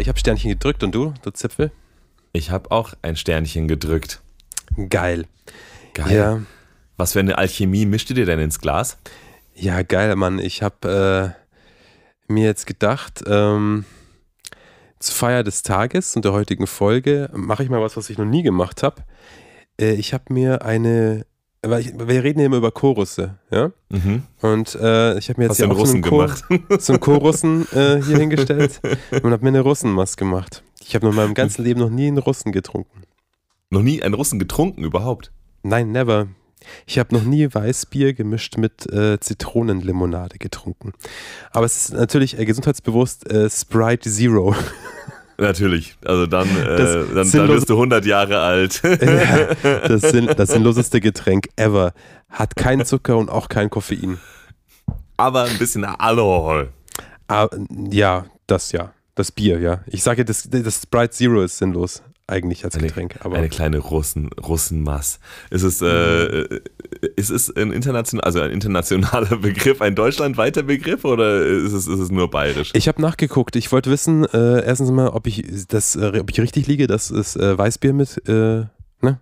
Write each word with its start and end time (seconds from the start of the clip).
Ich 0.00 0.08
habe 0.08 0.18
Sternchen 0.18 0.50
gedrückt 0.50 0.82
und 0.82 0.94
du, 0.94 1.14
du 1.22 1.30
Zipfel? 1.30 1.70
Ich 2.32 2.50
habe 2.50 2.70
auch 2.70 2.94
ein 3.02 3.16
Sternchen 3.16 3.68
gedrückt. 3.68 4.20
Geil. 4.88 5.26
Geil. 5.94 6.14
Ja, 6.14 6.42
Was 6.96 7.12
für 7.14 7.20
eine 7.20 7.38
Alchemie 7.38 7.86
mischt 7.86 8.10
ihr 8.10 8.16
dir 8.16 8.26
denn 8.26 8.40
ins 8.40 8.60
Glas? 8.60 8.98
ja 9.56 9.82
geil, 9.82 10.14
Mann. 10.16 10.38
Ich 10.38 10.62
habe 10.62 11.34
äh, 12.28 12.32
mir 12.32 12.44
jetzt 12.44 12.66
gedacht, 12.66 13.24
ähm, 13.26 13.84
zur 14.98 15.14
Feier 15.14 15.42
des 15.42 15.62
Tages 15.62 16.14
und 16.16 16.24
der 16.24 16.32
heutigen 16.32 16.66
Folge 16.66 17.30
mache 17.32 17.62
ich 17.62 17.70
mal 17.70 17.80
was, 17.80 17.96
was 17.96 18.10
ich 18.10 18.18
noch 18.18 18.24
nie 18.24 18.42
gemacht 18.42 18.82
habe. 18.82 19.02
Äh, 19.80 19.94
ich 19.94 20.12
habe 20.14 20.32
mir 20.32 20.62
eine, 20.62 21.26
weil 21.62 21.80
ich, 21.80 21.98
wir 21.98 22.24
reden 22.24 22.40
ja 22.40 22.46
immer 22.46 22.58
über 22.58 22.70
Chorusse, 22.70 23.38
ja? 23.50 23.72
Mhm. 23.88 24.22
Und 24.42 24.74
äh, 24.76 25.18
ich 25.18 25.28
habe 25.28 25.40
mir 25.40 25.44
jetzt 25.46 25.50
Hast 25.50 25.56
hier 25.56 25.64
einen 25.66 25.72
auch 25.72 25.86
so 25.86 25.92
einen, 25.92 26.02
Russen 26.02 26.02
Chor, 26.02 26.26
gemacht? 26.26 26.82
so 26.82 26.92
einen 26.92 27.00
Chorussen 27.00 27.66
äh, 27.72 28.02
hier 28.02 28.18
hingestellt 28.18 28.80
und 29.22 29.32
habe 29.32 29.42
mir 29.42 29.48
eine 29.48 29.60
Russenmaske 29.60 30.24
gemacht. 30.24 30.62
Ich 30.80 30.94
habe 30.94 31.08
in 31.08 31.14
meinem 31.14 31.34
ganzen 31.34 31.64
Leben 31.64 31.80
noch 31.80 31.90
nie 31.90 32.06
einen 32.06 32.18
Russen 32.18 32.52
getrunken. 32.52 33.02
Noch 33.70 33.82
nie 33.82 34.02
einen 34.02 34.14
Russen 34.14 34.38
getrunken 34.38 34.84
überhaupt. 34.84 35.32
Nein, 35.62 35.90
never. 35.90 36.28
Ich 36.86 36.98
habe 36.98 37.14
noch 37.14 37.24
nie 37.24 37.52
Weißbier 37.52 38.14
gemischt 38.14 38.56
mit 38.56 38.90
äh, 38.92 39.18
Zitronenlimonade 39.20 40.38
getrunken. 40.38 40.92
Aber 41.50 41.66
es 41.66 41.76
ist 41.76 41.94
natürlich 41.94 42.38
äh, 42.38 42.44
gesundheitsbewusst 42.44 43.30
äh, 43.30 43.50
Sprite 43.50 44.10
Zero. 44.10 44.54
Natürlich. 45.38 45.96
Also 46.04 46.26
dann, 46.26 46.48
äh, 46.48 47.04
dann, 47.14 47.30
dann 47.30 47.48
bist 47.48 47.68
du 47.68 47.74
100 47.74 48.04
Jahre 48.06 48.40
alt. 48.40 48.82
Ja, 49.06 49.88
das, 49.88 50.02
sinn, 50.02 50.26
das 50.26 50.50
sinnloseste 50.50 51.00
Getränk 51.00 51.48
ever. 51.56 51.92
Hat 52.30 52.56
keinen 52.56 52.84
Zucker 52.84 53.16
und 53.16 53.28
auch 53.28 53.48
kein 53.48 53.70
Koffein. 53.70 54.18
Aber 55.16 55.44
ein 55.44 55.58
bisschen 55.58 55.84
Alkohol. 55.84 56.70
Ah, 57.28 57.48
ja, 57.90 58.26
das 58.46 58.72
ja. 58.72 58.92
Das 59.14 59.32
Bier, 59.32 59.58
ja. 59.60 59.80
Ich 59.86 60.02
sage, 60.02 60.24
das, 60.24 60.48
das 60.50 60.82
Sprite 60.82 61.10
Zero 61.10 61.42
ist 61.42 61.58
sinnlos 61.58 62.02
eigentlich 62.28 62.64
als 62.64 62.74
Eine, 62.74 62.88
Getränk. 62.88 63.16
Aber 63.20 63.36
eine 63.36 63.48
kleine 63.48 63.78
Russen, 63.78 64.30
Russenmass. 64.32 65.20
Ist 65.50 65.62
es, 65.62 65.80
äh, 65.80 66.60
ist 67.16 67.30
es 67.30 67.54
ein, 67.54 67.72
international, 67.72 68.24
also 68.24 68.40
ein 68.40 68.50
internationaler 68.50 69.36
Begriff, 69.40 69.80
ein 69.80 69.94
deutschlandweiter 69.94 70.62
Begriff 70.64 71.04
oder 71.04 71.44
ist 71.44 71.72
es, 71.72 71.86
ist 71.86 72.00
es 72.00 72.10
nur 72.10 72.28
bayerisch? 72.30 72.70
Ich 72.74 72.88
habe 72.88 73.00
nachgeguckt. 73.00 73.54
Ich 73.56 73.70
wollte 73.70 73.90
wissen, 73.90 74.24
äh, 74.24 74.64
erstens 74.64 74.90
mal, 74.90 75.08
ob 75.08 75.26
ich 75.26 75.44
das, 75.68 75.94
äh, 75.94 76.18
ob 76.20 76.30
ich 76.30 76.40
richtig 76.40 76.66
liege, 76.66 76.86
dass 76.86 77.10
es 77.10 77.36
äh, 77.36 77.56
Weißbier 77.56 77.92
mit, 77.92 78.20
äh, 78.28 78.64
ne, 79.02 79.20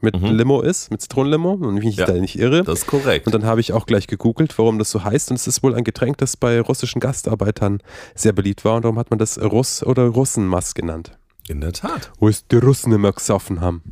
mit 0.00 0.18
Mhm. 0.18 0.28
Limo 0.36 0.62
ist, 0.62 0.90
mit 0.90 1.02
Zitronenlimo, 1.02 1.52
und 1.52 1.76
ich 1.76 1.84
mich 1.84 1.96
Ja. 1.96 2.06
da 2.06 2.14
nicht 2.14 2.38
irre. 2.38 2.62
Das 2.64 2.78
ist 2.80 2.86
korrekt. 2.86 3.26
Und 3.26 3.34
dann 3.34 3.44
habe 3.44 3.60
ich 3.60 3.74
auch 3.74 3.84
gleich 3.84 4.06
gegoogelt, 4.06 4.56
warum 4.56 4.78
das 4.78 4.90
so 4.90 5.04
heißt. 5.04 5.30
Und 5.30 5.36
es 5.36 5.46
ist 5.46 5.62
wohl 5.62 5.74
ein 5.74 5.84
Getränk, 5.84 6.16
das 6.18 6.36
bei 6.36 6.60
russischen 6.62 7.00
Gastarbeitern 7.00 7.82
sehr 8.14 8.32
beliebt 8.32 8.64
war. 8.64 8.76
Und 8.76 8.84
darum 8.84 8.98
hat 8.98 9.10
man 9.10 9.18
das 9.18 9.38
Russ- 9.38 9.82
oder 9.82 10.04
Russenmass 10.06 10.72
genannt. 10.74 11.17
In 11.48 11.60
der 11.60 11.72
Tat. 11.72 12.12
Wo 12.18 12.28
es 12.28 12.46
die 12.46 12.56
Russen 12.56 12.92
immer 12.92 13.12
gesoffen 13.12 13.60
haben. 13.60 13.82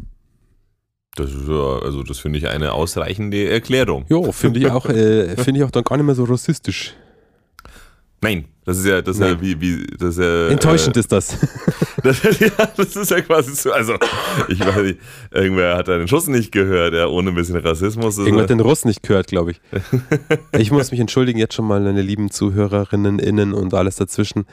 Das 1.15 1.31
ist, 1.33 1.49
ja- 1.49 1.79
also 1.83 2.03
das 2.03 2.19
finde 2.19 2.39
ich 2.39 2.47
eine 2.49 2.73
ausreichende 2.73 3.49
Erklärung. 3.49 4.05
Jo, 4.11 4.31
finde 4.33 4.61
ich 4.61 4.67
auch, 4.71 4.87
äh, 4.87 5.35
finde 5.37 5.61
ich 5.61 5.65
auch 5.65 5.71
dann 5.71 5.83
gar 5.85 5.97
nicht 5.97 6.05
mehr 6.07 6.15
so 6.15 6.25
rassistisch. 6.25 6.95
Nein, 8.23 8.47
das 8.65 8.79
ist 8.79 8.87
ja, 8.87 9.03
das 9.03 9.17
ist 9.17 9.23
ja 9.23 9.41
wie, 9.41 9.61
wie, 9.61 9.87
das 9.99 10.17
ist 10.17 10.19
ja. 10.19 10.49
Enttäuschend 10.49 10.97
ist 10.97 11.13
das. 11.13 11.35
Äh, 11.35 11.47
das, 12.03 12.23
ja, 12.41 12.49
das 12.77 12.97
ist 12.97 13.11
ja 13.11 13.21
quasi 13.21 13.55
so, 13.55 13.73
also, 13.73 13.95
ich 14.49 14.59
weiß 14.59 14.83
nicht, 14.83 14.99
irgendwer 15.31 15.77
hat 15.77 15.89
einen 15.89 16.09
Schuss 16.09 16.27
nicht 16.27 16.51
gehört, 16.51 16.95
ja, 16.95 17.07
ohne 17.07 17.31
ein 17.31 17.35
bisschen 17.35 17.57
Rassismus. 17.57 18.19
Irgendwer 18.19 18.41
er- 18.41 18.43
hat 18.45 18.51
den 18.51 18.61
Russ 18.61 18.85
nicht 18.85 19.03
gehört, 19.03 19.29
glaube 19.29 19.53
ich. 19.53 19.61
Ich 20.59 20.71
muss 20.71 20.91
mich 20.91 21.01
entschuldigen 21.01 21.39
jetzt 21.39 21.55
schon 21.55 21.67
mal, 21.67 21.81
meine 21.81 22.03
lieben 22.03 22.31
Zuhörerinnen, 22.31 23.19
innen 23.19 23.53
und 23.53 23.75
alles 23.75 23.97
dazwischen. 23.97 24.47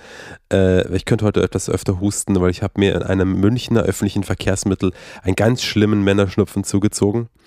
Äh, 0.52 0.94
ich 0.96 1.06
könnte 1.06 1.26
heute 1.26 1.42
etwas 1.42 1.70
öfter 1.70 2.00
husten, 2.00 2.40
weil 2.40 2.52
ich 2.52 2.62
habe 2.62 2.74
mir 2.78 2.94
in 2.96 3.04
einem 3.04 3.40
Münchner 3.40 3.84
öffentlichen 3.84 4.24
Verkehrsmittel 4.24 4.92
einen 5.24 5.36
ganz 5.36 5.64
schlimmen 5.64 6.04
Männerschnupfen 6.04 6.64
zugezogen. 6.64 7.30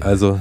Also, 0.00 0.40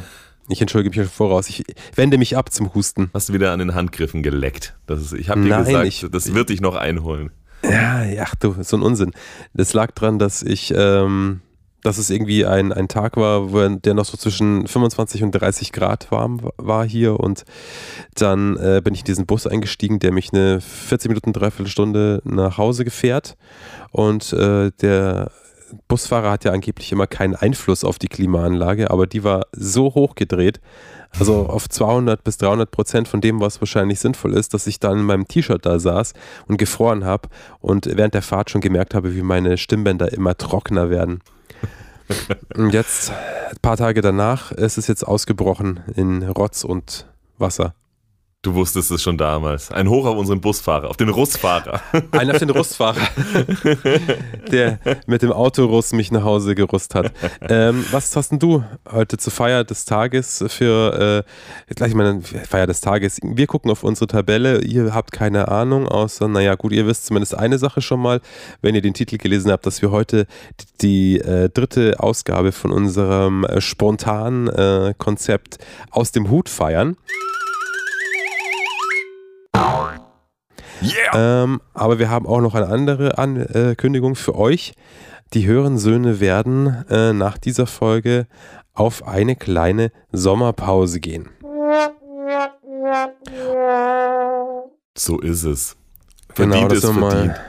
ich 0.51 0.61
entschuldige 0.61 0.89
mich 0.97 1.07
schon 1.07 1.13
voraus. 1.13 1.49
Ich 1.49 1.63
wende 1.95 2.17
mich 2.17 2.37
ab 2.37 2.51
zum 2.51 2.73
Husten. 2.73 3.09
Hast 3.13 3.29
du 3.29 3.33
wieder 3.33 3.51
an 3.51 3.59
den 3.59 3.73
Handgriffen 3.75 4.21
geleckt. 4.23 4.75
Das 4.87 5.01
ist, 5.01 5.13
ich 5.13 5.29
habe 5.29 5.41
dir 5.41 5.49
Nein, 5.49 5.65
gesagt, 5.65 5.87
ich- 5.87 6.05
das 6.11 6.33
wird 6.33 6.49
dich 6.49 6.61
noch 6.61 6.75
einholen. 6.75 7.31
Ja, 7.63 8.03
ach 8.23 8.35
du, 8.35 8.55
so 8.61 8.75
ein 8.77 8.81
Unsinn. 8.83 9.11
Das 9.53 9.73
lag 9.73 9.91
dran, 9.91 10.17
dass 10.19 10.41
ich, 10.41 10.73
ähm, 10.75 11.41
dass 11.83 11.97
es 11.99 12.09
irgendwie 12.09 12.45
ein, 12.45 12.73
ein 12.73 12.87
Tag 12.87 13.17
war, 13.17 13.51
wo 13.53 13.67
der 13.67 13.93
noch 13.93 14.05
so 14.05 14.17
zwischen 14.17 14.67
25 14.67 15.23
und 15.23 15.31
30 15.31 15.71
Grad 15.71 16.11
warm 16.11 16.43
wa- 16.43 16.51
war 16.57 16.85
hier 16.87 17.19
und 17.19 17.43
dann 18.15 18.57
äh, 18.57 18.81
bin 18.83 18.93
ich 18.93 19.01
in 19.01 19.05
diesen 19.05 19.25
Bus 19.27 19.45
eingestiegen, 19.47 19.99
der 19.99 20.11
mich 20.11 20.33
eine 20.33 20.59
40 20.61 21.09
Minuten, 21.09 21.33
dreiviertel 21.33 21.67
Stunde 21.69 22.21
nach 22.23 22.57
Hause 22.57 22.83
gefährt 22.83 23.35
und 23.91 24.33
äh, 24.33 24.71
der 24.81 25.31
Busfahrer 25.87 26.31
hat 26.31 26.43
ja 26.43 26.51
angeblich 26.51 26.91
immer 26.91 27.07
keinen 27.07 27.35
Einfluss 27.35 27.83
auf 27.83 27.99
die 27.99 28.07
Klimaanlage, 28.07 28.91
aber 28.91 29.07
die 29.07 29.23
war 29.23 29.47
so 29.51 29.93
hochgedreht, 29.93 30.59
also 31.17 31.45
auf 31.49 31.69
200 31.69 32.23
bis 32.23 32.37
300 32.37 32.69
Prozent 32.69 33.07
von 33.07 33.21
dem, 33.21 33.39
was 33.39 33.61
wahrscheinlich 33.61 33.99
sinnvoll 33.99 34.33
ist, 34.33 34.53
dass 34.53 34.67
ich 34.67 34.79
dann 34.79 34.99
in 34.99 35.05
meinem 35.05 35.27
T-Shirt 35.27 35.65
da 35.65 35.79
saß 35.79 36.13
und 36.47 36.57
gefroren 36.57 37.05
habe 37.05 37.29
und 37.59 37.85
während 37.85 38.13
der 38.13 38.21
Fahrt 38.21 38.49
schon 38.49 38.61
gemerkt 38.61 38.93
habe, 38.93 39.15
wie 39.15 39.21
meine 39.23 39.57
Stimmbänder 39.57 40.11
immer 40.13 40.37
trockener 40.37 40.89
werden. 40.89 41.21
Und 42.55 42.73
jetzt, 42.73 43.11
ein 43.11 43.57
paar 43.61 43.77
Tage 43.77 44.01
danach, 44.01 44.51
ist 44.51 44.77
es 44.77 44.87
jetzt 44.87 45.07
ausgebrochen 45.07 45.79
in 45.95 46.23
Rotz 46.23 46.65
und 46.65 47.07
Wasser. 47.37 47.73
Du 48.43 48.55
wusstest 48.55 48.89
es 48.89 49.03
schon 49.03 49.19
damals. 49.19 49.69
Ein 49.71 49.87
Hoch 49.87 50.07
auf 50.07 50.17
unseren 50.17 50.41
Busfahrer, 50.41 50.89
auf 50.89 50.97
den 50.97 51.09
Russfahrer. 51.09 51.79
Einer 52.09 52.33
auf 52.33 52.39
den 52.39 52.49
Russfahrer, 52.49 53.07
der 54.51 54.79
mit 55.05 55.21
dem 55.21 55.31
Autoruss 55.31 55.93
mich 55.93 56.11
nach 56.11 56.23
Hause 56.23 56.55
gerusst 56.55 56.95
hat. 56.95 57.11
Ähm, 57.41 57.85
was 57.91 58.15
hast 58.15 58.31
denn 58.31 58.39
du 58.39 58.63
heute 58.91 59.17
zur 59.17 59.31
Feier 59.31 59.63
des 59.63 59.85
Tages 59.85 60.43
für, 60.47 61.23
äh, 61.69 61.73
gleich 61.75 61.93
mal 61.93 62.19
Feier 62.21 62.65
des 62.65 62.81
Tages? 62.81 63.19
Wir 63.23 63.45
gucken 63.45 63.69
auf 63.69 63.83
unsere 63.83 64.07
Tabelle, 64.07 64.61
ihr 64.61 64.91
habt 64.91 65.11
keine 65.11 65.49
Ahnung, 65.49 65.87
außer, 65.87 66.27
naja 66.27 66.55
gut, 66.55 66.71
ihr 66.71 66.87
wisst 66.87 67.05
zumindest 67.05 67.37
eine 67.37 67.59
Sache 67.59 67.81
schon 67.81 67.99
mal, 67.99 68.21
wenn 68.63 68.73
ihr 68.73 68.81
den 68.81 68.95
Titel 68.95 69.17
gelesen 69.17 69.51
habt, 69.51 69.67
dass 69.67 69.83
wir 69.83 69.91
heute 69.91 70.25
die, 70.81 71.19
die 71.19 71.19
äh, 71.19 71.49
dritte 71.49 71.99
Ausgabe 71.99 72.53
von 72.53 72.71
unserem 72.71 73.43
äh, 73.43 73.61
spontanen 73.61 74.47
äh, 74.47 74.95
Konzept 74.97 75.59
aus 75.91 76.11
dem 76.11 76.31
Hut 76.31 76.49
feiern. 76.49 76.97
Yeah! 80.81 81.43
Ähm, 81.43 81.61
aber 81.73 81.99
wir 81.99 82.09
haben 82.09 82.25
auch 82.25 82.41
noch 82.41 82.55
eine 82.55 82.67
andere 82.67 83.17
Ankündigung 83.17 84.15
für 84.15 84.35
euch. 84.35 84.73
Die 85.33 85.47
Hörensöhne 85.47 86.19
werden 86.19 86.85
äh, 86.89 87.13
nach 87.13 87.37
dieser 87.37 87.67
Folge 87.67 88.27
auf 88.73 89.07
eine 89.07 89.35
kleine 89.35 89.91
Sommerpause 90.11 90.99
gehen. 90.99 91.29
So 94.97 95.19
ist 95.19 95.43
es. 95.43 95.77
Genau, 96.35 96.51
Verdient 96.51 96.71
das 96.71 96.77
ist 96.79 96.95
wir 96.95 96.99
mal-. 96.99 97.41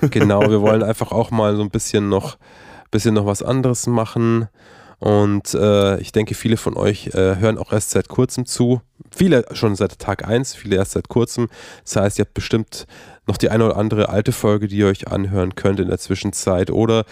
Genau, 0.10 0.40
wir 0.48 0.60
wollen 0.60 0.82
einfach 0.84 1.12
auch 1.12 1.30
mal 1.30 1.56
so 1.56 1.62
ein 1.62 1.70
bisschen 1.70 2.08
noch, 2.08 2.38
bisschen 2.90 3.14
noch 3.14 3.26
was 3.26 3.42
anderes 3.42 3.86
machen. 3.86 4.48
Und 4.98 5.54
äh, 5.54 5.98
ich 6.00 6.12
denke, 6.12 6.34
viele 6.34 6.56
von 6.56 6.76
euch 6.76 7.08
äh, 7.08 7.36
hören 7.36 7.58
auch 7.58 7.72
erst 7.72 7.90
seit 7.90 8.08
kurzem 8.08 8.46
zu. 8.46 8.80
Viele 9.16 9.44
schon 9.52 9.76
seit 9.76 9.98
Tag 9.98 10.26
1, 10.26 10.54
viele 10.54 10.76
erst 10.76 10.92
seit 10.92 11.08
kurzem. 11.08 11.48
Das 11.84 11.96
heißt, 11.96 12.18
ihr 12.18 12.24
habt 12.24 12.34
bestimmt 12.34 12.86
noch 13.26 13.36
die 13.36 13.50
eine 13.50 13.66
oder 13.66 13.76
andere 13.76 14.08
alte 14.08 14.32
Folge, 14.32 14.68
die 14.68 14.78
ihr 14.78 14.86
euch 14.86 15.08
anhören 15.08 15.54
könnt 15.54 15.80
in 15.80 15.88
der 15.88 15.98
Zwischenzeit. 15.98 16.70
Oder 16.70 17.04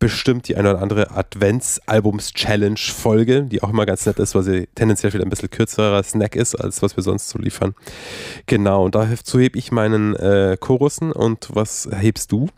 bestimmt 0.00 0.48
die 0.48 0.56
eine 0.56 0.70
oder 0.70 0.82
andere 0.82 1.10
Advents-Albums-Challenge-Folge, 1.10 3.44
die 3.44 3.62
auch 3.62 3.70
immer 3.70 3.86
ganz 3.86 4.04
nett 4.06 4.18
ist, 4.18 4.34
weil 4.34 4.42
sie 4.42 4.66
tendenziell 4.74 5.12
wieder 5.12 5.24
ein 5.24 5.30
bisschen 5.30 5.50
kürzerer 5.50 6.02
Snack 6.02 6.34
ist, 6.34 6.56
als 6.56 6.82
was 6.82 6.96
wir 6.96 7.04
sonst 7.04 7.28
so 7.28 7.38
liefern. 7.38 7.76
Genau, 8.46 8.86
und 8.86 8.94
dazu 8.94 9.38
hebe 9.38 9.58
ich 9.58 9.70
meinen 9.70 10.16
äh, 10.16 10.56
Chorussen. 10.58 11.12
Und 11.12 11.50
was 11.52 11.86
hebst 11.92 12.32
du? 12.32 12.48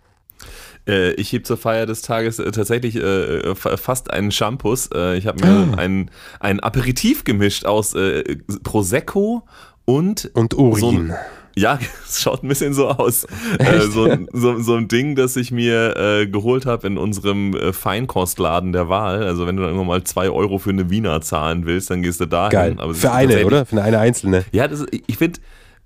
Äh, 0.88 1.12
ich 1.12 1.32
heb 1.32 1.46
zur 1.46 1.56
Feier 1.56 1.86
des 1.86 2.02
Tages 2.02 2.38
äh, 2.38 2.50
tatsächlich 2.50 2.96
äh, 2.96 3.54
fa- 3.54 3.76
fast 3.76 4.10
einen 4.12 4.30
Shampoos. 4.32 4.88
Äh, 4.94 5.16
ich 5.16 5.26
habe 5.26 5.44
mir 5.46 5.52
Ah. 5.72 5.78
ein, 5.78 6.10
ein 6.40 6.60
Aperitif 6.60 7.24
gemischt 7.24 7.64
aus 7.66 7.94
äh, 7.94 8.36
Prosecco 8.64 9.46
und 9.84 10.30
Und 10.34 10.52
so 10.54 10.58
Urin. 10.58 11.10
ein, 11.12 11.16
ja, 11.54 11.78
es 12.08 12.22
schaut 12.22 12.42
ein 12.42 12.48
bisschen 12.48 12.72
so 12.74 12.88
aus. 12.88 13.26
Äh, 13.58 13.80
so, 13.82 14.04
ein- 14.04 14.26
so, 14.32 14.58
so 14.60 14.74
ein 14.74 14.88
Ding, 14.88 15.14
das 15.14 15.36
ich 15.36 15.52
mir 15.52 15.96
äh, 15.96 16.26
geholt 16.26 16.66
habe 16.66 16.86
in 16.86 16.98
unserem 16.98 17.54
äh, 17.54 17.72
Feinkostladen 17.72 18.72
der 18.72 18.88
Wahl. 18.88 19.22
Also 19.22 19.46
wenn 19.46 19.56
du 19.56 19.62
dann 19.62 19.70
irgendwann 19.72 19.86
mal 19.88 20.04
zwei 20.04 20.30
Euro 20.30 20.58
für 20.58 20.70
eine 20.70 20.90
Wiener 20.90 21.20
zahlen 21.20 21.64
willst, 21.66 21.90
dann 21.90 22.02
gehst 22.02 22.20
du 22.20 22.26
dahin. 22.26 22.50
Geil. 22.78 22.94
Für 22.94 23.12
eine, 23.12 23.44
oder? 23.46 23.66
Für 23.66 23.82
eine 23.82 23.98
einzelne. 23.98 24.44
Ja, 24.52 24.66
das, 24.66 24.84
ich 25.06 25.16
finde, 25.16 25.38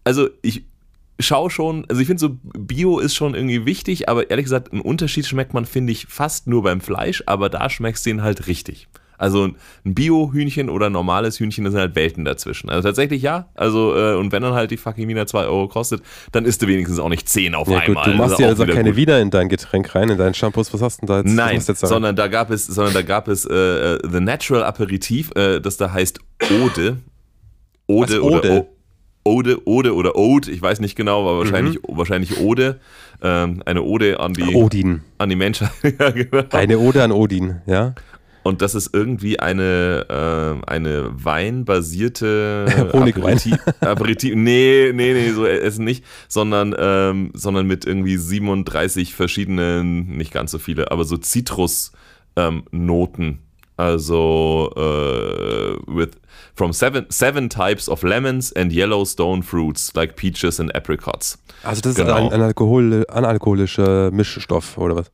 also 0.04 0.28
ich 0.42 0.64
schaue 1.18 1.50
schon, 1.50 1.84
also 1.88 2.00
ich 2.00 2.06
finde 2.06 2.20
so 2.20 2.36
Bio 2.42 2.98
ist 2.98 3.14
schon 3.14 3.34
irgendwie 3.34 3.64
wichtig, 3.64 4.08
aber 4.08 4.30
ehrlich 4.30 4.44
gesagt, 4.44 4.72
einen 4.72 4.82
Unterschied 4.82 5.26
schmeckt 5.26 5.54
man, 5.54 5.64
finde 5.64 5.92
ich, 5.92 6.06
fast 6.06 6.46
nur 6.46 6.62
beim 6.62 6.80
Fleisch, 6.80 7.22
aber 7.26 7.48
da 7.48 7.70
schmeckst 7.70 8.04
du 8.06 8.10
ihn 8.10 8.22
halt 8.22 8.46
richtig. 8.46 8.88
Also 9.18 9.44
ein 9.46 9.94
Bio-Hühnchen 9.94 10.68
oder 10.68 10.86
ein 10.86 10.92
normales 10.92 11.40
Hühnchen, 11.40 11.64
da 11.64 11.70
sind 11.70 11.80
halt 11.80 11.94
Welten 11.96 12.26
dazwischen. 12.26 12.68
Also 12.68 12.86
tatsächlich 12.86 13.22
ja. 13.22 13.48
Also, 13.54 13.96
äh, 13.96 14.14
und 14.14 14.30
wenn 14.30 14.42
dann 14.42 14.52
halt 14.52 14.70
die 14.70 14.76
fucking 14.76 15.08
Wiener 15.08 15.26
2 15.26 15.46
Euro 15.46 15.68
kostet, 15.68 16.02
dann 16.32 16.44
isst 16.44 16.60
du 16.60 16.66
wenigstens 16.66 16.98
auch 16.98 17.08
nicht 17.08 17.26
10 17.26 17.54
auf 17.54 17.66
Ja, 17.66 17.78
gut, 17.78 17.96
einmal. 17.96 18.10
du 18.10 18.16
machst 18.18 18.32
Das 18.32 18.40
ja 18.40 18.48
also 18.48 18.66
keine 18.66 18.90
gut. 18.90 18.96
Wiener 18.96 19.18
in 19.20 19.30
dein 19.30 19.48
Getränk 19.48 19.94
rein, 19.94 20.10
in 20.10 20.18
deinen 20.18 20.34
Shampoos. 20.34 20.72
Was 20.74 20.82
hast 20.82 20.98
du 21.02 21.06
denn 21.06 21.14
da 21.14 21.18
jetzt? 21.22 21.34
Nein, 21.34 21.62
jetzt 21.66 21.78
sondern 21.86 22.14
da 22.14 22.26
gab 22.28 22.50
es, 22.50 22.66
sondern 22.66 22.92
da 22.92 23.00
gab 23.02 23.28
es 23.28 23.46
äh, 23.46 23.54
äh, 23.94 23.98
The 24.06 24.20
Natural 24.20 24.64
Aperitif, 24.64 25.30
äh, 25.34 25.60
das 25.60 25.78
da 25.78 25.92
heißt 25.92 26.18
Ode. 26.62 26.98
Ode 27.86 28.12
Was, 28.12 28.20
oder 28.20 28.36
Ode? 28.38 28.66
Ode, 29.26 29.60
Ode 29.66 29.94
oder 29.94 30.16
Ode, 30.16 30.50
ich 30.50 30.62
weiß 30.62 30.80
nicht 30.80 30.96
genau, 30.96 31.20
aber 31.22 31.38
wahrscheinlich, 31.38 31.76
Mhm. 31.76 31.98
wahrscheinlich 31.98 32.38
Ode. 32.40 32.80
Ähm, 33.22 33.62
eine 33.66 33.82
Ode 33.82 34.20
an 34.20 34.32
die, 34.34 34.54
Odin. 34.54 35.02
an 35.18 35.28
die 35.28 35.36
Menschheit. 35.36 35.70
ja, 35.98 36.10
genau. 36.10 36.44
Eine 36.52 36.78
Ode 36.78 37.02
an 37.02 37.12
Odin, 37.12 37.60
ja? 37.66 37.94
Und 38.42 38.62
das 38.62 38.76
ist 38.76 38.94
irgendwie 38.94 39.40
eine, 39.40 40.06
äh, 40.08 40.70
eine 40.70 41.10
weinbasierte 41.12 42.66
Honigwein. 42.92 43.38
Aperitif, 43.38 43.58
Aperitif. 43.80 44.34
Nee, 44.36 44.92
nee, 44.94 45.12
nee, 45.14 45.30
so 45.30 45.44
essen 45.46 45.84
nicht, 45.84 46.04
sondern, 46.28 46.74
ähm, 46.78 47.30
sondern 47.34 47.66
mit 47.66 47.84
irgendwie 47.84 48.16
37 48.16 49.14
verschiedenen, 49.14 50.16
nicht 50.16 50.32
ganz 50.32 50.52
so 50.52 50.58
viele, 50.58 50.92
aber 50.92 51.04
so 51.04 51.16
Zitrusnoten. 51.16 51.90
Ähm, 52.36 53.38
also 53.78 54.70
äh, 54.76 55.76
with 55.86 56.10
from 56.56 56.72
seven, 56.72 57.06
seven 57.10 57.48
types 57.48 57.88
of 57.88 58.02
lemons 58.02 58.50
and 58.52 58.72
Yellowstone 58.72 59.42
fruits 59.42 59.92
like 59.94 60.16
peaches 60.16 60.58
and 60.58 60.74
apricots. 60.74 61.38
Also 61.62 61.82
das 61.82 61.94
Genau. 61.94 62.16
ist 62.26 62.32
ein, 62.32 62.40
ein 62.40 62.42
Alkohol, 62.42 63.04
analkoholischer 63.08 64.10
Mischstoff 64.10 64.78
oder 64.78 64.96
was? 64.96 65.10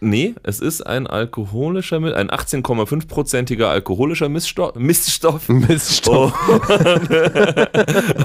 Nee, 0.00 0.34
es 0.42 0.60
ist 0.60 0.82
ein 0.86 1.06
alkoholischer, 1.06 1.96
ein 1.96 2.28
18,5-prozentiger 2.30 3.68
alkoholischer 3.68 4.28
Missstoff. 4.30 4.74
Miststoff. 4.76 5.48
Miststoff. 5.48 6.32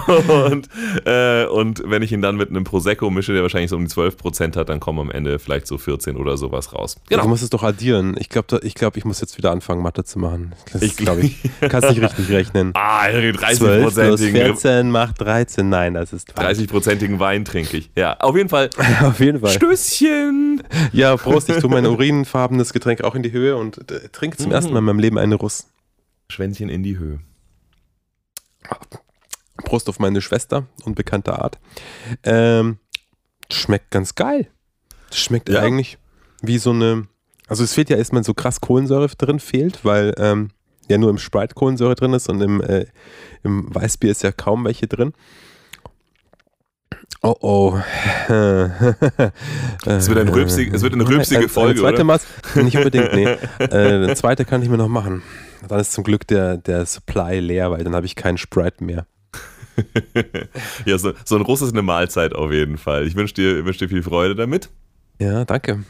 Oh. 0.07 0.44
und, 0.51 0.69
äh, 1.06 1.45
und 1.45 1.83
wenn 1.85 2.01
ich 2.01 2.12
ihn 2.12 2.21
dann 2.21 2.35
mit 2.38 2.50
einem 2.50 2.63
Prosecco 2.63 3.09
mische, 3.09 3.33
der 3.33 3.41
wahrscheinlich 3.41 3.69
so 3.69 3.75
um 3.77 3.85
die 3.85 3.91
12% 3.91 4.56
hat, 4.56 4.69
dann 4.69 4.79
kommen 4.79 5.00
am 5.00 5.12
Ende 5.12 5.39
vielleicht 5.39 5.68
so 5.68 5.77
14 5.77 6.18
oder 6.18 6.38
sowas 6.38 6.73
raus. 6.73 6.95
Du 7.09 7.15
Genau. 7.15 7.27
musst 7.27 7.44
es 7.44 7.50
doch 7.50 7.63
addieren. 7.63 8.15
Ich 8.19 8.29
glaube, 8.29 8.59
ich, 8.63 8.75
glaub, 8.75 8.97
ich 8.97 9.06
muss 9.06 9.21
jetzt 9.21 9.38
wieder 9.38 9.51
anfangen, 9.51 9.81
Mathe 9.81 10.03
zu 10.03 10.19
machen. 10.19 10.53
Das 10.74 10.81
Ich- 10.81 10.97
glaube 10.97 11.21
ich. 11.21 11.38
Kannst 11.62 11.89
nicht 11.89 12.01
richtig 12.01 12.29
rechnen. 12.29 12.74
Ah, 12.83 13.07
12 13.09 13.38
plus 13.38 13.97
30-prozentigen 13.97 14.33
14 14.45 14.91
macht 14.91 15.21
13. 15.21 15.69
Nein, 15.69 15.94
das 15.94 16.13
ist 16.13 16.31
falsch. 16.33 16.57
30 16.67 17.19
Wein 17.19 17.45
trinke 17.45 17.77
ich. 17.77 17.89
Ja, 17.95 18.17
auf 18.19 18.35
jeden 18.35 18.50
Fall. 18.50 18.69
Auf 19.01 19.19
jeden 19.19 19.39
Fall. 19.39 19.51
Stößchen. 19.51 20.63
Ja, 20.94 21.15
Prost, 21.15 21.50
ich 21.50 21.61
tue 21.62 21.69
mein 21.69 21.86
urinfarbenes 21.86 22.74
Getränk 22.74 23.02
auch 23.04 23.16
in 23.16 23.24
die 23.24 23.31
Höhe 23.31 23.56
und 23.56 23.90
äh, 23.92 24.10
trinke 24.10 24.38
zum 24.38 24.48
Mhm. 24.48 24.52
ersten 24.54 24.74
Mal 24.74 24.80
in 24.80 24.86
meinem 24.86 25.00
Leben 25.00 25.18
eine 25.18 25.36
Russ. 25.36 25.68
Schwänzchen 26.30 26.69
in 26.69 26.84
die 26.84 26.98
Höhe. 26.98 27.19
Prost 29.66 29.90
auf 29.90 30.00
meine 30.00 30.22
Schwester, 30.22 30.66
unbekannter 30.86 31.42
Art. 31.42 31.60
Ähm, 32.24 32.78
schmeckt 33.52 33.92
ganz 33.92 34.16
geil. 34.16 34.48
Schmeckt 35.12 35.50
Ja. 35.50 35.62
eigentlich 35.62 35.98
wie 36.42 36.58
so 36.58 36.72
eine. 36.72 37.08
Also 37.48 37.63
es 37.63 37.74
fehlt 37.74 37.90
ja 37.90 37.98
erstmal 37.98 38.24
so 38.24 38.34
krass 38.34 38.62
Kohlensäure 38.62 39.08
drin, 39.10 39.40
fehlt, 39.40 39.84
weil 39.84 40.13
ähm, 40.18 40.50
ja 40.90 40.98
nur 40.98 41.10
im 41.10 41.18
Sprite 41.18 41.54
Kohlensäure 41.54 41.96
drin 41.96 42.13
ist 42.13 42.30
und 42.30 42.40
im, 42.42 42.62
äh, 42.62 42.86
im 43.44 43.74
Weißbier 43.74 44.12
ist 44.12 44.24
ja 44.24 44.31
kaum 44.31 44.63
welche 44.66 44.88
drin. 44.88 45.13
Oh 47.23 47.35
oh. 47.41 47.79
Es 49.85 50.09
wird, 50.09 50.18
ein 50.18 50.29
rülpsig, 50.29 50.73
es 50.73 50.81
wird 50.81 50.94
eine 50.94 51.07
rülpsige 51.07 51.41
Eine- 51.41 51.50
Folge, 51.50 51.85
eine 51.85 51.95
zweite 51.95 52.23
oder? 52.56 52.63
Nicht 52.63 52.77
unbedingt, 52.77 53.13
nee. 53.13 53.25
äh, 53.59 53.68
eine 53.69 54.15
zweite 54.15 54.44
kann 54.44 54.63
ich 54.63 54.69
mir 54.69 54.77
noch 54.77 54.88
machen. 54.88 55.21
Dann 55.68 55.79
ist 55.79 55.91
zum 55.91 56.03
Glück 56.03 56.25
der, 56.27 56.57
der 56.57 56.85
Supply 56.85 57.39
leer, 57.39 57.69
weil 57.69 57.83
dann 57.83 57.95
habe 57.95 58.07
ich 58.07 58.15
keinen 58.15 58.38
Sprite 58.38 58.83
mehr. 58.83 59.06
ja, 60.85 60.97
so, 60.97 61.13
so 61.23 61.35
ein 61.35 61.44
Russ 61.44 61.62
ist 61.62 61.73
eine 61.73 61.83
Mahlzeit 61.83 62.33
auf 62.33 62.51
jeden 62.51 62.77
Fall. 62.77 63.06
Ich 63.06 63.15
wünsche 63.15 63.35
dir, 63.35 63.65
wünsch 63.65 63.77
dir 63.77 63.89
viel 63.89 64.03
Freude 64.03 64.35
damit. 64.35 64.69
Ja, 65.19 65.45
danke. 65.45 65.83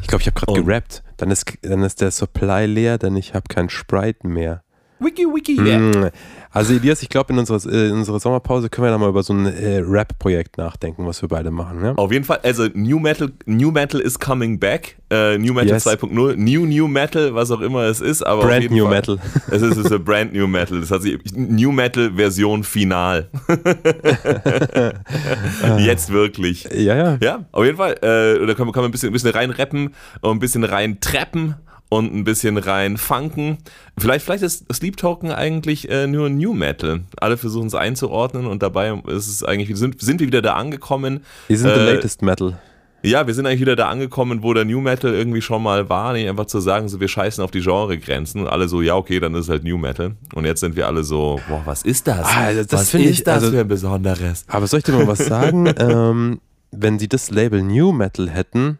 Ich 0.00 0.06
glaube, 0.06 0.22
ich 0.22 0.28
habe 0.28 0.38
gerade 0.38 0.62
gerappt. 0.62 1.02
Dann 1.16 1.30
ist, 1.32 1.52
dann 1.62 1.82
ist 1.82 2.00
der 2.00 2.12
Supply 2.12 2.66
leer, 2.66 2.98
denn 2.98 3.16
ich 3.16 3.34
habe 3.34 3.46
keinen 3.48 3.68
Sprite 3.68 4.26
mehr. 4.26 4.62
Wiki, 5.00 5.26
wiki, 5.26 5.60
Mm. 5.60 6.10
Also 6.50 6.72
Elias, 6.74 7.02
ich 7.02 7.08
glaube, 7.08 7.32
in 7.32 7.38
unserer, 7.38 7.60
äh, 7.72 7.88
in 7.88 7.94
unserer 7.94 8.18
Sommerpause 8.20 8.68
können 8.70 8.86
wir 8.86 8.90
da 8.90 8.98
mal 8.98 9.10
über 9.10 9.22
so 9.22 9.34
ein 9.34 9.46
äh, 9.46 9.78
Rap-Projekt 9.84 10.56
nachdenken, 10.56 11.06
was 11.06 11.20
wir 11.20 11.28
beide 11.28 11.50
machen. 11.50 11.84
Ja? 11.84 11.92
Auf 11.94 12.10
jeden 12.10 12.24
Fall, 12.24 12.40
also 12.42 12.66
New 12.74 12.98
Metal, 12.98 13.30
New 13.44 13.70
Metal 13.70 14.00
is 14.00 14.18
coming 14.18 14.58
back. 14.58 14.96
Äh, 15.10 15.36
New 15.38 15.52
Metal 15.52 15.68
Yes. 15.68 15.86
2.0, 15.86 16.36
New 16.36 16.64
New 16.66 16.88
Metal, 16.88 17.34
was 17.34 17.50
auch 17.50 17.60
immer 17.60 17.82
es 17.82 18.00
ist, 18.00 18.26
aber 18.26 18.40
auf 18.40 18.46
Brand 18.46 18.62
jeden 18.62 18.76
New 18.76 18.84
Fall, 18.84 18.94
Metal. 18.94 19.18
Es 19.50 19.62
ist, 19.62 19.76
es 19.76 19.90
ist 19.90 20.04
Brand 20.04 20.32
New 20.32 20.46
Metal. 20.46 20.80
Das 20.80 20.90
hat 20.90 21.02
sich 21.02 21.18
New 21.34 21.70
Metal 21.70 22.10
Version 22.14 22.64
Final. 22.64 23.28
Jetzt 25.78 26.10
wirklich. 26.12 26.64
Ja, 26.74 26.96
ja. 26.96 27.18
Ja, 27.22 27.44
auf 27.52 27.64
jeden 27.64 27.76
Fall. 27.76 27.92
Äh, 28.02 28.46
da 28.46 28.54
kann 28.54 28.66
man, 28.66 28.72
kann 28.72 28.82
man 28.82 28.86
ein 28.86 28.92
bisschen, 28.92 29.10
ein 29.10 29.12
bisschen 29.12 29.30
rein 29.30 29.50
rappen 29.50 29.94
und 30.22 30.36
ein 30.36 30.40
bisschen 30.40 30.64
rein 30.64 30.98
trappen 31.00 31.54
und 31.88 32.14
ein 32.14 32.24
bisschen 32.24 32.58
rein 32.58 32.96
funken. 32.96 33.58
Vielleicht, 33.98 34.24
vielleicht 34.24 34.42
ist 34.42 34.64
Sleep 34.72 34.96
Token 34.96 35.30
eigentlich 35.32 35.88
äh, 35.90 36.06
nur 36.06 36.28
New 36.28 36.52
Metal. 36.52 37.00
Alle 37.18 37.36
versuchen 37.36 37.66
es 37.68 37.74
einzuordnen 37.74 38.46
und 38.46 38.62
dabei 38.62 38.92
ist 39.06 39.28
es 39.28 39.42
eigentlich, 39.42 39.76
sind, 39.78 40.00
sind 40.00 40.20
wir 40.20 40.26
wieder 40.26 40.42
da 40.42 40.54
angekommen. 40.54 41.20
Wir 41.48 41.58
sind 41.58 41.72
the 41.74 41.80
Äh, 41.80 41.94
latest 41.94 42.22
Metal. 42.22 42.58
Ja, 43.04 43.28
wir 43.28 43.32
sind 43.32 43.46
eigentlich 43.46 43.60
wieder 43.60 43.76
da 43.76 43.88
angekommen, 43.88 44.42
wo 44.42 44.52
der 44.54 44.64
New 44.64 44.80
Metal 44.80 45.14
irgendwie 45.14 45.40
schon 45.40 45.62
mal 45.62 45.88
war, 45.88 46.12
nicht 46.14 46.28
einfach 46.28 46.46
zu 46.46 46.58
sagen, 46.58 46.88
so 46.88 46.98
wir 46.98 47.06
scheißen 47.06 47.42
auf 47.44 47.52
die 47.52 47.60
Genregrenzen 47.60 48.40
und 48.40 48.48
alle 48.48 48.68
so, 48.68 48.82
ja, 48.82 48.96
okay, 48.96 49.20
dann 49.20 49.34
ist 49.36 49.42
es 49.44 49.48
halt 49.48 49.62
New 49.62 49.78
Metal. 49.78 50.16
Und 50.34 50.44
jetzt 50.44 50.60
sind 50.60 50.74
wir 50.74 50.88
alle 50.88 51.04
so, 51.04 51.40
boah, 51.48 51.62
was 51.64 51.82
ist 51.82 52.08
das? 52.08 52.26
Ah, 52.26 52.52
das- 52.52 52.66
was 52.72 52.90
finde 52.90 53.08
ich, 53.10 53.22
das 53.22 53.36
also- 53.44 53.52
für 53.52 53.60
ein 53.60 53.68
Besonderes? 53.68 54.44
Aber 54.48 54.66
soll 54.66 54.78
ich 54.80 54.84
dir 54.84 54.92
mal 54.92 55.06
was 55.06 55.24
sagen? 55.24 55.72
ähm, 55.78 56.40
wenn 56.72 56.98
sie 56.98 57.08
das 57.08 57.30
Label 57.30 57.62
New 57.62 57.92
Metal 57.92 58.28
hätten, 58.28 58.78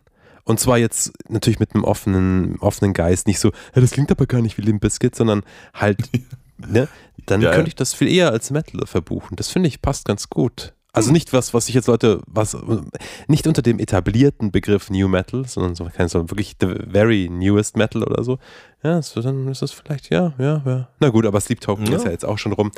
und 0.48 0.58
zwar 0.60 0.78
jetzt 0.78 1.12
natürlich 1.28 1.60
mit 1.60 1.74
einem 1.74 1.84
offenen, 1.84 2.58
offenen 2.60 2.94
Geist, 2.94 3.26
nicht 3.26 3.38
so, 3.38 3.48
ja, 3.74 3.80
das 3.80 3.90
klingt 3.92 4.10
aber 4.10 4.26
gar 4.26 4.40
nicht 4.42 4.58
wie 4.58 4.62
Limp 4.62 4.80
Bizkit, 4.80 5.14
sondern 5.14 5.42
halt, 5.74 5.98
ne, 6.56 6.88
dann 7.26 7.40
Ja, 7.42 7.50
könnte 7.50 7.68
ich 7.68 7.74
das 7.76 7.94
viel 7.94 8.08
eher 8.08 8.30
als 8.30 8.50
Metal 8.50 8.86
verbuchen. 8.86 9.36
Das 9.36 9.48
finde 9.48 9.68
ich 9.68 9.82
passt 9.82 10.06
ganz 10.06 10.28
gut. 10.30 10.74
Also 10.98 11.12
nicht 11.12 11.32
was, 11.32 11.54
was 11.54 11.68
ich 11.68 11.74
jetzt 11.74 11.86
Leute, 11.88 12.20
was, 12.26 12.56
nicht 13.26 13.46
unter 13.46 13.62
dem 13.62 13.78
etablierten 13.78 14.50
Begriff 14.52 14.90
New 14.90 15.08
Metal, 15.08 15.44
sondern 15.46 15.74
so, 15.74 15.84
kein- 15.86 16.08
so 16.08 16.28
wirklich 16.30 16.56
the 16.60 16.74
very 16.90 17.28
newest 17.30 17.76
Metal 17.76 18.02
oder 18.02 18.22
so. 18.22 18.38
Ja, 18.84 19.02
so, 19.02 19.20
dann 19.22 19.48
ist 19.48 19.60
das 19.62 19.72
vielleicht, 19.72 20.10
ja, 20.10 20.34
ja, 20.38 20.62
ja. 20.64 20.88
Na 21.00 21.08
gut, 21.08 21.26
aber 21.26 21.40
Sleep 21.40 21.60
Token 21.60 21.86
Ja. 21.86 21.96
ist 21.96 22.04
ja 22.04 22.10
jetzt 22.12 22.24
auch 22.24 22.38
schon 22.38 22.52
rum. 22.52 22.70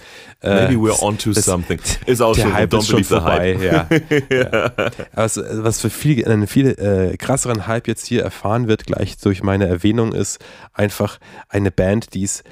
Maybe 0.42 0.72
Äh, 0.72 0.76
we're 0.76 1.02
onto 1.02 1.32
something. 1.34 1.78
Ist 2.06 2.22
auch 2.22 2.34
der 2.34 2.42
schon, 2.44 2.54
Hype 2.54 2.72
ist 2.72 2.88
schon 2.88 3.04
vorbei, 3.04 3.58
ja. 3.60 3.86
ja. 4.30 4.72
Was, 5.14 5.36
was 5.36 5.80
für 5.80 5.90
viel, 5.90 6.26
einen 6.26 6.46
viel 6.46 6.68
äh, 6.68 7.16
krasseren 7.18 7.66
Hype 7.66 7.86
jetzt 7.86 8.06
hier 8.06 8.22
erfahren 8.22 8.66
wird, 8.68 8.86
gleich 8.86 9.18
durch 9.18 9.42
meine 9.42 9.66
Erwähnung, 9.66 10.12
ist 10.12 10.38
einfach 10.72 11.18
eine 11.50 11.70
Band, 11.70 12.14
die 12.14 12.22
es 12.24 12.44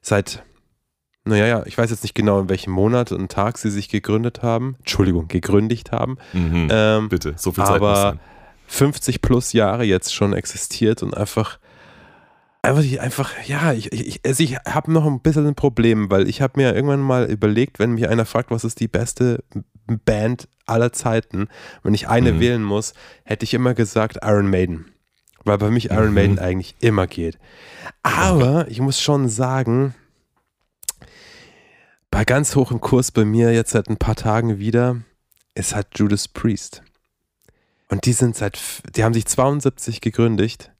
seit, 0.00 0.42
naja, 1.24 1.46
ja, 1.46 1.62
ich 1.66 1.76
weiß 1.78 1.90
jetzt 1.90 2.02
nicht 2.02 2.14
genau, 2.14 2.40
in 2.40 2.48
welchem 2.48 2.72
Monat 2.72 3.12
und 3.12 3.30
Tag 3.32 3.58
sie 3.58 3.70
sich 3.70 3.88
gegründet 3.88 4.42
haben. 4.42 4.76
Entschuldigung, 4.80 5.28
gegründet 5.28 5.90
haben. 5.92 6.18
Mhm. 6.32 6.68
Ähm, 6.70 7.08
Bitte, 7.08 7.34
so 7.36 7.52
viel 7.52 7.64
Zeit 7.64 7.80
muss 7.80 7.88
aber 7.98 8.10
sein. 8.10 8.20
50 8.66 9.22
plus 9.22 9.52
Jahre 9.52 9.84
jetzt 9.84 10.14
schon 10.14 10.32
existiert 10.32 11.02
und 11.02 11.16
einfach 11.16 11.58
einfach, 12.62 12.82
einfach 13.00 13.30
ja, 13.46 13.72
ich, 13.72 13.92
ich, 13.92 14.20
also 14.24 14.42
ich 14.42 14.56
habe 14.56 14.90
noch 14.92 15.04
ein 15.06 15.20
bisschen 15.20 15.46
ein 15.46 15.54
Problem, 15.54 16.10
weil 16.10 16.28
ich 16.28 16.40
habe 16.40 16.54
mir 16.56 16.74
irgendwann 16.74 17.00
mal 17.00 17.24
überlegt, 17.30 17.78
wenn 17.78 17.92
mich 17.92 18.08
einer 18.08 18.24
fragt, 18.24 18.50
was 18.50 18.64
ist 18.64 18.80
die 18.80 18.88
beste 18.88 19.44
Band 19.86 20.48
aller 20.66 20.92
Zeiten, 20.92 21.48
wenn 21.82 21.92
ich 21.92 22.08
eine 22.08 22.32
Mhm. 22.32 22.40
wählen 22.40 22.62
muss, 22.62 22.94
hätte 23.24 23.44
ich 23.44 23.52
immer 23.52 23.74
gesagt 23.74 24.18
Iron 24.22 24.48
Maiden. 24.48 24.86
Weil 25.44 25.58
bei 25.58 25.68
mich 25.70 25.90
Iron 25.90 26.08
Mhm. 26.08 26.14
Maiden 26.14 26.38
eigentlich 26.38 26.74
immer 26.80 27.06
geht. 27.06 27.38
Aber 28.02 28.66
ich 28.68 28.80
muss 28.80 28.98
schon 28.98 29.28
sagen, 29.28 29.94
bei 32.14 32.24
ganz 32.24 32.54
hoch 32.54 32.70
im 32.70 32.80
Kurs 32.80 33.10
bei 33.10 33.24
mir 33.24 33.52
jetzt 33.52 33.72
seit 33.72 33.88
ein 33.90 33.96
paar 33.96 34.14
Tagen 34.14 34.60
wieder, 34.60 34.98
ist 35.56 35.74
halt 35.74 35.88
Judas 35.96 36.28
Priest. 36.28 36.84
Und 37.88 38.06
die 38.06 38.12
sind 38.12 38.36
seit, 38.36 38.56
die 38.94 39.02
haben 39.02 39.12
sich 39.12 39.26
72 39.26 40.00
gegründet 40.00 40.70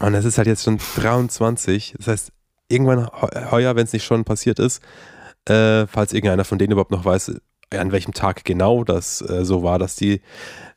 und 0.00 0.14
es 0.14 0.24
ist 0.24 0.38
halt 0.38 0.48
jetzt 0.48 0.64
schon 0.64 0.80
23. 0.96 1.94
Das 1.98 2.08
heißt, 2.08 2.32
irgendwann 2.66 3.06
heu- 3.06 3.50
heuer, 3.52 3.76
wenn 3.76 3.84
es 3.84 3.92
nicht 3.92 4.04
schon 4.04 4.24
passiert 4.24 4.58
ist, 4.58 4.82
äh, 5.48 5.86
falls 5.86 6.12
irgendeiner 6.12 6.44
von 6.44 6.58
denen 6.58 6.72
überhaupt 6.72 6.90
noch 6.90 7.04
weiß, 7.04 7.36
an 7.70 7.92
welchem 7.92 8.12
Tag 8.12 8.44
genau 8.44 8.82
das 8.82 9.20
äh, 9.22 9.44
so 9.44 9.62
war, 9.62 9.78
dass 9.78 9.94
die, 9.94 10.20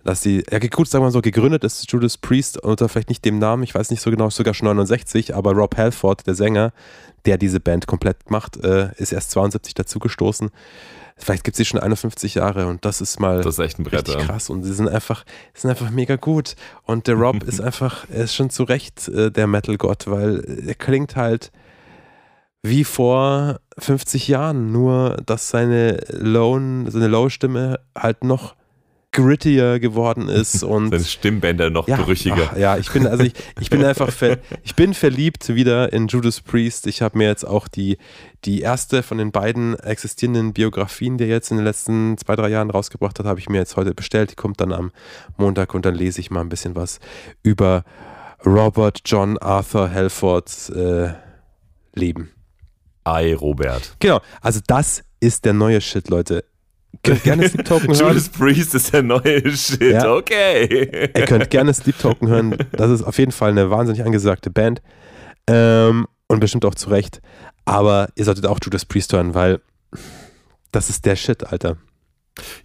dass 0.06 0.22
die, 0.22 0.44
ja 0.52 0.60
gut, 0.60 0.88
sagen 0.88 1.02
wir 1.02 1.08
mal 1.08 1.12
so, 1.12 1.22
gegründet 1.22 1.64
ist 1.64 1.92
Judas 1.92 2.18
Priest 2.18 2.64
unter 2.64 2.88
vielleicht 2.88 3.10
nicht 3.10 3.26
dem 3.26 3.40
Namen, 3.40 3.64
ich 3.64 3.74
weiß 3.74 3.90
nicht 3.90 4.02
so 4.02 4.12
genau, 4.12 4.30
sogar 4.30 4.54
schon 4.54 4.68
69, 4.68 5.36
aber 5.36 5.54
Rob 5.54 5.76
Halford, 5.76 6.28
der 6.28 6.36
Sänger, 6.36 6.74
der 7.26 7.40
diese 7.40 7.60
Band 7.60 7.88
komplett 7.88 8.30
macht, 8.30 8.64
äh, 8.64 8.92
ist 8.98 9.12
erst 9.12 9.32
72 9.32 9.74
dazugestoßen. 9.74 10.52
Vielleicht 11.18 11.44
gibt 11.44 11.56
es 11.56 11.58
sie 11.58 11.66
schon 11.66 11.80
51 11.80 12.36
Jahre 12.36 12.68
und 12.68 12.86
das 12.86 13.02
ist 13.02 13.20
mal 13.20 13.42
Das 13.42 13.58
ist 13.58 13.66
echt 13.66 13.80
ein 13.80 13.84
Brett. 13.84 14.08
richtig 14.08 14.16
ja. 14.16 14.22
krass 14.22 14.52
und 14.52 14.64
sie 14.64 14.74
sind 14.74 14.90
einfach, 14.90 15.26
sind 15.56 15.72
einfach 15.72 15.90
mega 15.90 16.18
gut. 16.18 16.56
Und 16.84 17.08
der 17.08 17.16
Rob 17.16 17.42
ist 17.48 17.60
einfach, 17.60 18.06
er 18.12 18.26
ist 18.26 18.36
schon 18.36 18.52
zu 18.52 18.64
Recht 18.64 19.08
äh, 19.08 19.32
der 19.32 19.48
Metal-Gott, 19.48 20.06
weil 20.06 20.44
er 20.68 20.76
klingt 20.76 21.16
halt, 21.16 21.52
wie 22.62 22.84
vor 22.84 23.60
50 23.80 24.28
Jahren, 24.28 24.72
nur 24.72 25.18
dass 25.26 25.50
seine 25.50 26.04
Lone, 26.10 26.92
seine 26.92 27.08
Low-Stimme 27.08 27.80
halt 27.96 28.24
noch 28.24 28.56
grittier 29.16 29.80
geworden 29.80 30.28
ist 30.28 30.64
und 30.64 30.90
Seine 30.90 31.04
Stimmbänder 31.04 31.70
noch 31.70 31.88
ja, 31.88 32.02
brüchiger. 32.02 32.52
ach, 32.52 32.58
ja, 32.58 32.78
ich 32.78 32.92
bin 32.92 33.08
also 33.08 33.24
ich, 33.24 33.34
ich 33.60 33.70
bin 33.70 33.84
einfach 33.84 34.12
ich 34.64 34.76
bin 34.76 34.94
verliebt 34.94 35.56
wieder 35.56 35.94
in 35.94 36.08
Judas 36.08 36.42
Priest. 36.42 36.86
Ich 36.88 37.02
habe 37.02 37.18
mir 37.18 37.28
jetzt 37.28 37.46
auch 37.46 37.68
die 37.68 37.98
die 38.44 38.62
erste 38.62 39.02
von 39.02 39.18
den 39.18 39.32
beiden 39.32 39.80
existierenden 39.80 40.54
Biografien, 40.54 41.18
die 41.18 41.24
er 41.24 41.30
jetzt 41.30 41.50
in 41.50 41.58
den 41.58 41.66
letzten 41.66 42.18
zwei 42.18 42.36
drei 42.36 42.50
Jahren 42.50 42.70
rausgebracht 42.70 43.18
hat, 43.18 43.26
habe 43.26 43.40
ich 43.40 43.50
mir 43.50 43.58
jetzt 43.58 43.78
heute 43.78 43.94
bestellt. 43.94 44.32
Die 44.32 44.36
kommt 44.36 44.60
dann 44.62 44.74
am 44.74 44.92
Montag 45.38 45.74
und 45.74 45.86
dann 45.86 45.96
lese 45.96 46.20
ich 46.20 46.30
mal 46.30 46.42
ein 46.42 46.50
bisschen 46.50 46.76
was 46.76 47.00
über 47.42 47.84
Robert 48.46 49.02
John 49.06 49.38
Arthur 49.38 49.90
Halfords 49.90 50.70
äh, 50.70 51.14
Leben. 51.94 52.32
Ei, 53.06 53.36
Robert. 53.36 53.96
Genau, 54.00 54.20
also 54.42 54.60
das 54.68 55.04
ist 55.20 55.46
der 55.46 55.54
neue 55.54 55.80
Shit, 55.80 56.10
Leute. 56.10 56.44
Könnt 57.04 57.24
gerne 57.24 57.48
Sleep 57.50 57.66
Token 57.66 57.88
hören. 57.96 58.08
Judas 58.10 58.30
Priest 58.30 58.76
ist 58.76 58.94
der 58.94 59.04
neue 59.04 59.42
Shit, 59.52 59.82
Ja. 59.82 60.14
okay. 60.14 61.10
Ihr 61.16 61.26
könnt 61.26 61.50
gerne 61.50 61.74
Sleep 61.74 61.98
Token 62.00 62.28
hören. 62.28 62.58
Das 62.72 62.90
ist 62.92 63.04
auf 63.04 63.18
jeden 63.18 63.32
Fall 63.32 63.52
eine 63.52 63.70
wahnsinnig 63.70 64.04
angesagte 64.04 64.50
Band. 64.50 64.82
Ähm, 65.48 66.08
und 66.28 66.40
bestimmt 66.40 66.66
auch 66.66 66.76
zu 66.76 66.90
Recht. 66.90 67.22
Aber 67.66 68.10
ihr 68.16 68.26
solltet 68.26 68.46
auch 68.48 68.60
Judas 68.64 68.86
Priest 68.86 69.14
hören, 69.14 69.34
weil 69.34 69.60
das 70.72 70.90
ist 70.90 71.06
der 71.06 71.16
Shit, 71.16 71.44
Alter. 71.44 71.78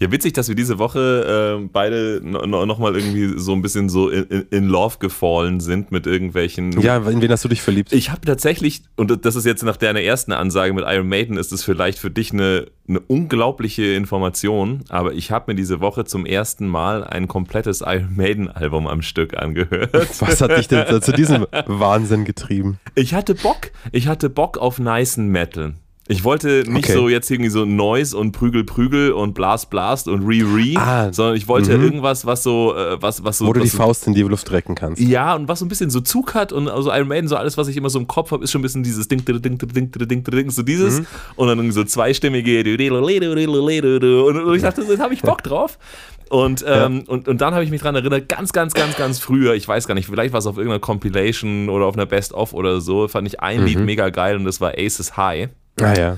Ja, 0.00 0.10
witzig, 0.10 0.32
dass 0.32 0.48
wir 0.48 0.56
diese 0.56 0.78
Woche 0.78 1.60
äh, 1.60 1.68
beide 1.72 2.20
no, 2.24 2.44
no, 2.44 2.66
nochmal 2.66 2.96
irgendwie 2.96 3.38
so 3.38 3.52
ein 3.52 3.62
bisschen 3.62 3.88
so 3.88 4.08
in, 4.08 4.46
in, 4.50 4.66
Love 4.66 4.96
gefallen 4.98 5.60
sind 5.60 5.92
mit 5.92 6.06
irgendwelchen. 6.06 6.80
Ja, 6.80 6.96
in 6.96 7.22
wen 7.22 7.30
hast 7.30 7.44
du 7.44 7.48
dich 7.48 7.62
verliebt? 7.62 7.92
Ich 7.92 8.10
habe 8.10 8.22
tatsächlich, 8.22 8.82
und 8.96 9.24
das 9.24 9.36
ist 9.36 9.46
jetzt 9.46 9.62
nach 9.62 9.76
deiner 9.76 10.00
ersten 10.00 10.32
Ansage 10.32 10.72
mit 10.72 10.84
Iron 10.88 11.08
Maiden, 11.08 11.36
ist 11.36 11.52
es 11.52 11.62
vielleicht 11.62 11.98
für 12.00 12.10
dich 12.10 12.32
eine, 12.32 12.66
eine 12.88 12.98
unglaubliche 13.00 13.84
Information, 13.84 14.82
aber 14.88 15.12
ich 15.12 15.30
habe 15.30 15.52
mir 15.52 15.56
diese 15.56 15.80
Woche 15.80 16.04
zum 16.04 16.26
ersten 16.26 16.66
Mal 16.66 17.04
ein 17.04 17.28
komplettes 17.28 17.80
Iron 17.80 18.16
Maiden 18.16 18.48
Album 18.48 18.88
am 18.88 19.02
Stück 19.02 19.36
angehört. 19.36 19.92
Was 20.20 20.40
hat 20.40 20.56
dich 20.56 20.66
denn 20.66 21.00
zu 21.00 21.12
diesem 21.12 21.46
Wahnsinn 21.66 22.24
getrieben? 22.24 22.80
Ich 22.96 23.14
hatte 23.14 23.36
Bock, 23.36 23.70
ich 23.92 24.08
hatte 24.08 24.30
Bock 24.30 24.58
auf 24.58 24.80
nicen 24.80 25.28
Metal. 25.28 25.74
Ich 26.10 26.24
wollte 26.24 26.64
nicht 26.66 26.86
Okay. 26.90 26.94
so 26.94 27.08
jetzt 27.08 27.30
irgendwie 27.30 27.50
so 27.50 27.64
Noise 27.64 28.16
und 28.16 28.32
Prügel 28.32 28.64
Prügel 28.64 29.12
und 29.12 29.32
Blast 29.32 29.70
Blast 29.70 30.08
und 30.08 30.26
Re 30.26 30.42
Re, 30.42 30.74
Ah, 30.76 31.12
sondern 31.12 31.36
ich 31.36 31.46
wollte 31.46 31.76
mhm. 31.78 31.84
irgendwas, 31.84 32.26
was 32.26 32.42
so, 32.42 32.74
äh, 32.74 33.00
was, 33.00 33.22
was 33.22 33.38
so, 33.38 33.46
Wo 33.46 33.52
du 33.52 33.60
die 33.60 33.68
so 33.68 33.76
Faust 33.76 34.08
in 34.08 34.14
die 34.14 34.22
Luft 34.22 34.50
recken 34.50 34.74
kannst. 34.74 35.00
ja, 35.00 35.36
und 35.36 35.46
was 35.46 35.60
so 35.60 35.64
ein 35.64 35.68
bisschen 35.68 35.88
so 35.88 36.00
Zug 36.00 36.34
hat 36.34 36.52
und 36.52 36.68
also 36.68 36.92
Iron 36.92 37.06
Maiden, 37.06 37.28
so 37.28 37.36
alles, 37.36 37.56
was 37.56 37.68
ich 37.68 37.76
immer 37.76 37.90
so 37.90 38.00
im 38.00 38.08
Kopf 38.08 38.32
habe, 38.32 38.42
ist 38.42 38.50
schon 38.50 38.58
ein 38.60 38.62
bisschen 38.62 38.82
dieses 38.82 39.06
Ding, 39.06 39.24
Ding, 39.24 39.40
Ding, 39.40 39.56
Ding, 39.58 39.92
Ding, 39.92 40.24
Ding, 40.24 40.50
so 40.50 40.62
dieses. 40.62 41.00
Mhm. 41.00 41.06
Und 41.36 41.48
dann 41.48 41.58
irgendwie 41.58 41.74
so 41.74 41.84
zweistimmige 41.84 42.60
und, 42.60 44.54
ich 44.56 44.62
dachte, 44.62 44.82
jetzt 44.82 45.00
habe 45.00 45.14
ich 45.14 45.22
Bock 45.22 45.44
drauf. 45.44 45.78
Und, 46.28 46.64
ähm, 46.66 47.04
und, 47.06 47.28
und 47.28 47.40
dann 47.40 47.54
habe 47.54 47.64
ich 47.64 47.70
mich 47.70 47.82
dran 47.82 47.94
erinnert, 47.94 48.28
ganz, 48.28 48.52
ganz, 48.52 48.72
ganz, 48.74 48.96
ganz 48.96 49.18
früher, 49.18 49.54
ich 49.54 49.66
weiß 49.66 49.86
gar 49.88 49.94
nicht, 49.94 50.06
vielleicht 50.06 50.32
war 50.32 50.38
es 50.38 50.46
auf 50.46 50.56
irgendeiner 50.56 50.80
Compilation 50.80 51.68
oder 51.68 51.86
auf 51.86 51.94
einer 51.94 52.06
Best-of 52.06 52.52
oder 52.52 52.80
so, 52.80 53.08
fand 53.08 53.26
ich 53.26 53.40
ein 53.40 53.64
Lied 53.64 53.78
mega 53.80 54.10
geil 54.10 54.36
und 54.36 54.44
das 54.44 54.60
war 54.60 54.72
Aces 54.76 55.16
High. 55.16 55.48
Ah 55.82 55.94
ja. 55.96 56.16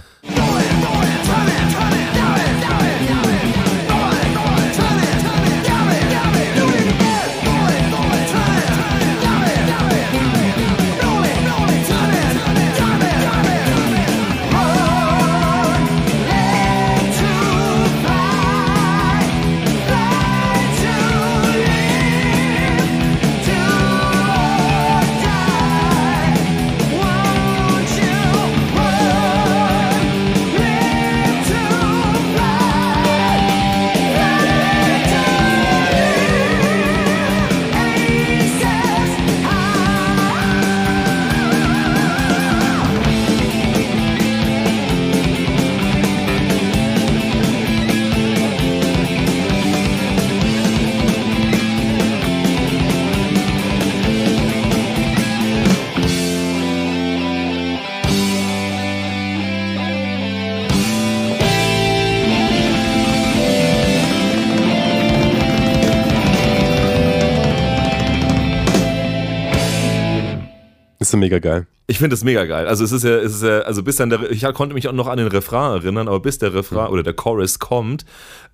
So 71.12 71.19
mega 71.19 71.38
geil. 71.40 71.66
Ich 71.88 71.99
finde 71.99 72.14
es 72.14 72.25
mega 72.25 72.47
geil. 72.47 72.66
Also 72.66 72.85
es 72.85 72.90
ist 72.90 73.04
ja, 73.04 73.16
es 73.19 73.35
ist 73.35 73.42
ja, 73.42 73.61
also 73.61 73.83
bis 73.83 73.97
dann 73.97 74.09
der, 74.09 74.31
ich 74.31 74.42
konnte 74.54 74.73
mich 74.73 74.88
auch 74.88 74.95
noch 74.95 75.09
an 75.09 75.19
den 75.19 75.26
Refrain 75.26 75.83
erinnern, 75.83 76.09
aber 76.09 76.21
bis 76.21 76.38
der 76.38 76.54
Refrain 76.54 76.88
oder 76.88 77.02
der 77.02 77.12
Chorus 77.12 77.59
kommt, 77.59 78.07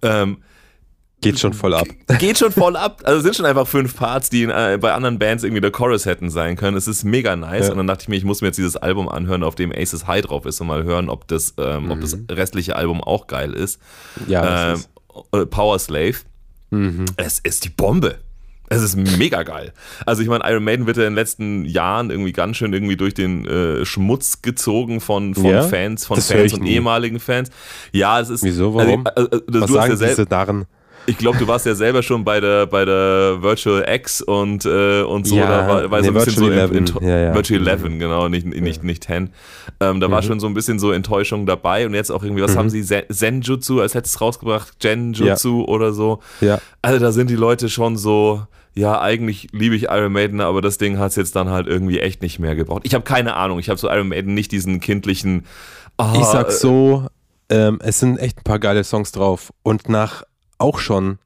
ähm, 0.03 0.39
Geht 1.21 1.39
schon 1.39 1.53
voll 1.53 1.75
ab. 1.75 1.87
geht 2.19 2.39
schon 2.39 2.51
voll 2.51 2.77
ab. 2.77 3.03
Also 3.05 3.19
es 3.19 3.23
sind 3.25 3.37
schon 3.37 3.47
einfach 3.47 3.67
fünf 3.69 3.97
Parts, 3.97 4.29
die 4.31 4.43
in, 4.43 4.51
äh, 4.51 4.77
bei 4.81 4.93
anderen 4.93 5.21
Bands 5.21 5.45
irgendwie 5.45 5.61
der 5.61 5.71
Chorus 5.71 6.05
hätten 6.05 6.31
sein 6.31 6.57
können. 6.57 6.77
Es 6.77 6.89
ist 6.89 7.05
mega 7.05 7.37
nice. 7.37 7.67
Ja. 7.67 7.73
Und 7.73 7.79
dann 7.79 7.87
dachte 7.87 8.03
ich 8.03 8.09
mir, 8.09 8.17
ich 8.17 8.25
muss 8.25 8.41
mir 8.41 8.49
jetzt 8.49 8.57
dieses 8.57 8.77
Album 8.77 9.09
anhören, 9.09 9.45
auf 9.45 9.55
dem 9.55 9.73
Aces 9.73 10.09
High 10.09 10.23
drauf 10.23 10.45
ist 10.45 10.61
und 10.61 10.67
mal 10.67 10.83
hören, 10.83 11.09
ob 11.09 11.29
das, 11.29 11.55
ähm, 11.59 11.93
ob 11.93 12.01
das 12.01 12.19
restliche 12.29 12.75
Album 12.75 13.03
auch 13.03 13.29
geil 13.29 13.53
ist. 13.53 13.81
Ja, 14.27 14.71
ähm, 14.71 14.75
ist, 14.75 14.91
äh, 15.33 15.47
Power 15.47 15.79
Slave. 15.79 16.17
mhm. 16.71 17.05
Es 17.17 17.39
ist 17.39 17.65
die 17.65 17.71
Bombe. 17.71 18.19
Es 18.71 18.83
ist 18.83 18.97
mega 18.97 19.43
geil. 19.45 19.73
Also 20.05 20.23
ich 20.23 20.29
meine, 20.29 20.45
Iron 20.51 20.63
Maiden 20.65 20.87
wird 20.87 20.97
ja 20.97 21.05
in 21.05 21.11
den 21.11 21.15
letzten 21.15 21.65
Jahren 21.65 22.11
irgendwie 22.11 22.33
ganz 22.33 22.57
schön 22.59 22.73
irgendwie 22.73 22.97
durch 22.97 23.15
den 23.15 23.47
äh, 23.47 23.85
Schmutz 23.87 24.43
gezogen 24.43 25.01
von, 25.01 25.35
von 25.35 25.45
Ja? 25.47 25.63
Fans, 25.63 26.07
von 26.07 26.17
Das 26.17 26.31
Fans 26.31 26.53
und 26.55 26.63
nie. 26.63 26.73
ehemaligen 26.75 27.19
Fans. 27.21 27.51
Ja, 27.93 28.21
es 28.21 28.29
ist. 28.31 28.43
Wieso, 28.45 28.75
warum? 28.75 29.07
Also, 29.15 29.29
äh, 29.31 29.41
Was 29.47 29.47
du 29.47 29.61
hast 29.63 29.71
sagen 29.73 29.91
ja 29.93 29.97
selber, 29.97 30.15
diese 30.17 30.29
Narren? 30.29 30.67
ich 31.07 31.17
glaube, 31.17 31.39
du 31.39 31.49
warst 31.49 31.65
ja 31.65 31.75
selber 31.75 32.03
schon 32.03 32.23
bei 32.23 32.39
der, 32.39 32.67
bei 32.67 32.85
der 32.85 33.39
Virtual 33.41 33.83
X 33.91 34.21
und, 34.21 34.67
äh, 34.67 35.01
und 35.01 35.27
so. 35.27 35.37
Ja, 35.37 35.49
da 35.49 35.67
war, 35.67 35.91
war 35.91 36.01
nee, 36.03 36.07
so 36.09 36.13
ein 36.13 36.15
bisschen 36.23 36.33
so 36.35 36.41
Virtual 36.51 36.69
in- 36.69 36.85
11, 36.87 36.97
in, 37.01 37.09
ja, 37.09 37.19
ja. 37.19 37.35
Virtual 37.35 37.67
11, 37.67 37.83
genau, 37.99 38.29
nicht, 38.29 38.45
nicht, 38.47 38.85
nicht 38.85 39.05
10. 39.05 39.31
Ähm, 39.81 40.01
da 40.01 40.11
war 40.11 40.21
Mhm. 40.21 40.27
schon 40.27 40.41
so 40.41 40.47
ein 40.47 40.53
bisschen 40.53 40.79
so 40.79 40.93
Enttäuschung 40.93 41.47
dabei 41.47 41.87
und 41.87 41.95
jetzt 41.95 42.11
auch 42.13 42.23
irgendwie, 42.23 42.43
was 42.43 42.59
haben 42.59 42.69
sie? 42.69 42.85
Zenjutsu 42.85 43.81
als 43.81 43.95
letztes 43.95 44.21
rausgebracht? 44.21 44.79
Genjutsu 44.81 45.65
oder 45.65 45.95
so. 45.95 46.21
Ja. 46.43 46.59
Also 46.83 46.99
da 46.99 47.11
sind 47.11 47.31
die 47.31 47.37
Leute 47.37 47.71
schon 47.71 47.97
so, 47.97 48.43
ja, 48.75 49.01
eigentlich 49.01 49.49
liebe 49.53 49.75
ich 49.75 49.85
Iron 49.85 50.13
Maiden, 50.13 50.41
aber 50.41 50.61
das 50.63 50.79
Ding 50.79 50.99
hat 50.99 51.11
es 51.11 51.17
jetzt 51.17 51.35
dann 51.37 51.49
halt 51.51 51.67
irgendwie 51.67 51.99
echt 52.01 52.23
nicht 52.23 52.39
mehr 52.39 52.55
gebraucht. 52.55 52.83
Ich 52.85 52.95
habe 52.95 53.05
keine 53.05 53.35
Ahnung, 53.35 53.59
ich 53.59 53.69
habe 53.69 53.79
zu 53.79 53.89
Iron 53.89 54.09
Maiden 54.09 54.35
nicht 54.35 54.53
diesen 54.53 54.81
kindlichen. 54.81 55.47
ah, 55.97 56.15
Ich 56.17 56.25
sag 56.25 56.53
so, 56.53 57.07
ähm, 57.51 57.79
es 57.83 57.99
sind 58.01 58.19
echt 58.19 58.39
ein 58.39 58.45
paar 58.45 58.59
geile 58.59 58.85
Songs 58.85 59.11
drauf. 59.13 59.53
Und 59.63 59.89
nach 59.89 60.23
auch 60.59 60.79
schon, 60.79 61.19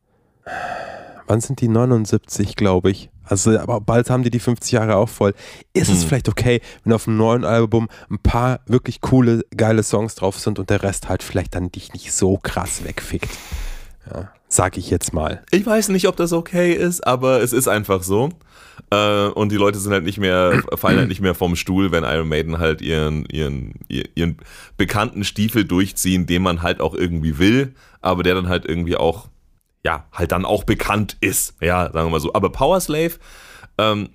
wann 1.26 1.40
sind 1.40 1.60
die 1.60 1.68
79, 1.68 2.56
glaube 2.56 2.90
ich. 2.90 3.10
Also, 3.24 3.58
aber 3.58 3.80
bald 3.80 4.10
haben 4.10 4.24
die 4.24 4.30
die 4.30 4.40
50 4.40 4.72
Jahre 4.72 4.96
auch 4.96 5.08
voll. 5.08 5.32
Ist 5.72 5.88
es 5.88 6.02
Hm. 6.02 6.08
vielleicht 6.08 6.28
okay, 6.28 6.60
wenn 6.84 6.92
auf 6.92 7.04
dem 7.04 7.16
neuen 7.16 7.44
Album 7.44 7.88
ein 8.10 8.18
paar 8.18 8.60
wirklich 8.66 9.00
coole, 9.00 9.42
geile 9.56 9.82
Songs 9.82 10.14
drauf 10.16 10.38
sind 10.38 10.58
und 10.58 10.68
der 10.70 10.82
Rest 10.82 11.08
halt 11.08 11.22
vielleicht 11.22 11.54
dann 11.54 11.70
dich 11.70 11.92
nicht 11.92 12.12
so 12.12 12.36
krass 12.36 12.84
wegfickt? 12.84 13.30
Ja, 14.12 14.30
sag 14.52 14.76
ich 14.76 14.90
jetzt 14.90 15.12
mal. 15.14 15.42
Ich 15.50 15.64
weiß 15.64 15.88
nicht, 15.88 16.06
ob 16.08 16.16
das 16.16 16.32
okay 16.32 16.72
ist, 16.74 17.06
aber 17.06 17.40
es 17.42 17.52
ist 17.52 17.68
einfach 17.68 18.02
so. 18.02 18.28
Äh, 18.90 19.26
und 19.28 19.50
die 19.50 19.56
Leute 19.56 19.78
sind 19.78 19.92
halt 19.92 20.04
nicht 20.04 20.18
mehr, 20.18 20.62
fallen 20.74 20.98
halt 20.98 21.08
nicht 21.08 21.20
mehr 21.22 21.34
vom 21.34 21.56
Stuhl, 21.56 21.90
wenn 21.92 22.04
Iron 22.04 22.28
Maiden 22.28 22.58
halt 22.58 22.82
ihren, 22.82 23.24
ihren, 23.26 23.74
ihr- 23.88 24.08
ihren 24.14 24.36
bekannten 24.76 25.24
Stiefel 25.24 25.64
durchziehen, 25.64 26.26
den 26.26 26.42
man 26.42 26.62
halt 26.62 26.80
auch 26.80 26.94
irgendwie 26.94 27.38
will, 27.38 27.74
aber 28.00 28.22
der 28.22 28.34
dann 28.34 28.48
halt 28.48 28.66
irgendwie 28.66 28.96
auch, 28.96 29.28
ja, 29.84 30.06
halt 30.12 30.32
dann 30.32 30.44
auch 30.44 30.64
bekannt 30.64 31.16
ist. 31.20 31.54
Ja, 31.60 31.84
sagen 31.92 32.06
wir 32.06 32.10
mal 32.10 32.20
so. 32.20 32.34
Aber 32.34 32.50
Power 32.52 32.80
Slave, 32.80 33.12
ähm, 33.78 34.10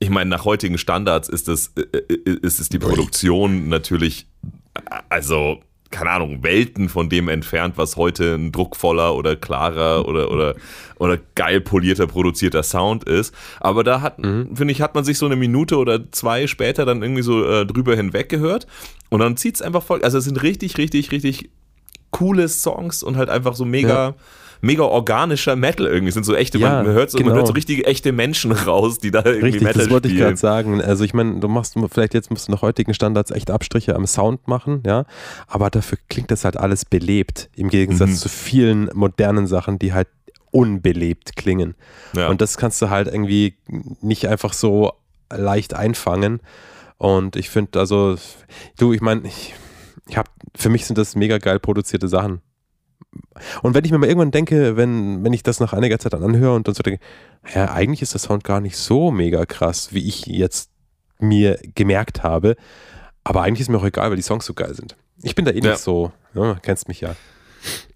ich 0.00 0.10
meine, 0.10 0.30
nach 0.30 0.44
heutigen 0.44 0.78
Standards 0.78 1.28
ist 1.28 1.48
es, 1.48 1.72
äh, 1.76 1.82
äh, 1.98 2.38
ist 2.42 2.58
es 2.58 2.68
die 2.68 2.80
Produktion 2.80 3.68
natürlich, 3.68 4.26
also 5.08 5.60
keine 5.92 6.10
Ahnung, 6.10 6.42
Welten 6.42 6.88
von 6.88 7.08
dem 7.08 7.28
entfernt, 7.28 7.74
was 7.76 7.96
heute 7.96 8.34
ein 8.34 8.50
druckvoller 8.50 9.14
oder 9.14 9.36
klarer 9.36 10.08
oder, 10.08 10.32
oder, 10.32 10.56
oder 10.96 11.18
geil 11.36 11.60
polierter, 11.60 12.08
produzierter 12.08 12.64
Sound 12.64 13.04
ist. 13.04 13.32
Aber 13.60 13.84
da 13.84 14.00
hat, 14.00 14.18
mhm. 14.18 14.56
finde 14.56 14.72
ich, 14.72 14.82
hat 14.82 14.96
man 14.96 15.04
sich 15.04 15.18
so 15.18 15.26
eine 15.26 15.36
Minute 15.36 15.76
oder 15.76 16.10
zwei 16.10 16.48
später 16.48 16.84
dann 16.84 17.02
irgendwie 17.02 17.22
so 17.22 17.44
äh, 17.44 17.64
drüber 17.64 17.94
hinweg 17.94 18.28
gehört. 18.28 18.66
Und 19.10 19.20
dann 19.20 19.36
zieht 19.36 19.54
es 19.54 19.62
einfach 19.62 19.82
voll. 19.82 20.02
Also 20.02 20.18
es 20.18 20.24
sind 20.24 20.42
richtig, 20.42 20.78
richtig, 20.78 21.12
richtig 21.12 21.50
coole 22.10 22.48
Songs 22.48 23.02
und 23.02 23.16
halt 23.16 23.30
einfach 23.30 23.54
so 23.54 23.64
mega. 23.64 24.08
Ja 24.08 24.14
mega 24.62 24.84
organischer 24.84 25.56
Metal 25.56 25.86
irgendwie. 25.86 26.12
sind 26.12 26.24
so 26.24 26.34
echte, 26.34 26.56
ja, 26.56 26.82
man, 26.82 26.92
hört 26.92 27.10
so, 27.10 27.18
genau. 27.18 27.30
man 27.30 27.38
hört 27.38 27.48
so 27.48 27.52
richtige 27.52 27.84
echte 27.84 28.12
Menschen 28.12 28.52
raus, 28.66 28.98
die 28.98 29.10
da 29.10 29.18
irgendwie 29.24 29.46
Richtig, 29.46 29.62
Metal 29.62 29.82
das 29.82 29.90
wollte 29.90 30.08
spielen. 30.08 30.22
ich 30.22 30.26
gerade 30.26 30.36
sagen. 30.38 30.80
Also 30.80 31.04
ich 31.04 31.12
meine, 31.12 31.40
du 31.40 31.48
machst 31.48 31.76
vielleicht 31.92 32.14
jetzt 32.14 32.30
musst 32.30 32.48
du 32.48 32.52
nach 32.52 32.62
heutigen 32.62 32.94
Standards 32.94 33.30
echt 33.32 33.50
Abstriche 33.50 33.94
am 33.94 34.06
Sound 34.06 34.48
machen, 34.48 34.82
ja, 34.86 35.04
aber 35.48 35.68
dafür 35.68 35.98
klingt 36.08 36.30
das 36.30 36.44
halt 36.44 36.56
alles 36.56 36.84
belebt 36.84 37.50
im 37.56 37.68
Gegensatz 37.68 38.10
mhm. 38.10 38.16
zu 38.16 38.28
vielen 38.28 38.90
modernen 38.94 39.46
Sachen, 39.46 39.78
die 39.78 39.92
halt 39.92 40.08
unbelebt 40.52 41.36
klingen. 41.36 41.74
Ja. 42.14 42.28
Und 42.28 42.40
das 42.40 42.56
kannst 42.56 42.80
du 42.80 42.88
halt 42.88 43.08
irgendwie 43.08 43.56
nicht 44.00 44.28
einfach 44.28 44.52
so 44.52 44.92
leicht 45.30 45.74
einfangen. 45.74 46.40
Und 46.98 47.34
ich 47.34 47.50
finde, 47.50 47.80
also, 47.80 48.16
du, 48.78 48.92
ich 48.92 49.00
meine, 49.00 49.26
ich, 49.26 49.54
ich 50.08 50.16
habe, 50.16 50.30
für 50.54 50.68
mich 50.68 50.86
sind 50.86 50.98
das 50.98 51.16
mega 51.16 51.38
geil 51.38 51.58
produzierte 51.58 52.06
Sachen. 52.06 52.42
Und 53.62 53.74
wenn 53.74 53.84
ich 53.84 53.90
mir 53.90 53.98
mal 53.98 54.06
irgendwann 54.06 54.30
denke, 54.30 54.76
wenn, 54.76 55.24
wenn 55.24 55.32
ich 55.32 55.42
das 55.42 55.60
nach 55.60 55.72
einiger 55.72 55.98
Zeit 55.98 56.12
dann 56.12 56.22
anhöre 56.22 56.54
und 56.54 56.68
dann 56.68 56.74
so 56.74 56.82
denke, 56.82 57.00
ja, 57.54 57.72
eigentlich 57.72 58.02
ist 58.02 58.14
der 58.14 58.20
Sound 58.20 58.44
gar 58.44 58.60
nicht 58.60 58.76
so 58.76 59.10
mega 59.10 59.44
krass, 59.46 59.92
wie 59.92 60.06
ich 60.06 60.26
jetzt 60.26 60.70
mir 61.18 61.58
gemerkt 61.74 62.22
habe. 62.22 62.56
Aber 63.24 63.42
eigentlich 63.42 63.60
ist 63.60 63.68
mir 63.68 63.78
auch 63.78 63.84
egal, 63.84 64.10
weil 64.10 64.16
die 64.16 64.22
Songs 64.22 64.44
so 64.44 64.54
geil 64.54 64.74
sind. 64.74 64.96
Ich 65.22 65.34
bin 65.34 65.44
da 65.44 65.52
eh 65.52 65.60
ja. 65.60 65.70
nicht 65.70 65.78
so, 65.78 66.12
ja, 66.34 66.56
kennst 66.62 66.88
mich 66.88 67.00
ja. 67.00 67.14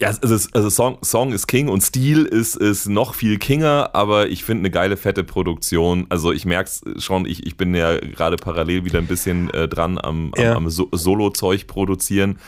Ja, 0.00 0.08
also, 0.08 0.48
also 0.52 0.70
Song, 0.70 0.98
Song 1.02 1.32
ist 1.32 1.46
King 1.46 1.68
und 1.68 1.80
Stil 1.80 2.24
ist, 2.24 2.56
ist 2.56 2.86
noch 2.86 3.14
viel 3.14 3.38
Kinger, 3.38 3.90
aber 3.94 4.28
ich 4.28 4.44
finde 4.44 4.62
eine 4.62 4.70
geile, 4.70 4.96
fette 4.96 5.24
Produktion. 5.24 6.06
Also 6.08 6.32
ich 6.32 6.44
merke 6.44 6.70
es 6.70 7.04
schon, 7.04 7.26
ich, 7.26 7.46
ich 7.46 7.56
bin 7.56 7.74
ja 7.74 7.98
gerade 7.98 8.36
parallel 8.36 8.84
wieder 8.84 8.98
ein 8.98 9.06
bisschen 9.06 9.50
äh, 9.50 9.66
dran 9.66 9.98
am, 9.98 10.32
am, 10.36 10.42
ja. 10.42 10.54
am 10.54 10.70
so 10.70 10.88
Solo-Zeug 10.92 11.66
produzieren. 11.66 12.38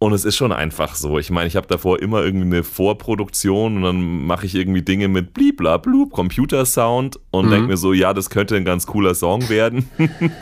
Und 0.00 0.12
es 0.12 0.24
ist 0.24 0.36
schon 0.36 0.52
einfach 0.52 0.94
so. 0.94 1.18
Ich 1.18 1.30
meine, 1.30 1.48
ich 1.48 1.56
habe 1.56 1.66
davor 1.66 2.00
immer 2.00 2.22
irgendwie 2.22 2.46
eine 2.46 2.62
Vorproduktion 2.62 3.78
und 3.78 3.82
dann 3.82 4.26
mache 4.26 4.46
ich 4.46 4.54
irgendwie 4.54 4.82
Dinge 4.82 5.08
mit 5.08 5.34
bliblablub, 5.34 6.12
Computersound 6.12 7.18
und 7.32 7.46
mhm. 7.46 7.50
denke 7.50 7.68
mir 7.68 7.76
so, 7.76 7.92
ja, 7.92 8.14
das 8.14 8.30
könnte 8.30 8.54
ein 8.54 8.64
ganz 8.64 8.86
cooler 8.86 9.16
Song 9.16 9.48
werden. 9.48 9.90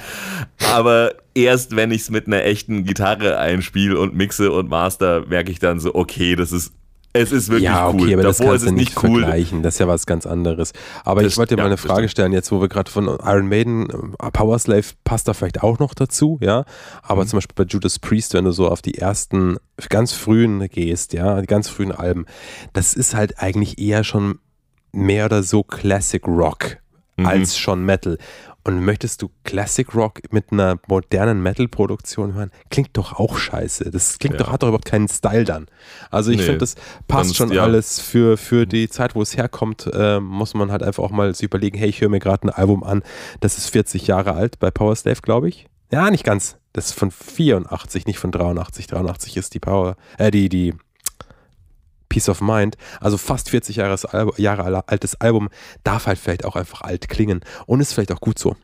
Aber 0.74 1.14
erst 1.34 1.74
wenn 1.74 1.90
ich 1.90 2.02
es 2.02 2.10
mit 2.10 2.26
einer 2.26 2.44
echten 2.44 2.84
Gitarre 2.84 3.38
einspiele 3.38 3.98
und 3.98 4.14
mixe 4.14 4.52
und 4.52 4.68
master, 4.68 5.24
merke 5.26 5.50
ich 5.50 5.58
dann 5.58 5.80
so, 5.80 5.94
okay, 5.94 6.36
das 6.36 6.52
ist 6.52 6.74
es 7.16 7.32
ist 7.32 7.48
wirklich 7.48 7.64
ja, 7.64 7.88
okay, 7.88 7.98
cool. 8.00 8.12
aber 8.14 8.22
Davor 8.22 8.30
das 8.30 8.38
kannst 8.38 8.64
ist 8.64 8.70
du 8.70 8.74
nicht 8.74 9.02
cool. 9.02 9.20
vergleichen. 9.20 9.62
Das 9.62 9.74
ist 9.74 9.78
ja 9.78 9.88
was 9.88 10.06
ganz 10.06 10.26
anderes. 10.26 10.72
Aber 11.04 11.22
das, 11.22 11.32
ich 11.32 11.38
wollte 11.38 11.54
dir 11.54 11.60
ja, 11.60 11.64
mal 11.64 11.68
eine 11.68 11.76
Frage 11.76 12.08
stellen, 12.08 12.32
jetzt 12.32 12.52
wo 12.52 12.60
wir 12.60 12.68
gerade 12.68 12.90
von 12.90 13.06
Iron 13.06 13.48
Maiden, 13.48 14.14
äh, 14.20 14.30
Power 14.30 14.58
Slave 14.58 14.84
passt 15.04 15.28
da 15.28 15.34
vielleicht 15.34 15.62
auch 15.62 15.78
noch 15.78 15.94
dazu, 15.94 16.38
ja. 16.40 16.64
Aber 17.02 17.24
mhm. 17.24 17.28
zum 17.28 17.36
Beispiel 17.38 17.64
bei 17.64 17.68
Judas 17.68 17.98
Priest, 17.98 18.34
wenn 18.34 18.44
du 18.44 18.52
so 18.52 18.68
auf 18.68 18.82
die 18.82 18.98
ersten 18.98 19.56
ganz 19.88 20.12
frühen 20.12 20.68
gehst, 20.68 21.12
ja, 21.12 21.40
die 21.40 21.46
ganz 21.46 21.68
frühen 21.68 21.92
Alben, 21.92 22.26
das 22.72 22.94
ist 22.94 23.14
halt 23.14 23.38
eigentlich 23.40 23.78
eher 23.78 24.04
schon 24.04 24.38
mehr 24.92 25.26
oder 25.26 25.42
so 25.42 25.62
Classic 25.62 26.26
Rock 26.26 26.78
mhm. 27.16 27.26
als 27.26 27.58
schon 27.58 27.84
Metal. 27.84 28.18
Und 28.66 28.84
möchtest 28.84 29.22
du 29.22 29.30
Classic 29.44 29.94
Rock 29.94 30.22
mit 30.32 30.50
einer 30.50 30.80
modernen 30.88 31.40
Metal-Produktion 31.40 32.34
hören? 32.34 32.50
Klingt 32.68 32.96
doch 32.96 33.12
auch 33.12 33.38
scheiße. 33.38 33.92
Das 33.92 34.18
klingt 34.18 34.34
ja. 34.34 34.38
doch, 34.40 34.50
hat 34.50 34.64
doch 34.64 34.66
überhaupt 34.66 34.86
keinen 34.86 35.06
Style 35.06 35.44
dann. 35.44 35.68
Also 36.10 36.32
ich 36.32 36.38
nee, 36.38 36.42
finde, 36.42 36.58
das 36.58 36.74
passt 37.06 37.36
schon 37.36 37.52
ja. 37.52 37.62
alles 37.62 38.00
für, 38.00 38.36
für 38.36 38.66
die 38.66 38.88
Zeit, 38.88 39.14
wo 39.14 39.22
es 39.22 39.36
herkommt, 39.36 39.88
äh, 39.94 40.18
muss 40.18 40.54
man 40.54 40.72
halt 40.72 40.82
einfach 40.82 41.04
auch 41.04 41.12
mal 41.12 41.32
so 41.32 41.44
überlegen, 41.44 41.78
hey, 41.78 41.88
ich 41.88 42.00
höre 42.00 42.08
mir 42.08 42.18
gerade 42.18 42.48
ein 42.48 42.50
Album 42.50 42.82
an, 42.82 43.04
das 43.38 43.56
ist 43.56 43.70
40 43.70 44.08
Jahre 44.08 44.32
alt 44.32 44.58
bei 44.58 44.72
Power 44.72 44.96
Slave, 44.96 45.20
glaube 45.22 45.48
ich. 45.48 45.68
Ja, 45.92 46.10
nicht 46.10 46.24
ganz. 46.24 46.56
Das 46.72 46.86
ist 46.86 46.98
von 46.98 47.12
84, 47.12 48.06
nicht 48.06 48.18
von 48.18 48.32
83. 48.32 48.88
83 48.88 49.36
ist 49.36 49.54
die 49.54 49.60
Power, 49.60 49.94
äh, 50.18 50.32
die, 50.32 50.48
die 50.48 50.74
Peace 52.16 52.30
of 52.30 52.40
Mind, 52.40 52.78
also 52.98 53.18
fast 53.18 53.50
40 53.50 53.76
Jahre, 53.76 54.32
Jahre 54.38 54.88
altes 54.88 55.20
Album, 55.20 55.50
darf 55.84 56.06
halt 56.06 56.18
vielleicht 56.18 56.46
auch 56.46 56.56
einfach 56.56 56.80
alt 56.80 57.10
klingen 57.10 57.40
und 57.66 57.80
ist 57.80 57.92
vielleicht 57.92 58.10
auch 58.10 58.20
gut 58.20 58.38
so, 58.38 58.56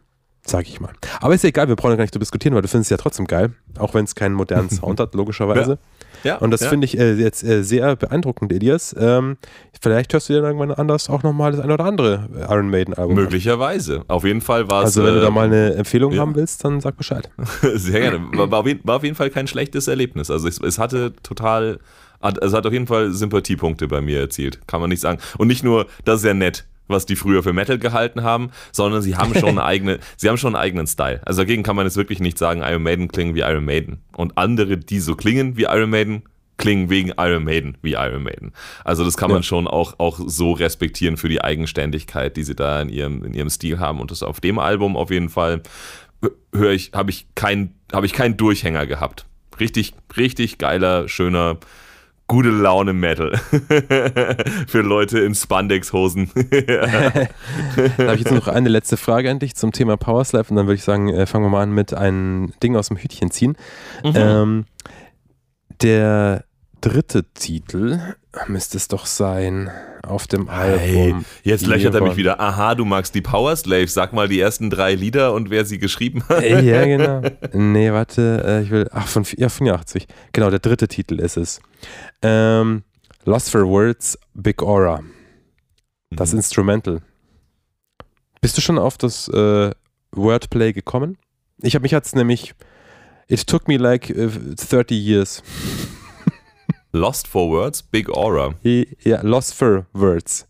sage 0.42 0.68
ich 0.68 0.80
mal. 0.80 0.94
Aber 1.20 1.34
ist 1.34 1.44
ja 1.44 1.50
egal, 1.50 1.68
wir 1.68 1.76
brauchen 1.76 1.90
ja 1.90 1.96
gar 1.96 2.04
nicht 2.04 2.14
zu 2.14 2.18
diskutieren, 2.18 2.54
weil 2.54 2.62
du 2.62 2.68
findest 2.68 2.90
es 2.90 2.96
ja 2.96 2.96
trotzdem 2.96 3.26
geil, 3.26 3.52
auch 3.78 3.92
wenn 3.92 4.06
es 4.06 4.14
keinen 4.14 4.32
modernen 4.32 4.70
Sound 4.70 5.00
hat, 5.00 5.14
logischerweise. 5.14 5.72
Ja. 5.72 5.78
Ja, 6.24 6.36
und 6.38 6.50
das 6.50 6.60
ja. 6.60 6.68
finde 6.68 6.84
ich 6.86 6.96
äh, 6.96 7.14
jetzt 7.14 7.42
äh, 7.42 7.62
sehr 7.64 7.96
beeindruckend, 7.96 8.52
Elias. 8.52 8.94
Ähm, 8.98 9.36
vielleicht 9.82 10.14
hörst 10.14 10.28
du 10.28 10.34
dir 10.34 10.42
irgendwann 10.42 10.70
anders 10.70 11.10
auch 11.10 11.24
nochmal 11.24 11.50
das 11.50 11.60
eine 11.60 11.74
oder 11.74 11.84
andere 11.84 12.28
Iron 12.48 12.70
Maiden 12.70 12.94
Album. 12.94 13.16
Möglicherweise. 13.16 13.96
An. 13.96 14.04
Auf 14.06 14.24
jeden 14.24 14.40
Fall 14.40 14.70
war 14.70 14.84
es. 14.84 14.96
Also, 14.96 15.02
wenn 15.02 15.14
äh, 15.14 15.18
du 15.18 15.20
da 15.20 15.30
mal 15.30 15.46
eine 15.46 15.74
Empfehlung 15.74 16.12
ja. 16.12 16.20
haben 16.20 16.36
willst, 16.36 16.64
dann 16.64 16.80
sag 16.80 16.96
Bescheid. 16.96 17.28
sehr 17.74 18.00
gerne. 18.00 18.20
War, 18.34 18.50
war, 18.52 18.60
auf 18.60 18.66
jeden, 18.68 18.86
war, 18.86 18.96
auf 18.96 19.02
jeden, 19.02 19.16
Fall 19.16 19.30
kein 19.30 19.48
schlechtes 19.48 19.88
Erlebnis. 19.88 20.30
Also, 20.30 20.46
es, 20.46 20.60
es 20.60 20.78
hatte 20.78 21.12
total 21.24 21.80
es 22.22 22.52
hat 22.52 22.66
auf 22.66 22.72
jeden 22.72 22.87
Fall 22.87 23.12
Sympathiepunkte 23.12 23.88
bei 23.88 24.00
mir 24.00 24.20
erzielt, 24.20 24.66
kann 24.66 24.80
man 24.80 24.90
nicht 24.90 25.00
sagen. 25.00 25.20
Und 25.38 25.48
nicht 25.48 25.64
nur, 25.64 25.87
das 26.04 26.20
ist 26.20 26.26
ja 26.26 26.35
nett, 26.35 26.66
was 26.88 27.06
die 27.06 27.16
früher 27.16 27.42
für 27.42 27.52
Metal 27.52 27.78
gehalten 27.78 28.22
haben, 28.22 28.50
sondern 28.70 29.02
sie 29.02 29.16
haben 29.16 29.35
schon 29.35 29.50
eine 29.58 29.64
eigene, 29.64 29.98
sie 30.16 30.28
haben 30.28 30.37
schon 30.37 30.54
einen 30.54 30.62
eigenen 30.62 30.87
Style. 30.87 31.20
Also 31.24 31.42
dagegen 31.42 31.62
kann 31.62 31.76
man 31.76 31.87
jetzt 31.87 31.96
wirklich 31.96 32.20
nicht 32.20 32.38
sagen, 32.38 32.62
Iron 32.62 32.82
Maiden 32.82 33.08
klingen 33.08 33.35
wie 33.35 33.40
Iron 33.40 33.64
Maiden. 33.64 34.02
Und 34.16 34.37
andere, 34.38 34.76
die 34.76 35.00
so 35.00 35.14
klingen 35.16 35.56
wie 35.56 35.64
Iron 35.64 35.90
Maiden, 35.90 36.22
klingen 36.58 36.90
wegen 36.90 37.12
Iron 37.18 37.44
Maiden 37.44 37.76
wie 37.82 37.94
Iron 37.94 38.22
Maiden. 38.22 38.52
Also 38.85 39.04
das 39.04 39.16
kann 39.16 39.30
man 39.30 39.38
ja. 39.38 39.42
schon 39.42 39.66
auch, 39.66 39.98
auch 39.98 40.20
so 40.24 40.52
respektieren 40.52 41.16
für 41.16 41.28
die 41.28 41.42
Eigenständigkeit, 41.42 42.37
die 42.37 42.44
sie 42.44 42.54
da 42.54 42.80
in 42.80 42.88
ihrem, 42.88 43.24
in 43.24 43.35
ihrem 43.35 43.50
Stil 43.50 43.80
haben. 43.80 44.00
Und 44.00 44.11
das 44.11 44.22
auf 44.22 44.40
dem 44.40 44.58
Album 44.58 44.96
auf 44.96 45.11
jeden 45.11 45.28
Fall 45.28 45.62
höre 46.54 46.72
ich, 46.72 46.92
habe 46.94 47.11
ich 47.11 47.26
keinen, 47.35 47.74
habe 47.92 48.06
ich 48.06 48.12
keinen 48.12 48.37
Durchhänger 48.37 48.87
gehabt. 48.87 49.26
Richtig, 49.58 49.94
richtig 50.16 50.58
geiler, 50.58 51.08
schöner, 51.08 51.58
gute 52.26 52.50
Laune 52.50 52.92
Metal. 52.92 53.37
Für 54.66 54.80
Leute 54.80 55.20
in 55.20 55.35
Spandex-Hosen. 55.35 56.30
da 56.35 57.12
habe 57.12 58.14
ich 58.14 58.20
jetzt 58.20 58.32
noch 58.32 58.48
eine 58.48 58.68
letzte 58.68 58.96
Frage 58.96 59.30
an 59.30 59.38
dich 59.38 59.54
zum 59.54 59.72
Thema 59.72 59.96
Powerslap 59.96 60.50
und 60.50 60.56
dann 60.56 60.66
würde 60.66 60.76
ich 60.76 60.85
sagen, 60.85 61.08
äh, 61.08 61.26
fangen 61.26 61.44
wir 61.44 61.50
mal 61.50 61.62
an 61.62 61.72
mit 61.72 61.94
einem 61.94 62.52
Ding 62.62 62.76
aus 62.76 62.88
dem 62.88 62.96
Hütchen 62.96 63.30
ziehen. 63.30 63.56
Mhm. 64.04 64.12
Ähm, 64.14 64.64
der 65.82 66.44
dritte 66.83 67.25
Titel 67.33 68.01
müsste 68.49 68.77
es 68.77 68.88
doch 68.88 69.07
sein 69.07 69.71
auf 70.03 70.27
dem 70.27 70.49
Album. 70.49 70.79
Hey, 70.79 71.14
jetzt 71.45 71.66
lächelt 71.66 71.95
er 71.95 72.03
mich 72.03 72.16
wieder. 72.16 72.40
Aha, 72.40 72.75
du 72.75 72.85
magst 72.85 73.14
die 73.14 73.21
Power 73.21 73.55
Slaves. 73.57 73.95
Sag 73.95 74.12
mal 74.12 74.29
die 74.29 74.40
ersten 74.40 74.68
drei 74.68 74.95
Lieder 74.95 75.33
und 75.33 75.49
wer 75.49 75.64
sie 75.64 75.79
geschrieben 75.79 76.23
hat. 76.29 76.42
Ja, 76.42 76.85
genau. 76.85 77.23
Nee, 77.53 77.92
warte, 77.92 78.42
äh, 78.45 78.62
ich 78.62 78.71
will. 78.71 78.88
Ach, 78.92 79.07
von 79.07 79.25
ja, 79.37 79.49
84. 79.49 80.07
Genau, 80.33 80.51
der 80.51 80.59
dritte 80.59 80.88
Titel 80.88 81.21
ist 81.21 81.37
es. 81.37 81.61
Ähm, 82.21 82.83
Lost 83.25 83.51
for 83.51 83.66
Words, 83.66 84.18
Big 84.35 84.62
Aura. 84.62 85.01
Das 86.11 86.33
mhm. 86.33 86.38
Instrumental. 86.38 87.01
Bist 88.40 88.57
du 88.57 88.61
schon 88.61 88.79
auf 88.79 88.99
das 88.99 89.29
äh, 89.29 89.71
Wordplay 90.11 90.73
gekommen? 90.73 91.16
Ich 91.62 91.75
habe 91.75 91.83
mich 91.83 91.92
jetzt 91.92 92.16
nämlich. 92.16 92.55
It 93.29 93.47
took 93.47 93.68
me 93.68 93.77
like 93.77 94.11
uh, 94.11 94.25
äh, 94.25 94.57
30 94.57 94.90
years. 94.90 95.42
Lost 96.92 97.26
for 97.26 97.50
Words, 97.50 97.83
Big 97.83 98.11
Aura. 98.11 98.55
Ja, 98.62 99.22
Lost 99.22 99.55
for 99.55 99.87
Words. 99.94 100.46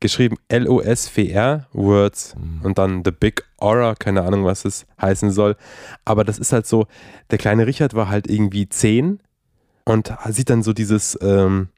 Geschrieben 0.00 0.36
L-O-S-V-R, 0.48 1.66
Words. 1.72 2.34
Mhm. 2.36 2.64
Und 2.64 2.78
dann 2.78 3.02
The 3.04 3.12
Big 3.12 3.44
Aura, 3.58 3.94
keine 3.94 4.22
Ahnung, 4.22 4.44
was 4.44 4.64
es 4.64 4.86
heißen 5.00 5.30
soll. 5.30 5.56
Aber 6.04 6.24
das 6.24 6.38
ist 6.38 6.52
halt 6.52 6.66
so, 6.66 6.86
der 7.30 7.38
kleine 7.38 7.66
Richard 7.66 7.94
war 7.94 8.08
halt 8.08 8.28
irgendwie 8.28 8.68
zehn 8.68 9.20
und 9.84 10.12
sieht 10.28 10.50
dann 10.50 10.62
so 10.62 10.72
dieses, 10.72 11.16
ähm, 11.22 11.68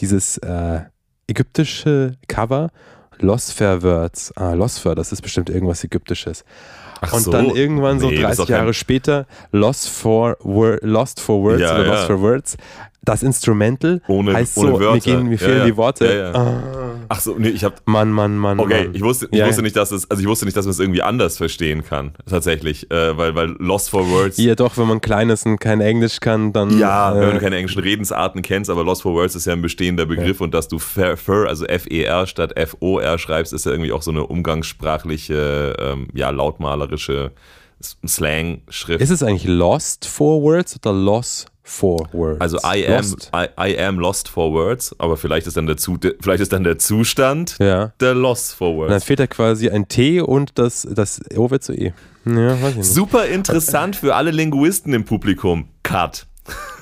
dieses 0.00 0.36
äh, 0.38 0.82
ägyptische 1.26 2.12
Cover. 2.28 2.70
Lost 3.18 3.54
for 3.54 3.82
Words. 3.82 4.36
Ah, 4.36 4.52
Lost 4.52 4.80
for, 4.80 4.94
das 4.94 5.12
ist 5.12 5.22
bestimmt 5.22 5.48
irgendwas 5.48 5.82
Ägyptisches. 5.82 6.44
Ach 7.00 7.12
und 7.14 7.22
so. 7.22 7.30
dann 7.30 7.50
irgendwann 7.50 8.00
so 8.00 8.10
nee, 8.10 8.20
30 8.20 8.48
Jahre 8.48 8.74
später 8.74 9.26
Lost 9.52 9.88
for, 9.88 10.36
Lost 10.82 11.20
for 11.20 11.42
Words 11.42 11.62
ja, 11.62 11.74
oder 11.74 11.84
Lost 11.86 12.02
ja. 12.02 12.06
for 12.06 12.20
Words 12.20 12.56
das 13.06 13.22
Instrumental 13.22 14.02
ohne, 14.08 14.34
heißt 14.34 14.58
ohne 14.58 14.72
so, 14.72 14.80
Wörter. 14.80 14.94
mir, 14.94 15.00
gehen, 15.00 15.28
mir 15.28 15.38
fehlen 15.38 15.52
ja, 15.52 15.58
ja. 15.58 15.64
die 15.64 15.76
Worte. 15.76 16.16
Ja, 16.16 16.32
ah. 16.34 16.94
Ach 17.08 17.20
so, 17.20 17.36
nee, 17.38 17.48
ich 17.48 17.64
hab. 17.64 17.86
Mann, 17.86 18.10
Mann, 18.10 18.36
Mann. 18.36 18.58
Okay, 18.58 18.84
Mann. 18.84 18.94
ich 18.94 19.02
wusste, 19.02 19.28
ich 19.30 19.44
wusste 19.44 19.62
nicht, 19.62 19.76
dass 19.76 19.92
es, 19.92 20.10
also 20.10 20.20
ich 20.20 20.28
wusste 20.28 20.44
nicht, 20.44 20.56
dass 20.56 20.66
man 20.66 20.72
es 20.72 20.80
irgendwie 20.80 21.02
anders 21.02 21.36
verstehen 21.36 21.84
kann, 21.84 22.12
tatsächlich, 22.28 22.90
äh, 22.90 23.16
weil, 23.16 23.34
weil 23.34 23.54
Lost 23.58 23.90
for 23.90 24.08
Words. 24.10 24.38
Ja, 24.38 24.54
doch, 24.54 24.76
wenn 24.76 24.88
man 24.88 25.00
klein 25.00 25.30
ist 25.30 25.46
und 25.46 25.58
kein 25.58 25.80
Englisch 25.80 26.20
kann, 26.20 26.52
dann. 26.52 26.78
Ja, 26.78 27.16
äh, 27.16 27.20
wenn 27.20 27.34
du 27.34 27.40
keine 27.40 27.56
englischen 27.56 27.82
Redensarten 27.82 28.42
kennst, 28.42 28.70
aber 28.70 28.84
Lost 28.84 29.02
for 29.02 29.14
Words 29.14 29.36
ist 29.36 29.46
ja 29.46 29.52
ein 29.52 29.62
bestehender 29.62 30.06
Begriff 30.06 30.40
und 30.40 30.52
dass 30.52 30.68
du 30.68 30.78
Fer, 30.78 31.16
also 31.46 31.64
F-E-R 31.64 32.26
statt 32.26 32.56
F-O-R 32.56 33.18
schreibst, 33.18 33.52
ist 33.52 33.66
ja 33.66 33.72
irgendwie 33.72 33.92
auch 33.92 34.02
so 34.02 34.10
eine 34.10 34.26
umgangssprachliche, 34.26 35.76
ähm, 35.78 36.08
ja, 36.12 36.30
lautmalerische 36.30 37.32
Slang-Schrift. 38.06 39.00
Ist 39.00 39.10
es 39.10 39.22
eigentlich 39.22 39.44
Lost 39.44 40.06
for 40.06 40.42
Words 40.42 40.76
oder 40.76 40.92
Loss 40.92 41.46
for 41.66 42.08
words. 42.12 42.40
Also 42.40 42.58
I 42.58 42.86
am, 42.86 43.04
I, 43.34 43.48
I, 43.58 43.78
am 43.78 43.98
lost 43.98 44.28
for 44.28 44.52
words, 44.52 44.94
aber 44.98 45.16
vielleicht 45.16 45.48
ist 45.48 45.56
dann 45.56 45.66
der, 45.66 45.76
Zu, 45.76 45.98
vielleicht 46.20 46.40
ist 46.40 46.52
dann 46.52 46.62
der 46.62 46.78
Zustand 46.78 47.56
ja. 47.58 47.92
der 48.00 48.14
lost 48.14 48.54
for 48.54 48.76
words. 48.76 48.86
Und 48.86 48.90
dann 48.92 49.00
fehlt 49.00 49.18
da 49.18 49.26
quasi 49.26 49.68
ein 49.68 49.88
T 49.88 50.20
und 50.20 50.58
das, 50.58 50.86
das 50.88 51.20
O 51.36 51.50
wird 51.50 51.64
zu 51.64 51.74
E. 51.74 51.92
Ja. 52.24 52.56
Super 52.80 53.26
interessant 53.26 53.96
für 53.96 54.14
alle 54.14 54.30
Linguisten 54.30 54.92
im 54.92 55.04
Publikum. 55.04 55.68
Cut. 55.82 56.26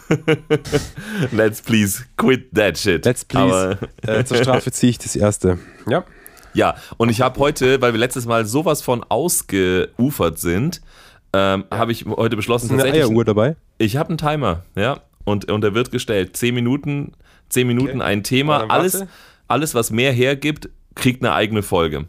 Let's 1.33 1.63
please 1.63 2.05
quit 2.17 2.55
that 2.55 2.77
shit. 2.77 3.05
Let's 3.07 3.25
please. 3.25 3.79
Aber, 4.03 4.19
äh, 4.19 4.25
zur 4.25 4.37
Strafe 4.37 4.71
ziehe 4.71 4.91
ich 4.91 4.99
das 4.99 5.17
erste. 5.17 5.59
Ja. 5.89 6.05
Ja, 6.53 6.77
und 6.99 7.09
ich 7.09 7.21
habe 7.21 7.41
heute, 7.41 7.81
weil 7.81 7.95
wir 7.95 7.99
letztes 7.99 8.27
Mal 8.27 8.47
sowas 8.47 8.81
von 8.81 9.03
ausgeufert 9.03 10.39
sind, 10.39 10.83
ähm, 11.35 11.65
habe 11.71 11.91
ich 11.91 12.05
heute 12.07 12.37
beschlossen, 12.37 12.67
Ist 12.67 12.85
eine 12.85 12.93
Eieruhr 12.93 13.25
dabei? 13.25 13.57
Ich 13.79 13.97
habe 13.97 14.11
einen 14.11 14.19
Timer, 14.19 14.63
ja, 14.77 15.01
und, 15.25 15.51
und 15.51 15.63
der 15.63 15.75
wird 15.75 15.91
gestellt. 15.91 16.37
Zehn 16.37 16.55
Minuten, 16.55 17.13
zehn 17.49 17.67
Minuten 17.67 18.01
okay. 18.01 18.09
ein 18.09 18.23
Thema. 18.23 18.71
Alles, 18.71 19.05
alles, 19.49 19.75
was 19.75 19.91
mehr 19.91 20.13
hergibt, 20.13 20.69
kriegt 20.95 21.25
eine 21.25 21.35
eigene 21.35 21.63
Folge. 21.63 22.07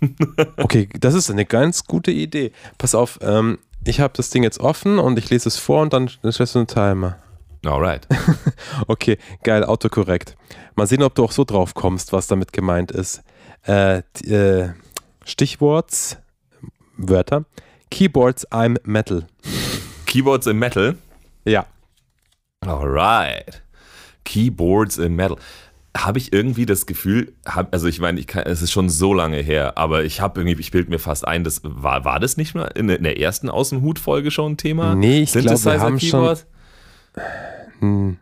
okay, 0.56 0.88
das 0.98 1.14
ist 1.14 1.30
eine 1.30 1.44
ganz 1.44 1.84
gute 1.84 2.10
Idee. 2.10 2.52
Pass 2.78 2.94
auf, 2.94 3.18
ähm, 3.20 3.58
ich 3.84 4.00
habe 4.00 4.14
das 4.16 4.30
Ding 4.30 4.42
jetzt 4.42 4.60
offen 4.60 4.98
und 4.98 5.18
ich 5.18 5.28
lese 5.28 5.48
es 5.48 5.58
vor 5.58 5.82
und 5.82 5.92
dann, 5.92 6.08
stellst 6.08 6.54
du 6.54 6.60
einen 6.60 6.66
Timer. 6.66 7.18
Alright. 7.66 8.06
okay, 8.86 9.18
geil, 9.42 9.64
autokorrekt. 9.64 10.36
Mal 10.74 10.86
sehen, 10.86 11.02
ob 11.02 11.14
du 11.14 11.24
auch 11.24 11.32
so 11.32 11.44
drauf 11.44 11.74
kommst, 11.74 12.12
was 12.12 12.26
damit 12.26 12.52
gemeint 12.52 12.92
ist. 12.92 13.22
Äh, 13.66 13.98
äh, 14.24 14.70
Stichwort, 15.24 16.18
Wörter. 16.96 17.44
Keyboards 17.94 18.44
I'm 18.50 18.76
Metal. 18.82 19.24
Keyboards 20.06 20.48
im 20.48 20.58
Metal? 20.58 20.96
Ja. 21.44 21.64
Alright. 22.66 23.62
Keyboards 24.24 24.98
im 24.98 25.14
Metal. 25.14 25.36
Habe 25.96 26.18
ich 26.18 26.32
irgendwie 26.32 26.66
das 26.66 26.86
Gefühl, 26.86 27.34
hab, 27.46 27.72
also 27.72 27.86
ich 27.86 28.00
meine, 28.00 28.18
ich 28.18 28.34
es 28.34 28.62
ist 28.62 28.72
schon 28.72 28.88
so 28.88 29.14
lange 29.14 29.36
her, 29.36 29.78
aber 29.78 30.02
ich 30.02 30.20
habe 30.20 30.40
irgendwie, 30.40 30.60
ich 30.60 30.72
bilde 30.72 30.90
mir 30.90 30.98
fast 30.98 31.24
ein, 31.24 31.44
das 31.44 31.60
war, 31.62 32.04
war 32.04 32.18
das 32.18 32.36
nicht 32.36 32.56
mal 32.56 32.64
in, 32.74 32.88
in 32.88 33.04
der 33.04 33.20
ersten 33.20 33.48
Aus 33.48 33.68
dem 33.68 33.82
Hut-Folge 33.82 34.32
schon 34.32 34.54
ein 34.54 34.56
Thema? 34.56 34.96
Nee, 34.96 35.20
ich 35.22 35.30
glaube, 35.30 35.64
wir 35.64 35.80
haben 35.80 35.98
Keyboard? 35.98 36.46
schon. 37.14 37.22
Hm. 37.78 38.16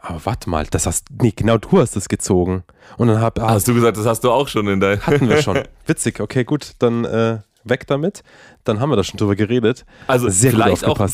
Aber 0.00 0.24
warte 0.26 0.48
mal, 0.48 0.64
das 0.70 0.86
hast, 0.86 1.08
nee, 1.20 1.32
genau 1.34 1.58
du 1.58 1.80
hast 1.80 1.96
es 1.96 2.08
gezogen. 2.08 2.62
Und 2.98 3.08
dann 3.08 3.20
hab, 3.20 3.40
ah, 3.40 3.50
hast 3.50 3.66
du 3.66 3.74
gesagt, 3.74 3.96
das 3.96 4.06
hast 4.06 4.22
du 4.22 4.30
auch 4.30 4.46
schon 4.46 4.68
in 4.68 4.78
deinem. 4.78 5.04
Hatten 5.04 5.28
wir 5.28 5.42
schon. 5.42 5.58
Witzig, 5.86 6.20
okay, 6.20 6.44
gut, 6.44 6.74
dann 6.78 7.04
äh, 7.04 7.40
weg 7.64 7.86
damit. 7.86 8.22
Dann 8.64 8.80
haben 8.80 8.90
wir 8.90 8.96
da 8.96 9.04
schon 9.04 9.18
drüber 9.18 9.36
geredet. 9.36 9.84
Also 10.06 10.28
sehr 10.28 10.50
vielleicht 10.50 10.84
gut 10.84 11.00
auch, 11.00 11.08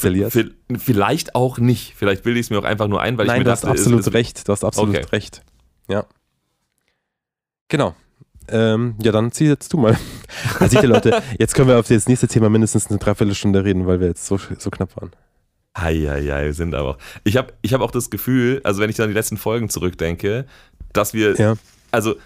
vielleicht 0.77 1.35
auch 1.35 1.59
nicht. 1.59 1.95
Vielleicht 1.97 2.23
bilde 2.23 2.41
ich 2.41 2.47
es 2.47 2.51
mir 2.51 2.59
auch 2.59 2.65
einfach 2.65 2.89
nur 2.89 3.01
ein, 3.01 3.19
weil 3.19 3.27
Nein, 3.27 3.37
ich 3.37 3.39
mir 3.41 3.45
du 3.45 3.51
dachte, 3.51 3.69
hast 3.69 3.79
absolut 3.79 4.01
ist, 4.01 4.13
recht. 4.13 4.49
Du 4.49 4.53
hast 4.53 4.65
absolut 4.65 4.97
okay. 4.97 5.07
recht. 5.13 5.43
Ja. 5.89 6.05
Genau. 7.69 7.95
Ähm, 8.51 8.95
ja, 9.03 9.13
dann 9.13 9.31
zieh 9.31 9.47
jetzt 9.47 9.73
du 9.73 9.79
mal. 9.79 9.97
Also, 10.61 10.81
Leute, 10.83 11.23
jetzt 11.39 11.55
können 11.55 11.69
wir 11.69 11.79
auf 11.79 11.89
das 11.89 12.07
nächste 12.07 12.29
Thema 12.29 12.49
mindestens 12.49 12.89
eine 12.89 12.99
Dreiviertelstunde 12.99 13.65
reden, 13.65 13.87
weil 13.87 14.01
wir 14.01 14.09
jetzt 14.09 14.27
so, 14.27 14.39
so 14.59 14.71
knapp 14.71 14.95
waren. 14.97 15.11
Eieiei, 15.75 16.53
sind 16.53 16.75
aber 16.75 16.91
auch. 16.91 16.99
Ich 17.25 17.37
habe 17.37 17.53
ich 17.63 17.73
hab 17.73 17.81
auch 17.81 17.91
das 17.91 18.11
Gefühl, 18.11 18.61
also 18.65 18.81
wenn 18.81 18.91
ich 18.91 18.97
dann 18.97 19.05
an 19.05 19.11
die 19.11 19.15
letzten 19.15 19.37
Folgen 19.37 19.69
zurückdenke, 19.69 20.47
dass 20.93 21.15
wir, 21.15 21.37
ja. 21.37 21.55
also 21.91 22.17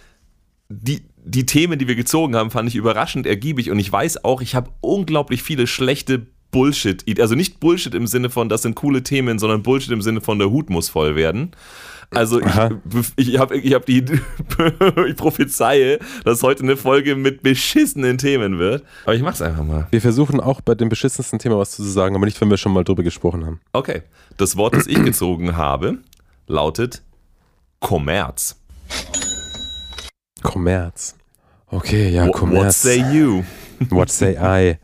die, 0.69 1.03
die 1.25 1.47
Themen, 1.47 1.79
die 1.79 1.89
wir 1.89 1.95
gezogen 1.95 2.37
haben, 2.37 2.51
fand 2.51 2.69
ich 2.69 2.75
überraschend 2.75 3.27
ergiebig 3.27 3.71
und 3.71 3.79
ich 3.79 3.91
weiß 3.91 4.25
auch, 4.25 4.41
ich 4.41 4.55
habe 4.55 4.71
unglaublich 4.81 5.43
viele 5.43 5.67
schlechte 5.67 6.27
Bullshit, 6.51 7.05
also 7.19 7.35
nicht 7.35 7.61
Bullshit 7.61 7.95
im 7.95 8.07
Sinne 8.07 8.29
von, 8.29 8.49
das 8.49 8.63
sind 8.63 8.75
coole 8.75 9.03
Themen, 9.03 9.39
sondern 9.39 9.63
Bullshit 9.63 9.91
im 9.91 10.03
Sinne 10.03 10.21
von, 10.21 10.39
der 10.39 10.51
Hut 10.51 10.69
muss 10.69 10.89
voll 10.91 11.17
werden. 11.17 11.53
Also 12.11 12.41
ich, 12.41 12.47
ich 13.17 13.39
habe 13.39 13.57
ich 13.57 13.73
hab 13.73 13.87
die, 13.87 14.05
ich 15.09 15.17
prophezeie, 15.17 15.99
dass 16.25 16.43
heute 16.43 16.63
eine 16.63 16.77
Folge 16.77 17.17
mit 17.17 17.43
beschissenen 17.43 18.19
Themen 18.19 18.59
wird. 18.59 18.85
Aber 19.05 19.15
ich 19.15 19.23
mach's 19.23 19.41
einfach 19.41 19.65
mal. 19.65 19.87
Wir 19.91 20.03
versuchen 20.03 20.39
auch 20.39 20.61
bei 20.61 20.75
dem 20.75 20.91
beschissensten 20.91 21.39
Thema 21.39 21.59
was 21.59 21.71
zu 21.71 21.83
sagen, 21.85 22.15
aber 22.15 22.27
nicht, 22.27 22.39
wenn 22.41 22.51
wir 22.51 22.59
schon 22.59 22.73
mal 22.73 22.85
drüber 22.85 23.03
gesprochen 23.03 23.47
haben. 23.47 23.61
Okay. 23.73 24.03
Das 24.37 24.57
Wort, 24.59 24.75
das 24.75 24.87
ich 24.87 25.03
gezogen 25.03 25.57
habe, 25.57 25.99
lautet 26.47 27.03
Kommerz. 27.81 28.59
Kommerz. 30.43 31.17
Okay, 31.69 32.11
ja, 32.11 32.29
Kommerz. 32.29 32.65
What 32.65 32.73
say 32.75 33.05
you? 33.13 33.45
What 33.91 34.11
say 34.11 34.37
I? 34.39 34.77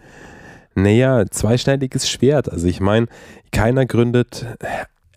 Naja, 0.75 1.25
zweischneidiges 1.29 2.09
Schwert. 2.09 2.51
Also 2.51 2.67
ich 2.67 2.81
meine, 2.81 3.07
keiner 3.53 3.85
gründet 3.85 4.47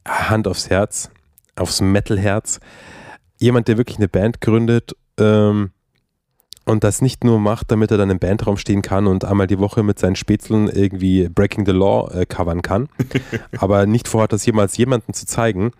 Hand 0.05 0.47
aufs 0.47 0.69
Herz 0.69 1.11
aufs 1.55 1.81
Metal-Herz. 1.81 2.59
Jemand, 3.37 3.67
der 3.67 3.77
wirklich 3.77 3.97
eine 3.97 4.07
Band 4.07 4.41
gründet 4.41 4.95
ähm, 5.17 5.71
und 6.65 6.83
das 6.83 7.01
nicht 7.01 7.23
nur 7.23 7.39
macht, 7.39 7.71
damit 7.71 7.91
er 7.91 7.97
dann 7.97 8.09
im 8.09 8.19
Bandraum 8.19 8.57
stehen 8.57 8.81
kann 8.81 9.07
und 9.07 9.25
einmal 9.25 9.47
die 9.47 9.59
Woche 9.59 9.83
mit 9.83 9.99
seinen 9.99 10.15
Spätzeln 10.15 10.69
irgendwie 10.69 11.27
Breaking 11.29 11.65
the 11.65 11.71
Law 11.71 12.11
äh, 12.13 12.25
covern 12.25 12.61
kann, 12.61 12.89
aber 13.57 13.85
nicht 13.85 14.07
vorhat, 14.07 14.33
das 14.33 14.45
jemals 14.45 14.77
jemandem 14.77 15.13
zu 15.13 15.25
zeigen. 15.25 15.71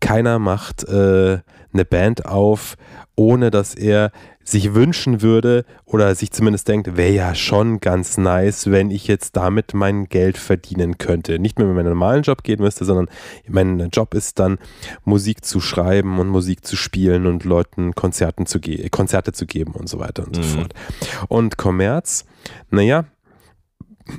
Keiner 0.00 0.38
macht 0.38 0.84
äh, 0.84 1.38
eine 1.72 1.84
Band 1.84 2.26
auf, 2.26 2.76
ohne 3.16 3.50
dass 3.50 3.74
er 3.74 4.12
sich 4.42 4.74
wünschen 4.74 5.22
würde 5.22 5.64
oder 5.84 6.14
sich 6.14 6.32
zumindest 6.32 6.66
denkt, 6.68 6.96
wäre 6.96 7.12
ja 7.12 7.34
schon 7.34 7.80
ganz 7.80 8.18
nice, 8.18 8.70
wenn 8.70 8.90
ich 8.90 9.06
jetzt 9.06 9.36
damit 9.36 9.74
mein 9.74 10.08
Geld 10.08 10.38
verdienen 10.38 10.98
könnte. 10.98 11.38
Nicht 11.38 11.58
mehr, 11.58 11.68
wenn 11.68 11.74
meinen 11.74 11.90
normalen 11.90 12.22
Job 12.22 12.42
gehen 12.42 12.60
müsste, 12.60 12.84
sondern 12.84 13.08
mein 13.46 13.90
Job 13.90 14.14
ist 14.14 14.38
dann, 14.38 14.58
Musik 15.04 15.44
zu 15.44 15.60
schreiben 15.60 16.18
und 16.18 16.28
Musik 16.28 16.64
zu 16.64 16.76
spielen 16.76 17.26
und 17.26 17.44
Leuten 17.44 17.94
Konzerten 17.94 18.46
zu 18.46 18.60
Konzerte 18.90 19.32
zu 19.32 19.46
geben 19.46 19.72
und 19.72 19.88
so 19.88 19.98
weiter 19.98 20.24
und 20.26 20.36
mhm. 20.36 20.42
so 20.42 20.56
fort. 20.56 20.74
Und 21.28 21.56
Kommerz, 21.56 22.24
naja, 22.70 23.04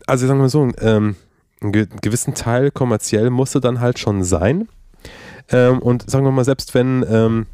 also 0.08 0.28
sagen 0.28 0.40
wir 0.40 0.50
so, 0.50 0.70
ähm, 0.80 1.16
einen 1.62 1.72
gewissen 2.02 2.34
Teil 2.34 2.72
kommerziell 2.72 3.30
musste 3.30 3.60
dann 3.60 3.80
halt 3.80 4.00
schon 4.00 4.24
sein. 4.24 4.68
Ähm, 5.52 5.80
und 5.80 6.10
sagen 6.10 6.26
wir 6.26 6.32
mal, 6.32 6.46
selbst 6.46 6.74
wenn 6.74 7.06
ähm, 7.10 7.46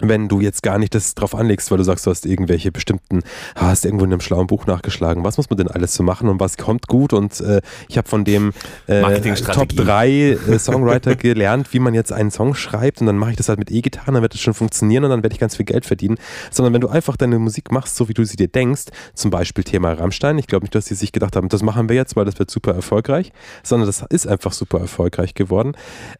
wenn 0.00 0.28
du 0.28 0.40
jetzt 0.40 0.62
gar 0.62 0.78
nicht 0.78 0.94
das 0.94 1.14
drauf 1.14 1.34
anlegst, 1.34 1.70
weil 1.70 1.78
du 1.78 1.84
sagst, 1.84 2.06
du 2.06 2.10
hast 2.10 2.26
irgendwelche 2.26 2.72
bestimmten, 2.72 3.20
hast 3.56 3.84
irgendwo 3.84 4.04
in 4.04 4.12
einem 4.12 4.20
schlauen 4.20 4.46
Buch 4.46 4.66
nachgeschlagen, 4.66 5.24
was 5.24 5.36
muss 5.36 5.50
man 5.50 5.56
denn 5.56 5.68
alles 5.68 5.94
so 5.94 6.02
machen 6.02 6.28
und 6.28 6.40
was 6.40 6.56
kommt 6.56 6.86
gut? 6.86 7.12
Und 7.12 7.40
äh, 7.40 7.60
ich 7.88 7.98
habe 7.98 8.08
von 8.08 8.24
dem 8.24 8.52
äh, 8.86 9.02
Top 9.34 9.70
3 9.70 10.08
äh, 10.10 10.58
Songwriter 10.58 11.14
gelernt, 11.16 11.72
wie 11.72 11.78
man 11.78 11.94
jetzt 11.94 12.12
einen 12.12 12.30
Song 12.30 12.54
schreibt 12.54 13.00
und 13.00 13.06
dann 13.06 13.16
mache 13.16 13.30
ich 13.30 13.36
das 13.36 13.48
halt 13.48 13.58
mit 13.58 13.70
E-Gitarre, 13.70 14.12
dann 14.12 14.22
wird 14.22 14.34
das 14.34 14.40
schon 14.40 14.54
funktionieren 14.54 15.04
und 15.04 15.10
dann 15.10 15.22
werde 15.22 15.34
ich 15.34 15.40
ganz 15.40 15.56
viel 15.56 15.66
Geld 15.66 15.86
verdienen, 15.86 16.18
sondern 16.50 16.74
wenn 16.74 16.80
du 16.80 16.88
einfach 16.88 17.16
deine 17.16 17.38
Musik 17.38 17.72
machst, 17.72 17.96
so 17.96 18.08
wie 18.08 18.14
du 18.14 18.24
sie 18.24 18.36
dir 18.36 18.48
denkst, 18.48 18.86
zum 19.14 19.30
Beispiel 19.30 19.64
Thema 19.64 19.92
Rammstein, 19.92 20.38
ich 20.38 20.46
glaube 20.46 20.64
nicht, 20.64 20.74
dass 20.74 20.86
sie 20.86 20.94
sich 20.94 21.12
gedacht 21.12 21.36
haben, 21.36 21.48
das 21.48 21.62
machen 21.62 21.88
wir 21.88 21.96
jetzt, 21.96 22.16
weil 22.16 22.24
das 22.24 22.38
wird 22.38 22.50
super 22.50 22.74
erfolgreich, 22.74 23.32
sondern 23.62 23.86
das 23.86 24.04
ist 24.10 24.26
einfach 24.26 24.52
super 24.52 24.80
erfolgreich 24.80 25.34
geworden, 25.34 25.72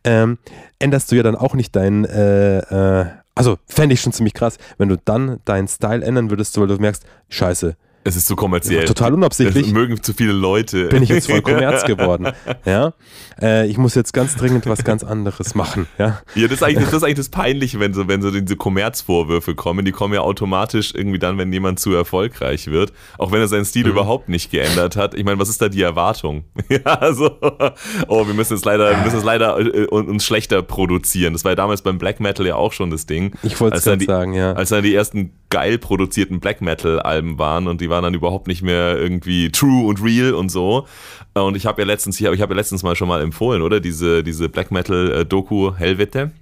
ähm, 0.05 0.39
änderst 0.79 1.11
du 1.11 1.17
ja 1.17 1.23
dann 1.23 1.37
auch 1.37 1.55
nicht 1.55 1.75
dein 1.75 2.05
äh, 2.05 2.59
äh 2.59 3.07
also 3.39 3.59
fände 3.67 3.95
ich 3.95 4.01
schon 4.01 4.13
ziemlich 4.13 4.35
krass, 4.35 4.59
wenn 4.79 4.89
du 4.89 4.97
dann 4.97 5.39
deinen 5.45 5.69
Style 5.69 6.05
ändern 6.05 6.29
würdest, 6.31 6.59
weil 6.59 6.67
du 6.67 6.77
merkst, 6.77 7.05
scheiße, 7.29 7.77
es 8.09 8.17
ist 8.17 8.27
zu 8.27 8.37
kommerziell. 8.37 8.85
Total 8.85 9.15
unabsichtlich. 9.15 9.67
Das 9.67 9.73
mögen 9.73 10.03
zu 10.03 10.13
viele 10.13 10.33
Leute. 10.33 10.89
Bin 10.89 11.03
ich 11.03 11.09
jetzt 11.09 11.31
voll 11.31 11.43
Kommerz 11.49 11.85
geworden. 11.85 12.29
Ja? 12.65 12.93
Äh, 13.41 13.69
ich 13.69 13.79
muss 13.79 13.95
jetzt 13.95 14.13
ganz 14.13 14.35
dringend 14.37 14.67
was 14.67 14.85
ganz 14.85 15.05
anderes 15.05 15.55
machen. 15.55 15.87
Ja, 15.99 16.21
ja 16.35 16.49
das, 16.49 16.59
ist 16.59 16.63
eigentlich, 16.63 16.87
das 16.87 16.95
ist 16.95 17.03
eigentlich 17.05 17.17
das 17.17 17.29
Peinliche, 17.29 17.81
wenn 17.81 17.95
so, 17.95 18.09
wenn 18.09 18.23
so 18.23 18.31
diese 18.31 18.57
Kommerzvorwürfe 18.57 19.55
kommen. 19.55 19.85
Die 19.85 19.93
kommen 19.93 20.15
ja 20.15 20.21
automatisch 20.21 20.95
irgendwie 20.95 21.19
dann, 21.19 21.39
wenn 21.39 21.53
jemand 21.53 21.81
zu 21.81 21.93
erfolgreich 21.93 22.69
wird. 22.69 22.93
Auch 23.19 23.33
wenn 23.33 23.41
er 23.41 23.49
seinen 23.49 23.65
Stil 23.65 23.85
mhm. 23.85 23.91
überhaupt 23.91 24.29
nicht 24.29 24.51
geändert 24.51 24.97
hat. 24.97 25.15
Ich 25.15 25.25
meine, 25.25 25.39
was 25.39 25.49
ist 25.49 25.61
da 25.63 25.69
die 25.69 25.83
Erwartung? 25.83 26.45
ja, 26.69 26.81
also, 26.85 27.39
oh, 28.09 28.27
wir 28.27 28.35
müssen 28.35 28.55
jetzt 28.55 28.65
leider, 28.65 28.91
wir 28.91 28.99
müssen 28.99 29.17
jetzt 29.17 29.27
leider 29.27 29.59
äh, 29.59 29.87
uns 29.87 30.25
schlechter 30.25 30.63
produzieren. 30.63 31.33
Das 31.33 31.45
war 31.45 31.53
ja 31.53 31.57
damals 31.57 31.83
beim 31.83 31.99
Black 31.99 32.21
Metal 32.21 32.47
ja 32.47 32.57
auch 32.57 32.73
schon 32.73 32.91
das 32.91 33.07
Ding. 33.07 33.33
Ich 33.43 33.61
wollte 33.61 33.77
es 33.77 33.85
sagen, 33.85 34.33
ja. 34.33 34.53
Als 34.53 34.71
dann 34.71 34.83
die 34.83 34.95
ersten 34.95 35.33
geil 35.51 35.79
produzierten 35.79 36.41
Black 36.41 36.61
Metal 36.61 37.01
Alben 37.01 37.39
waren 37.39 37.69
und 37.69 37.81
die 37.81 37.91
waren 37.91 37.98
dann 38.03 38.15
überhaupt 38.15 38.47
nicht 38.47 38.63
mehr 38.63 38.97
irgendwie 38.97 39.51
true 39.51 39.87
und 39.87 40.03
real 40.03 40.35
und 40.35 40.51
so. 40.51 40.87
Und 41.35 41.57
ich 41.57 41.67
habe 41.67 41.83
ja 41.83 41.87
letztens, 41.87 42.21
ich 42.21 42.27
habe 42.27 42.37
ja 42.37 42.47
letztens 42.47 42.83
mal 42.83 42.97
schon 42.97 43.09
mal 43.09 43.21
empfohlen, 43.21 43.63
oder? 43.63 43.81
Diese, 43.81 44.23
diese 44.23 44.49
Black 44.49 44.71
Metal 44.71 45.13
äh, 45.13 45.27
Doku 45.27 45.75
Helvete. 45.75 46.33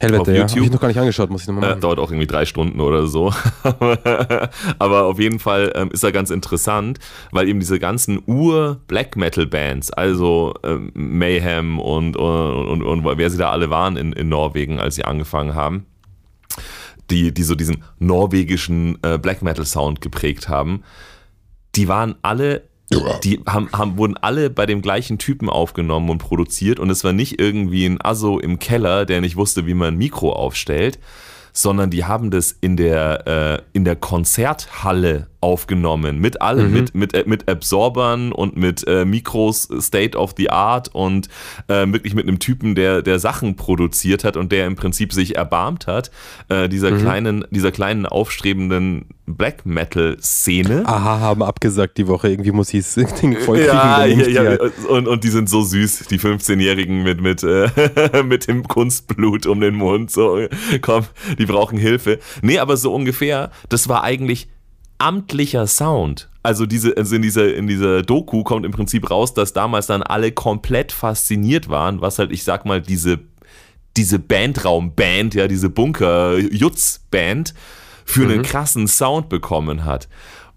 Helvete, 0.00 0.32
ja. 0.32 0.48
Habe 0.48 0.60
ich 0.60 0.70
noch 0.70 0.80
gar 0.80 0.88
nicht 0.88 0.98
angeschaut, 0.98 1.28
muss 1.28 1.42
ich 1.42 1.48
nochmal 1.48 1.70
machen. 1.70 1.78
Äh, 1.78 1.80
dauert 1.80 1.98
auch 1.98 2.10
irgendwie 2.10 2.28
drei 2.28 2.44
Stunden 2.44 2.80
oder 2.80 3.08
so. 3.08 3.32
Aber 4.78 5.04
auf 5.06 5.18
jeden 5.18 5.40
Fall 5.40 5.72
ähm, 5.74 5.90
ist 5.92 6.04
er 6.04 6.12
ganz 6.12 6.30
interessant, 6.30 7.00
weil 7.32 7.48
eben 7.48 7.58
diese 7.58 7.80
ganzen 7.80 8.22
Ur-Black 8.24 9.16
Metal-Bands, 9.16 9.90
also 9.92 10.54
ähm, 10.62 10.92
Mayhem 10.94 11.80
und, 11.80 12.16
und, 12.16 12.82
und, 12.82 12.82
und, 12.84 13.18
wer 13.18 13.28
sie 13.28 13.38
da 13.38 13.50
alle 13.50 13.70
waren 13.70 13.96
in, 13.96 14.12
in 14.12 14.28
Norwegen, 14.28 14.78
als 14.78 14.94
sie 14.94 15.04
angefangen 15.04 15.56
haben, 15.56 15.86
die, 17.10 17.32
die 17.32 17.42
so 17.42 17.54
diesen 17.54 17.84
norwegischen 17.98 18.98
äh, 19.02 19.18
Black 19.18 19.42
Metal 19.42 19.66
Sound 19.66 20.00
geprägt 20.00 20.48
haben, 20.48 20.82
die 21.74 21.88
waren 21.88 22.14
alle 22.22 22.68
die 23.22 23.40
haben, 23.46 23.68
haben, 23.72 23.98
wurden 23.98 24.16
alle 24.16 24.48
bei 24.48 24.64
dem 24.64 24.80
gleichen 24.80 25.18
Typen 25.18 25.50
aufgenommen 25.50 26.08
und 26.08 26.18
produziert 26.18 26.80
und 26.80 26.88
es 26.88 27.04
war 27.04 27.12
nicht 27.12 27.38
irgendwie 27.38 27.84
ein 27.84 28.00
Asso 28.00 28.38
im 28.38 28.58
Keller, 28.58 29.04
der 29.04 29.20
nicht 29.20 29.36
wusste, 29.36 29.66
wie 29.66 29.74
man 29.74 29.94
ein 29.94 29.98
Mikro 29.98 30.32
aufstellt, 30.32 30.98
sondern 31.52 31.90
die 31.90 32.04
haben 32.04 32.30
das 32.30 32.52
in 32.52 32.76
der, 32.76 33.26
äh, 33.26 33.62
in 33.72 33.84
der 33.84 33.96
Konzerthalle 33.96 35.28
aufgenommen. 35.40 36.18
Mit 36.20 36.42
allem, 36.42 36.68
mhm. 36.68 36.74
mit, 36.74 36.94
mit, 36.94 37.14
äh, 37.14 37.24
mit 37.26 37.48
Absorbern 37.48 38.32
und 38.32 38.56
mit 38.56 38.86
äh, 38.86 39.04
Mikros 39.04 39.68
State 39.80 40.18
of 40.18 40.34
the 40.36 40.50
Art 40.50 40.88
und 40.94 41.28
äh, 41.68 41.86
wirklich 41.86 42.14
mit 42.14 42.26
einem 42.26 42.38
Typen, 42.38 42.74
der, 42.74 43.02
der 43.02 43.18
Sachen 43.18 43.56
produziert 43.56 44.24
hat 44.24 44.36
und 44.36 44.50
der 44.50 44.66
im 44.66 44.74
Prinzip 44.74 45.12
sich 45.12 45.36
erbarmt 45.36 45.86
hat, 45.86 46.10
äh, 46.48 46.68
dieser, 46.68 46.90
mhm. 46.90 46.98
kleinen, 46.98 47.44
dieser 47.50 47.70
kleinen 47.70 48.06
aufstrebenden 48.06 49.06
Black 49.26 49.64
Metal-Szene. 49.64 50.84
Aha, 50.86 51.20
haben 51.20 51.42
abgesagt 51.42 51.98
die 51.98 52.08
Woche, 52.08 52.28
irgendwie 52.30 52.52
muss 52.52 52.74
ich 52.74 52.84
das 52.94 53.14
Ding 53.20 53.36
voll 53.36 53.58
kriegen. 53.58 53.68
Ja, 53.68 54.04
ja, 54.06 54.42
ja, 54.52 54.58
und, 54.88 55.06
und 55.06 55.22
die 55.22 55.28
sind 55.28 55.48
so 55.48 55.62
süß, 55.62 56.06
die 56.10 56.18
15-Jährigen 56.18 57.02
mit, 57.02 57.20
mit, 57.20 57.44
äh, 57.44 57.68
mit 58.24 58.48
dem 58.48 58.66
Kunstblut 58.66 59.46
um 59.46 59.60
den 59.60 59.76
Mund. 59.76 60.10
So, 60.10 60.40
komm, 60.80 61.04
die 61.38 61.46
brauchen 61.46 61.78
Hilfe. 61.78 62.18
Nee, 62.42 62.58
aber 62.58 62.76
so 62.76 62.92
ungefähr, 62.92 63.50
das 63.68 63.88
war 63.88 64.02
eigentlich 64.02 64.48
amtlicher 64.98 65.66
Sound. 65.66 66.28
Also, 66.42 66.66
diese, 66.66 66.96
also 66.96 67.16
in, 67.16 67.22
dieser, 67.22 67.54
in 67.54 67.66
dieser 67.66 68.02
Doku 68.02 68.42
kommt 68.42 68.64
im 68.64 68.72
Prinzip 68.72 69.10
raus, 69.10 69.34
dass 69.34 69.52
damals 69.52 69.86
dann 69.86 70.02
alle 70.02 70.32
komplett 70.32 70.92
fasziniert 70.92 71.68
waren, 71.68 72.00
was 72.00 72.18
halt, 72.18 72.32
ich 72.32 72.44
sag 72.44 72.64
mal, 72.64 72.80
diese, 72.80 73.20
diese 73.96 74.18
Bandraumband, 74.18 75.34
ja, 75.34 75.48
diese 75.48 75.70
Bunker-Jutz-Band 75.70 77.54
für 78.04 78.24
mhm. 78.24 78.30
einen 78.30 78.42
krassen 78.42 78.86
Sound 78.86 79.28
bekommen 79.28 79.84
hat. 79.84 80.08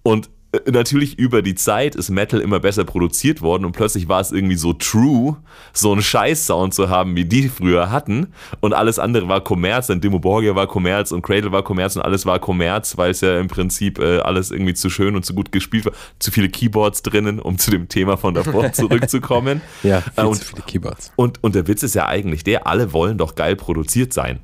Und 0.04 0.30
natürlich 0.70 1.18
über 1.18 1.42
die 1.42 1.56
Zeit 1.56 1.96
ist 1.96 2.10
Metal 2.10 2.42
immer 2.42 2.60
besser 2.60 2.84
produziert 2.84 3.42
worden 3.42 3.64
und 3.66 3.72
plötzlich 3.72 4.10
war 4.10 4.20
es 4.20 4.32
irgendwie 4.32 4.58
so 4.58 4.74
true, 4.74 5.38
so 5.74 5.92
einen 5.94 6.02
Scheiß-Sound 6.02 6.74
zu 6.74 6.90
haben, 6.90 7.16
wie 7.16 7.26
die 7.26 7.48
früher 7.48 7.90
hatten 7.90 8.28
und 8.60 8.74
alles 8.74 9.00
andere 9.00 9.30
war 9.30 9.42
Kommerz, 9.42 9.88
dann 9.88 10.02
Demo 10.02 10.20
Borgia 10.20 10.56
war 10.56 10.68
Kommerz 10.68 11.12
und 11.12 11.22
Cradle 11.22 11.52
war 11.52 11.64
Kommerz 11.64 11.96
und 11.96 12.02
alles 12.02 12.26
war 12.26 12.40
Kommerz, 12.40 12.98
weil 12.98 13.12
es 13.12 13.22
ja 13.22 13.40
im 13.40 13.48
Prinzip 13.48 14.00
äh, 14.00 14.20
alles 14.20 14.52
irgendwie 14.52 14.74
zu 14.74 14.90
schön 14.90 15.16
und 15.16 15.26
zu 15.26 15.34
gut 15.34 15.52
gespielt 15.52 15.86
war. 15.86 15.94
Zu 16.20 16.32
viele 16.32 16.50
Keyboards 16.50 17.02
drinnen, 17.02 17.40
um 17.40 17.58
zu 17.58 17.72
dem 17.72 17.88
Thema 17.88 18.18
von 18.18 18.34
davor 18.34 18.72
zurückzukommen. 18.74 19.62
ja, 19.84 20.02
viel 20.02 20.12
äh, 20.18 20.28
und, 20.28 20.36
zu 20.36 20.46
viele 20.46 20.64
Keyboards. 20.64 21.12
Und, 21.16 21.42
und 21.44 21.56
der 21.56 21.68
Witz 21.68 21.84
ist 21.84 21.96
ja 21.96 22.08
eigentlich 22.08 22.44
der, 22.44 22.68
alle 22.68 22.92
wollen 22.92 23.18
doch 23.18 23.36
geil 23.36 23.56
produziert 23.56 24.14
sein 24.14 24.42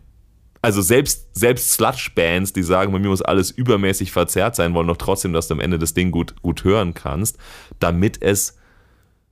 also 0.62 0.82
selbst, 0.82 1.28
selbst 1.34 1.72
Sludge-Bands, 1.72 2.54
die 2.54 2.64
sagen, 2.64 2.92
bei 2.92 3.00
mir 3.00 3.10
muss 3.10 3.22
alles 3.22 3.52
übermäßig 3.52 4.12
verzerrt 4.12 4.56
sein, 4.56 4.74
wollen 4.74 4.88
doch 4.88 4.98
trotzdem, 4.98 5.34
dass 5.34 5.48
du 5.48 5.54
am 5.54 5.60
Ende 5.60 5.80
das 5.80 5.94
Ding 5.94 6.12
gut, 6.12 6.42
gut 6.42 6.64
hören 6.64 6.94
kannst, 6.94 7.38
damit 7.80 8.22
es, 8.22 8.58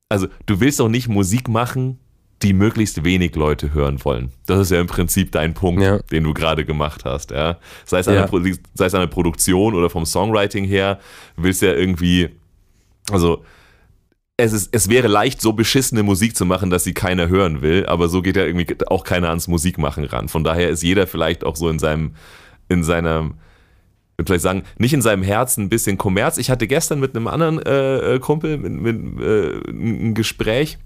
also 0.09 0.27
du 0.45 0.59
willst 0.59 0.79
doch 0.79 0.89
nicht 0.89 1.07
Musik 1.07 1.47
machen, 1.47 1.99
die 2.41 2.53
möglichst 2.53 3.03
wenig 3.03 3.35
Leute 3.35 3.73
hören 3.73 4.03
wollen. 4.03 4.31
Das 4.45 4.59
ist 4.59 4.71
ja 4.71 4.79
im 4.79 4.87
Prinzip 4.87 5.31
dein 5.31 5.53
Punkt, 5.53 5.81
ja. 5.81 5.99
den 6.11 6.23
du 6.23 6.33
gerade 6.33 6.65
gemacht 6.65 7.05
hast. 7.05 7.31
Ja? 7.31 7.57
Sei, 7.85 7.99
es 7.99 8.05
ja. 8.07 8.25
eine, 8.25 8.57
sei 8.73 8.85
es 8.85 8.93
eine 8.93 9.07
Produktion 9.07 9.73
oder 9.73 9.89
vom 9.89 10.05
Songwriting 10.05 10.65
her, 10.65 10.99
willst 11.37 11.61
ja 11.61 11.73
irgendwie, 11.73 12.29
also 13.09 13.43
es, 14.37 14.53
ist, 14.53 14.69
es 14.73 14.89
wäre 14.89 15.07
leicht, 15.07 15.41
so 15.41 15.53
beschissene 15.53 16.03
Musik 16.03 16.35
zu 16.35 16.45
machen, 16.45 16.69
dass 16.69 16.83
sie 16.83 16.93
keiner 16.93 17.29
hören 17.29 17.61
will, 17.61 17.85
aber 17.85 18.09
so 18.09 18.21
geht 18.21 18.35
ja 18.35 18.43
irgendwie 18.43 18.67
auch 18.87 19.03
keiner 19.03 19.29
ans 19.29 19.47
Musikmachen 19.47 20.03
ran. 20.03 20.27
Von 20.27 20.43
daher 20.43 20.69
ist 20.69 20.83
jeder 20.83 21.07
vielleicht 21.07 21.45
auch 21.45 21.55
so 21.55 21.69
in 21.69 21.79
seinem, 21.79 22.15
in 22.67 22.83
seinem, 22.83 23.35
ich 24.11 24.19
würde 24.19 24.27
vielleicht 24.27 24.43
sagen, 24.43 24.63
nicht 24.77 24.93
in 24.93 25.01
seinem 25.01 25.23
Herzen 25.23 25.65
ein 25.65 25.69
bisschen 25.69 25.97
Kommerz. 25.97 26.37
Ich 26.37 26.49
hatte 26.49 26.67
gestern 26.67 26.99
mit 26.99 27.15
einem 27.15 27.27
anderen 27.27 27.61
äh, 27.61 28.15
äh 28.15 28.19
Kumpel 28.19 28.57
mit, 28.57 28.73
mit, 28.73 29.21
äh, 29.25 29.69
ein 29.69 30.13
Gespräch 30.13 30.77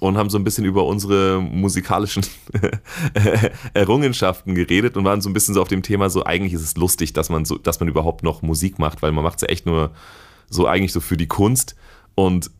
und 0.00 0.16
haben 0.16 0.30
so 0.30 0.38
ein 0.38 0.44
bisschen 0.44 0.64
über 0.64 0.86
unsere 0.86 1.40
musikalischen 1.42 2.24
Errungenschaften 3.74 4.54
geredet 4.54 4.96
und 4.96 5.04
waren 5.04 5.20
so 5.20 5.28
ein 5.28 5.34
bisschen 5.34 5.54
so 5.54 5.60
auf 5.60 5.68
dem 5.68 5.82
Thema 5.82 6.08
so, 6.08 6.24
eigentlich 6.24 6.54
ist 6.54 6.62
es 6.62 6.76
lustig, 6.76 7.12
dass 7.12 7.28
man 7.28 7.44
so, 7.44 7.58
dass 7.58 7.78
man 7.80 7.90
überhaupt 7.90 8.22
noch 8.22 8.40
Musik 8.40 8.78
macht, 8.78 9.02
weil 9.02 9.12
man 9.12 9.22
macht 9.22 9.36
es 9.36 9.42
ja 9.42 9.48
echt 9.48 9.66
nur 9.66 9.90
so 10.48 10.66
eigentlich 10.66 10.92
so 10.92 11.00
für 11.00 11.18
die 11.18 11.28
Kunst 11.28 11.76
und 12.14 12.50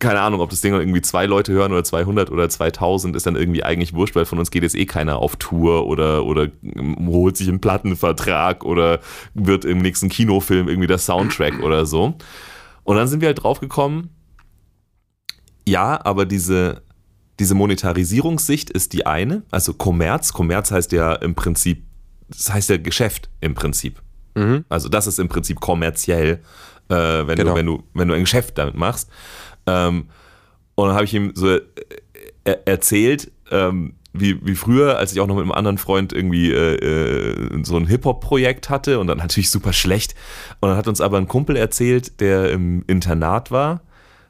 keine 0.00 0.20
Ahnung, 0.20 0.40
ob 0.40 0.50
das 0.50 0.62
Ding 0.62 0.72
irgendwie 0.72 1.02
zwei 1.02 1.26
Leute 1.26 1.52
hören 1.52 1.72
oder 1.72 1.84
200 1.84 2.30
oder 2.30 2.48
2000, 2.48 3.14
ist 3.14 3.26
dann 3.26 3.36
irgendwie 3.36 3.62
eigentlich 3.62 3.92
wurscht, 3.92 4.16
weil 4.16 4.24
von 4.24 4.38
uns 4.38 4.50
geht 4.50 4.62
jetzt 4.62 4.74
eh 4.74 4.86
keiner 4.86 5.18
auf 5.18 5.36
Tour 5.36 5.86
oder, 5.86 6.24
oder 6.24 6.48
holt 7.06 7.36
sich 7.36 7.48
einen 7.48 7.60
Plattenvertrag 7.60 8.64
oder 8.64 9.00
wird 9.34 9.64
im 9.64 9.78
nächsten 9.78 10.08
Kinofilm 10.08 10.68
irgendwie 10.68 10.86
der 10.86 10.98
Soundtrack 10.98 11.62
oder 11.62 11.84
so. 11.84 12.14
Und 12.84 12.96
dann 12.96 13.08
sind 13.08 13.20
wir 13.20 13.28
halt 13.28 13.42
drauf 13.42 13.60
gekommen, 13.60 14.08
ja, 15.68 16.00
aber 16.04 16.24
diese, 16.26 16.82
diese 17.38 17.54
Monetarisierungssicht 17.54 18.70
ist 18.70 18.92
die 18.94 19.06
eine, 19.06 19.42
also 19.50 19.74
Kommerz. 19.74 20.32
Kommerz 20.32 20.70
heißt 20.70 20.92
ja 20.92 21.14
im 21.14 21.34
Prinzip, 21.34 21.84
das 22.28 22.52
heißt 22.52 22.70
ja 22.70 22.78
Geschäft 22.78 23.28
im 23.40 23.54
Prinzip. 23.54 24.02
Mhm. 24.34 24.64
Also 24.68 24.88
das 24.88 25.06
ist 25.06 25.18
im 25.18 25.28
Prinzip 25.28 25.60
kommerziell 25.60 26.40
äh, 26.92 27.26
wenn, 27.26 27.36
genau. 27.36 27.52
du, 27.52 27.56
wenn, 27.56 27.66
du, 27.66 27.82
wenn 27.94 28.08
du 28.08 28.14
ein 28.14 28.22
Geschäft 28.22 28.58
damit 28.58 28.74
machst. 28.74 29.10
Ähm, 29.66 30.08
und 30.74 30.86
dann 30.88 30.94
habe 30.94 31.04
ich 31.04 31.14
ihm 31.14 31.32
so 31.34 31.48
äh, 31.48 31.60
er 32.44 32.66
erzählt, 32.66 33.30
ähm, 33.50 33.94
wie, 34.12 34.44
wie 34.44 34.54
früher, 34.54 34.98
als 34.98 35.12
ich 35.12 35.20
auch 35.20 35.26
noch 35.26 35.36
mit 35.36 35.42
einem 35.42 35.52
anderen 35.52 35.78
Freund 35.78 36.12
irgendwie 36.12 36.52
äh, 36.52 36.74
äh, 36.74 37.64
so 37.64 37.76
ein 37.76 37.86
Hip-Hop-Projekt 37.86 38.68
hatte 38.68 38.98
und 38.98 39.06
dann 39.06 39.18
natürlich 39.18 39.50
super 39.50 39.72
schlecht. 39.72 40.14
Und 40.60 40.68
dann 40.68 40.76
hat 40.76 40.88
uns 40.88 41.00
aber 41.00 41.18
ein 41.18 41.28
Kumpel 41.28 41.56
erzählt, 41.56 42.20
der 42.20 42.50
im 42.50 42.84
Internat 42.86 43.50
war, 43.50 43.82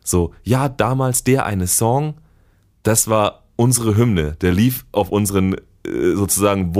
so, 0.05 0.35
ja, 0.43 0.69
damals 0.69 1.25
der 1.25 1.47
eine 1.47 1.67
Song, 1.67 2.15
das 2.83 3.09
war 3.09 3.45
unsere 3.57 3.97
Hymne, 3.97 4.37
der 4.41 4.53
lief 4.53 4.85
auf 4.93 5.11
unseren 5.11 5.55
äh, 5.55 6.15
sozusagen 6.15 6.75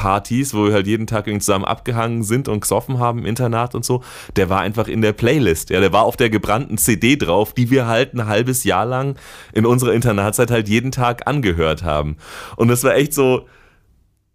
Wohnheimpartys, 0.00 0.54
wo 0.54 0.66
wir 0.66 0.72
halt 0.72 0.86
jeden 0.86 1.06
Tag 1.06 1.26
zusammen 1.26 1.64
abgehangen 1.64 2.22
sind 2.22 2.48
und 2.48 2.60
gesoffen 2.60 2.98
haben 2.98 3.20
im 3.20 3.26
Internat 3.26 3.74
und 3.74 3.84
so, 3.84 4.02
der 4.36 4.48
war 4.48 4.60
einfach 4.60 4.88
in 4.88 5.02
der 5.02 5.12
Playlist. 5.12 5.70
Ja, 5.70 5.80
der 5.80 5.92
war 5.92 6.04
auf 6.04 6.16
der 6.16 6.30
gebrannten 6.30 6.78
CD 6.78 7.16
drauf, 7.16 7.52
die 7.52 7.70
wir 7.70 7.86
halt 7.86 8.14
ein 8.14 8.26
halbes 8.26 8.64
Jahr 8.64 8.86
lang 8.86 9.16
in 9.52 9.66
unserer 9.66 9.92
Internatszeit 9.92 10.50
halt 10.50 10.68
jeden 10.68 10.92
Tag 10.92 11.26
angehört 11.26 11.82
haben. 11.82 12.16
Und 12.56 12.68
das 12.68 12.84
war 12.84 12.94
echt 12.94 13.14
so, 13.14 13.46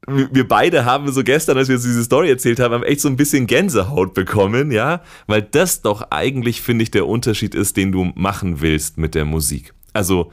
wir 0.08 0.48
beide 0.48 0.86
haben 0.86 1.12
so 1.12 1.24
gestern, 1.24 1.58
als 1.58 1.68
wir 1.68 1.78
diese 1.78 2.04
Story 2.04 2.30
erzählt 2.30 2.60
haben, 2.60 2.74
haben 2.74 2.84
echt 2.84 3.02
so 3.02 3.10
ein 3.10 3.18
bisschen 3.18 3.48
Gänsehaut 3.48 4.14
bekommen, 4.14 4.72
ja, 4.72 5.02
weil 5.26 5.42
das 5.42 5.82
doch 5.82 6.12
eigentlich, 6.12 6.62
finde 6.62 6.84
ich, 6.84 6.92
der 6.92 7.08
Unterschied 7.08 7.56
ist, 7.56 7.76
den 7.76 7.92
du 7.92 8.12
machen 8.16 8.62
willst 8.62 9.00
mit 9.00 9.16
der 9.16 9.26
Musik. 9.26 9.74
Also, 9.94 10.32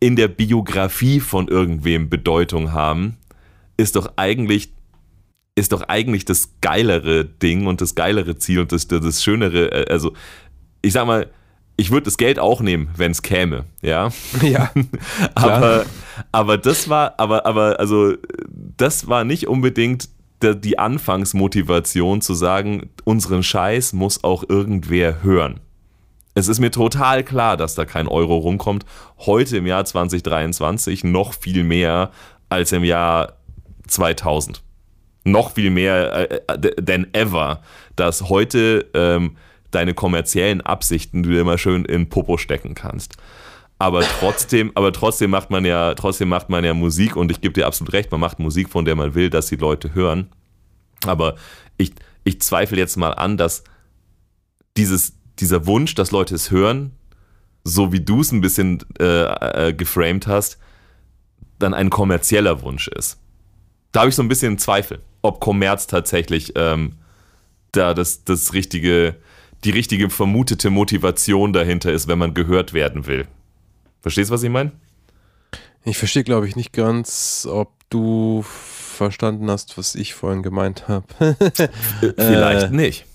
in 0.00 0.16
der 0.16 0.28
Biografie 0.28 1.20
von 1.20 1.48
irgendwem 1.48 2.10
Bedeutung 2.10 2.72
haben, 2.72 3.16
ist 3.76 3.96
doch 3.96 4.12
eigentlich 4.16 4.72
ist 5.58 5.72
doch 5.72 5.82
eigentlich 5.88 6.26
das 6.26 6.50
geilere 6.60 7.24
Ding 7.24 7.66
und 7.66 7.80
das 7.80 7.94
geilere 7.94 8.36
Ziel 8.36 8.60
und 8.60 8.72
das, 8.72 8.88
das 8.88 9.22
schönere, 9.22 9.72
äh, 9.72 9.90
also 9.90 10.12
ich 10.82 10.92
sag 10.92 11.06
mal, 11.06 11.30
ich 11.78 11.90
würde 11.90 12.04
das 12.04 12.18
Geld 12.18 12.38
auch 12.38 12.60
nehmen, 12.60 12.90
wenn 12.94 13.10
es 13.10 13.22
käme, 13.22 13.64
ja. 13.80 14.10
Ja. 14.42 14.70
aber, 15.34 15.86
aber 16.30 16.58
das 16.58 16.90
war, 16.90 17.14
aber, 17.18 17.46
aber, 17.46 17.80
also, 17.80 18.12
das 18.76 19.08
war 19.08 19.24
nicht 19.24 19.48
unbedingt 19.48 20.10
die 20.42 20.78
Anfangsmotivation 20.78 22.20
zu 22.20 22.34
sagen, 22.34 22.90
unseren 23.04 23.42
Scheiß 23.42 23.94
muss 23.94 24.22
auch 24.24 24.44
irgendwer 24.46 25.22
hören 25.22 25.60
es 26.36 26.48
ist 26.48 26.60
mir 26.60 26.70
total 26.70 27.24
klar, 27.24 27.56
dass 27.56 27.74
da 27.74 27.86
kein 27.86 28.06
Euro 28.06 28.36
rumkommt. 28.36 28.84
Heute 29.20 29.56
im 29.56 29.66
Jahr 29.66 29.86
2023 29.86 31.02
noch 31.02 31.32
viel 31.32 31.64
mehr 31.64 32.10
als 32.50 32.72
im 32.72 32.84
Jahr 32.84 33.38
2000. 33.86 34.62
Noch 35.24 35.52
viel 35.52 35.70
mehr 35.70 36.30
äh, 36.30 36.40
äh, 36.46 36.82
than 36.82 37.12
ever, 37.12 37.60
dass 37.96 38.28
heute 38.28 38.86
ähm, 38.94 39.36
deine 39.70 39.94
kommerziellen 39.94 40.60
Absichten 40.60 41.22
du 41.22 41.30
dir 41.30 41.40
immer 41.40 41.58
schön 41.58 41.84
in 41.84 42.08
Popo 42.08 42.36
stecken 42.38 42.74
kannst. 42.74 43.16
Aber 43.78 44.02
trotzdem, 44.20 44.72
aber 44.74 44.92
trotzdem 44.92 45.30
macht 45.30 45.50
man 45.50 45.64
ja, 45.64 45.94
trotzdem 45.94 46.28
macht 46.28 46.48
man 46.48 46.64
ja 46.64 46.74
Musik 46.74 47.16
und 47.16 47.30
ich 47.30 47.40
gebe 47.40 47.54
dir 47.54 47.66
absolut 47.66 47.92
recht, 47.92 48.10
man 48.10 48.20
macht 48.20 48.38
Musik, 48.38 48.68
von 48.68 48.84
der 48.84 48.94
man 48.94 49.14
will, 49.14 49.30
dass 49.30 49.48
die 49.48 49.56
Leute 49.56 49.94
hören. 49.94 50.30
Aber 51.04 51.36
ich, 51.76 51.92
ich 52.24 52.40
zweifle 52.40 52.78
jetzt 52.78 52.96
mal 52.96 53.12
an, 53.12 53.36
dass 53.36 53.64
dieses, 54.76 55.14
dieser 55.38 55.66
Wunsch, 55.66 55.94
dass 55.94 56.10
Leute 56.10 56.34
es 56.34 56.50
hören, 56.50 56.92
so 57.64 57.92
wie 57.92 58.00
du 58.00 58.20
es 58.20 58.32
ein 58.32 58.40
bisschen 58.40 58.78
äh, 59.00 59.68
äh, 59.68 59.72
geframed 59.74 60.26
hast, 60.26 60.58
dann 61.58 61.74
ein 61.74 61.90
kommerzieller 61.90 62.62
Wunsch 62.62 62.88
ist. 62.88 63.18
Da 63.96 64.00
habe 64.00 64.10
ich 64.10 64.14
so 64.14 64.22
ein 64.22 64.28
bisschen 64.28 64.58
Zweifel, 64.58 65.00
ob 65.22 65.40
Kommerz 65.40 65.86
tatsächlich 65.86 66.52
ähm, 66.54 66.96
da 67.72 67.94
das, 67.94 68.24
das 68.24 68.52
richtige, 68.52 69.16
die 69.64 69.70
richtige 69.70 70.10
vermutete 70.10 70.68
Motivation 70.68 71.54
dahinter 71.54 71.90
ist, 71.90 72.06
wenn 72.06 72.18
man 72.18 72.34
gehört 72.34 72.74
werden 72.74 73.06
will. 73.06 73.26
Verstehst 74.02 74.28
du, 74.28 74.34
was 74.34 74.42
ich 74.42 74.50
meine? 74.50 74.72
Ich 75.86 75.96
verstehe, 75.96 76.24
glaube 76.24 76.46
ich, 76.46 76.56
nicht 76.56 76.74
ganz, 76.74 77.48
ob 77.50 77.72
du 77.88 78.42
verstanden 78.42 79.50
hast, 79.50 79.78
was 79.78 79.94
ich 79.94 80.12
vorhin 80.12 80.42
gemeint 80.42 80.88
habe. 80.88 81.06
Vielleicht 82.18 82.66
äh, 82.66 82.76
nicht. 82.76 83.06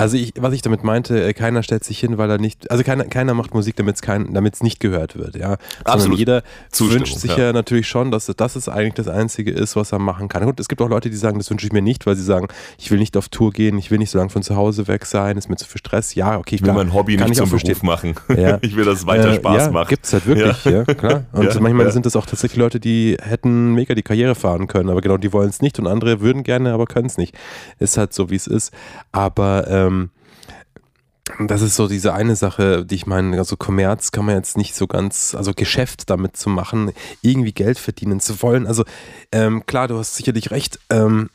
Also 0.00 0.16
ich, 0.16 0.32
was 0.38 0.52
ich 0.54 0.62
damit 0.62 0.82
meinte, 0.84 1.22
äh, 1.22 1.32
keiner 1.32 1.62
stellt 1.62 1.84
sich 1.84 1.98
hin, 2.00 2.18
weil 2.18 2.30
er 2.30 2.38
nicht, 2.38 2.70
also 2.70 2.82
keiner, 2.82 3.04
keiner 3.04 3.34
macht 3.34 3.54
Musik, 3.54 3.76
damit 3.76 3.96
es 3.96 4.02
kein, 4.02 4.32
damit's 4.32 4.62
nicht 4.62 4.80
gehört 4.80 5.16
wird, 5.16 5.36
ja. 5.36 5.56
Absolut. 5.84 6.00
Sondern 6.02 6.18
jeder 6.18 6.42
Zustimmung, 6.70 7.00
wünscht 7.00 7.18
sich 7.18 7.36
ja. 7.36 7.44
ja. 7.46 7.52
natürlich 7.52 7.86
schon, 7.88 8.10
dass 8.10 8.26
das 8.26 8.56
ist 8.56 8.68
eigentlich 8.68 8.94
das 8.94 9.08
Einzige 9.08 9.50
ist, 9.50 9.76
was 9.76 9.92
er 9.92 9.98
machen 9.98 10.28
kann. 10.28 10.44
Gut, 10.44 10.58
es 10.60 10.68
gibt 10.68 10.80
auch 10.82 10.88
Leute, 10.88 11.10
die 11.10 11.16
sagen, 11.16 11.38
das 11.38 11.50
wünsche 11.50 11.66
ich 11.66 11.72
mir 11.72 11.82
nicht, 11.82 12.06
weil 12.06 12.16
sie 12.16 12.22
sagen, 12.22 12.48
ich 12.78 12.90
will 12.90 12.98
nicht 12.98 13.16
auf 13.16 13.28
Tour 13.28 13.52
gehen, 13.52 13.78
ich 13.78 13.90
will 13.90 13.98
nicht 13.98 14.10
so 14.10 14.18
lange 14.18 14.30
von 14.30 14.42
zu 14.42 14.56
Hause 14.56 14.88
weg 14.88 15.04
sein, 15.06 15.36
ist 15.36 15.48
mir 15.48 15.56
zu 15.56 15.66
viel 15.66 15.78
Stress. 15.78 16.14
Ja, 16.14 16.38
okay, 16.38 16.54
Ich 16.56 16.62
will 16.62 16.66
klar, 16.72 16.76
mein 16.76 16.94
Hobby 16.94 17.16
nicht 17.16 17.28
ich 17.30 17.36
zum 17.36 17.44
auch 17.46 17.50
verstehen. 17.50 17.74
Beruf 17.74 17.82
machen. 17.82 18.14
Ja. 18.40 18.58
Ich 18.62 18.74
will, 18.74 18.84
dass 18.86 19.00
es 19.00 19.06
weiter 19.06 19.32
Äh, 19.32 19.36
Spaß 19.36 19.66
ja, 19.66 19.70
macht. 19.70 19.88
Gibt 19.90 20.06
es 20.06 20.12
halt 20.14 20.26
wirklich, 20.26 20.64
ja, 20.64 20.84
klar. 20.84 21.24
Und 21.32 21.52
Ja, 21.52 21.60
manchmal 21.60 21.86
ja. 21.86 21.92
sind 21.92 22.06
es 22.06 22.16
auch 22.16 22.24
tatsächlich 22.24 22.58
Leute, 22.58 22.80
die 22.80 23.16
hätten 23.22 23.74
mega 23.74 23.94
die 23.94 24.02
Karriere 24.02 24.34
fahren 24.34 24.66
können, 24.66 24.88
aber 24.88 25.00
genau, 25.02 25.18
die 25.18 25.32
wollen 25.32 25.50
es 25.50 25.60
nicht 25.60 25.78
und 25.78 25.86
andere 25.86 26.20
würden 26.20 26.42
gerne, 26.42 26.72
aber 26.72 26.86
können 26.86 27.06
es 27.06 27.18
nicht. 27.18 27.36
Ist 27.78 27.98
halt 27.98 28.14
so, 28.14 28.30
wie 28.30 28.36
es 28.36 28.46
ist. 28.46 28.72
Aber 29.12 29.66
ähm, 29.68 29.89
das 31.38 31.62
ist 31.62 31.76
so 31.76 31.86
diese 31.86 32.12
eine 32.12 32.36
Sache, 32.36 32.84
die 32.84 32.96
ich 32.96 33.06
meine, 33.06 33.38
also 33.38 33.56
Kommerz 33.56 34.10
kann 34.10 34.24
man 34.24 34.36
jetzt 34.36 34.56
nicht 34.56 34.74
so 34.74 34.86
ganz, 34.86 35.34
also 35.34 35.52
Geschäft 35.54 36.10
damit 36.10 36.36
zu 36.36 36.50
machen, 36.50 36.92
irgendwie 37.22 37.52
Geld 37.52 37.78
verdienen 37.78 38.20
zu 38.20 38.42
wollen. 38.42 38.66
Also 38.66 38.84
ähm, 39.32 39.64
klar, 39.66 39.88
du 39.88 39.96
hast 39.96 40.16
sicherlich 40.16 40.50
recht. 40.50 40.80
Ähm, 40.90 41.30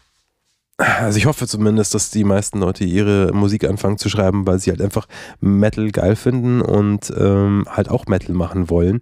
also 0.77 1.17
ich 1.17 1.25
hoffe 1.25 1.47
zumindest, 1.47 1.95
dass 1.95 2.09
die 2.09 2.25
meisten 2.25 2.59
Leute 2.59 2.83
ihre 2.83 3.31
Musik 3.33 3.63
anfangen 3.63 3.97
zu 3.97 4.09
schreiben, 4.09 4.45
weil 4.45 4.59
sie 4.59 4.71
halt 4.71 4.81
einfach 4.81 5.07
Metal 5.39 5.89
geil 5.91 6.15
finden 6.15 6.61
und 6.61 7.13
ähm, 7.17 7.65
halt 7.69 7.89
auch 7.89 8.07
Metal 8.07 8.35
machen 8.35 8.69
wollen. 8.69 9.01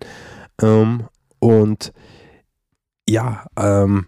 Ähm, 0.62 1.06
und 1.40 1.92
ja, 3.10 3.46
ähm, 3.58 4.06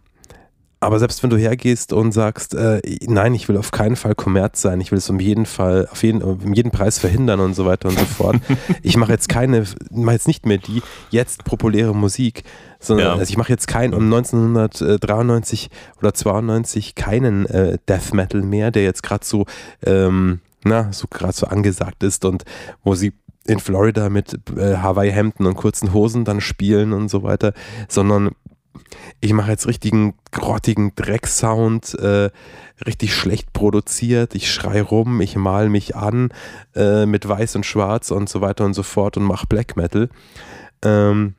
aber 0.85 0.99
selbst 0.99 1.23
wenn 1.23 1.29
du 1.29 1.37
hergehst 1.37 1.93
und 1.93 2.11
sagst, 2.11 2.53
äh, 2.53 2.79
nein, 3.07 3.33
ich 3.33 3.49
will 3.49 3.57
auf 3.57 3.71
keinen 3.71 3.95
Fall 3.95 4.15
Kommerz 4.15 4.61
sein, 4.61 4.79
ich 4.81 4.91
will 4.91 4.99
es 4.99 5.09
um 5.09 5.19
jeden 5.19 5.45
Fall, 5.45 5.87
auf 5.91 6.03
jeden, 6.03 6.21
um 6.21 6.53
jeden 6.53 6.71
Preis 6.71 6.99
verhindern 6.99 7.39
und 7.39 7.55
so 7.55 7.65
weiter 7.65 7.89
und 7.89 7.97
so 7.97 8.05
fort. 8.05 8.37
ich 8.83 8.95
mache 8.95 9.11
jetzt 9.11 9.27
keine, 9.27 9.65
mache 9.91 10.13
jetzt 10.13 10.27
nicht 10.27 10.45
mehr 10.45 10.59
die 10.59 10.81
jetzt 11.09 11.43
populäre 11.43 11.95
Musik, 11.95 12.43
sondern 12.79 13.07
Ja. 13.07 13.13
also 13.13 13.29
ich 13.29 13.37
mache 13.37 13.51
jetzt 13.51 13.67
kein 13.67 13.93
um 13.93 14.03
1993 14.05 15.69
oder 15.99 16.13
92 16.13 16.95
keinen 16.95 17.45
äh, 17.47 17.77
Death 17.87 18.13
Metal 18.13 18.41
mehr, 18.41 18.71
der 18.71 18.83
jetzt 18.83 19.03
gerade 19.03 19.25
so, 19.25 19.45
ähm, 19.85 20.39
na, 20.63 20.91
so 20.93 21.07
gerade 21.09 21.33
so 21.33 21.47
angesagt 21.47 22.03
ist 22.03 22.25
und 22.25 22.43
wo 22.83 22.95
sie 22.95 23.13
in 23.47 23.59
Florida 23.59 24.09
mit 24.09 24.39
äh, 24.57 24.77
Hawaii-Hemden 24.77 25.45
und 25.45 25.55
kurzen 25.55 25.93
Hosen 25.93 26.25
dann 26.25 26.41
spielen 26.41 26.93
und 26.93 27.09
so 27.09 27.23
weiter, 27.23 27.53
sondern 27.87 28.31
ich 29.21 29.33
mache 29.33 29.51
jetzt 29.51 29.67
richtigen 29.67 30.15
grottigen 30.31 30.93
Drecksound, 30.95 31.93
äh, 31.95 32.29
richtig 32.85 33.15
schlecht 33.15 33.53
produziert. 33.53 34.35
Ich 34.35 34.51
schrei 34.51 34.81
rum, 34.81 35.21
ich 35.21 35.35
mal 35.35 35.69
mich 35.69 35.95
an 35.95 36.29
äh, 36.75 37.05
mit 37.05 37.27
Weiß 37.27 37.55
und 37.55 37.65
Schwarz 37.65 38.11
und 38.11 38.29
so 38.29 38.41
weiter 38.41 38.65
und 38.65 38.73
so 38.73 38.83
fort 38.83 39.17
und 39.17 39.23
mache 39.23 39.47
Black 39.47 39.77
Metal. 39.77 40.09
Ähm, 40.83 41.35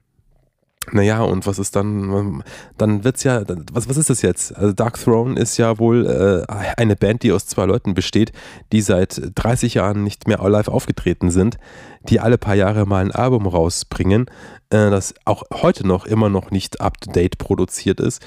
naja, 0.93 1.23
und 1.23 1.47
was 1.47 1.59
ist 1.59 1.75
dann, 1.77 2.43
dann 2.79 3.05
wird's 3.05 3.25
ja, 3.25 3.43
was, 3.73 3.89
was 3.89 3.97
ist 3.97 4.11
das 4.11 4.23
jetzt? 4.23 4.57
Also 4.57 4.73
Dark 4.73 4.99
Throne 5.03 5.39
ist 5.39 5.57
ja 5.57 5.79
wohl 5.79 6.07
äh, 6.07 6.53
eine 6.77 6.97
Band, 6.97 7.23
die 7.23 7.33
aus 7.33 7.47
zwei 7.47 7.65
Leuten 7.65 7.95
besteht, 7.95 8.33
die 8.73 8.81
seit 8.81 9.21
30 9.35 9.75
Jahren 9.75 10.05
nicht 10.05 10.29
mehr 10.29 10.39
live 10.49 10.69
aufgetreten 10.69 11.31
sind, 11.31 11.59
die 12.09 12.21
alle 12.21 12.39
paar 12.39 12.55
Jahre 12.55 12.87
mal 12.87 13.05
ein 13.05 13.11
Album 13.11 13.47
rausbringen, 13.47 14.27
äh, 14.71 14.91
das 14.91 15.15
auch 15.25 15.43
heute 15.53 15.87
noch 15.87 16.07
immer 16.07 16.29
noch 16.29 16.51
nicht 16.51 16.81
up-to-date 16.81 17.39
produziert 17.39 18.01
ist. 18.01 18.25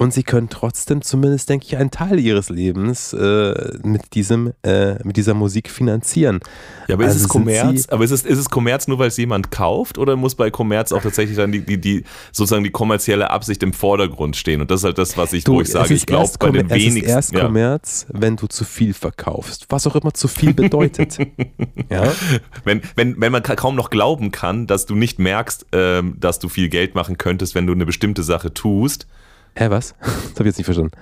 Und 0.00 0.14
sie 0.14 0.22
können 0.22 0.48
trotzdem 0.48 1.02
zumindest, 1.02 1.50
denke 1.50 1.66
ich, 1.66 1.76
einen 1.76 1.90
Teil 1.90 2.18
ihres 2.18 2.48
Lebens 2.48 3.12
äh, 3.12 3.78
mit, 3.82 4.14
diesem, 4.14 4.54
äh, 4.62 4.94
mit 5.04 5.18
dieser 5.18 5.34
Musik 5.34 5.68
finanzieren. 5.70 6.40
Ja, 6.88 6.94
aber 6.94 7.04
ist 7.04 7.08
Also 7.10 7.16
es 7.16 7.20
sind 7.20 7.28
Kommerz? 7.28 7.88
Aber 7.90 8.02
ist 8.04 8.10
es, 8.10 8.22
ist 8.24 8.38
es 8.38 8.48
Kommerz 8.48 8.88
nur, 8.88 8.98
weil 8.98 9.08
es 9.08 9.18
jemand 9.18 9.50
kauft? 9.50 9.98
Oder 9.98 10.16
muss 10.16 10.36
bei 10.36 10.50
Kommerz 10.50 10.92
auch 10.92 11.02
tatsächlich 11.02 11.36
dann 11.36 11.52
die, 11.52 11.60
die, 11.60 11.78
die 11.78 12.04
sozusagen 12.32 12.64
die 12.64 12.70
kommerzielle 12.70 13.28
Absicht 13.28 13.62
im 13.62 13.74
Vordergrund 13.74 14.36
stehen? 14.36 14.62
Und 14.62 14.70
das 14.70 14.80
ist 14.80 14.84
halt 14.84 14.96
das, 14.96 15.18
was 15.18 15.34
ich, 15.34 15.46
wo 15.46 15.60
ich 15.60 15.66
es 15.68 15.74
sage, 15.74 15.92
ist 15.92 16.00
ich 16.00 16.06
glaube 16.06 16.30
bei 16.38 16.50
den 16.50 16.66
Kommer- 16.68 16.76
Es 16.76 16.82
ist 16.82 16.86
wenigsten. 16.92 17.10
erst 17.10 17.32
ja. 17.34 17.40
Kommerz, 17.44 18.06
wenn 18.08 18.36
du 18.36 18.46
zu 18.46 18.64
viel 18.64 18.94
verkaufst. 18.94 19.66
Was 19.68 19.86
auch 19.86 19.96
immer 19.96 20.14
zu 20.14 20.28
viel 20.28 20.54
bedeutet. 20.54 21.18
ja? 21.90 22.10
Wenn, 22.64 22.80
wenn, 22.96 23.20
wenn 23.20 23.32
man 23.32 23.42
ka- 23.42 23.54
kaum 23.54 23.76
noch 23.76 23.90
glauben 23.90 24.30
kann, 24.30 24.66
dass 24.66 24.86
du 24.86 24.94
nicht 24.94 25.18
merkst, 25.18 25.66
ähm, 25.72 26.16
dass 26.18 26.38
du 26.38 26.48
viel 26.48 26.70
Geld 26.70 26.94
machen 26.94 27.18
könntest, 27.18 27.54
wenn 27.54 27.66
du 27.66 27.74
eine 27.74 27.84
bestimmte 27.84 28.22
Sache 28.22 28.54
tust, 28.54 29.06
Hä, 29.54 29.70
was? 29.70 29.94
Das 30.00 30.34
habe 30.34 30.42
ich 30.42 30.46
jetzt 30.46 30.58
nicht 30.58 30.66
verstanden. 30.66 30.92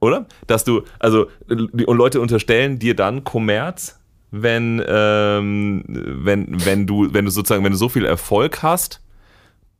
oder? 0.00 0.26
Dass 0.46 0.64
du, 0.64 0.82
also, 0.98 1.28
und 1.48 1.96
Leute 1.96 2.20
unterstellen 2.20 2.78
dir 2.78 2.94
dann 2.94 3.24
Kommerz, 3.24 3.98
wenn, 4.30 4.82
ähm, 4.86 5.84
wenn, 5.86 6.64
wenn 6.64 6.86
du, 6.86 7.12
wenn 7.12 7.24
du 7.24 7.30
sozusagen, 7.30 7.64
wenn 7.64 7.72
du 7.72 7.78
so 7.78 7.88
viel 7.88 8.04
Erfolg 8.04 8.62
hast, 8.62 9.00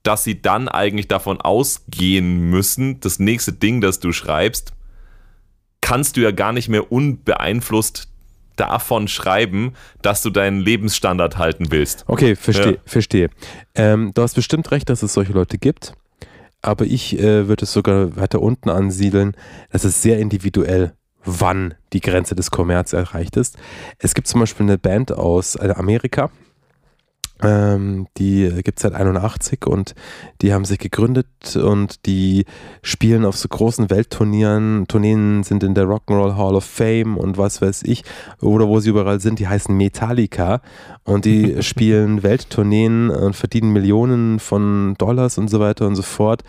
dass 0.04 0.22
sie 0.22 0.40
dann 0.40 0.68
eigentlich 0.68 1.08
davon 1.08 1.40
ausgehen 1.40 2.50
müssen, 2.50 3.00
das 3.00 3.18
nächste 3.18 3.52
Ding, 3.52 3.80
das 3.80 4.00
du 4.00 4.12
schreibst, 4.12 4.72
kannst 5.80 6.16
du 6.16 6.20
ja 6.20 6.30
gar 6.30 6.52
nicht 6.52 6.68
mehr 6.68 6.92
unbeeinflusst 6.92 8.08
davon 8.56 9.08
schreiben, 9.08 9.72
dass 10.02 10.22
du 10.22 10.30
deinen 10.30 10.60
Lebensstandard 10.60 11.38
halten 11.38 11.70
willst. 11.70 12.04
Okay, 12.06 12.36
verstehe. 12.36 12.74
Ja. 12.74 12.80
verstehe. 12.84 13.30
Ähm, 13.74 14.12
du 14.14 14.22
hast 14.22 14.34
bestimmt 14.34 14.70
recht, 14.70 14.88
dass 14.88 15.02
es 15.02 15.12
solche 15.12 15.32
Leute 15.32 15.58
gibt. 15.58 15.94
Aber 16.64 16.86
ich 16.86 17.18
äh, 17.18 17.46
würde 17.46 17.64
es 17.64 17.72
sogar 17.72 18.16
weiter 18.16 18.40
unten 18.40 18.70
ansiedeln. 18.70 19.36
Das 19.70 19.84
ist 19.84 20.00
sehr 20.00 20.18
individuell, 20.18 20.94
wann 21.22 21.74
die 21.92 22.00
Grenze 22.00 22.34
des 22.34 22.50
Kommerz 22.50 22.94
erreicht 22.94 23.36
ist. 23.36 23.58
Es 23.98 24.14
gibt 24.14 24.28
zum 24.28 24.40
Beispiel 24.40 24.64
eine 24.64 24.78
Band 24.78 25.12
aus 25.12 25.56
äh, 25.56 25.74
Amerika. 25.76 26.30
Ähm, 27.42 28.06
die 28.16 28.48
gibt 28.62 28.78
es 28.78 28.82
seit 28.82 28.94
81 28.94 29.66
und 29.66 29.94
die 30.40 30.52
haben 30.52 30.64
sich 30.64 30.78
gegründet 30.78 31.56
und 31.56 32.06
die 32.06 32.44
spielen 32.82 33.24
auf 33.24 33.36
so 33.36 33.48
großen 33.48 33.90
Weltturnieren. 33.90 34.86
Tourneen 34.86 35.42
sind 35.42 35.64
in 35.64 35.74
der 35.74 35.84
Rock'n'Roll 35.84 36.36
Hall 36.36 36.54
of 36.54 36.64
Fame 36.64 37.16
und 37.16 37.36
was 37.36 37.60
weiß 37.60 37.82
ich. 37.84 38.04
Oder 38.40 38.68
wo 38.68 38.78
sie 38.78 38.90
überall 38.90 39.20
sind, 39.20 39.40
die 39.40 39.48
heißen 39.48 39.76
Metallica 39.76 40.60
und 41.02 41.24
die 41.24 41.62
spielen 41.62 42.22
Welttourneen 42.22 43.10
und 43.10 43.34
verdienen 43.34 43.72
Millionen 43.72 44.38
von 44.38 44.94
Dollars 44.96 45.36
und 45.36 45.50
so 45.50 45.58
weiter 45.58 45.86
und 45.88 45.96
so 45.96 46.02
fort 46.02 46.44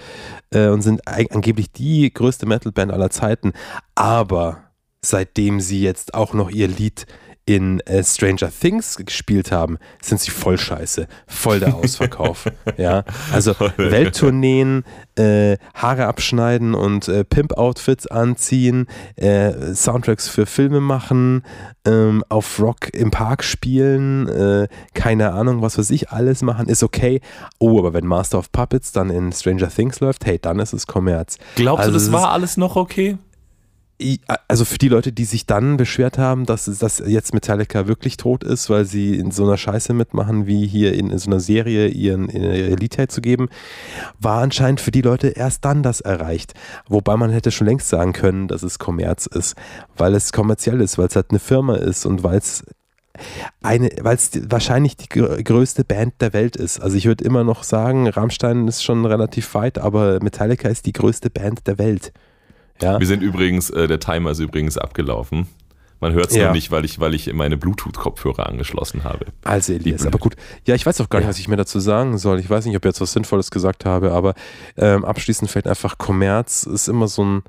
äh, 0.52 0.68
und 0.68 0.82
sind 0.82 1.08
angeblich 1.08 1.72
die 1.72 2.14
größte 2.14 2.46
Metalband 2.46 2.92
aller 2.92 3.10
Zeiten. 3.10 3.54
Aber 3.96 4.60
seitdem 5.02 5.60
sie 5.60 5.82
jetzt 5.82 6.14
auch 6.14 6.34
noch 6.34 6.52
ihr 6.52 6.68
Lied 6.68 7.08
in 7.48 7.80
äh, 7.82 8.04
Stranger 8.04 8.50
Things 8.52 8.98
gespielt 8.98 9.52
haben, 9.52 9.78
sind 10.02 10.20
sie 10.20 10.32
voll 10.32 10.58
scheiße. 10.58 11.08
Voll 11.28 11.60
der 11.60 11.76
Ausverkauf. 11.76 12.46
ja, 12.78 13.04
also 13.32 13.54
Welttourneen, 13.78 14.84
äh, 15.16 15.58
Haare 15.74 16.06
abschneiden 16.08 16.74
und 16.74 17.08
äh, 17.08 17.24
Pimp-Outfits 17.24 18.08
anziehen, 18.08 18.88
äh, 19.16 19.74
Soundtracks 19.74 20.28
für 20.28 20.46
Filme 20.46 20.82
machen, 20.82 21.44
ähm, 21.86 22.24
auf 22.30 22.60
Rock 22.60 22.94
im 22.94 23.12
Park 23.12 23.44
spielen, 23.44 24.28
äh, 24.28 24.68
keine 24.94 25.32
Ahnung, 25.34 25.62
was 25.62 25.78
weiß 25.78 25.92
ich, 25.92 26.10
alles 26.10 26.42
machen, 26.42 26.68
ist 26.68 26.84
okay. 26.84 27.22
Oh, 27.60 27.80
aber 27.80 27.94
wenn 27.94 28.06
Master 28.08 28.40
of 28.40 28.52
Puppets 28.52 28.92
dann 28.92 29.10
in 29.10 29.32
Stranger 29.32 29.70
Things 29.70 30.00
läuft, 30.00 30.26
hey, 30.26 30.40
dann 30.40 30.60
ist 30.60 30.74
es 30.74 30.88
Kommerz. 30.88 31.38
Glaubst 31.56 31.82
Also 31.82 31.92
du, 31.92 31.94
das 31.96 32.04
ist- 32.08 32.12
war 32.12 32.32
alles 32.32 32.58
noch 32.58 32.76
okay? 32.76 33.18
Also 34.50 34.66
für 34.66 34.78
die 34.78 34.90
Leute, 34.90 35.14
die 35.14 35.24
sich 35.24 35.46
dann 35.46 35.78
beschwert 35.78 36.18
haben, 36.18 36.46
dass, 36.46 36.66
dass 36.66 37.00
jetzt 37.00 37.34
Metallica 37.34 37.88
wirklich 37.88 38.18
tot 38.18 38.44
ist, 38.44 38.70
weil 38.70 38.84
sie 38.84 39.16
in 39.16 39.32
so 39.32 39.46
einer 39.46 39.56
Scheiße 39.56 39.94
mitmachen, 39.94 40.48
wie 40.48 40.68
hier 40.68 40.94
in, 40.94 41.10
in 41.12 41.18
so 41.18 41.30
einer 41.30 41.40
Serie 41.40 41.88
ihren, 41.88 42.28
ihr 42.30 42.76
Lied 42.76 42.98
herzugeben, 42.98 43.48
war 44.20 44.42
anscheinend 44.42 44.82
für 44.82 44.92
die 44.92 45.02
Leute 45.02 45.30
erst 45.30 45.64
dann 45.64 45.82
das 45.82 46.02
erreicht. 46.02 46.56
Wobei 46.90 47.16
man 47.16 47.32
hätte 47.32 47.52
schon 47.52 47.68
längst 47.68 47.88
sagen 47.88 48.12
können, 48.12 48.50
dass 48.50 48.64
es 48.64 48.80
Kommerz 48.80 49.28
ist, 49.28 49.56
weil 49.96 50.14
es 50.14 50.34
kommerziell 50.34 50.82
ist, 50.82 50.98
weil 50.98 51.08
es 51.08 51.16
halt 51.16 51.30
eine 51.30 51.40
Firma 51.40 51.76
ist 51.78 52.06
und 52.06 52.22
weil 52.22 52.40
es 52.40 52.66
eine, 53.64 53.90
weil 54.02 54.18
es 54.18 54.32
wahrscheinlich 54.50 54.98
die 54.98 55.08
grö- 55.08 55.42
größte 55.42 55.86
Band 55.86 56.16
der 56.20 56.34
Welt 56.34 56.58
ist. 56.58 56.82
Also 56.82 56.98
ich 56.98 57.06
würde 57.06 57.24
immer 57.24 57.46
noch 57.46 57.64
sagen, 57.64 58.10
Rammstein 58.10 58.68
ist 58.68 58.84
schon 58.84 59.06
relativ 59.06 59.54
weit, 59.54 59.78
aber 59.78 60.22
Metallica 60.22 60.68
ist 60.68 60.86
die 60.86 60.92
größte 60.92 61.30
Band 61.30 61.66
der 61.66 61.78
Welt. 61.78 62.12
Ja. 62.82 63.00
Wir 63.00 63.08
sind 63.08 63.22
übrigens, 63.24 63.70
äh, 63.70 63.88
der 63.88 64.00
Timer 64.00 64.32
ist 64.32 64.40
übrigens 64.40 64.78
abgelaufen. 64.78 65.48
Man 66.02 66.12
hört 66.14 66.28
es 66.30 66.36
Ja. 66.36 66.46
nur 66.46 66.54
nicht, 66.54 66.72
weil 66.72 66.84
ich, 66.84 67.00
weil 67.00 67.14
ich 67.16 67.32
meine 67.34 67.56
Bluetooth-Kopfhörer 67.58 68.48
angeschlossen 68.48 69.06
habe. 69.06 69.28
Also 69.46 69.72
Elias, 69.74 70.06
aber 70.06 70.20
gut. 70.20 70.36
Ja, 70.66 70.76
ich 70.76 70.86
weiß 70.86 71.00
auch 71.02 71.10
gar 71.10 71.20
nicht, 71.20 71.26
Ja. 71.26 71.30
was 71.30 71.40
ich 71.40 71.48
mir 71.48 71.56
dazu 71.56 71.80
sagen 71.80 72.18
soll. 72.18 72.40
Ich 72.40 72.50
weiß 72.50 72.66
nicht, 72.66 72.76
ob 72.76 72.84
ich 72.84 72.90
jetzt 72.90 73.00
was 73.02 73.14
Sinnvolles 73.14 73.50
gesagt 73.50 73.86
habe, 73.86 74.12
aber 74.12 74.34
ähm, 74.78 75.06
abschließend 75.06 75.50
vielleicht 75.50 75.68
einfach 75.68 75.98
Kommerz 75.98 76.64
ist 76.64 76.90
immer 76.90 77.08
so 77.08 77.24
ein, 77.24 77.44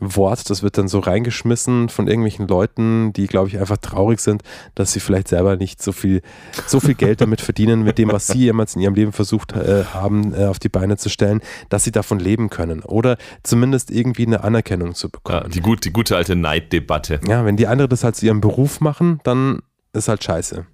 Wort, 0.00 0.48
das 0.50 0.62
wird 0.62 0.78
dann 0.78 0.88
so 0.88 1.00
reingeschmissen 1.00 1.88
von 1.88 2.06
irgendwelchen 2.06 2.46
Leuten, 2.46 3.12
die, 3.12 3.26
glaube 3.26 3.48
ich, 3.48 3.58
einfach 3.58 3.78
traurig 3.78 4.20
sind, 4.20 4.42
dass 4.74 4.92
sie 4.92 5.00
vielleicht 5.00 5.28
selber 5.28 5.56
nicht 5.56 5.82
so 5.82 5.92
viel, 5.92 6.22
so 6.66 6.80
viel 6.80 6.94
Geld 6.94 7.20
damit 7.20 7.40
verdienen, 7.40 7.82
mit 7.82 7.98
dem, 7.98 8.12
was 8.12 8.28
sie 8.28 8.38
jemals 8.38 8.76
in 8.76 8.82
ihrem 8.82 8.94
Leben 8.94 9.12
versucht 9.12 9.52
äh, 9.52 9.84
haben, 9.92 10.34
äh, 10.34 10.46
auf 10.46 10.58
die 10.58 10.68
Beine 10.68 10.96
zu 10.96 11.08
stellen, 11.08 11.40
dass 11.68 11.84
sie 11.84 11.92
davon 11.92 12.18
leben 12.18 12.50
können 12.50 12.80
oder 12.82 13.18
zumindest 13.42 13.90
irgendwie 13.90 14.26
eine 14.26 14.44
Anerkennung 14.44 14.94
zu 14.94 15.10
bekommen. 15.10 15.42
Ja, 15.42 15.48
die, 15.48 15.60
gut, 15.60 15.84
die 15.84 15.92
gute 15.92 16.16
alte 16.16 16.36
Neiddebatte. 16.36 17.20
Ja, 17.26 17.44
wenn 17.44 17.56
die 17.56 17.66
andere 17.66 17.88
das 17.88 18.04
halt 18.04 18.16
zu 18.16 18.26
ihrem 18.26 18.40
Beruf 18.40 18.80
machen, 18.80 19.20
dann 19.24 19.60
ist 19.92 20.08
halt 20.08 20.22
scheiße. 20.22 20.66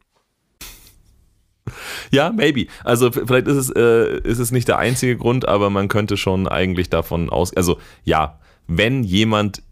Ja, 2.10 2.30
maybe. 2.30 2.66
Also 2.84 3.10
vielleicht 3.10 3.46
ist 3.46 3.56
es, 3.56 3.70
äh, 3.70 4.18
ist 4.20 4.38
es 4.38 4.52
nicht 4.52 4.68
der 4.68 4.78
einzige 4.78 5.16
Grund, 5.16 5.48
aber 5.48 5.70
man 5.70 5.88
könnte 5.88 6.16
schon 6.16 6.46
eigentlich 6.46 6.90
davon 6.90 7.30
aus. 7.30 7.56
Also 7.56 7.78
ja, 8.04 8.38
wenn 8.66 9.04
jemand, 9.04 9.62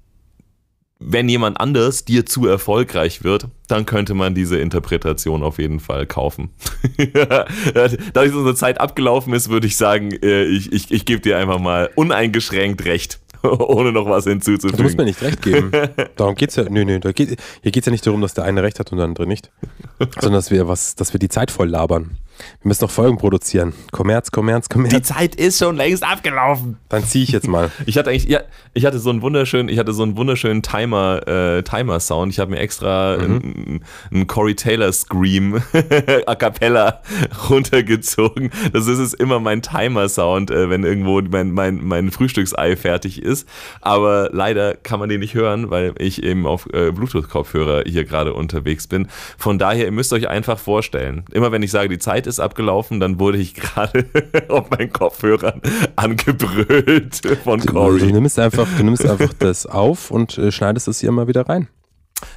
wenn 0.99 1.29
jemand 1.29 1.61
anders 1.61 2.05
dir 2.05 2.27
zu 2.27 2.47
erfolgreich 2.47 3.25
wird, 3.25 3.49
dann 3.69 3.87
könnte 3.87 4.15
man 4.15 4.35
diese 4.35 4.59
Interpretation 4.59 5.43
auf 5.43 5.59
jeden 5.59 5.81
Fall 5.81 6.07
kaufen. 6.07 6.51
Dadurch, 7.15 7.99
dass 8.13 8.33
unsere 8.33 8.55
Zeit 8.55 8.81
abgelaufen 8.81 9.33
ist, 9.33 9.49
würde 9.49 9.67
ich 9.67 9.77
sagen, 9.77 10.13
äh, 10.23 10.45
ich, 10.45 10.73
ich, 10.73 10.91
ich 10.91 11.05
gebe 11.05 11.21
dir 11.21 11.39
einfach 11.39 11.59
mal 11.59 11.91
uneingeschränkt 11.97 12.85
recht. 12.85 13.19
ohne 13.43 13.93
noch 13.93 14.07
was 14.07 14.25
hinzuzufügen. 14.25 14.77
Du 14.77 14.83
musst 14.85 14.97
mir 14.97 15.05
nicht 15.05 15.23
recht 15.23 15.43
geben. 15.43 15.73
Darum 16.17 16.35
geht 16.35 16.51
es 16.51 16.57
ja. 16.57 16.65
Nö, 16.69 16.85
nö. 16.85 17.01
Geht, 17.01 17.41
hier 17.63 17.73
geht 17.73 17.83
es 17.83 17.87
ja 17.87 17.93
nicht 17.93 18.07
darum, 18.07 18.21
dass 18.21 18.35
der 18.35 18.45
eine 18.45 18.63
recht 18.63 18.79
hat 18.79 18.93
und 18.93 18.99
der 18.99 19.07
andere 19.07 19.27
nicht. 19.27 19.51
Sondern 19.99 20.35
dass 20.35 20.51
wir 20.51 20.69
was, 20.69 20.95
dass 20.95 21.13
wir 21.13 21.19
die 21.19 21.29
Zeit 21.29 21.51
voll 21.51 21.69
labern. 21.69 22.19
Wir 22.63 22.69
müssen 22.69 22.85
noch 22.85 22.91
Folgen 22.91 23.19
produzieren. 23.19 23.73
Kommerz, 23.91 24.31
Kommerz, 24.31 24.69
Kommerz. 24.69 24.95
Die 24.95 25.03
Zeit 25.03 25.35
ist 25.35 25.59
schon 25.59 25.77
längst 25.77 26.05
abgelaufen. 26.05 26.79
Dann 26.89 27.05
ziehe 27.05 27.25
ich 27.25 27.31
jetzt 27.31 27.49
mal. 27.49 27.71
ich 27.87 27.99
hatte 27.99 28.11
eigentlich, 28.11 28.25
ja, 28.25 28.41
ich 28.75 28.85
hatte 28.85 28.99
so 28.99 29.11
einen 29.11 29.23
wunderschönen, 29.23 29.69
ich 29.69 29.79
hatte 29.79 29.93
so 29.93 30.03
einen 30.03 30.17
wunderschönen 30.17 30.63
Timer, 30.63 31.27
äh, 31.27 31.63
Timer-Sound. 31.63 32.33
Ich 32.33 32.39
habe 32.39 32.51
mir 32.51 32.59
extra 32.59 33.17
mhm. 33.17 33.23
einen, 33.25 33.85
einen 34.13 34.27
Corey 34.27 34.55
Taylor 34.55 34.93
Scream 34.93 35.63
a 36.27 36.35
cappella 36.35 37.03
runtergezogen. 37.51 38.51
Das 38.73 38.87
ist 38.87 38.99
es 38.99 39.15
immer 39.15 39.41
mein 39.41 39.63
Timer-Sound, 39.63 40.51
äh, 40.51 40.71
wenn 40.71 40.85
irgendwo 40.85 41.21
mein, 41.21 41.53
mein, 41.53 41.85
mein 41.85 42.11
Frühstücksei 42.11 42.77
fertig 42.77 43.23
ist. 43.23 43.49
Aber 43.81 44.31
leider 44.33 44.75
kann 44.75 45.01
man 45.01 45.09
den 45.09 45.21
nicht 45.21 45.35
hören, 45.35 45.71
weil 45.71 45.95
ich 45.99 46.23
eben 46.23 46.47
auf 46.47 46.67
äh, 46.73 46.91
Bluetooth-Kopfhörer 46.93 47.85
hier 47.87 48.05
gerade 48.05 48.35
unterwegs 48.35 48.87
bin. 48.87 49.09
Von 49.39 49.59
daher, 49.59 49.87
ihr 49.87 49.93
müsst 49.93 50.13
euch 50.13 50.29
einfach 50.29 50.59
vorstellen, 50.59 51.25
immer 51.33 51.53
wenn 51.53 51.63
ich 51.63 51.71
sage, 51.71 51.89
die 51.89 51.99
Zeit 51.99 52.27
ist 52.27 52.32
abgelaufen, 52.41 53.01
dann 53.01 53.19
wurde 53.19 53.39
ich 53.39 53.55
gerade 53.55 54.07
auf 54.49 54.71
meinen 54.71 54.93
Kopfhörern 54.93 55.61
angebrüllt 55.97 57.21
von 57.45 57.61
Corey. 57.61 58.01
Du, 58.01 58.07
du, 58.07 58.13
nimmst 58.13 58.39
einfach, 58.39 58.69
du 58.77 58.85
nimmst 58.85 59.07
einfach 59.07 59.33
das 59.39 59.67
auf 59.67 60.11
und 60.11 60.39
äh, 60.39 60.53
schneidest 60.53 60.89
es 60.89 61.01
hier 61.01 61.09
immer 61.09 61.29
wieder 61.29 61.49
rein. 61.49 61.69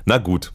Na 0.05 0.17
gut. 0.17 0.53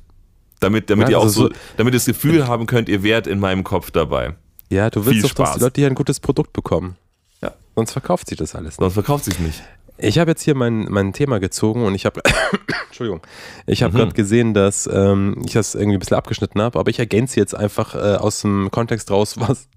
Damit, 0.61 0.91
damit 0.91 1.09
ja, 1.09 1.19
ihr 1.19 1.23
also 1.23 1.47
auch 1.47 1.49
so, 1.49 1.55
damit 1.77 1.95
ihr 1.95 1.99
das 1.99 2.07
Gefühl 2.07 2.47
haben 2.47 2.67
könnt, 2.67 2.89
ihr 2.89 3.03
wärt 3.03 3.27
in 3.27 3.41
meinem 3.41 3.65
Kopf 3.65 3.91
dabei. 3.91 4.35
Ja, 4.69 4.91
du 4.91 5.05
willst 5.05 5.13
Viel 5.13 5.23
doch, 5.23 5.31
Spaß. 5.31 5.49
dass 5.49 5.57
die 5.59 5.65
Leute 5.65 5.81
hier 5.81 5.89
ein 5.89 5.95
gutes 5.95 6.21
Produkt 6.21 6.53
bekommen. 6.53 6.97
Ja. 7.43 7.53
Sonst 7.75 7.93
verkauft 7.93 8.29
sich 8.29 8.39
das 8.39 8.55
alles. 8.55 8.73
Nicht. 8.73 8.81
Sonst 8.81 8.95
verkauft 8.95 9.25
sich 9.25 9.39
nicht. 9.39 9.63
Ich 10.03 10.19
habe 10.19 10.31
jetzt 10.31 10.43
hier 10.43 10.55
mein, 10.55 10.87
mein 10.89 11.13
Thema 11.13 11.41
gezogen 11.41 11.85
und 11.85 11.95
ich 11.95 12.07
habe, 12.07 12.23
Entschuldigung, 12.87 13.21
ich 13.67 13.83
habe 13.83 13.93
mhm. 13.93 13.99
gerade 13.99 14.13
gesehen, 14.13 14.55
dass 14.55 14.89
ähm, 14.93 15.43
ich 15.45 15.53
das 15.53 15.75
irgendwie 15.75 15.97
ein 15.97 16.01
bisschen 16.01 16.17
abgeschnitten 16.17 16.61
habe, 16.61 16.79
aber 16.79 16.91
ich 16.91 16.99
ergänze 16.99 17.39
jetzt 17.39 17.55
einfach 17.55 17.95
äh, 17.95 18.17
aus 18.17 18.41
dem 18.43 18.71
Kontext 18.71 19.11
raus, 19.11 19.37
was, 19.39 19.69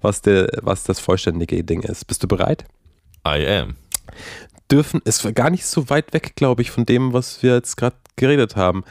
was, 0.00 0.22
der, 0.22 0.48
was 0.62 0.84
das 0.84 1.00
vollständige 1.00 1.62
Ding 1.64 1.82
ist. 1.82 2.06
Bist 2.06 2.22
du 2.22 2.28
bereit? 2.28 2.64
I 3.26 3.46
am. 3.46 3.76
Dürfen, 4.70 5.00
ist 5.04 5.34
gar 5.34 5.50
nicht 5.50 5.66
so 5.66 5.90
weit 5.90 6.12
weg, 6.12 6.32
glaube 6.34 6.62
ich, 6.62 6.70
von 6.70 6.86
dem, 6.86 7.12
was 7.12 7.42
wir 7.42 7.54
jetzt 7.54 7.76
gerade 7.76 7.96
geredet 8.16 8.56
haben. 8.56 8.84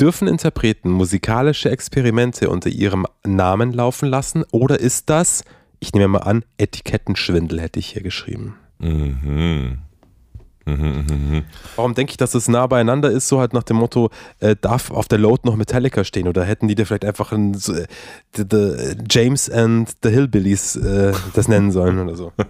Dürfen 0.00 0.28
Interpreten 0.28 0.90
musikalische 0.90 1.70
Experimente 1.70 2.50
unter 2.50 2.70
ihrem 2.70 3.06
Namen 3.26 3.72
laufen 3.72 4.08
lassen 4.08 4.44
oder 4.52 4.78
ist 4.78 5.10
das, 5.10 5.44
ich 5.80 5.92
nehme 5.92 6.08
mal 6.08 6.18
an, 6.20 6.44
Etikettenschwindel 6.56 7.60
hätte 7.60 7.78
ich 7.78 7.88
hier 7.88 8.02
geschrieben. 8.02 8.56
Mhm. 8.78 9.78
Warum 10.66 11.94
denke 11.94 12.12
ich, 12.12 12.16
dass 12.16 12.34
es 12.34 12.48
nah 12.48 12.66
beieinander 12.66 13.10
ist, 13.10 13.28
so 13.28 13.38
halt 13.38 13.52
nach 13.52 13.64
dem 13.64 13.76
Motto, 13.76 14.10
äh, 14.40 14.56
darf 14.58 14.90
auf 14.90 15.08
der 15.08 15.18
Load 15.18 15.42
noch 15.44 15.56
Metallica 15.56 16.04
stehen 16.04 16.26
oder 16.26 16.44
hätten 16.44 16.68
die 16.68 16.74
dir 16.74 16.86
vielleicht 16.86 17.04
einfach 17.04 17.32
ein, 17.32 17.54
äh, 17.54 17.86
the, 18.34 18.44
the 18.50 18.96
James 19.10 19.50
and 19.50 19.90
the 20.02 20.10
Hillbillies 20.10 20.76
äh, 20.76 21.12
das 21.34 21.48
nennen 21.48 21.70
sollen 21.70 21.98
oder 21.98 22.16
so? 22.16 22.32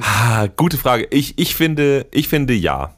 ah, 0.00 0.48
gute 0.56 0.76
Frage. 0.76 1.06
Ich, 1.10 1.38
ich, 1.38 1.54
finde, 1.54 2.06
ich 2.10 2.28
finde 2.28 2.54
ja. 2.54 2.94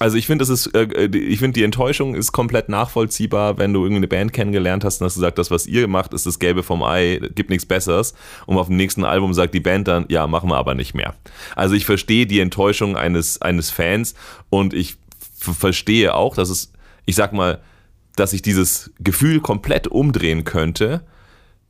Also 0.00 0.16
ich 0.16 0.26
finde, 0.26 0.42
das 0.42 0.48
ist, 0.48 0.74
äh, 0.74 1.06
ich 1.16 1.38
finde, 1.38 1.54
die 1.54 1.64
Enttäuschung 1.64 2.14
ist 2.14 2.32
komplett 2.32 2.68
nachvollziehbar, 2.68 3.58
wenn 3.58 3.72
du 3.72 3.84
irgendwie 3.84 3.98
eine 3.98 4.08
Band 4.08 4.32
kennengelernt 4.32 4.84
hast 4.84 5.00
und 5.00 5.06
hast 5.06 5.14
gesagt, 5.14 5.38
das, 5.38 5.50
was 5.50 5.66
ihr 5.66 5.86
macht, 5.86 6.12
ist 6.14 6.26
das 6.26 6.38
Gelbe 6.38 6.62
vom 6.62 6.82
Ei, 6.82 7.20
gibt 7.34 7.50
nichts 7.50 7.64
Besseres. 7.64 8.14
Und 8.46 8.58
auf 8.58 8.66
dem 8.66 8.76
nächsten 8.76 9.04
Album 9.04 9.34
sagt 9.34 9.54
die 9.54 9.60
Band 9.60 9.86
dann, 9.86 10.06
ja, 10.08 10.26
machen 10.26 10.50
wir 10.50 10.56
aber 10.56 10.74
nicht 10.74 10.94
mehr. 10.94 11.14
Also 11.54 11.74
ich 11.74 11.86
verstehe 11.86 12.26
die 12.26 12.40
Enttäuschung 12.40 12.96
eines, 12.96 13.40
eines 13.40 13.70
Fans 13.70 14.14
und 14.50 14.74
ich 14.74 14.96
verstehe 15.38 16.14
auch, 16.14 16.34
dass 16.34 16.50
es, 16.50 16.72
ich 17.06 17.14
sag 17.14 17.32
mal, 17.32 17.60
dass 18.16 18.32
ich 18.32 18.42
dieses 18.42 18.92
Gefühl 19.00 19.40
komplett 19.40 19.88
umdrehen 19.88 20.44
könnte 20.44 21.02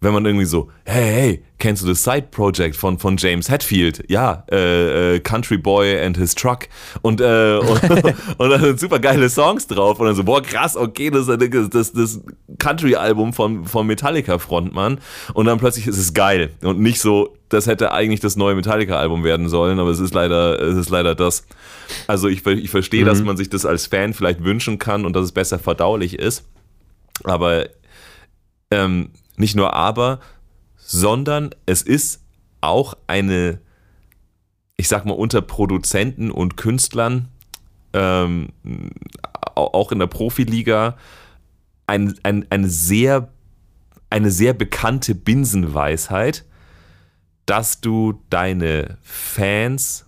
wenn 0.05 0.12
man 0.12 0.24
irgendwie 0.24 0.44
so, 0.44 0.70
hey, 0.84 1.05
hey, 1.05 1.44
kennst 1.59 1.82
du 1.82 1.88
das 1.88 2.05
Side 2.05 2.28
Project 2.30 2.76
von, 2.76 2.98
von 2.98 3.16
James 3.16 3.50
Hetfield? 3.50 4.05
Ja, 4.09 4.44
äh, 4.52 5.16
äh, 5.16 5.20
Country 5.20 5.57
Boy 5.57 5.98
and 5.98 6.16
His 6.16 6.34
Truck. 6.34 6.68
Und, 7.02 7.20
äh, 7.20 7.57
und, 7.59 7.82
und 8.38 8.50
dann 8.50 8.61
sind 8.61 8.78
super 8.78 8.98
geile 8.98 9.28
Songs 9.30 9.66
drauf. 9.66 9.98
Und 9.98 10.07
dann 10.07 10.14
so, 10.14 10.22
boah, 10.22 10.42
krass, 10.42 10.76
okay, 10.76 11.11
das 11.11 11.26
ist 11.26 11.74
das, 11.74 11.92
das 11.92 12.20
Country-Album 12.59 13.32
von, 13.32 13.64
von 13.64 13.86
Metallica-Frontmann. 13.86 14.98
Und 15.32 15.46
dann 15.46 15.59
plötzlich 15.59 15.86
ist 15.86 15.98
es 15.98 16.12
geil. 16.12 16.50
Und 16.62 16.80
nicht 16.80 17.00
so, 17.00 17.34
das 17.48 17.66
hätte 17.66 17.92
eigentlich 17.92 18.20
das 18.20 18.36
neue 18.36 18.55
Metallica-Album 18.55 19.24
werden 19.24 19.48
sollen, 19.48 19.78
aber 19.78 19.90
es 19.90 20.00
ist 20.00 20.12
leider, 20.12 20.61
es 20.61 20.76
ist 20.76 20.90
leider 20.90 21.14
das. 21.14 21.46
Also 22.07 22.28
ich, 22.28 22.46
ich 22.46 22.70
verstehe, 22.70 23.02
mhm. 23.02 23.07
dass 23.07 23.22
man 23.22 23.36
sich 23.36 23.48
das 23.48 23.64
als 23.64 23.86
Fan 23.86 24.12
vielleicht 24.12 24.44
wünschen 24.44 24.78
kann 24.78 25.07
und 25.07 25.16
dass 25.16 25.24
es 25.24 25.32
besser 25.32 25.59
verdaulich 25.59 26.18
ist. 26.18 26.44
Aber 27.22 27.66
ähm, 28.70 29.11
nicht 29.37 29.57
nur 29.57 29.74
aber, 29.74 30.20
sondern 30.76 31.51
es 31.66 31.82
ist 31.82 32.22
auch 32.61 32.95
eine, 33.07 33.61
ich 34.76 34.89
sag 34.89 35.05
mal, 35.05 35.14
unter 35.14 35.43
Produzenten 35.43 36.30
und 36.30 36.57
Künstlern, 36.57 37.28
ähm, 37.93 38.49
auch 39.55 39.93
in 39.93 39.99
der 39.99 40.07
Profiliga, 40.07 40.97
ein, 41.87 42.18
ein, 42.22 42.47
eine, 42.51 42.68
sehr, 42.68 43.32
eine 44.11 44.30
sehr 44.30 44.53
bekannte 44.53 45.14
Binsenweisheit, 45.14 46.45
dass 47.47 47.80
du 47.80 48.22
deine 48.30 48.99
Fans 49.03 50.07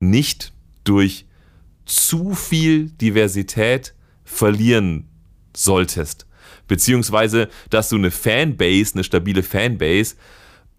nicht 0.00 0.52
durch 0.84 1.26
zu 1.84 2.34
viel 2.34 2.90
Diversität 2.90 3.94
verlieren 4.24 5.08
solltest 5.54 6.26
beziehungsweise 6.68 7.48
dass 7.70 7.88
du 7.88 7.96
eine 7.96 8.10
Fanbase, 8.10 8.94
eine 8.94 9.04
stabile 9.04 9.42
Fanbase 9.42 10.16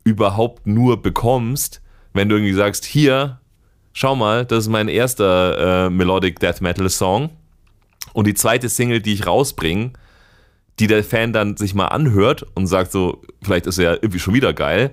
überhaupt 0.03 0.67
nur 0.67 1.01
bekommst, 1.01 1.81
wenn 2.13 2.29
du 2.29 2.35
irgendwie 2.35 2.53
sagst, 2.53 2.85
hier, 2.85 3.39
schau 3.93 4.15
mal, 4.15 4.45
das 4.45 4.65
ist 4.65 4.69
mein 4.69 4.87
erster 4.87 5.85
äh, 5.85 5.89
Melodic 5.89 6.39
Death 6.39 6.61
Metal 6.61 6.89
Song. 6.89 7.29
Und 8.13 8.27
die 8.27 8.33
zweite 8.33 8.69
Single, 8.69 9.01
die 9.01 9.13
ich 9.13 9.25
rausbringe, 9.25 9.93
die 10.79 10.87
der 10.87 11.03
Fan 11.03 11.33
dann 11.33 11.57
sich 11.57 11.73
mal 11.73 11.87
anhört 11.87 12.45
und 12.55 12.67
sagt 12.67 12.91
so, 12.91 13.21
vielleicht 13.41 13.67
ist 13.67 13.77
er 13.77 13.83
ja 13.83 13.93
irgendwie 13.93 14.19
schon 14.19 14.33
wieder 14.33 14.53
geil, 14.53 14.91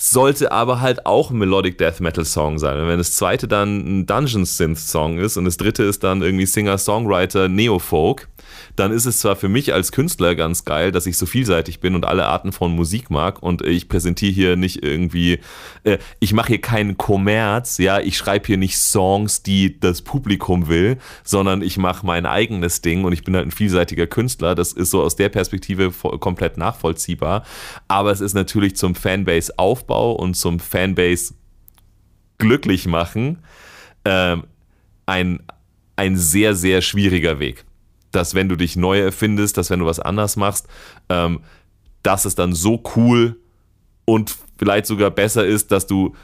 sollte 0.00 0.52
aber 0.52 0.80
halt 0.80 1.06
auch 1.06 1.30
ein 1.30 1.38
Melodic 1.38 1.76
Death 1.76 2.00
Metal 2.00 2.24
Song 2.24 2.58
sein. 2.58 2.78
Und 2.78 2.86
wenn 2.86 2.98
das 2.98 3.16
zweite 3.16 3.48
dann 3.48 4.00
ein 4.00 4.06
Dungeon 4.06 4.44
Synth 4.44 4.78
Song 4.78 5.18
ist 5.18 5.36
und 5.36 5.44
das 5.44 5.56
dritte 5.56 5.82
ist 5.82 6.04
dann 6.04 6.22
irgendwie 6.22 6.46
Singer-Songwriter 6.46 7.48
Neofolk, 7.48 8.28
dann 8.76 8.92
ist 8.92 9.06
es 9.06 9.18
zwar 9.18 9.34
für 9.34 9.48
mich 9.48 9.74
als 9.74 9.90
Künstler 9.90 10.36
ganz 10.36 10.64
geil, 10.64 10.92
dass 10.92 11.06
ich 11.06 11.18
so 11.18 11.26
vielseitig 11.26 11.80
bin 11.80 11.96
und 11.96 12.06
alle 12.06 12.26
Arten 12.26 12.52
von 12.52 12.74
Musik 12.74 13.10
mag 13.10 13.42
und 13.42 13.62
ich 13.62 13.88
präsentiere 13.88 14.32
hier 14.32 14.56
nicht 14.56 14.84
irgendwie, 14.84 15.40
äh, 15.82 15.98
ich 16.20 16.32
mache 16.32 16.48
hier 16.48 16.60
keinen 16.60 16.96
Kommerz, 16.96 17.78
ja, 17.78 17.98
ich 17.98 18.16
schreibe 18.16 18.46
hier 18.46 18.56
nicht 18.56 18.78
Songs, 18.78 19.42
die 19.42 19.80
das 19.80 20.02
Publikum 20.02 20.68
will, 20.68 20.98
sondern 21.24 21.60
ich 21.60 21.76
mache 21.76 22.06
mein 22.06 22.24
eigenes 22.24 22.80
Ding 22.80 23.04
und 23.04 23.12
ich 23.12 23.24
bin 23.24 23.34
halt 23.34 23.46
ein 23.46 23.50
vielseitiger 23.50 24.06
Künstler. 24.06 24.54
Das 24.54 24.72
ist 24.72 24.90
so 24.90 25.02
aus 25.02 25.16
der 25.16 25.28
Perspektive 25.28 25.90
komplett 25.90 26.56
nachvollziehbar. 26.56 27.42
Aber 27.88 28.12
es 28.12 28.20
ist 28.20 28.34
natürlich 28.34 28.76
zum 28.76 28.94
Fanbase-Aufbau 29.88 30.12
und 30.12 30.34
zum 30.34 30.60
Fanbase 30.60 31.34
glücklich 32.38 32.86
machen 32.86 33.38
ähm, 34.04 34.44
ein, 35.06 35.40
ein 35.96 36.16
sehr, 36.16 36.54
sehr 36.54 36.82
schwieriger 36.82 37.38
Weg 37.38 37.64
dass 38.10 38.34
wenn 38.34 38.48
du 38.48 38.56
dich 38.56 38.74
neu 38.74 39.00
erfindest, 39.00 39.58
dass 39.58 39.68
wenn 39.68 39.80
du 39.80 39.84
was 39.84 40.00
anders 40.00 40.36
machst, 40.36 40.66
ähm, 41.10 41.40
dass 42.02 42.24
es 42.24 42.34
dann 42.34 42.54
so 42.54 42.82
cool 42.96 43.38
und 44.06 44.34
vielleicht 44.56 44.86
sogar 44.86 45.10
besser 45.10 45.44
ist, 45.44 45.72
dass 45.72 45.86
du 45.86 46.16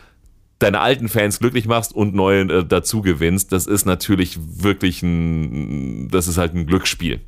deine 0.61 0.81
alten 0.81 1.11
Fans 1.11 1.41
glücklich 1.41 1.67
machst 1.67 1.95
und 1.95 2.15
neue 2.15 2.41
äh, 2.45 2.65
dazu 2.65 3.03
gewinnst, 3.03 3.53
das 3.53 3.67
ist 3.67 3.85
natürlich 3.85 4.39
wirklich 4.41 5.03
ein, 5.03 6.09
das 6.09 6.27
ist 6.27 6.39
halt 6.39 6.55
ein 6.55 6.67
Glücksspiel. 6.67 7.21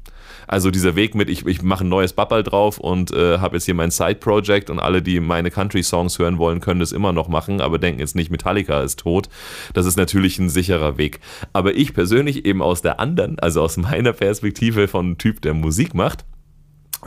Also 0.47 0.71
dieser 0.71 0.97
Weg 0.97 1.15
mit, 1.15 1.29
ich, 1.29 1.47
ich 1.47 1.63
mache 1.63 1.85
ein 1.85 1.89
neues 1.89 2.13
Babbel 2.13 2.43
drauf 2.43 2.79
und 2.79 3.13
äh, 3.13 3.39
habe 3.39 3.57
jetzt 3.57 3.65
hier 3.65 3.75
mein 3.75 3.91
Side-Project 3.91 4.71
und 4.71 4.79
alle, 4.79 5.03
die 5.03 5.21
meine 5.21 5.51
Country-Songs 5.51 6.19
hören 6.19 6.39
wollen, 6.39 6.61
können 6.61 6.81
das 6.81 6.93
immer 6.93 7.13
noch 7.13 7.29
machen, 7.29 7.61
aber 7.61 7.79
denken 7.79 8.01
jetzt 8.01 8.15
nicht, 8.15 8.31
Metallica 8.31 8.83
ist 8.83 9.01
tot. 9.01 9.29
Das 9.75 9.87
ist 9.87 9.97
natürlich 9.97 10.39
ein 10.39 10.49
sicherer 10.49 10.99
Weg. 10.99 11.21
Aber 11.53 11.75
ich 11.75 11.95
persönlich 11.95 12.45
eben 12.45 12.63
aus 12.63 12.83
der 12.83 13.01
anderen, 13.01 13.39
also 13.39 13.63
aus 13.63 13.77
meiner 13.77 14.13
Perspektive 14.13 14.89
von 14.89 15.19
Typ, 15.19 15.41
der 15.43 15.55
Musik 15.55 15.95
macht, 15.95 16.25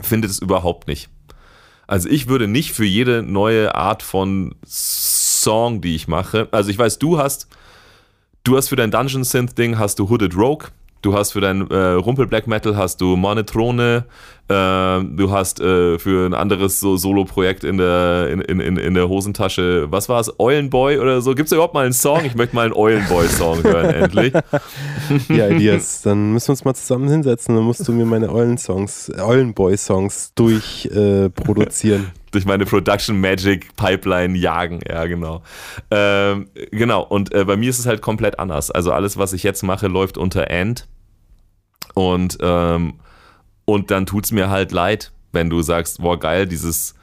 finde 0.00 0.28
das 0.28 0.38
überhaupt 0.38 0.88
nicht. 0.88 1.08
Also 1.86 2.08
ich 2.08 2.28
würde 2.28 2.46
nicht 2.46 2.72
für 2.72 2.84
jede 2.84 3.22
neue 3.22 3.74
Art 3.74 4.04
von 4.04 4.54
Song, 4.64 5.80
die 5.80 5.96
ich 5.96 6.06
mache. 6.06 6.48
Also 6.52 6.70
ich 6.70 6.78
weiß, 6.78 7.00
du 7.00 7.18
hast, 7.18 7.48
du 8.44 8.56
hast 8.56 8.68
für 8.68 8.76
dein 8.76 8.92
Dungeon 8.92 9.24
Synth 9.24 9.58
Ding 9.58 9.76
hast 9.76 9.98
du 9.98 10.08
Hooded 10.08 10.36
Rogue. 10.36 10.68
Du 11.02 11.14
hast 11.14 11.32
für 11.32 11.40
dein 11.40 11.66
äh, 11.70 11.92
Rumpel 11.92 12.26
Black 12.26 12.46
Metal 12.46 12.76
hast 12.76 13.00
du 13.00 13.16
Monotrone, 13.16 14.04
äh, 14.39 14.39
du 14.50 15.30
hast 15.30 15.60
äh, 15.60 15.98
für 15.98 16.26
ein 16.26 16.34
anderes 16.34 16.80
so 16.80 16.96
Solo-Projekt 16.96 17.62
in 17.62 17.78
der, 17.78 18.28
in, 18.30 18.40
in, 18.40 18.76
in 18.76 18.94
der 18.94 19.08
Hosentasche, 19.08 19.86
was 19.90 20.08
war 20.08 20.20
es, 20.20 20.40
Eulenboy 20.40 20.98
oder 20.98 21.20
so? 21.20 21.34
Gibt 21.34 21.46
es 21.46 21.52
überhaupt 21.52 21.74
mal 21.74 21.84
einen 21.84 21.92
Song? 21.92 22.24
Ich 22.24 22.34
möchte 22.34 22.56
mal 22.56 22.64
einen 22.64 22.74
Eulenboy-Song 22.74 23.62
hören, 23.62 23.90
endlich. 23.94 24.32
Ja, 25.28 25.46
Elias, 25.46 26.02
dann 26.02 26.32
müssen 26.32 26.48
wir 26.48 26.52
uns 26.52 26.64
mal 26.64 26.74
zusammen 26.74 27.08
hinsetzen, 27.08 27.54
dann 27.54 27.64
musst 27.64 27.86
du 27.86 27.92
mir 27.92 28.04
meine 28.04 28.32
Eulen-Songs, 28.32 29.12
Eulenboy-Songs 29.18 30.34
durchproduzieren. 30.34 32.02
Äh, 32.04 32.20
durch 32.32 32.44
meine 32.44 32.64
Production 32.64 33.20
Magic 33.20 33.74
Pipeline 33.76 34.36
jagen. 34.36 34.80
Ja, 34.88 35.06
genau. 35.06 35.42
Ähm, 35.90 36.48
genau. 36.70 37.02
Und 37.02 37.34
äh, 37.34 37.44
bei 37.44 37.56
mir 37.56 37.70
ist 37.70 37.78
es 37.78 37.86
halt 37.86 38.02
komplett 38.02 38.38
anders. 38.38 38.70
Also 38.70 38.92
alles, 38.92 39.16
was 39.16 39.32
ich 39.32 39.42
jetzt 39.42 39.62
mache, 39.62 39.88
läuft 39.88 40.18
unter 40.18 40.48
End. 40.50 40.86
Und, 41.94 42.38
ähm, 42.40 42.94
und 43.72 43.90
dann 43.90 44.06
tut 44.06 44.24
es 44.24 44.32
mir 44.32 44.50
halt 44.50 44.72
leid, 44.72 45.12
wenn 45.32 45.50
du 45.50 45.62
sagst, 45.62 46.00
boah, 46.00 46.18
geil, 46.18 46.46
dieses 46.46 46.94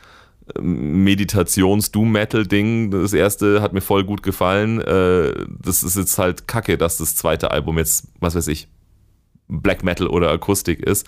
ähm, 0.57 1.03
Meditations-Doom-Metal-Ding, 1.03 2.91
das 2.91 3.13
erste 3.13 3.61
hat 3.61 3.73
mir 3.73 3.81
voll 3.81 4.03
gut 4.03 4.23
gefallen. 4.23 4.81
Äh, 4.81 5.33
das 5.61 5.83
ist 5.83 5.97
jetzt 5.97 6.17
halt 6.17 6.47
kacke, 6.47 6.77
dass 6.77 6.97
das 6.97 7.15
zweite 7.15 7.51
Album 7.51 7.77
jetzt, 7.77 8.07
was 8.19 8.35
weiß 8.35 8.47
ich, 8.47 8.67
Black 9.47 9.83
Metal 9.83 10.07
oder 10.07 10.29
Akustik 10.29 10.81
ist. 10.81 11.07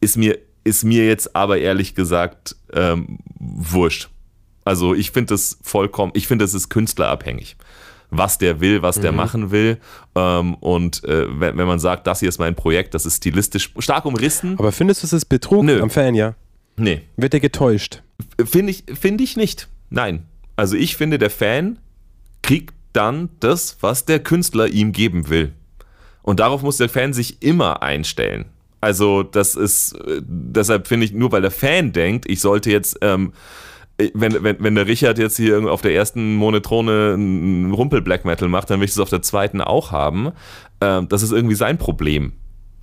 Ist 0.00 0.16
mir 0.16 0.38
ist 0.66 0.82
mir 0.82 1.06
jetzt 1.06 1.36
aber 1.36 1.58
ehrlich 1.58 1.94
gesagt 1.94 2.56
ähm, 2.72 3.18
wurscht. 3.38 4.10
Also 4.64 4.94
ich 4.94 5.12
finde 5.12 5.34
das 5.34 5.58
vollkommen, 5.62 6.10
ich 6.16 6.26
finde, 6.26 6.44
das 6.44 6.54
ist 6.54 6.70
künstlerabhängig. 6.70 7.56
Was 8.16 8.38
der 8.38 8.60
will, 8.60 8.82
was 8.82 9.00
der 9.00 9.12
mhm. 9.12 9.16
machen 9.16 9.50
will. 9.50 9.78
Ähm, 10.14 10.54
und 10.54 11.04
äh, 11.04 11.26
wenn, 11.28 11.56
wenn 11.56 11.66
man 11.66 11.78
sagt, 11.78 12.06
das 12.06 12.20
hier 12.20 12.28
ist 12.28 12.38
mein 12.38 12.54
Projekt, 12.54 12.94
das 12.94 13.06
ist 13.06 13.18
stilistisch 13.18 13.72
stark 13.78 14.04
umrissen. 14.04 14.58
Aber 14.58 14.72
findest 14.72 15.02
du, 15.02 15.06
es 15.06 15.12
ist 15.12 15.26
Betrug 15.26 15.64
Nö. 15.64 15.80
am 15.80 15.90
Fan, 15.90 16.14
ja? 16.14 16.34
Nee. 16.76 17.02
Wird 17.16 17.34
er 17.34 17.40
getäuscht? 17.40 18.02
Finde 18.44 18.70
ich, 18.70 18.84
find 18.98 19.20
ich 19.20 19.36
nicht. 19.36 19.68
Nein. 19.90 20.26
Also 20.56 20.76
ich 20.76 20.96
finde, 20.96 21.18
der 21.18 21.30
Fan 21.30 21.78
kriegt 22.42 22.74
dann 22.92 23.28
das, 23.40 23.78
was 23.80 24.04
der 24.04 24.20
Künstler 24.20 24.68
ihm 24.68 24.92
geben 24.92 25.28
will. 25.28 25.52
Und 26.22 26.40
darauf 26.40 26.62
muss 26.62 26.78
der 26.78 26.88
Fan 26.88 27.12
sich 27.12 27.42
immer 27.42 27.82
einstellen. 27.82 28.46
Also, 28.80 29.22
das 29.22 29.54
ist, 29.54 29.92
äh, 29.92 30.20
deshalb 30.22 30.86
finde 30.86 31.06
ich, 31.06 31.12
nur 31.12 31.32
weil 31.32 31.42
der 31.42 31.50
Fan 31.50 31.92
denkt, 31.92 32.28
ich 32.28 32.40
sollte 32.40 32.70
jetzt, 32.70 32.98
ähm, 33.00 33.32
wenn, 34.14 34.42
wenn, 34.42 34.56
wenn 34.60 34.74
der 34.74 34.86
Richard 34.86 35.18
jetzt 35.18 35.36
hier 35.36 35.70
auf 35.70 35.80
der 35.80 35.94
ersten 35.94 36.34
Monotrone 36.36 37.14
einen 37.14 37.72
Rumpel 37.72 38.02
Black 38.02 38.24
Metal 38.24 38.48
macht, 38.48 38.70
dann 38.70 38.80
will 38.80 38.84
ich 38.84 38.90
es 38.90 38.98
auf 38.98 39.08
der 39.08 39.22
zweiten 39.22 39.60
auch 39.60 39.90
haben. 39.90 40.32
Ähm, 40.80 41.08
das 41.08 41.22
ist 41.22 41.32
irgendwie 41.32 41.54
sein 41.54 41.78
Problem. 41.78 42.32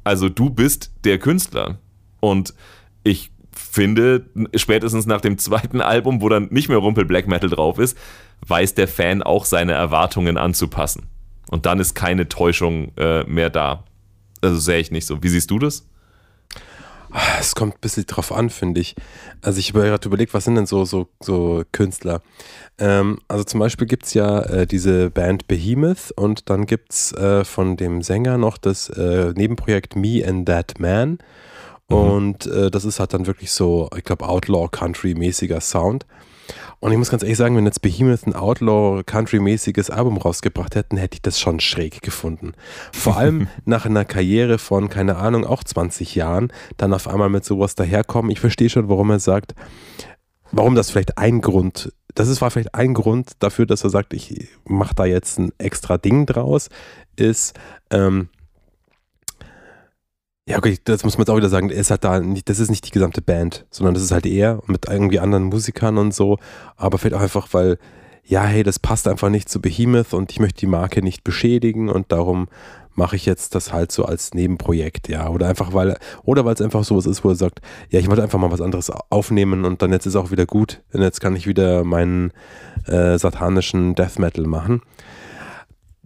Also, 0.03 0.30
du 0.30 0.49
bist 0.49 0.91
der 1.03 1.20
Künstler. 1.20 1.78
Und 2.20 2.53
ich 3.03 3.32
finde, 3.51 4.26
spätestens 4.55 5.05
nach 5.05 5.22
dem 5.22 5.38
zweiten 5.38 5.82
Album, 5.82 6.22
wo 6.22 6.30
dann 6.30 6.47
nicht 6.49 6.70
mehr 6.70 6.78
Rumpel 6.80 7.05
Black 7.05 7.28
Metal 7.28 7.49
drauf 7.49 7.78
ist, 7.78 7.97
weiß 8.47 8.74
der 8.74 8.88
Fan 8.88 9.22
auch 9.22 9.45
seine 9.45 9.74
Erwartungen 9.74 10.38
anzupassen. 10.38 11.05
Und 11.51 11.66
dann 11.66 11.80
ist 11.80 11.93
keine 11.93 12.28
Täuschung 12.28 12.91
äh, 12.97 13.24
mehr 13.26 13.49
da. 13.49 13.84
Also 14.41 14.57
sehe 14.57 14.80
ich 14.80 14.91
nicht 14.91 15.05
so. 15.05 15.22
Wie 15.22 15.30
siehst 15.30 15.51
du 15.51 15.59
das? 15.59 15.88
Es 17.39 17.53
kommt 17.53 17.76
ein 17.76 17.82
bisschen 17.82 18.05
drauf 18.05 18.32
an, 18.32 18.49
finde 18.49 18.82
ich. 18.82 18.95
Also 19.41 19.59
ich 19.59 19.70
habe 19.70 19.84
gerade 19.84 20.07
überlegt, 20.07 20.34
was 20.34 20.45
sind 20.45 20.55
denn 20.55 20.66
so, 20.66 20.86
so, 20.86 21.09
so 21.22 21.64
Künstler? 21.72 22.22
Ähm, 22.80 23.20
also 23.28 23.43
zum 23.43 23.59
Beispiel 23.59 23.86
gibt 23.86 24.05
es 24.05 24.14
ja 24.14 24.41
äh, 24.41 24.66
diese 24.66 25.11
Band 25.11 25.47
Behemoth 25.47 26.11
und 26.16 26.49
dann 26.49 26.66
gibt 26.66 26.91
es 26.93 27.11
äh, 27.14 27.43
von 27.43 27.78
dem 27.78 28.01
Sänger 28.01 28.38
noch 28.38 28.57
das 28.57 28.89
äh, 28.89 29.32
Nebenprojekt 29.36 29.95
Me 29.95 30.24
and 30.26 30.47
That 30.47 30.80
Man. 30.80 31.20
Mhm. 31.89 31.95
Und 31.95 32.45
äh, 32.47 32.72
das 32.72 32.86
ist 32.86 32.99
halt 32.99 33.14
dann 33.14 33.28
wirklich 33.28 33.51
so, 33.51 33.89
ich 33.95 34.03
glaube, 34.03 34.28
Outlaw-Country-mäßiger 34.28 35.61
Sound. 35.61 36.05
Und 36.80 36.91
ich 36.91 36.97
muss 36.97 37.10
ganz 37.10 37.24
ehrlich 37.24 37.38
sagen, 37.38 37.56
wenn 37.56 37.66
jetzt 37.66 37.82
Behemoth 37.82 38.26
ein 38.28 38.36
Outlaw-Country-mäßiges 38.36 39.89
Album 39.89 40.18
rausgebracht 40.18 40.76
hätten, 40.76 40.97
hätte 40.97 41.16
ich 41.16 41.22
das 41.22 41.39
schon 41.39 41.60
schräg 41.60 42.01
gefunden. 42.01 42.54
Vor 42.91 43.18
allem 43.18 43.47
nach 43.66 43.86
einer 43.86 44.06
Karriere 44.06 44.58
von, 44.58 44.89
keine 44.89 45.18
Ahnung, 45.18 45.45
auch 45.45 45.64
20 45.64 46.16
Jahren, 46.16 46.51
dann 46.78 46.93
auf 46.93 47.08
einmal 47.08 47.30
mit 47.30 47.45
sowas 47.45 47.76
daherkommen. 47.76 48.32
Ich 48.32 48.39
verstehe 48.39 48.70
schon, 48.70 48.89
warum 48.89 49.12
er 49.12 49.20
sagt, 49.20 49.56
warum 50.51 50.76
das 50.76 50.91
vielleicht 50.91 51.18
ein 51.18 51.41
Grund, 51.41 51.91
das 52.16 52.28
ist, 52.28 52.41
war 52.41 52.51
vielleicht 52.51 52.76
ein 52.76 52.93
Grund 52.93 53.32
dafür, 53.39 53.66
dass 53.66 53.84
er 53.84 53.89
sagt, 53.89 54.14
ich 54.14 54.47
mache 54.66 54.95
da 54.95 55.06
jetzt 55.06 55.39
ein 55.39 55.51
extra 55.58 55.97
Ding 55.97 56.26
draus, 56.26 56.70
ist, 57.16 57.58
ähm, 57.89 58.30
ja, 60.46 60.58
okay, 60.58 60.78
das 60.84 61.04
muss 61.04 61.18
man 61.18 61.24
jetzt 61.24 61.30
auch 61.30 61.38
wieder 61.38 61.50
sagen. 61.50 61.70
Ist 61.70 61.89
halt 61.89 62.04
da 62.04 62.20
nicht, 62.20 62.50
das 62.50 62.60
ist 62.60 62.70
nicht 62.70 62.86
die 62.86 62.91
gesamte 62.91 63.22
Band, 63.22 63.66
sondern 63.70 63.94
das 63.94 64.04
ist 64.04 64.12
halt 64.12 64.26
er 64.26 64.62
mit 64.68 64.88
irgendwie 64.89 65.20
anderen 65.20 65.46
Musikern 65.46 65.98
und 65.98 66.14
so. 66.14 66.38
Aber 66.76 66.98
vielleicht 66.98 67.16
auch 67.16 67.22
einfach, 67.22 67.48
weil, 67.54 67.78
ja, 68.26 68.44
hey, 68.44 68.64
das 68.64 68.80
passt 68.80 69.08
einfach 69.08 69.30
nicht 69.30 69.48
zu 69.48 69.62
Behemoth 69.62 70.14
und 70.14 70.32
ich 70.32 70.39
möchte 70.39 70.60
die 70.60 70.68
Marke 70.68 71.02
nicht 71.02 71.24
beschädigen 71.24 71.89
und 71.89 72.12
darum 72.12 72.50
mache 72.96 73.16
ich 73.16 73.26
jetzt 73.26 73.56
das 73.56 73.74
halt 73.74 73.91
so 73.91 74.06
als 74.06 74.34
Nebenprojekt, 74.34 75.08
ja. 75.08 75.30
Oder 75.30 75.48
einfach, 75.48 75.74
weil, 75.74 75.98
oder 76.24 76.44
weil 76.46 76.54
es 76.54 76.62
einfach 76.62 76.84
sowas 76.84 77.06
ist, 77.06 77.24
wo 77.24 77.30
er 77.30 77.36
sagt, 77.36 77.62
ja, 77.89 78.00
ich 78.00 78.10
wollte 78.10 78.22
einfach 78.22 78.38
mal 78.38 78.52
was 78.52 78.62
anderes 78.62 78.91
aufnehmen 79.10 79.64
und 79.66 79.82
dann 79.82 79.91
jetzt 79.94 80.06
ist 80.06 80.16
auch 80.16 80.30
wieder 80.30 80.46
gut. 80.46 80.82
Und 80.91 81.02
jetzt 81.02 81.22
kann 81.22 81.38
ich 81.38 81.48
wieder 81.48 81.86
meinen 81.86 82.32
äh, 82.86 83.18
satanischen 83.18 83.96
Death 83.96 84.20
Metal 84.20 84.46
machen 84.46 84.82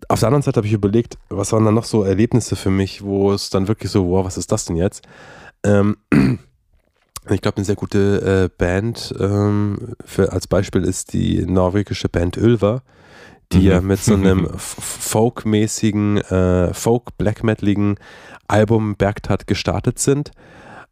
auf 0.10 0.20
der 0.20 0.28
anderen 0.28 0.44
Seite 0.44 0.58
habe 0.58 0.68
ich 0.68 0.74
überlegt, 0.74 1.18
was 1.30 1.52
waren 1.52 1.66
dann 1.66 1.74
noch 1.74 1.84
so 1.84 2.04
Erlebnisse 2.04 2.56
für 2.56 2.70
mich, 2.70 3.04
wo 3.04 3.34
es 3.34 3.50
dann 3.50 3.68
wirklich 3.68 3.92
so, 3.92 4.08
wow, 4.10 4.26
was 4.26 4.38
ist 4.38 4.52
das 4.52 4.66
denn 4.66 4.76
jetzt? 4.76 5.08
Ähm, 5.64 5.98
ich 7.30 7.42
glaube, 7.42 7.58
eine 7.58 7.66
sehr 7.66 7.76
gute 7.76 8.50
äh, 8.50 8.56
Band 8.56 9.14
ähm, 9.20 9.96
für, 10.06 10.32
als 10.32 10.48
Beispiel 10.48 10.84
ist 10.84 11.14
die 11.14 11.46
norwegische 11.46 12.10
Band 12.10 12.38
Ölver, 12.38 12.84
die 13.52 13.60
mhm. 13.60 13.66
ja 13.66 13.82
mit 13.82 14.00
so 14.00 14.14
einem 14.14 14.50
folkmäßigen, 14.58 16.18
äh, 16.18 16.74
folk-black 16.74 17.44
metaligen 17.44 17.96
Album 18.48 18.96
Bergtat 18.96 19.48
gestartet 19.48 20.00
sind. 20.00 20.32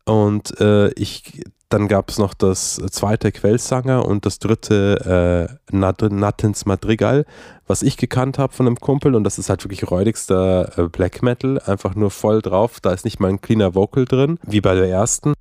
Und 0.06 0.60
äh, 0.60 0.92
ich 0.94 1.44
dann 1.70 1.88
gab 1.88 2.10
es 2.10 2.18
noch 2.18 2.34
das 2.34 2.82
zweite 2.92 3.32
Quellsanger 3.32 4.06
und 4.06 4.26
das 4.26 4.40
dritte 4.40 5.50
äh, 5.72 5.76
Nattens 5.76 6.66
Madrigal, 6.66 7.26
was 7.68 7.82
ich 7.82 7.98
gekannt 7.98 8.38
habe 8.38 8.54
von 8.54 8.68
einem 8.68 8.78
Kumpel. 8.78 9.16
Und 9.16 9.24
das 9.24 9.40
ist 9.40 9.50
halt 9.50 9.64
wirklich 9.64 9.90
räudigster 9.90 10.78
äh, 10.78 10.88
Black 10.88 11.24
Metal, 11.24 11.60
einfach 11.66 11.96
nur 11.96 12.12
voll 12.12 12.42
drauf. 12.42 12.80
Da 12.80 12.92
ist 12.92 13.06
nicht 13.06 13.20
mal 13.20 13.30
ein 13.30 13.42
cleaner 13.42 13.76
Vocal 13.76 14.06
drin, 14.06 14.40
wie 14.44 14.62
bei 14.62 14.76
der 14.76 14.90
ersten. 14.90 15.34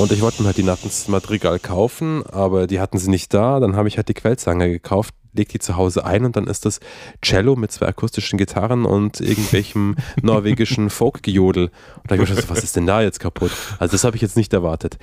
Und 0.00 0.12
ich 0.12 0.22
wollte 0.22 0.40
mir 0.40 0.46
halt 0.46 0.56
die 0.56 0.62
Nattens 0.62 1.08
Madrigal 1.08 1.58
kaufen, 1.58 2.24
aber 2.26 2.66
die 2.66 2.80
hatten 2.80 2.96
sie 2.96 3.10
nicht 3.10 3.34
da. 3.34 3.60
Dann 3.60 3.76
habe 3.76 3.86
ich 3.86 3.98
halt 3.98 4.08
die 4.08 4.14
Quellzange 4.14 4.70
gekauft, 4.70 5.14
lege 5.32 5.52
die 5.52 5.58
zu 5.58 5.76
Hause 5.76 6.04
ein 6.04 6.24
und 6.24 6.36
dann 6.36 6.46
ist 6.46 6.64
das 6.64 6.80
Cello 7.22 7.56
mit 7.56 7.72
zwei 7.72 7.86
akustischen 7.86 8.38
Gitarren 8.38 8.84
und 8.84 9.20
irgendwelchem 9.20 9.96
norwegischen 10.22 10.90
Folk-Gejodel. 10.90 11.64
Und 11.64 11.72
da 12.06 12.14
habe 12.14 12.24
ich 12.24 12.30
mir 12.30 12.36
gedacht, 12.36 12.50
was 12.50 12.64
ist 12.64 12.76
denn 12.76 12.86
da 12.86 13.02
jetzt 13.02 13.20
kaputt? 13.20 13.52
Also 13.78 13.92
das 13.92 14.04
habe 14.04 14.16
ich 14.16 14.22
jetzt 14.22 14.36
nicht 14.36 14.52
erwartet. 14.52 14.98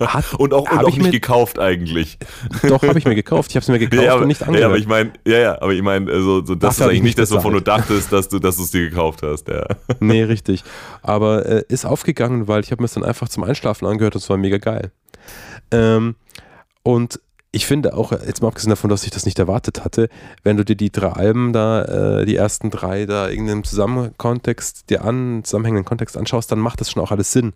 Hat, 0.00 0.34
und 0.38 0.52
auch, 0.54 0.70
und 0.70 0.78
auch 0.78 0.86
nicht 0.86 1.02
mir, 1.02 1.10
gekauft 1.10 1.58
eigentlich. 1.58 2.18
Doch, 2.62 2.82
habe 2.82 2.98
ich 2.98 3.04
mir 3.04 3.14
gekauft. 3.14 3.50
Ich 3.50 3.56
habe 3.56 3.62
es 3.62 3.68
mir 3.68 3.78
gekauft 3.88 4.02
ja, 4.02 4.12
aber, 4.12 4.22
und 4.22 4.28
nicht 4.28 4.42
angehört. 4.42 4.60
Ja, 4.60 4.66
aber 4.66 4.78
ich 4.78 4.86
meine, 4.86 5.12
ja, 5.26 5.38
ja, 5.38 5.62
aber 5.62 5.72
ich 5.72 5.82
meine, 5.82 6.10
also, 6.10 6.44
so, 6.44 6.54
das, 6.54 6.76
das 6.76 6.80
ist 6.80 6.82
eigentlich 6.82 7.02
nicht 7.02 7.18
das, 7.18 7.30
wovon 7.30 7.52
du 7.54 7.60
dachtest, 7.60 8.12
dass 8.12 8.28
du 8.28 8.38
dass 8.38 8.58
es 8.58 8.70
dir 8.70 8.88
gekauft 8.88 9.22
hast. 9.22 9.48
Ja. 9.48 9.66
Nee, 10.00 10.22
richtig. 10.22 10.64
Aber 11.02 11.46
äh, 11.46 11.64
ist 11.68 11.84
aufgegangen, 11.84 12.48
weil 12.48 12.62
ich 12.62 12.70
habe 12.70 12.82
mir 12.82 12.86
es 12.86 12.94
dann 12.94 13.04
einfach 13.04 13.28
zum 13.28 13.44
Einschlafen 13.44 13.86
angehört 13.86 14.14
und 14.14 14.22
es 14.22 14.30
war 14.30 14.36
mega 14.36 14.58
geil. 14.58 14.90
Ähm, 15.70 16.16
und 16.82 17.20
ich 17.50 17.66
finde 17.66 17.94
auch, 17.94 18.12
jetzt 18.12 18.42
mal 18.42 18.48
abgesehen 18.48 18.70
davon, 18.70 18.90
dass 18.90 19.04
ich 19.04 19.10
das 19.10 19.24
nicht 19.24 19.38
erwartet 19.38 19.84
hatte, 19.84 20.08
wenn 20.42 20.56
du 20.56 20.64
dir 20.64 20.76
die 20.76 20.92
drei 20.92 21.08
Alben 21.08 21.52
da, 21.52 22.20
äh, 22.20 22.26
die 22.26 22.36
ersten 22.36 22.70
drei 22.70 23.06
da 23.06 23.28
irgendeinem 23.28 23.64
Zusammenkontext, 23.64 24.90
dir 24.90 25.04
an, 25.04 25.42
zusammenhängenden 25.44 25.86
Kontext 25.86 26.16
anschaust, 26.16 26.52
dann 26.52 26.58
macht 26.58 26.80
das 26.80 26.90
schon 26.90 27.02
auch 27.02 27.10
alles 27.10 27.32
Sinn. 27.32 27.54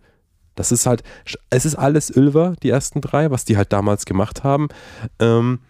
Das 0.54 0.72
ist 0.72 0.86
halt, 0.86 1.02
es 1.50 1.64
ist 1.64 1.76
alles 1.76 2.14
Ölver, 2.14 2.54
die 2.62 2.70
ersten 2.70 3.00
drei, 3.00 3.30
was 3.30 3.44
die 3.44 3.56
halt 3.56 3.72
damals 3.72 4.04
gemacht 4.04 4.44
haben. 4.44 4.68
Ähm, 5.18 5.60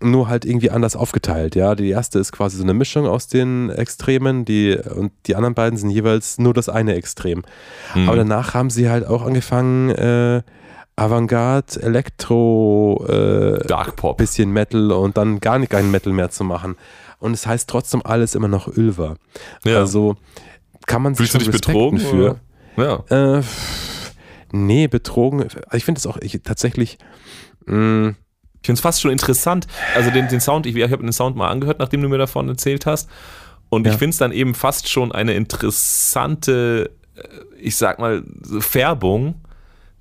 nur 0.00 0.28
halt 0.28 0.44
irgendwie 0.44 0.70
anders 0.70 0.96
aufgeteilt, 0.96 1.54
ja. 1.54 1.74
Die 1.74 1.88
erste 1.88 2.18
ist 2.18 2.32
quasi 2.32 2.56
so 2.56 2.62
eine 2.62 2.74
Mischung 2.74 3.06
aus 3.06 3.28
den 3.28 3.70
Extremen, 3.70 4.44
die 4.44 4.76
und 4.76 5.12
die 5.26 5.36
anderen 5.36 5.54
beiden 5.54 5.78
sind 5.78 5.90
jeweils 5.90 6.38
nur 6.38 6.52
das 6.52 6.68
eine 6.68 6.94
Extrem. 6.94 7.42
Mhm. 7.94 8.08
Aber 8.08 8.16
danach 8.18 8.54
haben 8.54 8.70
sie 8.70 8.90
halt 8.90 9.06
auch 9.06 9.24
angefangen, 9.24 9.90
äh, 9.90 10.42
Avantgarde, 10.96 11.82
Elektro, 11.82 13.04
äh, 13.08 13.66
Dark 13.66 13.96
Pop, 13.96 14.18
bisschen 14.18 14.50
Metal 14.50 14.92
und 14.92 15.16
dann 15.16 15.40
gar 15.40 15.58
nicht 15.58 15.70
keinen 15.70 15.90
Metal 15.90 16.12
mehr 16.12 16.30
zu 16.30 16.44
machen. 16.44 16.76
Und 17.18 17.32
es 17.32 17.46
heißt 17.46 17.68
trotzdem 17.68 18.02
alles 18.04 18.34
immer 18.34 18.48
noch 18.48 18.68
Ölver. 18.68 19.16
Ja. 19.64 19.78
Also 19.78 20.16
kann 20.86 21.02
man 21.02 21.14
sich 21.14 21.30
Fühlst 21.30 21.32
schon 21.32 21.52
du 21.52 21.58
dich 21.58 21.60
betrogen 21.60 21.98
für. 21.98 22.38
Oder? 22.76 23.04
Ja. 23.10 23.38
Äh, 23.38 23.42
nee, 24.52 24.86
betrogen. 24.86 25.42
Also 25.42 25.58
ich 25.72 25.84
finde 25.84 25.98
es 25.98 26.06
auch 26.06 26.18
ich, 26.18 26.40
tatsächlich. 26.44 26.98
Mh, 27.66 27.76
mm, 27.76 28.16
ich 28.60 28.66
finde 28.66 28.78
es 28.78 28.82
fast 28.82 29.00
schon 29.00 29.10
interessant. 29.10 29.66
Also 29.94 30.10
den, 30.10 30.28
den 30.28 30.40
Sound, 30.40 30.64
ich, 30.64 30.76
ich 30.76 30.82
habe 30.90 31.02
den 31.02 31.12
Sound 31.12 31.36
mal 31.36 31.48
angehört, 31.48 31.80
nachdem 31.80 32.02
du 32.02 32.08
mir 32.08 32.18
davon 32.18 32.48
erzählt 32.48 32.86
hast. 32.86 33.10
Und 33.68 33.86
ja. 33.86 33.92
ich 33.92 33.98
finde 33.98 34.10
es 34.10 34.18
dann 34.18 34.32
eben 34.32 34.54
fast 34.54 34.88
schon 34.88 35.10
eine 35.10 35.34
interessante, 35.34 36.90
äh, 37.16 37.22
ich 37.58 37.76
sag 37.76 37.98
mal, 37.98 38.22
Färbung, 38.60 39.34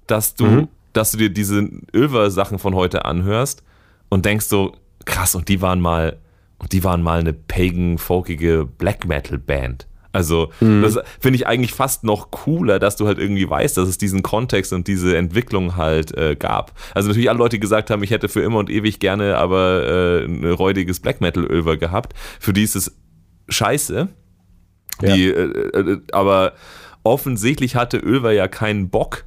dass 0.08 0.36
du 0.36 0.46
mhm 0.46 0.68
dass 0.94 1.12
du 1.12 1.18
dir 1.18 1.30
diese 1.30 1.70
Ölver-Sachen 1.94 2.60
von 2.60 2.76
heute 2.76 3.06
anhörst 3.06 3.64
und 4.10 4.26
denkst 4.26 4.46
so, 4.46 4.76
krass, 5.06 5.36
und 5.36 5.50
die 5.50 5.62
waren 5.62 5.82
mal, 5.82 6.18
und 6.60 6.72
die 6.72 6.84
waren 6.84 7.02
mal 7.02 7.20
eine 7.20 7.34
pagan, 7.34 7.98
folkige 7.98 8.66
Black 8.66 9.06
Metal-Band. 9.06 9.88
Also, 10.14 10.52
mhm. 10.60 10.84
das 10.84 11.00
finde 11.20 11.38
ich 11.38 11.48
eigentlich 11.48 11.74
fast 11.74 12.04
noch 12.04 12.30
cooler, 12.30 12.78
dass 12.78 12.96
du 12.96 13.08
halt 13.08 13.18
irgendwie 13.18 13.50
weißt, 13.50 13.76
dass 13.78 13.90
es 13.90 13.98
diesen 13.98 14.22
Kontext 14.22 14.72
und 14.72 14.88
diese 14.88 15.18
Entwicklung 15.18 15.76
halt 15.76 16.16
äh, 16.16 16.36
gab. 16.36 16.72
Also 16.94 17.08
natürlich 17.08 17.30
alle 17.30 17.40
Leute 17.40 17.58
gesagt 17.58 17.90
haben, 17.90 18.04
ich 18.04 18.12
hätte 18.12 18.30
für 18.30 18.42
immer 18.42 18.60
und 18.60 18.70
ewig 18.70 19.00
gerne 19.00 19.38
aber 19.38 20.22
äh, 20.22 20.26
ein 20.26 20.46
räudiges 20.46 21.00
Black 21.00 21.20
Metal 21.20 21.44
Ölver 21.44 21.78
gehabt. 21.78 22.14
Für 22.40 22.54
die 22.54 22.62
ist 22.62 22.76
es 22.76 22.96
scheiße. 23.50 24.08
Ja. 25.02 25.16
Die, 25.16 25.30
äh, 25.30 25.80
äh 25.80 26.02
aber 26.12 26.54
offensichtlich 27.02 27.76
hatte 27.76 27.98
Ölver 27.98 28.32
ja 28.32 28.48
keinen 28.48 28.90
Bock, 28.90 29.26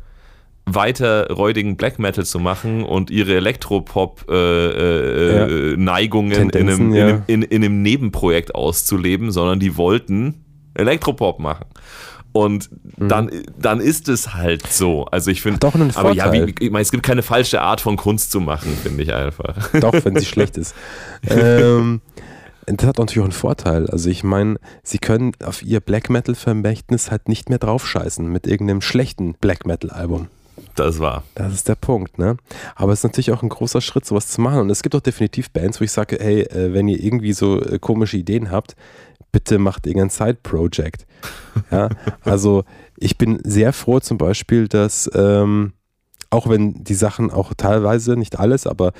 weiter 0.67 1.31
räudigen 1.31 1.77
Black 1.77 1.99
Metal 1.99 2.27
zu 2.27 2.39
machen 2.41 2.85
und 2.85 3.11
ihre 3.11 3.37
Elektropop-Neigungen 3.37 6.33
äh, 6.33 6.35
äh, 6.35 6.39
ja. 6.39 6.43
in, 6.43 6.55
einem, 6.55 6.95
ja. 6.95 7.09
in, 7.09 7.23
in, 7.27 7.43
in, 7.43 7.65
einem 7.65 7.83
Nebenprojekt 7.83 8.55
auszuleben, 8.55 9.31
sondern 9.31 9.61
die 9.61 9.77
wollten 9.77 10.45
Elektropop 10.75 11.39
machen. 11.39 11.67
Und 12.33 12.71
mhm. 12.99 13.09
dann, 13.09 13.31
dann 13.59 13.81
ist 13.81 14.09
es 14.11 14.35
halt 14.35 14.71
so. 14.71 15.07
Also 15.07 15.31
ich 15.31 15.41
finde, 15.41 15.67
aber 15.95 16.13
ja, 16.13 16.31
wie, 16.33 16.55
ich 16.61 16.71
meine, 16.71 16.83
es 16.83 16.91
gibt 16.91 17.03
keine 17.03 17.23
falsche 17.23 17.63
Art 17.63 17.81
von 17.81 17.97
Kunst 17.97 18.31
zu 18.31 18.41
machen, 18.41 18.77
finde 18.83 19.05
ich 19.05 19.15
einfach. 19.15 19.71
Doch, 19.81 19.95
wenn 20.05 20.19
sie 20.19 20.27
schlecht 20.27 20.59
ist. 20.59 20.75
ähm, 21.31 22.03
das 22.67 22.87
hat 22.87 22.99
natürlich 22.99 23.21
auch 23.21 23.25
einen 23.25 23.33
Vorteil. 23.33 23.89
Also 23.89 24.11
ich 24.11 24.23
meine, 24.23 24.59
sie 24.83 24.99
können 24.99 25.33
auf 25.43 25.63
ihr 25.63 25.81
Black 25.81 26.11
Metal 26.11 26.35
Vermächtnis 26.35 27.11
halt 27.11 27.27
nicht 27.29 27.49
mehr 27.49 27.59
draufscheißen 27.59 28.31
mit 28.31 28.47
irgendeinem 28.47 28.83
schlechten 28.83 29.33
Black 29.35 29.65
Metal 29.65 29.91
Album. 29.91 30.29
Das 30.75 30.99
war. 30.99 31.23
Das 31.35 31.53
ist 31.53 31.69
der 31.69 31.75
Punkt, 31.75 32.19
ne? 32.19 32.37
Aber 32.75 32.93
es 32.93 33.01
ist 33.01 33.05
natürlich 33.05 33.33
auch 33.33 33.43
ein 33.43 33.49
großer 33.49 33.81
Schritt, 33.81 34.05
sowas 34.05 34.29
zu 34.29 34.41
machen. 34.41 34.61
Und 34.61 34.71
es 34.71 34.83
gibt 34.83 34.95
auch 34.95 35.01
definitiv 35.01 35.51
Bands, 35.51 35.81
wo 35.81 35.85
ich 35.85 35.93
sage, 35.93 36.19
hey, 36.21 36.43
äh, 36.43 36.73
wenn 36.73 36.89
ihr 36.89 37.03
irgendwie 37.03 37.33
so 37.33 37.61
äh, 37.61 37.79
komische 37.79 38.17
Ideen 38.17 38.51
habt, 38.51 38.77
bitte 39.33 39.59
macht 39.59 39.87
irgendein 39.87 40.11
Side-Project. 40.11 41.07
ja, 41.71 41.89
also 42.23 42.65
ich 42.99 43.19
bin 43.19 43.41
sehr 43.45 43.73
froh 43.73 44.01
zum 44.01 44.19
Beispiel, 44.19 44.69
dass 44.69 45.11
ähm, 45.15 45.73
auch 46.31 46.49
wenn 46.49 46.85
die 46.85 46.95
Sachen 46.95 47.31
auch 47.31 47.55
teilweise, 47.55 48.17
nicht 48.17 48.39
alles, 48.39 48.67
aber 48.67 48.93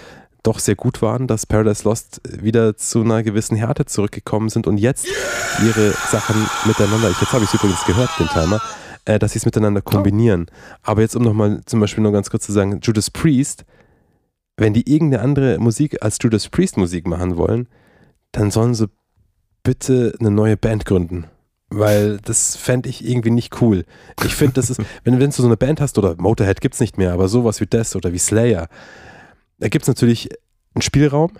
doch 0.43 0.59
sehr 0.61 0.77
gut 0.77 1.03
waren, 1.03 1.27
dass 1.27 1.45
Paradise 1.45 1.83
Lost 1.85 2.21
wieder 2.25 2.77
zu 2.77 3.03
einer 3.03 3.23
gewissen 3.23 3.57
Härte 3.57 3.85
zurückgekommen 3.85 4.49
sind 4.49 4.67
und 4.67 4.79
jetzt 4.79 5.09
ihre 5.65 5.91
Sachen 5.91 6.37
miteinander, 6.65 7.11
ich, 7.11 7.21
jetzt 7.21 7.33
habe 7.33 7.45
ich 7.45 7.53
es 7.53 7.55
übrigens 7.55 7.85
gehört, 7.85 8.11
den 8.19 8.29
Timer, 8.29 8.61
äh, 9.07 9.19
dass 9.19 9.33
sie 9.33 9.39
es 9.39 9.47
miteinander 9.47 9.81
kombinieren. 9.81 10.47
Oh. 10.49 10.55
Aber 10.83 11.01
jetzt, 11.01 11.17
um 11.17 11.23
nochmal 11.23 11.63
zum 11.65 11.81
Beispiel 11.81 12.03
nur 12.03 12.13
ganz 12.13 12.29
kurz 12.29 12.45
zu 12.45 12.53
sagen, 12.53 12.81
Judas 12.83 13.11
Priest, 13.11 13.65
wenn 14.57 14.75
die 14.75 14.91
irgendeine 14.93 15.23
andere 15.23 15.59
Musik 15.59 16.03
als 16.03 16.19
Judas 16.21 16.49
Priest 16.49 16.77
Musik 16.77 17.07
machen 17.07 17.37
wollen, 17.37 17.69
dann 18.33 18.51
sollen 18.51 18.75
sie 18.75 18.89
bitte 19.63 20.15
eine 20.21 20.31
neue 20.31 20.57
Band 20.57 20.85
gründen. 20.85 21.27
Weil 21.69 22.19
das 22.19 22.57
fände 22.57 22.89
ich 22.89 23.05
irgendwie 23.05 23.31
nicht 23.31 23.61
cool. 23.61 23.85
Ich 24.25 24.35
finde, 24.35 24.55
das 24.55 24.71
ist, 24.71 24.81
wenn, 25.05 25.19
wenn 25.19 25.31
du 25.31 25.37
so 25.37 25.47
eine 25.47 25.57
Band 25.57 25.81
hast, 25.81 25.99
oder 25.99 26.15
Motorhead 26.17 26.61
gibt 26.61 26.75
es 26.75 26.81
nicht 26.81 26.99
mehr, 26.99 27.13
aber 27.13 27.29
sowas 27.29 27.61
wie 27.61 27.67
Death 27.67 27.97
oder 27.97 28.13
wie 28.13 28.19
Slayer, 28.19 28.69
da 29.59 29.69
gibt 29.69 29.85
es 29.85 29.89
natürlich 29.89 30.29
einen 30.75 30.83
Spielraum, 30.83 31.33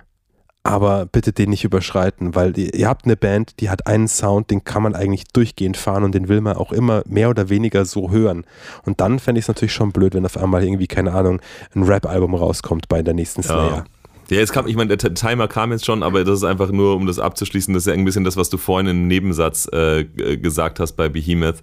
aber 0.67 1.07
bitte 1.07 1.33
den 1.33 1.51
nicht 1.51 1.65
überschreiten, 1.65 2.35
weil 2.35 2.57
ihr 2.59 2.89
habt 2.89 3.05
eine 3.05 3.17
Band, 3.17 3.61
die 3.61 3.71
hat 3.71 3.87
einen 3.87 4.09
Sound, 4.09 4.51
den 4.51 4.65
kann 4.65 4.83
man 4.83 4.95
eigentlich 4.95 5.25
durchgehend 5.29 5.77
fahren 5.77 6.05
und 6.05 6.15
den 6.15 6.29
will 6.29 6.41
man 6.41 6.57
auch 6.57 6.73
immer 6.73 7.03
mehr 7.07 7.31
oder 7.31 7.49
weniger 7.49 7.85
so 7.85 8.11
hören. 8.11 8.45
Und 8.85 9.01
dann 9.01 9.19
fände 9.19 9.39
ich 9.39 9.45
es 9.45 9.49
natürlich 9.49 9.73
schon 9.73 9.93
blöd, 9.93 10.15
wenn 10.15 10.25
auf 10.25 10.37
einmal 10.37 10.65
irgendwie, 10.65 10.87
keine 10.87 11.13
Ahnung, 11.13 11.41
ein 11.75 11.83
Rap-Album 11.83 12.35
rauskommt 12.35 12.89
bei 12.89 13.03
der 13.03 13.15
nächsten 13.15 13.43
Slayer. 13.43 13.69
Ja. 13.69 13.85
Ja, 14.29 14.39
jetzt 14.39 14.53
kam, 14.53 14.67
ich 14.67 14.75
meine, 14.75 14.97
der 14.97 15.15
Timer 15.15 15.47
kam 15.47 15.71
jetzt 15.71 15.87
schon, 15.87 16.03
aber 16.03 16.25
das 16.25 16.39
ist 16.39 16.45
einfach 16.45 16.73
nur, 16.73 16.97
um 16.97 17.07
das 17.07 17.21
abzuschließen, 17.21 17.73
das 17.73 17.85
ist 17.85 17.87
ja 17.87 17.93
ein 17.93 18.05
bisschen 18.05 18.25
das, 18.25 18.37
was 18.37 18.51
du 18.51 18.59
vorhin 18.59 18.89
im 18.89 19.07
Nebensatz 19.07 19.69
äh, 19.73 20.05
gesagt 20.05 20.81
hast 20.81 20.95
bei 20.95 21.09
Behemoth. 21.09 21.63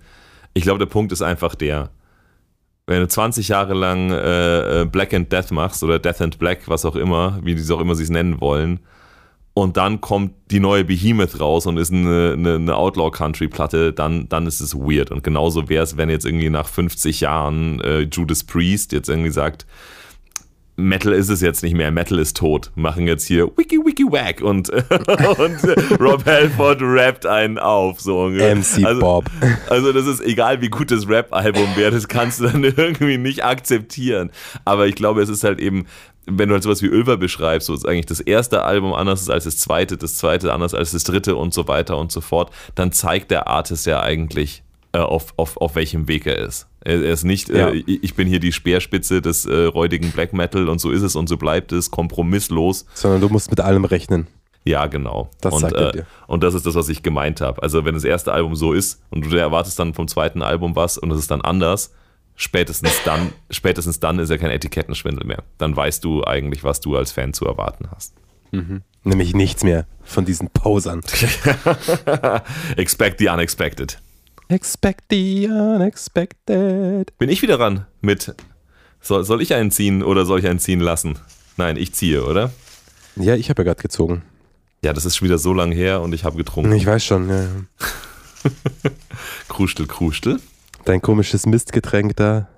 Ich 0.53 0.63
glaube, 0.63 0.79
der 0.79 0.85
Punkt 0.85 1.11
ist 1.11 1.21
einfach 1.21 1.55
der, 1.55 1.89
wenn 2.85 3.01
du 3.01 3.07
20 3.07 3.47
Jahre 3.47 3.73
lang 3.73 4.11
äh, 4.11 4.81
äh, 4.81 4.85
Black 4.85 5.13
and 5.13 5.31
Death 5.31 5.51
machst 5.51 5.83
oder 5.83 5.99
Death 5.99 6.21
and 6.21 6.39
Black, 6.39 6.67
was 6.67 6.85
auch 6.85 6.95
immer, 6.95 7.39
wie 7.43 7.57
sie 7.57 7.73
auch 7.73 7.79
immer 7.79 7.95
sie 7.95 8.03
es 8.03 8.09
nennen 8.09 8.41
wollen, 8.41 8.79
und 9.55 9.77
dann 9.77 10.01
kommt 10.01 10.33
die 10.49 10.59
neue 10.59 10.83
Behemoth 10.83 11.39
raus 11.39 11.67
und 11.67 11.77
ist 11.77 11.93
eine, 11.93 12.33
eine, 12.33 12.55
eine 12.55 12.75
Outlaw-Country-Platte, 12.75 13.93
dann, 13.93 14.27
dann 14.27 14.47
ist 14.47 14.61
es 14.61 14.75
weird. 14.75 15.11
Und 15.11 15.23
genauso 15.23 15.69
wäre 15.69 15.83
es, 15.83 15.95
wenn 15.95 16.09
jetzt 16.09 16.25
irgendwie 16.25 16.49
nach 16.49 16.67
50 16.67 17.21
Jahren 17.21 17.79
äh, 17.81 18.01
Judas 18.01 18.43
Priest 18.43 18.93
jetzt 18.93 19.09
irgendwie 19.09 19.29
sagt, 19.29 19.67
Metal 20.75 21.13
ist 21.13 21.29
es 21.29 21.41
jetzt 21.41 21.61
nicht 21.61 21.75
mehr, 21.75 21.91
Metal 21.91 22.17
ist 22.17 22.37
tot. 22.37 22.71
Machen 22.75 23.05
jetzt 23.05 23.25
hier 23.25 23.45
Wiki 23.57 23.77
Wiki 23.77 24.03
Wack 24.05 24.41
und, 24.41 24.69
und 24.69 26.01
Rob 26.01 26.25
Halford 26.25 26.81
rappt 26.81 27.25
einen 27.27 27.59
auf. 27.59 28.01
So 28.01 28.27
MC 28.29 28.83
also, 28.83 28.99
Bob. 28.99 29.25
Also 29.69 29.93
das 29.93 30.07
ist 30.07 30.21
egal, 30.21 30.61
wie 30.61 30.69
gut 30.69 30.89
das 30.89 31.07
Rap-Album 31.07 31.75
wäre, 31.75 31.91
das 31.91 32.07
kannst 32.07 32.39
du 32.39 32.47
dann 32.47 32.63
irgendwie 32.63 33.19
nicht 33.19 33.45
akzeptieren. 33.45 34.31
Aber 34.65 34.87
ich 34.87 34.95
glaube, 34.95 35.21
es 35.21 35.29
ist 35.29 35.43
halt 35.43 35.59
eben, 35.59 35.85
wenn 36.25 36.49
du 36.49 36.53
halt 36.53 36.63
sowas 36.63 36.81
wie 36.81 36.87
Ölver 36.87 37.17
beschreibst, 37.17 37.67
so 37.67 37.75
ist 37.75 37.87
eigentlich 37.87 38.07
das 38.07 38.19
erste 38.19 38.63
Album 38.63 38.93
anders 38.93 39.21
ist 39.21 39.29
als 39.29 39.43
das 39.43 39.57
zweite, 39.57 39.97
das 39.97 40.17
zweite 40.17 40.53
anders 40.53 40.73
als 40.73 40.91
das 40.91 41.03
dritte 41.03 41.35
und 41.35 41.53
so 41.53 41.67
weiter 41.67 41.97
und 41.97 42.11
so 42.11 42.21
fort, 42.21 42.51
dann 42.73 42.91
zeigt 42.91 43.29
der 43.29 43.47
Artist 43.47 43.85
ja 43.85 44.01
eigentlich, 44.01 44.62
auf, 45.01 45.33
auf, 45.37 45.57
auf 45.57 45.75
welchem 45.75 46.07
Weg 46.07 46.25
er 46.25 46.37
ist. 46.37 46.67
Er, 46.81 47.03
er 47.03 47.13
ist 47.13 47.23
nicht, 47.23 47.49
äh, 47.49 47.57
ja. 47.57 47.69
äh, 47.69 47.83
ich 47.85 48.13
bin 48.15 48.27
hier 48.27 48.39
die 48.39 48.51
Speerspitze 48.51 49.21
des 49.21 49.45
äh, 49.45 49.65
räudigen 49.65 50.11
Black 50.11 50.33
Metal 50.33 50.69
und 50.69 50.79
so 50.79 50.91
ist 50.91 51.01
es 51.01 51.15
und 51.15 51.27
so 51.27 51.37
bleibt 51.37 51.71
es, 51.71 51.91
kompromisslos. 51.91 52.85
Sondern 52.93 53.21
du 53.21 53.29
musst 53.29 53.49
mit 53.49 53.59
allem 53.59 53.85
rechnen. 53.85 54.27
Ja, 54.65 54.85
genau. 54.87 55.29
Das 55.41 55.53
und, 55.53 55.61
sagt 55.61 55.73
er 55.73 55.91
dir. 55.91 56.05
und 56.27 56.43
das 56.43 56.53
ist 56.53 56.65
das, 56.65 56.75
was 56.75 56.87
ich 56.89 57.03
gemeint 57.03 57.41
habe. 57.41 57.61
Also 57.61 57.83
wenn 57.85 57.95
das 57.95 58.03
erste 58.03 58.31
Album 58.31 58.55
so 58.55 58.73
ist 58.73 59.01
und 59.09 59.25
du 59.25 59.35
erwartest 59.35 59.77
dann 59.79 59.93
vom 59.93 60.07
zweiten 60.07 60.41
Album 60.41 60.75
was 60.75 60.97
und 60.97 61.11
es 61.11 61.19
ist 61.19 61.31
dann 61.31 61.41
anders, 61.41 61.93
spätestens 62.35 63.03
dann, 63.03 63.33
spätestens 63.49 63.99
dann 63.99 64.19
ist 64.19 64.29
ja 64.29 64.37
kein 64.37 64.51
Etikettenschwindel 64.51 65.25
mehr. 65.25 65.43
Dann 65.57 65.75
weißt 65.75 66.03
du 66.03 66.23
eigentlich, 66.23 66.63
was 66.63 66.79
du 66.79 66.95
als 66.95 67.11
Fan 67.11 67.33
zu 67.33 67.45
erwarten 67.45 67.89
hast. 67.93 68.13
Mhm. 68.51 68.83
Nämlich 69.03 69.33
nichts 69.33 69.63
mehr 69.63 69.85
von 70.03 70.23
diesen 70.23 70.49
Posern. 70.49 71.01
Expect 72.77 73.19
the 73.19 73.29
unexpected. 73.29 73.97
Expect 74.49 75.05
the 75.09 75.47
unexpected. 75.47 77.17
Bin 77.17 77.29
ich 77.29 77.41
wieder 77.41 77.59
ran 77.59 77.85
mit. 78.01 78.35
Soll, 79.01 79.23
soll 79.23 79.41
ich 79.41 79.53
einen 79.53 79.71
ziehen 79.71 80.03
oder 80.03 80.25
soll 80.25 80.39
ich 80.39 80.47
einen 80.47 80.59
ziehen 80.59 80.79
lassen? 80.79 81.17
Nein, 81.57 81.77
ich 81.77 81.93
ziehe, 81.93 82.23
oder? 82.25 82.51
Ja, 83.15 83.35
ich 83.35 83.49
habe 83.49 83.61
ja 83.61 83.65
gerade 83.65 83.81
gezogen. 83.81 84.23
Ja, 84.83 84.93
das 84.93 85.05
ist 85.05 85.17
schon 85.17 85.27
wieder 85.27 85.37
so 85.37 85.53
lang 85.53 85.71
her 85.71 86.01
und 86.01 86.13
ich 86.13 86.23
habe 86.23 86.37
getrunken. 86.37 86.71
Ich 86.73 86.85
weiß 86.85 87.03
schon, 87.03 87.29
ja. 87.29 87.47
Krustel, 89.47 89.87
Krustel. 89.87 90.39
Dein 90.85 91.01
komisches 91.01 91.45
Mistgetränk 91.45 92.15
da 92.17 92.49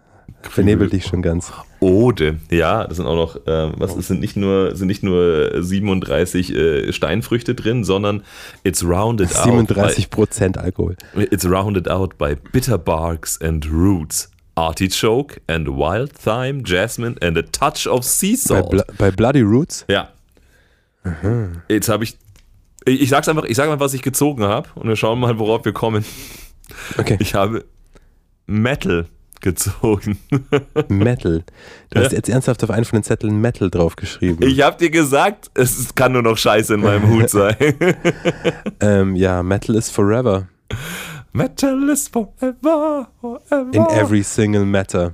vernebelt 0.42 0.94
dich 0.94 1.06
schon 1.06 1.22
ganz. 1.22 1.52
Ode, 1.80 2.40
ja, 2.50 2.86
das 2.86 2.98
sind 2.98 3.06
auch 3.06 3.16
noch, 3.16 3.36
äh, 3.48 3.72
was 3.78 3.96
ist, 3.96 4.08
sind 4.08 4.20
nicht 4.20 4.36
nur, 4.36 4.76
sind 4.76 4.88
nicht 4.88 5.04
nur 5.04 5.52
37 5.62 6.56
äh, 6.56 6.94
Steinfrüchte 6.94 7.54
drin, 7.56 7.84
sondern 7.84 8.24
it's 8.64 8.84
rounded 8.84 9.30
37 9.30 10.10
Prozent 10.10 10.58
Alkohol. 10.58 10.96
It's 11.16 11.46
rounded 11.46 11.90
out 11.90 12.18
by 12.18 12.36
bitter 12.52 12.78
barks 12.78 13.40
and 13.42 13.70
roots. 13.72 14.32
Artichoke 14.56 15.42
and 15.48 15.68
wild 15.68 16.14
thyme, 16.14 16.64
jasmine 16.64 17.18
and 17.22 17.38
a 17.38 17.42
touch 17.42 17.88
of 17.88 18.04
sea 18.06 18.36
salt. 18.36 18.70
Bei, 18.72 18.78
Bla 18.78 18.86
bei 18.98 19.12
Bloody 19.12 19.42
Roots? 19.42 19.86
Ja. 19.90 20.10
Jetzt 21.68 21.90
habe 21.90 22.04
ich, 22.04 22.18
ich, 22.86 23.02
ich 23.02 23.10
sag's 23.10 23.28
einfach, 23.28 23.44
ich 23.44 23.56
sag 23.58 23.68
mal, 23.68 23.80
was 23.80 23.94
ich 23.94 24.02
gezogen 24.02 24.44
habe 24.44 24.70
und 24.76 24.88
wir 24.88 24.96
schauen 24.96 25.20
mal, 25.20 25.38
worauf 25.38 25.66
wir 25.66 25.74
kommen. 25.74 26.06
Okay. 26.98 27.18
Ich 27.20 27.36
habe 27.36 27.66
Metal 28.48 29.06
gezogen. 29.46 30.18
Metal. 30.90 31.44
Du 31.92 32.00
hast 32.00 32.12
jetzt 32.12 32.28
ernsthaft 32.28 32.64
auf 32.64 32.72
einen 32.72 32.84
von 32.84 32.98
den 32.98 33.04
Zetteln 33.04 33.40
Metal 33.40 33.70
draufgeschrieben. 33.70 34.46
Ich 34.46 34.62
habe 34.62 34.76
dir 34.78 34.90
gesagt, 34.90 35.52
es 35.54 35.94
kann 35.94 36.14
nur 36.14 36.24
noch 36.24 36.36
Scheiße 36.36 36.74
in 36.74 36.82
meinem 36.82 37.08
Hut 37.08 37.30
sein. 37.30 37.56
ähm, 38.82 39.16
ja, 39.16 39.44
Metal 39.44 39.76
is 39.76 39.90
forever. 39.92 40.48
Metal 41.32 41.90
is 41.90 42.08
forever, 42.08 43.08
forever. 43.22 43.70
In 43.72 43.86
every 43.86 44.24
single 44.24 44.66
matter. 44.66 45.14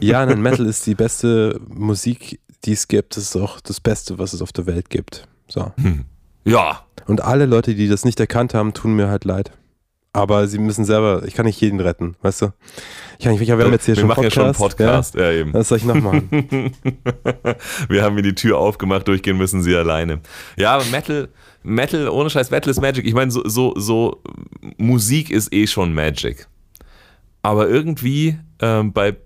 ja, 0.00 0.26
nein, 0.26 0.42
Metal 0.42 0.66
ist 0.66 0.84
die 0.86 0.96
beste 0.96 1.60
Musik, 1.68 2.40
die 2.64 2.72
es 2.72 2.88
gibt. 2.88 3.16
Das 3.16 3.22
ist 3.22 3.36
auch 3.36 3.60
das 3.60 3.78
Beste, 3.78 4.18
was 4.18 4.32
es 4.32 4.42
auf 4.42 4.52
der 4.52 4.66
Welt 4.66 4.90
gibt. 4.90 5.28
So. 5.46 5.72
Hm. 5.80 6.06
Ja. 6.44 6.80
Und 7.06 7.22
alle 7.22 7.46
Leute, 7.46 7.76
die 7.76 7.88
das 7.88 8.04
nicht 8.04 8.18
erkannt 8.18 8.52
haben, 8.52 8.74
tun 8.74 8.94
mir 8.94 9.08
halt 9.08 9.24
leid. 9.24 9.52
Aber 10.14 10.46
sie 10.46 10.58
müssen 10.58 10.84
selber, 10.84 11.22
ich 11.26 11.32
kann 11.32 11.46
nicht 11.46 11.58
jeden 11.62 11.80
retten, 11.80 12.16
weißt 12.20 12.42
du? 12.42 12.52
Ich 13.18 13.24
kann 13.24 13.32
nicht, 13.32 13.46
wir 13.46 13.56
haben 13.56 13.72
jetzt 13.72 13.86
hier 13.86 13.96
wir 13.96 14.00
schon 14.00 14.08
machen 14.08 14.24
Podcast. 14.24 14.36
ja 14.36 14.40
schon 14.42 14.44
einen 14.44 14.54
Podcast. 14.54 15.14
Ja, 15.14 15.30
Ja, 15.30 15.32
eben. 15.40 15.54
was 15.54 15.68
soll 15.68 15.78
ich 15.78 15.84
noch 15.84 15.94
machen? 15.94 16.28
wir 17.88 18.02
haben 18.02 18.14
mir 18.14 18.22
die 18.22 18.34
Tür 18.34 18.58
aufgemacht, 18.58 19.08
durchgehen 19.08 19.38
müssen 19.38 19.62
sie 19.62 19.74
alleine. 19.74 20.20
Ja, 20.56 20.74
aber 20.74 20.84
Metal, 20.86 21.28
Metal, 21.62 22.08
ohne 22.08 22.28
Scheiß, 22.28 22.50
Metal 22.50 22.70
ist 22.70 22.80
Magic. 22.82 23.06
Ich 23.06 23.14
meine, 23.14 23.30
so, 23.30 23.42
so, 23.48 23.72
so, 23.76 24.22
Musik 24.76 25.30
ist 25.30 25.50
eh 25.54 25.66
schon 25.66 25.94
Magic. 25.94 26.46
Aber 27.40 27.68
irgendwie 27.68 28.38
ähm, 28.60 28.92
bei, 28.92 29.16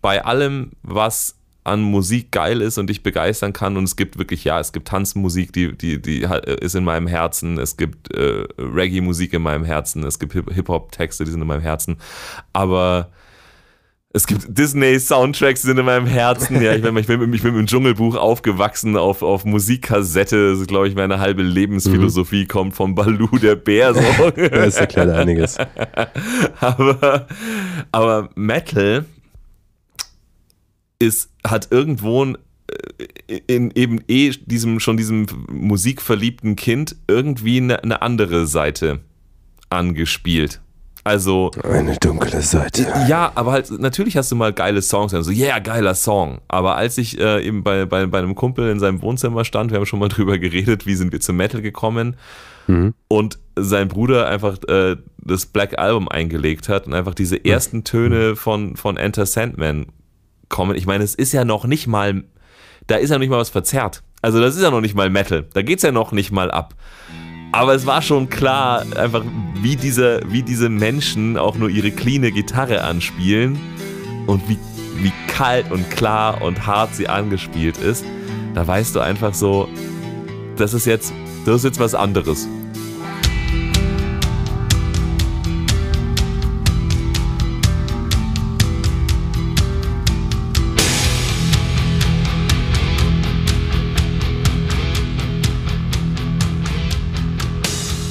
bei 0.00 0.24
allem, 0.24 0.70
was 0.82 1.36
an 1.64 1.80
Musik 1.82 2.32
geil 2.32 2.60
ist 2.60 2.78
und 2.78 2.88
dich 2.88 3.02
begeistern 3.02 3.52
kann 3.52 3.76
und 3.76 3.84
es 3.84 3.96
gibt 3.96 4.18
wirklich, 4.18 4.44
ja, 4.44 4.58
es 4.58 4.72
gibt 4.72 4.88
Tanzmusik, 4.88 5.52
die, 5.52 5.76
die, 5.76 6.02
die 6.02 6.26
ist 6.60 6.74
in 6.74 6.84
meinem 6.84 7.06
Herzen, 7.06 7.58
es 7.58 7.76
gibt 7.76 8.12
äh, 8.12 8.46
Reggae-Musik 8.58 9.32
in 9.32 9.42
meinem 9.42 9.64
Herzen, 9.64 10.02
es 10.04 10.18
gibt 10.18 10.32
Hip-Hop-Texte, 10.32 11.24
die 11.24 11.30
sind 11.30 11.40
in 11.40 11.46
meinem 11.46 11.62
Herzen, 11.62 11.98
aber 12.52 13.10
es 14.14 14.26
gibt 14.26 14.46
Disney-Soundtracks, 14.46 15.62
die 15.62 15.68
sind 15.68 15.78
in 15.78 15.86
meinem 15.86 16.06
Herzen. 16.06 16.60
Ja, 16.60 16.74
ich 16.74 16.82
bin, 16.82 16.94
ich 16.98 17.06
bin, 17.06 17.32
ich 17.32 17.42
bin 17.42 17.56
im 17.56 17.66
Dschungelbuch 17.66 18.16
aufgewachsen 18.16 18.96
auf, 18.98 19.22
auf 19.22 19.46
Musikkassette. 19.46 20.50
Das 20.50 20.60
ist, 20.60 20.68
glaube 20.68 20.88
ich, 20.88 20.94
meine 20.94 21.18
halbe 21.18 21.42
Lebensphilosophie 21.42 22.42
mhm. 22.42 22.48
kommt 22.48 22.74
vom 22.74 22.94
Balu 22.94 23.28
der 23.38 23.56
Bär. 23.56 23.94
So. 23.94 24.02
das 24.36 24.76
erklärt 24.76 25.08
einiges. 25.10 25.56
aber, 26.60 27.26
aber 27.90 28.28
Metal 28.34 29.06
ist, 31.02 31.30
hat 31.44 31.68
irgendwo 31.70 32.24
ein, 32.24 32.38
in 33.46 33.70
eben 33.72 34.00
eh 34.08 34.30
diesem, 34.30 34.80
schon 34.80 34.96
diesem 34.96 35.26
musikverliebten 35.50 36.56
Kind 36.56 36.96
irgendwie 37.08 37.58
eine, 37.58 37.82
eine 37.82 38.02
andere 38.02 38.46
Seite 38.46 39.00
angespielt. 39.70 40.60
Also. 41.04 41.50
Eine 41.64 41.96
dunkle 41.96 42.42
Seite. 42.42 42.86
Ja, 43.08 43.32
aber 43.34 43.52
halt, 43.52 43.70
natürlich 43.72 44.16
hast 44.16 44.30
du 44.30 44.36
mal 44.36 44.52
geile 44.52 44.80
Songs, 44.82 45.12
also, 45.12 45.32
yeah, 45.32 45.58
geiler 45.58 45.96
Song. 45.96 46.40
Aber 46.46 46.76
als 46.76 46.96
ich 46.96 47.18
äh, 47.18 47.44
eben 47.44 47.64
bei, 47.64 47.86
bei, 47.86 48.06
bei 48.06 48.18
einem 48.18 48.36
Kumpel 48.36 48.70
in 48.70 48.78
seinem 48.78 49.02
Wohnzimmer 49.02 49.44
stand, 49.44 49.72
wir 49.72 49.78
haben 49.78 49.86
schon 49.86 49.98
mal 49.98 50.08
drüber 50.10 50.38
geredet, 50.38 50.86
wie 50.86 50.94
sind 50.94 51.12
wir 51.12 51.20
zum 51.20 51.36
Metal 51.36 51.60
gekommen, 51.60 52.16
mhm. 52.68 52.94
und 53.08 53.40
sein 53.56 53.88
Bruder 53.88 54.28
einfach 54.28 54.58
äh, 54.68 54.96
das 55.18 55.46
Black 55.46 55.76
Album 55.78 56.08
eingelegt 56.08 56.68
hat 56.68 56.86
und 56.86 56.94
einfach 56.94 57.14
diese 57.14 57.44
ersten 57.44 57.82
Töne 57.82 58.36
von, 58.36 58.76
von 58.76 58.96
Enter 58.96 59.26
Sandman 59.26 59.86
kommen. 60.52 60.76
Ich 60.76 60.86
meine, 60.86 61.02
es 61.02 61.16
ist 61.16 61.32
ja 61.32 61.44
noch 61.44 61.64
nicht 61.64 61.88
mal, 61.88 62.22
da 62.86 62.94
ist 62.96 63.10
ja 63.10 63.16
noch 63.16 63.20
nicht 63.20 63.30
mal 63.30 63.40
was 63.40 63.50
verzerrt. 63.50 64.04
Also 64.20 64.40
das 64.40 64.54
ist 64.54 64.62
ja 64.62 64.70
noch 64.70 64.80
nicht 64.80 64.94
mal 64.94 65.10
Metal. 65.10 65.48
Da 65.52 65.62
geht 65.62 65.78
es 65.78 65.82
ja 65.82 65.90
noch 65.90 66.12
nicht 66.12 66.30
mal 66.30 66.52
ab. 66.52 66.74
Aber 67.50 67.74
es 67.74 67.84
war 67.84 68.00
schon 68.00 68.28
klar, 68.28 68.86
einfach 68.96 69.24
wie 69.56 69.74
diese, 69.74 70.20
wie 70.26 70.42
diese 70.42 70.68
Menschen 70.68 71.36
auch 71.36 71.56
nur 71.56 71.68
ihre 71.68 71.90
cleane 71.90 72.30
Gitarre 72.30 72.84
anspielen 72.84 73.58
und 74.26 74.48
wie, 74.48 74.58
wie 74.96 75.12
kalt 75.26 75.70
und 75.72 75.90
klar 75.90 76.40
und 76.40 76.66
hart 76.66 76.94
sie 76.94 77.08
angespielt 77.08 77.78
ist. 77.78 78.04
Da 78.54 78.66
weißt 78.66 78.94
du 78.94 79.00
einfach 79.00 79.34
so, 79.34 79.68
das 80.56 80.72
ist 80.72 80.86
jetzt, 80.86 81.12
das 81.44 81.56
ist 81.56 81.64
jetzt 81.64 81.80
was 81.80 81.94
anderes. 81.94 82.46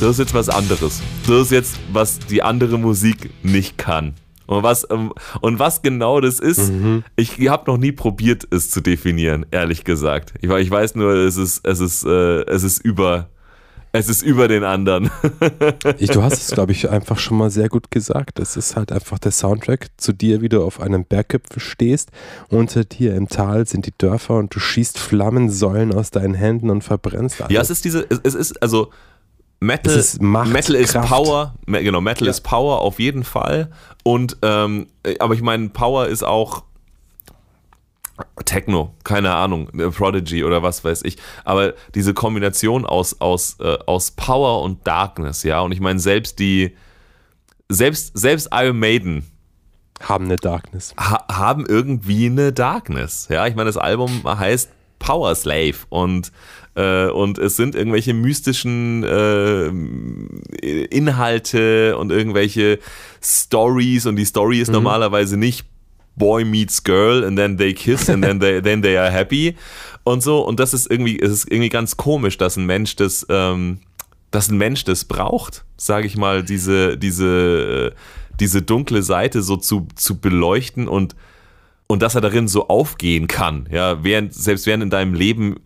Das 0.02 0.12
ist 0.12 0.18
jetzt 0.18 0.34
was 0.34 0.50
anderes. 0.50 1.00
Das 1.28 1.44
ist 1.44 1.52
jetzt, 1.52 1.80
was 1.94 2.18
die 2.18 2.42
andere 2.42 2.80
Musik 2.80 3.30
nicht 3.44 3.78
kann. 3.78 4.16
Und 4.48 4.64
was, 4.64 4.86
ähm, 4.90 5.14
und 5.42 5.60
was 5.60 5.84
genau 5.84 6.20
das 6.20 6.40
ist, 6.40 6.72
mhm. 6.72 7.04
ich 7.16 7.48
habe 7.48 7.72
noch 7.72 7.78
nie 7.78 7.92
probiert, 7.92 8.48
es 8.50 8.72
zu 8.72 8.82
definieren, 8.82 9.46
ehrlich 9.52 9.84
gesagt. 9.84 10.34
Ich, 10.42 10.50
ich 10.50 10.72
weiß 10.72 10.96
nur, 10.96 11.14
es 11.14 11.38
ist, 11.38 11.66
es 11.68 11.80
ist, 11.80 12.04
äh, 12.04 12.42
es 12.48 12.64
ist 12.64 12.80
über, 12.80 13.30
es 13.92 14.10
ist 14.10 14.24
über 14.24 14.48
den 14.48 14.64
anderen. 14.64 15.12
ich, 16.00 16.10
du 16.10 16.24
hast 16.24 16.42
es, 16.42 16.48
glaube 16.54 16.72
ich, 16.72 16.90
einfach 16.90 17.20
schon 17.20 17.38
mal 17.38 17.52
sehr 17.52 17.70
gut 17.70 17.92
gesagt. 17.92 18.40
Es 18.40 18.58
ist 18.58 18.76
halt 18.76 18.92
einfach 18.92 19.20
der 19.20 19.32
Soundtrack 19.32 19.88
zu 19.98 20.14
dir, 20.14 20.42
wie 20.42 20.50
du 20.50 20.64
auf 20.64 20.82
einem 20.82 21.06
Berggipfel 21.06 21.62
stehst. 21.62 22.10
Unter 22.50 22.86
dir 22.86 23.14
im 23.16 23.30
Tal 23.30 23.68
sind 23.68 23.86
die 23.86 23.94
Dörfer 23.96 24.36
und 24.38 24.56
du 24.56 24.60
schießt 24.60 24.98
Flammensäulen 24.98 25.94
aus 25.94 26.10
deinen 26.10 26.34
Händen 26.34 26.72
und 26.72 26.84
verbrennst 26.84 27.40
alles. 27.40 27.54
Ja, 27.54 27.62
es 27.62 27.70
ist 27.70 27.86
diese, 27.86 28.06
es, 28.10 28.20
es 28.24 28.34
ist, 28.34 28.64
also 28.64 28.90
Metal 29.64 29.94
ist, 29.96 30.22
Macht, 30.22 30.50
Metal 30.52 30.76
ist 30.76 30.94
Kraft. 30.94 31.08
Power, 31.08 31.54
genau, 31.68 32.02
Metal 32.02 32.26
Ja. 32.26 32.32
ist 32.32 32.42
Power 32.42 32.82
auf 32.82 33.00
jeden 33.00 33.24
Fall. 33.24 33.72
Und 34.04 34.38
ähm, 34.42 34.88
aber 35.20 35.36
ich 35.36 35.42
meine, 35.44 35.70
Power 35.70 36.08
ist 36.08 36.24
auch 36.24 36.64
Techno, 38.46 38.94
keine 39.04 39.34
Ahnung, 39.34 39.70
äh, 39.80 39.90
Prodigy 39.90 40.44
oder 40.44 40.62
was 40.62 40.84
weiß 40.84 41.04
ich. 41.04 41.18
Aber 41.44 41.74
diese 41.96 42.14
Kombination 42.14 42.86
aus, 42.86 43.20
aus, 43.22 43.58
äh, 43.60 43.78
aus 43.86 44.12
Power 44.12 44.62
und 44.64 44.86
Darkness, 44.86 45.44
ja. 45.44 45.62
Und 45.62 45.72
ich 45.72 45.80
meine, 45.80 46.00
selbst 46.00 46.40
die, 46.40 46.76
selbst, 47.70 48.18
selbst 48.18 48.50
Iron 48.52 48.78
Maiden 48.80 49.26
Haben 50.02 50.26
eine 50.26 50.36
Darkness. 50.36 50.94
ha 51.00 51.26
haben 51.32 51.66
irgendwie 51.68 52.28
eine 52.28 52.52
Darkness. 52.52 53.28
Ja, 53.30 53.48
ich 53.48 53.56
meine, 53.56 53.68
das 53.70 53.78
Album 53.78 54.24
heißt 54.26 54.70
Power 55.00 55.34
Slave 55.36 55.76
und, 55.90 56.32
äh, 56.76 57.08
und 57.08 57.38
es 57.38 57.56
sind 57.56 57.76
irgendwelche 57.76 58.14
mystischen 58.14 59.04
äh, 59.04 59.68
Inhalte 60.86 61.98
und 61.98 62.12
irgendwelche 62.12 62.80
Stories 63.22 64.06
und 64.06 64.16
die 64.16 64.26
Story 64.26 64.60
ist 64.60 64.72
normalerweise 64.72 65.38
nicht 65.38 65.66
Boy 66.16 66.46
meets 66.46 66.84
Girl 66.84 67.24
and 67.24 67.38
then 67.38 67.58
they 67.58 67.74
kiss 67.74 68.10
and 68.10 68.24
then 68.24 68.40
they, 68.40 68.62
then 68.62 68.82
they 68.82 68.98
are 68.98 69.12
happy 69.12 69.56
und 70.04 70.24
so. 70.24 70.42
Und 70.46 70.60
das 70.60 70.74
ist 70.74 70.90
irgendwie, 70.90 71.20
es 71.20 71.32
ist 71.32 71.52
irgendwie 71.52 71.70
ganz 71.70 71.98
komisch, 71.98 72.38
dass 72.38 72.58
ein 72.58 72.66
Mensch 72.66 72.96
das, 72.96 73.26
ähm, 73.30 73.80
dass 74.30 74.50
ein 74.50 74.58
Mensch 74.58 74.84
das 74.84 75.06
braucht, 75.06 75.66
sage 75.78 76.08
ich 76.08 76.18
mal, 76.18 76.44
diese, 76.44 76.98
diese, 76.98 77.92
äh, 77.92 77.98
diese 78.40 78.62
dunkle 78.62 79.04
Seite 79.04 79.42
so 79.42 79.58
zu, 79.58 79.88
zu 79.96 80.20
beleuchten 80.20 80.88
und 80.88 81.16
und 81.88 82.02
dass 82.02 82.16
er 82.16 82.22
darin 82.22 82.48
so 82.48 82.70
aufgehen 82.70 83.28
kann, 83.28 83.68
ja, 83.70 84.02
während, 84.02 84.34
selbst 84.34 84.66
während 84.66 84.82
in 84.82 84.90
deinem 84.90 85.14
Leben 85.14 85.58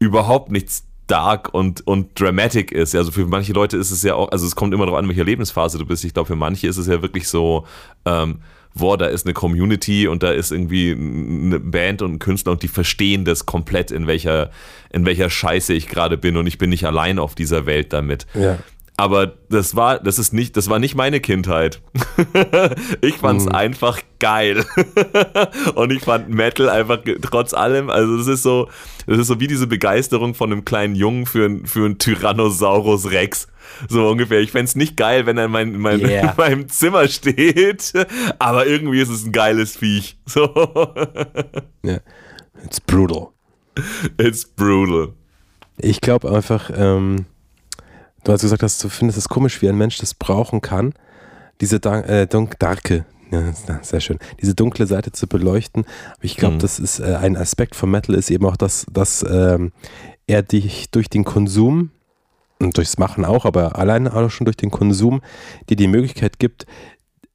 überhaupt 0.00 0.50
nichts 0.50 0.84
dark 1.06 1.52
und, 1.52 1.86
und 1.86 2.18
dramatic 2.18 2.72
ist. 2.72 2.94
Also 2.94 3.12
für 3.12 3.26
manche 3.26 3.52
Leute 3.52 3.76
ist 3.76 3.90
es 3.90 4.02
ja 4.02 4.14
auch, 4.14 4.30
also 4.32 4.46
es 4.46 4.56
kommt 4.56 4.74
immer 4.74 4.86
darauf 4.86 4.98
an, 4.98 5.08
welcher 5.08 5.24
Lebensphase 5.24 5.78
du 5.78 5.86
bist. 5.86 6.04
Ich 6.04 6.14
glaube, 6.14 6.26
für 6.26 6.36
manche 6.36 6.66
ist 6.66 6.76
es 6.76 6.86
ja 6.86 7.02
wirklich 7.02 7.28
so, 7.28 7.66
ähm, 8.04 8.40
boah, 8.74 8.96
da 8.96 9.06
ist 9.06 9.26
eine 9.26 9.34
Community 9.34 10.06
und 10.06 10.22
da 10.22 10.30
ist 10.30 10.52
irgendwie 10.52 10.92
eine 10.92 11.58
Band 11.58 12.02
und 12.02 12.14
ein 12.14 12.18
Künstler 12.20 12.52
und 12.52 12.62
die 12.62 12.68
verstehen 12.68 13.24
das 13.24 13.44
komplett, 13.44 13.90
in 13.90 14.06
welcher, 14.06 14.50
in 14.90 15.04
welcher 15.04 15.28
Scheiße 15.28 15.74
ich 15.74 15.88
gerade 15.88 16.16
bin 16.16 16.36
und 16.36 16.46
ich 16.46 16.58
bin 16.58 16.70
nicht 16.70 16.86
allein 16.86 17.18
auf 17.18 17.34
dieser 17.34 17.66
Welt 17.66 17.92
damit. 17.92 18.26
Ja. 18.34 18.58
Aber 19.00 19.32
das 19.48 19.76
war, 19.76 19.98
das 19.98 20.18
ist 20.18 20.34
nicht, 20.34 20.58
das 20.58 20.68
war 20.68 20.78
nicht 20.78 20.94
meine 20.94 21.20
Kindheit. 21.20 21.80
ich 23.00 23.16
fand's 23.16 23.46
mhm. 23.46 23.52
einfach 23.52 23.98
geil. 24.18 24.66
und 25.74 25.90
ich 25.90 26.02
fand 26.02 26.28
Metal 26.28 26.68
einfach 26.68 26.98
trotz 27.22 27.54
allem, 27.54 27.88
also 27.88 28.18
das 28.18 28.26
ist 28.26 28.42
so, 28.42 28.68
das 29.06 29.16
ist 29.16 29.28
so 29.28 29.40
wie 29.40 29.46
diese 29.46 29.66
Begeisterung 29.66 30.34
von 30.34 30.52
einem 30.52 30.66
kleinen 30.66 30.94
Jungen 30.94 31.24
für, 31.24 31.60
für 31.64 31.86
einen 31.86 31.96
Tyrannosaurus 31.96 33.10
Rex. 33.10 33.48
So 33.88 34.06
ungefähr. 34.06 34.40
Ich 34.40 34.52
fände 34.52 34.66
es 34.66 34.76
nicht 34.76 34.98
geil, 34.98 35.24
wenn 35.24 35.38
er 35.38 35.46
in, 35.46 35.50
mein, 35.50 35.78
mein, 35.78 36.00
yeah. 36.00 36.30
in 36.32 36.36
meinem 36.36 36.68
Zimmer 36.68 37.08
steht, 37.08 37.94
aber 38.38 38.66
irgendwie 38.66 39.00
ist 39.00 39.08
es 39.08 39.24
ein 39.24 39.32
geiles 39.32 39.76
Viech. 39.76 40.18
So. 40.26 40.52
Ja. 41.82 42.00
It's 42.66 42.82
brutal. 42.82 43.28
It's 44.18 44.44
brutal. 44.44 45.14
Ich 45.78 46.02
glaube 46.02 46.30
einfach, 46.30 46.70
ähm, 46.76 47.24
du 48.24 48.32
hast 48.32 48.42
gesagt, 48.42 48.62
dass 48.62 48.78
du 48.78 48.88
findest 48.88 49.18
es 49.18 49.28
komisch, 49.28 49.62
wie 49.62 49.68
ein 49.68 49.76
Mensch 49.76 49.98
das 49.98 50.14
brauchen 50.14 50.60
kann, 50.60 50.92
diese 51.60 51.76
äh, 51.76 52.26
dunk 52.26 52.58
darke, 52.58 53.04
ja, 53.30 53.52
sehr 53.82 54.00
schön, 54.00 54.18
diese 54.40 54.54
dunkle 54.54 54.86
Seite 54.86 55.12
zu 55.12 55.26
beleuchten. 55.26 55.84
Aber 56.14 56.24
ich 56.24 56.36
glaube, 56.36 56.56
mhm. 56.56 56.60
das 56.60 56.78
ist 56.78 57.00
äh, 57.00 57.16
ein 57.16 57.36
Aspekt 57.36 57.76
von 57.76 57.90
Metal, 57.90 58.14
ist 58.14 58.30
eben 58.30 58.46
auch, 58.46 58.56
dass, 58.56 58.86
dass 58.90 59.24
ähm, 59.28 59.72
er 60.26 60.42
dich 60.42 60.90
durch 60.90 61.08
den 61.08 61.24
Konsum 61.24 61.90
und 62.58 62.76
durchs 62.76 62.98
Machen 62.98 63.24
auch, 63.24 63.44
aber 63.44 63.78
alleine 63.78 64.14
auch 64.14 64.30
schon 64.30 64.44
durch 64.44 64.56
den 64.56 64.70
Konsum 64.70 65.22
dir 65.68 65.76
die 65.76 65.88
Möglichkeit 65.88 66.38
gibt, 66.38 66.66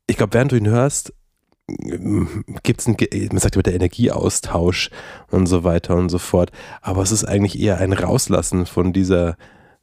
ich 0.07 0.17
glaube, 0.17 0.33
während 0.33 0.51
du 0.51 0.55
ihn 0.55 0.67
hörst, 0.67 1.13
gibt 2.63 2.81
es 2.81 2.87
einen, 2.87 2.97
man 3.29 3.39
sagt 3.39 3.55
über 3.55 3.63
der 3.63 3.73
Energieaustausch 3.73 4.91
und 5.31 5.47
so 5.47 5.63
weiter 5.63 5.95
und 5.95 6.09
so 6.09 6.19
fort, 6.19 6.51
aber 6.81 7.01
es 7.01 7.11
ist 7.11 7.25
eigentlich 7.25 7.59
eher 7.59 7.79
ein 7.79 7.93
Rauslassen 7.93 8.67
von 8.67 8.93
dieser 8.93 9.35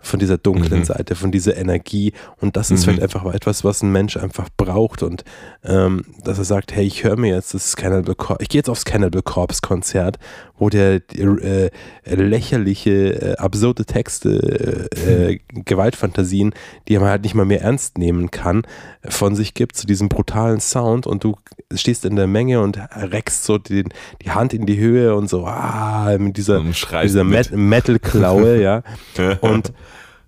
von 0.02 0.18
dieser 0.18 0.36
dunklen 0.36 0.80
mhm. 0.80 0.84
Seite, 0.84 1.14
von 1.14 1.30
dieser 1.30 1.56
Energie. 1.56 2.12
Und 2.40 2.56
das 2.56 2.70
ist 2.70 2.80
mhm. 2.80 2.92
vielleicht 2.92 3.02
einfach 3.02 3.32
etwas, 3.32 3.64
was 3.64 3.82
ein 3.82 3.90
Mensch 3.90 4.16
einfach 4.16 4.48
braucht. 4.56 5.02
Und 5.02 5.24
ähm, 5.64 6.04
dass 6.24 6.38
er 6.38 6.44
sagt, 6.44 6.74
hey, 6.74 6.84
ich 6.84 7.04
höre 7.04 7.16
mir 7.16 7.34
jetzt 7.34 7.54
das 7.54 7.76
Cannibal 7.76 8.14
Corpse, 8.14 8.42
ich 8.42 8.48
gehe 8.48 8.58
jetzt 8.58 8.68
aufs 8.68 8.84
Cannibal 8.84 9.22
Corpse 9.22 9.60
Konzert, 9.62 10.18
wo 10.58 10.68
der 10.68 11.00
äh, 11.12 11.70
lächerliche, 12.04 12.90
äh, 12.90 13.36
absurde 13.36 13.84
Texte, 13.84 14.88
äh, 14.94 15.38
Gewaltfantasien, 15.64 16.54
die 16.88 16.98
man 16.98 17.08
halt 17.08 17.22
nicht 17.22 17.34
mal 17.34 17.44
mehr 17.44 17.62
ernst 17.62 17.98
nehmen 17.98 18.30
kann, 18.30 18.62
von 19.08 19.34
sich 19.34 19.54
gibt, 19.54 19.76
zu 19.76 19.86
diesem 19.86 20.08
brutalen 20.08 20.60
Sound 20.60 21.06
und 21.06 21.24
du 21.24 21.36
stehst 21.74 22.04
in 22.04 22.16
der 22.16 22.26
Menge 22.26 22.60
und 22.60 22.78
reckst 22.94 23.44
so 23.44 23.58
den, 23.58 23.88
die 24.22 24.30
Hand 24.30 24.52
in 24.54 24.66
die 24.66 24.78
Höhe 24.78 25.14
und 25.14 25.28
so, 25.28 25.46
ah, 25.46 26.16
mit 26.18 26.36
dieser, 26.36 26.62
dieser 27.02 27.24
Metal-Klaue, 27.24 28.60
ja. 28.60 28.82
Und 29.40 29.72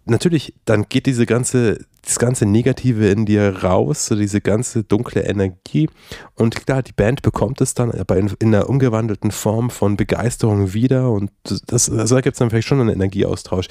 natürlich, 0.06 0.54
dann 0.64 0.86
geht 0.88 1.06
diese 1.06 1.26
ganze, 1.26 1.78
das 2.02 2.18
ganze 2.18 2.46
Negative 2.46 3.08
in 3.08 3.26
dir 3.26 3.62
raus, 3.62 4.06
so 4.06 4.14
diese 4.16 4.40
ganze 4.40 4.84
dunkle 4.84 5.22
Energie. 5.22 5.88
Und 6.34 6.66
klar, 6.66 6.82
die 6.82 6.92
Band 6.92 7.22
bekommt 7.22 7.60
es 7.60 7.74
dann 7.74 7.90
aber 7.92 8.16
in, 8.16 8.30
in 8.38 8.54
einer 8.54 8.68
umgewandelten 8.68 9.30
Form 9.30 9.70
von 9.70 9.96
Begeisterung 9.96 10.74
wieder. 10.74 11.10
Und 11.10 11.30
das, 11.66 11.90
also 11.90 12.16
da 12.16 12.20
gibt 12.20 12.34
es 12.34 12.38
dann 12.38 12.50
vielleicht 12.50 12.68
schon 12.68 12.80
einen 12.80 12.90
Energieaustausch. 12.90 13.68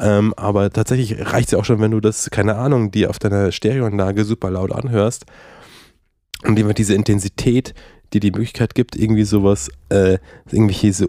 Ähm, 0.00 0.32
aber 0.36 0.70
tatsächlich 0.70 1.32
reicht 1.32 1.48
es 1.48 1.52
ja 1.52 1.58
auch 1.58 1.64
schon, 1.64 1.80
wenn 1.80 1.90
du 1.90 2.00
das, 2.00 2.30
keine 2.30 2.56
Ahnung, 2.56 2.90
die 2.90 3.06
auf 3.06 3.18
deiner 3.18 3.52
Stereoanlage 3.52 4.24
super 4.24 4.50
laut 4.50 4.72
anhörst. 4.72 5.26
Und 6.44 6.58
immer 6.58 6.74
diese 6.74 6.94
Intensität, 6.94 7.74
die 8.12 8.20
die 8.20 8.30
Möglichkeit 8.30 8.74
gibt, 8.74 8.96
irgendwie 8.96 9.24
sowas, 9.24 9.70
äh, 9.88 10.18
irgendwelche 10.50 10.86
diese 10.86 11.08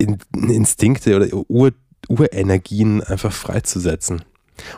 Urinstinkte 0.00 1.16
oder 1.16 1.26
Ur 1.48 1.72
Urenergien 2.08 3.02
einfach 3.02 3.32
freizusetzen. 3.32 4.22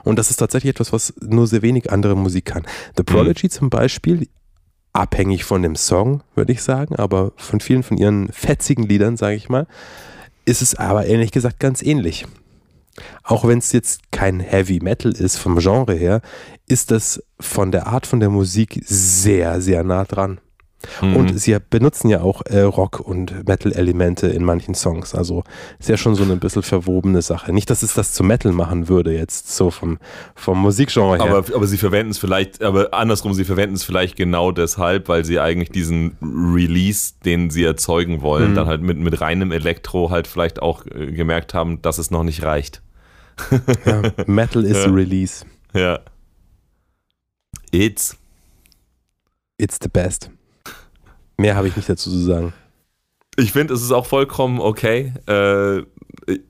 Und 0.05 0.18
das 0.18 0.31
ist 0.31 0.37
tatsächlich 0.37 0.70
etwas, 0.70 0.93
was 0.93 1.14
nur 1.20 1.47
sehr 1.47 1.62
wenig 1.62 1.91
andere 1.91 2.16
Musik 2.16 2.47
kann. 2.47 2.66
The 2.97 3.03
Prodigy 3.03 3.47
mhm. 3.47 3.51
zum 3.51 3.70
Beispiel, 3.70 4.29
abhängig 4.93 5.45
von 5.45 5.62
dem 5.62 5.77
Song, 5.77 6.23
würde 6.35 6.53
ich 6.53 6.62
sagen, 6.62 6.97
aber 6.97 7.33
von 7.37 7.61
vielen 7.61 7.83
von 7.83 7.97
ihren 7.97 8.31
fetzigen 8.33 8.87
Liedern, 8.87 9.16
sage 9.16 9.37
ich 9.37 9.49
mal, 9.49 9.66
ist 10.45 10.62
es 10.62 10.75
aber 10.75 11.07
ehrlich 11.07 11.33
gesagt 11.33 11.61
ganz 11.61 11.83
ähnlich. 11.83 12.27
Auch 13.23 13.47
wenn 13.47 13.59
es 13.59 13.73
jetzt 13.73 14.12
kein 14.12 14.41
Heavy 14.41 14.81
Metal 14.81 15.12
ist 15.12 15.39
vom 15.39 15.59
Genre 15.59 15.95
her, 15.95 16.20
ist 16.66 16.91
das 16.91 17.23
von 17.41 17.73
der 17.73 17.87
Art 17.87 18.07
von 18.07 18.20
der 18.20 18.29
Musik 18.29 18.81
sehr, 18.85 19.61
sehr 19.62 19.83
nah 19.83 20.05
dran. 20.05 20.41
Mhm. 21.01 21.16
Und 21.16 21.41
sie 21.41 21.57
benutzen 21.70 22.09
ja 22.09 22.20
auch 22.20 22.43
äh, 22.47 22.61
Rock- 22.61 23.01
und 23.01 23.47
Metal-Elemente 23.47 24.28
in 24.28 24.45
manchen 24.45 24.74
Songs. 24.74 25.14
Also 25.14 25.45
ist 25.78 25.89
ja 25.89 25.97
schon 25.97 26.14
so 26.14 26.22
eine 26.22 26.37
bisschen 26.37 26.62
verwobene 26.62 27.22
Sache. 27.22 27.53
Nicht, 27.53 27.70
dass 27.70 27.83
es 27.83 27.95
das 27.95 28.12
zu 28.12 28.24
Metal 28.24 28.53
machen 28.53 28.89
würde, 28.89 29.12
jetzt 29.12 29.55
so 29.55 29.70
vom, 29.70 29.99
vom 30.35 30.61
Musikgenre 30.61 31.16
her. 31.16 31.35
Aber, 31.35 31.55
aber 31.55 31.66
sie 31.66 31.78
verwenden 31.78 32.11
es 32.11 32.18
vielleicht, 32.18 32.62
aber 32.62 32.95
andersrum, 32.95 33.35
sie 33.35 33.45
verwenden 33.45 33.76
es 33.76 33.85
vielleicht 33.85 34.16
genau 34.16 34.53
deshalb, 34.53 35.09
weil 35.09 35.24
sie 35.24 35.41
eigentlich 35.41 35.70
diesen 35.70 36.16
Release, 36.22 37.14
den 37.24 37.51
sie 37.51 37.64
erzeugen 37.64 38.22
wollen, 38.22 38.51
mhm. 38.51 38.55
dann 38.55 38.66
halt 38.66 38.83
mit, 38.83 38.99
mit 38.99 39.20
reinem 39.20 39.53
Elektro 39.53 40.11
halt 40.11 40.26
vielleicht 40.26 40.62
auch 40.62 40.87
äh, 40.87 41.12
gemerkt 41.12 41.55
haben, 41.55 41.83
dass 41.83 41.99
es 41.99 42.11
noch 42.11 42.24
nicht 42.24 42.43
reicht. 42.43 42.83
ja, 43.87 44.03
Metal 44.26 44.64
is 44.64 44.85
ja. 44.85 44.91
Release. 44.91 45.45
Ja. 45.74 46.01
It's. 47.70 48.16
It's 49.57 49.78
the 49.80 49.89
best. 49.89 50.30
Mehr 51.43 51.57
habe 51.57 51.66
ich 51.66 51.76
nicht 51.76 51.88
dazu 51.88 52.09
zu 52.09 52.18
sagen. 52.18 52.53
Ich 53.36 53.51
finde, 53.51 53.74
es 53.74 53.82
ist 53.82 53.90
auch 53.90 54.07
vollkommen 54.07 54.61
okay. 54.61 55.12
Äh, 55.26 55.78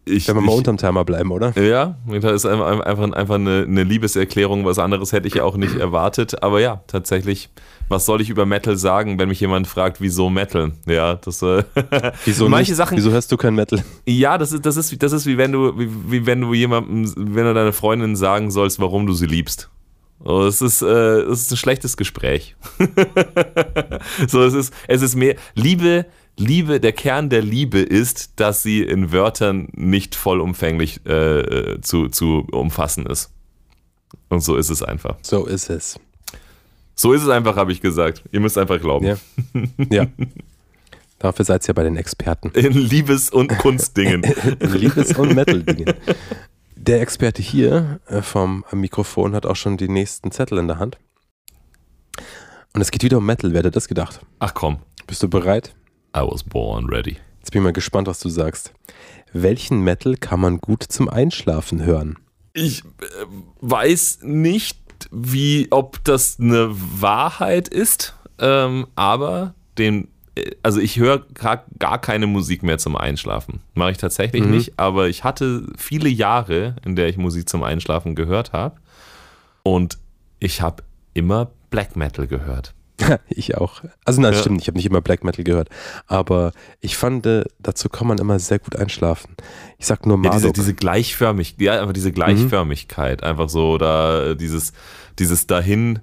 ich, 0.05 0.29
Wenn 0.29 0.35
wir 0.35 0.43
mal 0.43 0.53
unterm 0.53 0.77
Timer 0.77 1.03
bleiben, 1.05 1.31
oder? 1.31 1.59
Ja, 1.59 1.97
das 2.07 2.33
ist 2.33 2.47
einfach, 2.47 2.81
einfach, 2.81 3.13
einfach 3.13 3.35
eine, 3.37 3.65
eine, 3.67 3.85
Liebeserklärung. 3.85 4.67
Was 4.67 4.79
anderes 4.79 5.13
hätte 5.13 5.29
ich 5.29 5.35
ja 5.35 5.45
auch 5.45 5.57
nicht 5.57 5.77
erwartet. 5.77 6.43
Aber 6.43 6.61
ja, 6.61 6.83
tatsächlich, 6.89 7.49
was 7.89 8.05
soll 8.05 8.21
ich 8.21 8.29
über 8.29 8.45
Metal 8.45 8.77
sagen, 8.77 9.19
wenn 9.19 9.29
mich 9.29 9.41
jemand 9.41 9.67
fragt, 9.67 10.03
wieso 10.03 10.29
Metal? 10.29 10.73
Ja, 10.87 11.15
das. 11.15 11.41
Äh, 11.41 11.65
wieso 12.27 12.51
manche 12.51 12.73
nicht? 12.73 12.77
Sachen. 12.77 12.99
Wieso 12.99 13.13
hörst 13.13 13.33
du 13.33 13.39
kein 13.39 13.55
Metal? 13.55 13.83
Ja, 14.05 14.37
das 14.37 14.53
ist, 14.53 14.67
das 14.67 14.77
ist, 14.77 15.03
das 15.03 15.13
ist 15.13 15.25
wie 15.25 15.39
wenn 15.39 15.53
du, 15.53 15.79
wie, 15.79 15.89
wie 16.11 16.27
wenn 16.27 16.43
du 16.43 16.53
jemandem, 16.53 17.11
wenn 17.17 17.45
du 17.45 17.55
deiner 17.55 17.73
Freundin 17.73 18.15
sagen 18.15 18.51
sollst, 18.51 18.79
warum 18.79 19.07
du 19.07 19.15
sie 19.15 19.27
liebst. 19.27 19.71
Oh, 20.25 20.45
es 20.45 20.63
ist, 20.63 20.83
äh, 20.83 21.21
es 21.23 21.43
ist 21.43 21.53
ein 21.53 21.57
schlechtes 21.57 21.97
Gespräch. 21.97 22.55
so, 24.29 24.43
es 24.43 24.55
ist, 24.55 24.75
es 24.89 25.03
ist 25.03 25.17
mehr 25.17 25.37
Liebe. 25.55 26.07
Liebe, 26.39 26.81
der 26.81 26.93
Kern 26.93 27.29
der 27.29 27.43
Liebe 27.43 27.81
ist, 27.81 28.41
dass 28.41 28.63
sie 28.63 28.83
in 28.83 29.13
Wörtern 29.13 29.69
nicht 29.73 30.15
vollumfänglich 30.15 31.05
äh, 31.05 31.79
zu, 31.83 32.09
zu 32.09 32.47
umfassen 32.51 33.05
ist. 33.05 33.31
Und 34.31 34.41
so 34.41 34.57
ist 34.57 34.71
es 34.71 34.83
einfach. 34.83 35.17
So 35.21 35.45
ist 35.45 35.69
es. 35.69 36.01
So 36.95 37.13
ist 37.13 37.23
es 37.23 37.29
einfach, 37.29 37.57
habe 37.57 37.73
ich 37.73 37.83
gesagt. 37.83 38.23
Ihr 38.33 38.41
müsst 38.41 38.57
einfach 38.57 38.81
glauben. 38.81 39.07
Ja. 39.07 39.17
ja. 39.91 40.07
Dafür 41.19 41.45
seid 41.45 41.69
ihr 41.69 41.75
bei 41.75 41.85
den 41.85 41.97
Experten. 41.97 42.51
In 42.51 42.73
Liebes- 42.73 43.31
und 43.31 43.57
Kunstdingen. 43.59 44.23
In 44.61 44.75
Liebes- 44.75 45.17
und 45.17 45.35
Metal-Dingen. 45.35 45.95
Der 46.85 47.01
Experte 47.01 47.43
hier 47.43 48.01
äh, 48.07 48.23
vom 48.23 48.65
Mikrofon 48.73 49.37
hat 49.37 49.47
auch 49.47 49.55
schon 49.55 49.77
die 49.77 49.89
nächsten 49.89 50.33
Zettel 50.33 50.59
in 50.59 50.67
der 50.67 50.81
Hand. 50.81 50.99
Und 52.75 52.81
es 52.81 52.91
geht 52.91 53.05
wieder 53.05 53.19
um 53.19 53.25
Metal, 53.25 53.53
wer 53.53 53.61
hätte 53.61 53.71
das 53.71 53.87
gedacht? 53.87 54.19
Ach 54.41 54.53
komm. 54.53 54.81
Bist 55.07 55.23
du 55.23 55.29
bereit? 55.29 55.77
I 56.17 56.23
was 56.23 56.43
born 56.43 56.87
ready. 56.87 57.19
Jetzt 57.39 57.53
bin 57.53 57.61
ich 57.61 57.65
mal 57.67 57.73
gespannt, 57.73 58.09
was 58.09 58.19
du 58.19 58.29
sagst. 58.29 58.73
Welchen 59.33 59.83
Metal 59.83 60.17
kann 60.17 60.41
man 60.41 60.59
gut 60.59 60.83
zum 60.83 61.09
Einschlafen 61.09 61.85
hören? 61.85 62.19
Ich 62.53 62.83
äh, 62.83 62.87
weiß 63.61 64.19
nicht, 64.23 64.81
wie, 65.13 65.69
ob 65.71 66.03
das 66.03 66.41
eine 66.41 66.69
Wahrheit 66.73 67.69
ist, 67.69 68.17
ähm, 68.41 68.89
aber 68.97 69.55
den 69.79 70.09
also 70.63 70.81
ich 70.81 70.99
höre 70.99 71.27
gar 71.35 72.01
keine 72.01 72.27
Musik 72.27 72.63
mehr 72.63 72.79
zum 72.79 72.97
Einschlafen. 72.97 73.61
Mache 73.75 73.93
ich 73.93 73.99
tatsächlich 73.99 74.45
mhm. 74.45 74.51
nicht, 74.51 74.79
aber 74.79 75.09
ich 75.09 75.25
hatte 75.25 75.67
viele 75.77 76.09
Jahre, 76.09 76.77
in 76.85 76.97
der 76.97 77.09
ich 77.09 77.19
Musik 77.19 77.49
zum 77.49 77.63
Einschlafen 77.63 78.15
gehört 78.15 78.53
habe. 78.53 78.77
Und 79.63 79.99
ich 80.41 80.63
habe 80.63 80.83
immer 81.15 81.51
Black 81.71 81.97
Metal 81.97 82.27
gehört. 82.27 82.75
ich 83.29 83.57
auch. 83.57 83.83
Also 84.05 84.21
nein, 84.21 84.33
ja. 84.33 84.39
stimmt, 84.39 84.61
ich 84.61 84.69
habe 84.69 84.77
nicht 84.77 84.87
immer 84.87 85.01
Black 85.01 85.25
Metal 85.25 85.45
gehört. 85.45 85.69
Aber 86.07 86.53
ich 86.81 86.97
fand, 86.97 87.27
äh, 87.27 87.45
dazu 87.59 87.89
kann 87.89 88.07
man 88.07 88.19
immer 88.19 88.39
sehr 88.39 88.59
gut 88.59 88.77
einschlafen. 88.77 89.35
Ich 89.79 89.87
sag 89.87 90.07
nur 90.07 90.17
Marduk. 90.17 90.41
Ja, 90.41 90.51
diese, 90.51 90.53
diese 90.53 90.75
Gleichförmig, 90.75 91.57
ja, 91.59 91.81
einfach 91.81 91.93
diese 91.93 92.13
Gleichförmigkeit. 92.13 93.21
Mhm. 93.21 93.27
Einfach 93.27 93.49
so, 93.49 93.77
da 93.77 94.35
dieses, 94.35 94.73
dieses 95.19 95.47
dahin 95.47 96.01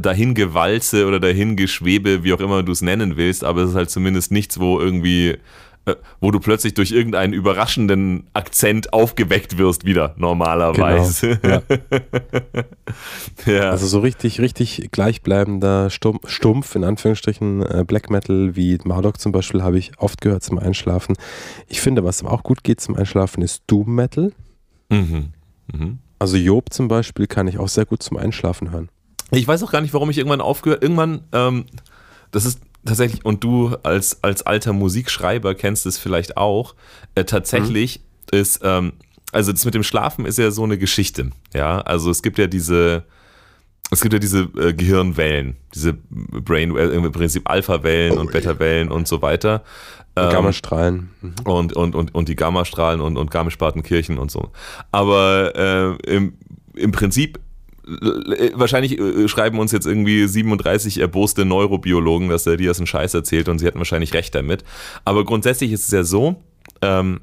dahin 0.00 0.34
Gewalze 0.34 1.06
oder 1.06 1.20
dahin 1.20 1.56
Geschwebe, 1.56 2.24
wie 2.24 2.32
auch 2.32 2.40
immer 2.40 2.62
du 2.62 2.72
es 2.72 2.82
nennen 2.82 3.16
willst, 3.16 3.44
aber 3.44 3.62
es 3.62 3.70
ist 3.70 3.76
halt 3.76 3.90
zumindest 3.90 4.32
nichts, 4.32 4.60
wo 4.60 4.80
irgendwie 4.80 5.36
äh, 5.86 5.94
wo 6.20 6.32
du 6.32 6.40
plötzlich 6.40 6.74
durch 6.74 6.90
irgendeinen 6.90 7.32
überraschenden 7.32 8.26
Akzent 8.32 8.92
aufgeweckt 8.92 9.56
wirst 9.56 9.84
wieder 9.84 10.14
normalerweise. 10.16 11.38
Genau, 11.38 11.62
ja. 13.46 13.46
ja. 13.52 13.70
Also 13.70 13.86
so 13.86 14.00
richtig, 14.00 14.40
richtig 14.40 14.88
gleichbleibender 14.90 15.88
Stumpf, 15.90 16.28
Stumpf 16.28 16.74
in 16.74 16.82
Anführungsstrichen 16.82 17.62
äh, 17.62 17.84
Black 17.86 18.10
Metal 18.10 18.56
wie 18.56 18.78
Marduk 18.82 19.20
zum 19.20 19.30
Beispiel 19.30 19.62
habe 19.62 19.78
ich 19.78 19.92
oft 19.98 20.20
gehört 20.20 20.42
zum 20.42 20.58
Einschlafen. 20.58 21.14
Ich 21.68 21.80
finde, 21.80 22.02
was 22.02 22.24
auch 22.24 22.42
gut 22.42 22.64
geht 22.64 22.80
zum 22.80 22.96
Einschlafen 22.96 23.42
ist 23.42 23.62
Doom 23.68 23.94
Metal. 23.94 24.32
Mhm. 24.88 25.28
Mhm. 25.72 25.98
Also 26.18 26.36
Job 26.36 26.72
zum 26.72 26.88
Beispiel 26.88 27.28
kann 27.28 27.46
ich 27.46 27.58
auch 27.58 27.68
sehr 27.68 27.84
gut 27.84 28.02
zum 28.02 28.16
Einschlafen 28.16 28.72
hören. 28.72 28.88
Ich 29.30 29.46
weiß 29.46 29.62
auch 29.62 29.72
gar 29.72 29.80
nicht, 29.80 29.94
warum 29.94 30.10
ich 30.10 30.18
irgendwann 30.18 30.40
aufgehört. 30.40 30.82
Irgendwann, 30.82 31.24
ähm, 31.32 31.66
das 32.30 32.44
ist 32.44 32.60
tatsächlich, 32.84 33.24
und 33.24 33.42
du 33.42 33.76
als, 33.82 34.22
als 34.22 34.44
alter 34.44 34.72
Musikschreiber 34.72 35.54
kennst 35.54 35.86
es 35.86 35.98
vielleicht 35.98 36.36
auch, 36.36 36.74
äh, 37.14 37.24
tatsächlich 37.24 38.00
mhm. 38.32 38.38
ist, 38.38 38.60
ähm, 38.62 38.92
also 39.32 39.52
das 39.52 39.64
mit 39.64 39.74
dem 39.74 39.82
Schlafen 39.82 40.24
ist 40.24 40.38
ja 40.38 40.50
so 40.50 40.62
eine 40.62 40.78
Geschichte. 40.78 41.30
Ja, 41.52 41.80
also 41.80 42.10
es 42.10 42.22
gibt 42.22 42.38
ja 42.38 42.46
diese, 42.46 43.04
es 43.90 44.00
gibt 44.00 44.12
ja 44.12 44.18
diese 44.18 44.48
äh, 44.58 44.72
Gehirnwellen, 44.72 45.56
diese 45.74 45.94
Brain, 45.94 46.76
äh, 46.76 46.86
im 46.86 47.10
Prinzip 47.12 47.48
Alpha-Wellen 47.48 48.16
oh, 48.16 48.20
und 48.20 48.32
Beta-Wellen 48.32 48.90
und 48.90 49.08
so 49.08 49.22
weiter. 49.22 49.62
Ähm, 50.16 50.30
Gammastrahlen. 50.30 51.10
Mhm. 51.20 51.34
Und, 51.44 51.72
und, 51.74 51.94
und, 51.94 52.14
und 52.14 52.28
die 52.28 52.36
Gammastrahlen 52.36 53.00
und, 53.00 53.16
und 53.16 53.30
Garmisch-Partenkirchen 53.30 54.18
und 54.18 54.30
so. 54.30 54.50
Aber 54.90 55.54
äh, 55.54 56.14
im, 56.14 56.38
im 56.74 56.92
Prinzip 56.92 57.38
wahrscheinlich 57.86 58.98
äh, 58.98 59.28
schreiben 59.28 59.58
uns 59.58 59.72
jetzt 59.72 59.86
irgendwie 59.86 60.26
37 60.26 61.00
erboste 61.00 61.44
Neurobiologen, 61.44 62.28
dass 62.28 62.46
er 62.46 62.56
dir 62.56 62.68
das 62.68 62.78
einen 62.78 62.86
Scheiß 62.86 63.14
erzählt 63.14 63.48
und 63.48 63.58
sie 63.58 63.66
hätten 63.66 63.78
wahrscheinlich 63.78 64.14
recht 64.14 64.34
damit. 64.34 64.64
Aber 65.04 65.24
grundsätzlich 65.24 65.72
ist 65.72 65.84
es 65.84 65.90
ja 65.92 66.02
so, 66.02 66.42
ähm, 66.82 67.20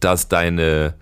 dass 0.00 0.28
deine 0.28 0.94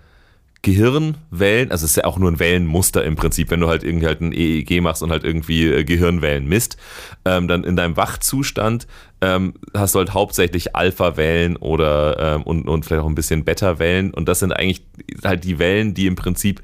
Gehirnwellen, 0.63 1.71
also 1.71 1.85
es 1.85 1.91
ist 1.91 1.97
ja 1.97 2.05
auch 2.05 2.19
nur 2.19 2.29
ein 2.29 2.39
Wellenmuster 2.39 3.03
im 3.03 3.15
Prinzip, 3.15 3.49
wenn 3.49 3.61
du 3.61 3.67
halt 3.67 3.83
irgendwie 3.83 4.05
halt 4.05 4.21
ein 4.21 4.31
EEG 4.31 4.81
machst 4.81 5.01
und 5.01 5.09
halt 5.09 5.23
irgendwie 5.23 5.65
äh, 5.65 5.83
Gehirnwellen 5.83 6.47
misst, 6.47 6.77
ähm, 7.25 7.47
dann 7.47 7.63
in 7.63 7.75
deinem 7.75 7.97
Wachzustand 7.97 8.85
ähm, 9.21 9.55
hast 9.73 9.95
du 9.95 9.99
halt 9.99 10.13
hauptsächlich 10.13 10.75
Alpha-Wellen 10.75 11.55
oder 11.57 12.35
ähm, 12.35 12.43
und, 12.43 12.67
und 12.67 12.85
vielleicht 12.85 13.01
auch 13.01 13.07
ein 13.07 13.15
bisschen 13.15 13.43
Beta-Wellen 13.43 14.13
und 14.13 14.27
das 14.27 14.39
sind 14.39 14.51
eigentlich 14.53 14.85
halt 15.23 15.43
die 15.43 15.57
Wellen, 15.57 15.95
die 15.95 16.05
im 16.05 16.15
Prinzip 16.15 16.61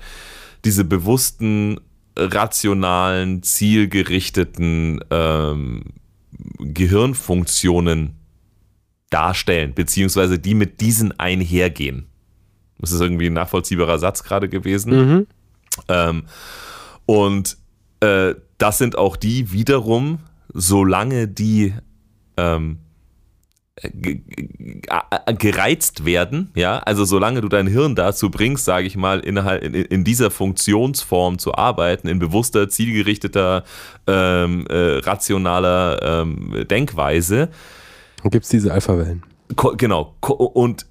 diese 0.64 0.84
bewussten, 0.84 1.80
rationalen, 2.18 3.44
zielgerichteten 3.44 5.00
ähm, 5.12 5.84
Gehirnfunktionen 6.60 8.16
darstellen, 9.10 9.74
beziehungsweise 9.74 10.40
die 10.40 10.54
mit 10.54 10.82
diesen 10.82 11.18
einhergehen. 11.20 12.08
Das 12.80 12.92
ist 12.92 13.02
irgendwie 13.02 13.28
ein 13.28 13.34
nachvollziehbarer 13.34 14.00
Satz 14.00 14.24
gerade 14.24 14.50
gewesen. 14.50 14.94
Mhm. 14.94 15.28
Ähm, 15.88 16.24
und 17.06 17.58
äh, 18.02 18.36
das 18.58 18.78
sind 18.78 18.98
auch 18.98 19.16
die 19.16 19.52
wiederum, 19.52 20.20
solange 20.54 21.28
die 21.28 21.74
ähm, 22.36 22.80
gereizt 25.38 26.04
werden, 26.06 26.50
ja, 26.56 26.80
also 26.80 27.06
solange 27.06 27.42
du 27.42 27.48
dein 27.48 27.68
Hirn 27.68 27.96
dazu 27.96 28.32
bringst, 28.32 28.66
sage 28.66 28.88
ich 28.88 28.98
mal, 28.98 29.20
innerhalb 29.20 29.64
in, 29.64 29.74
in, 29.74 30.04
dieser 30.04 30.32
Funktionsform 30.32 31.38
zu 31.38 31.54
arbeiten, 31.54 32.08
in 32.08 32.18
bewusster, 32.18 32.70
zielgerichteter, 32.70 33.64
ähm, 34.08 34.66
äh, 34.68 34.98
rationaler 35.00 36.00
ähm, 36.02 36.66
Denkweise. 36.70 37.50
Dann 38.24 38.32
gibt 38.32 38.46
es 38.46 38.50
diese 38.50 38.74
Alpha-Wellen. 38.74 39.24
Genau. 39.78 40.16
Und 40.22 40.88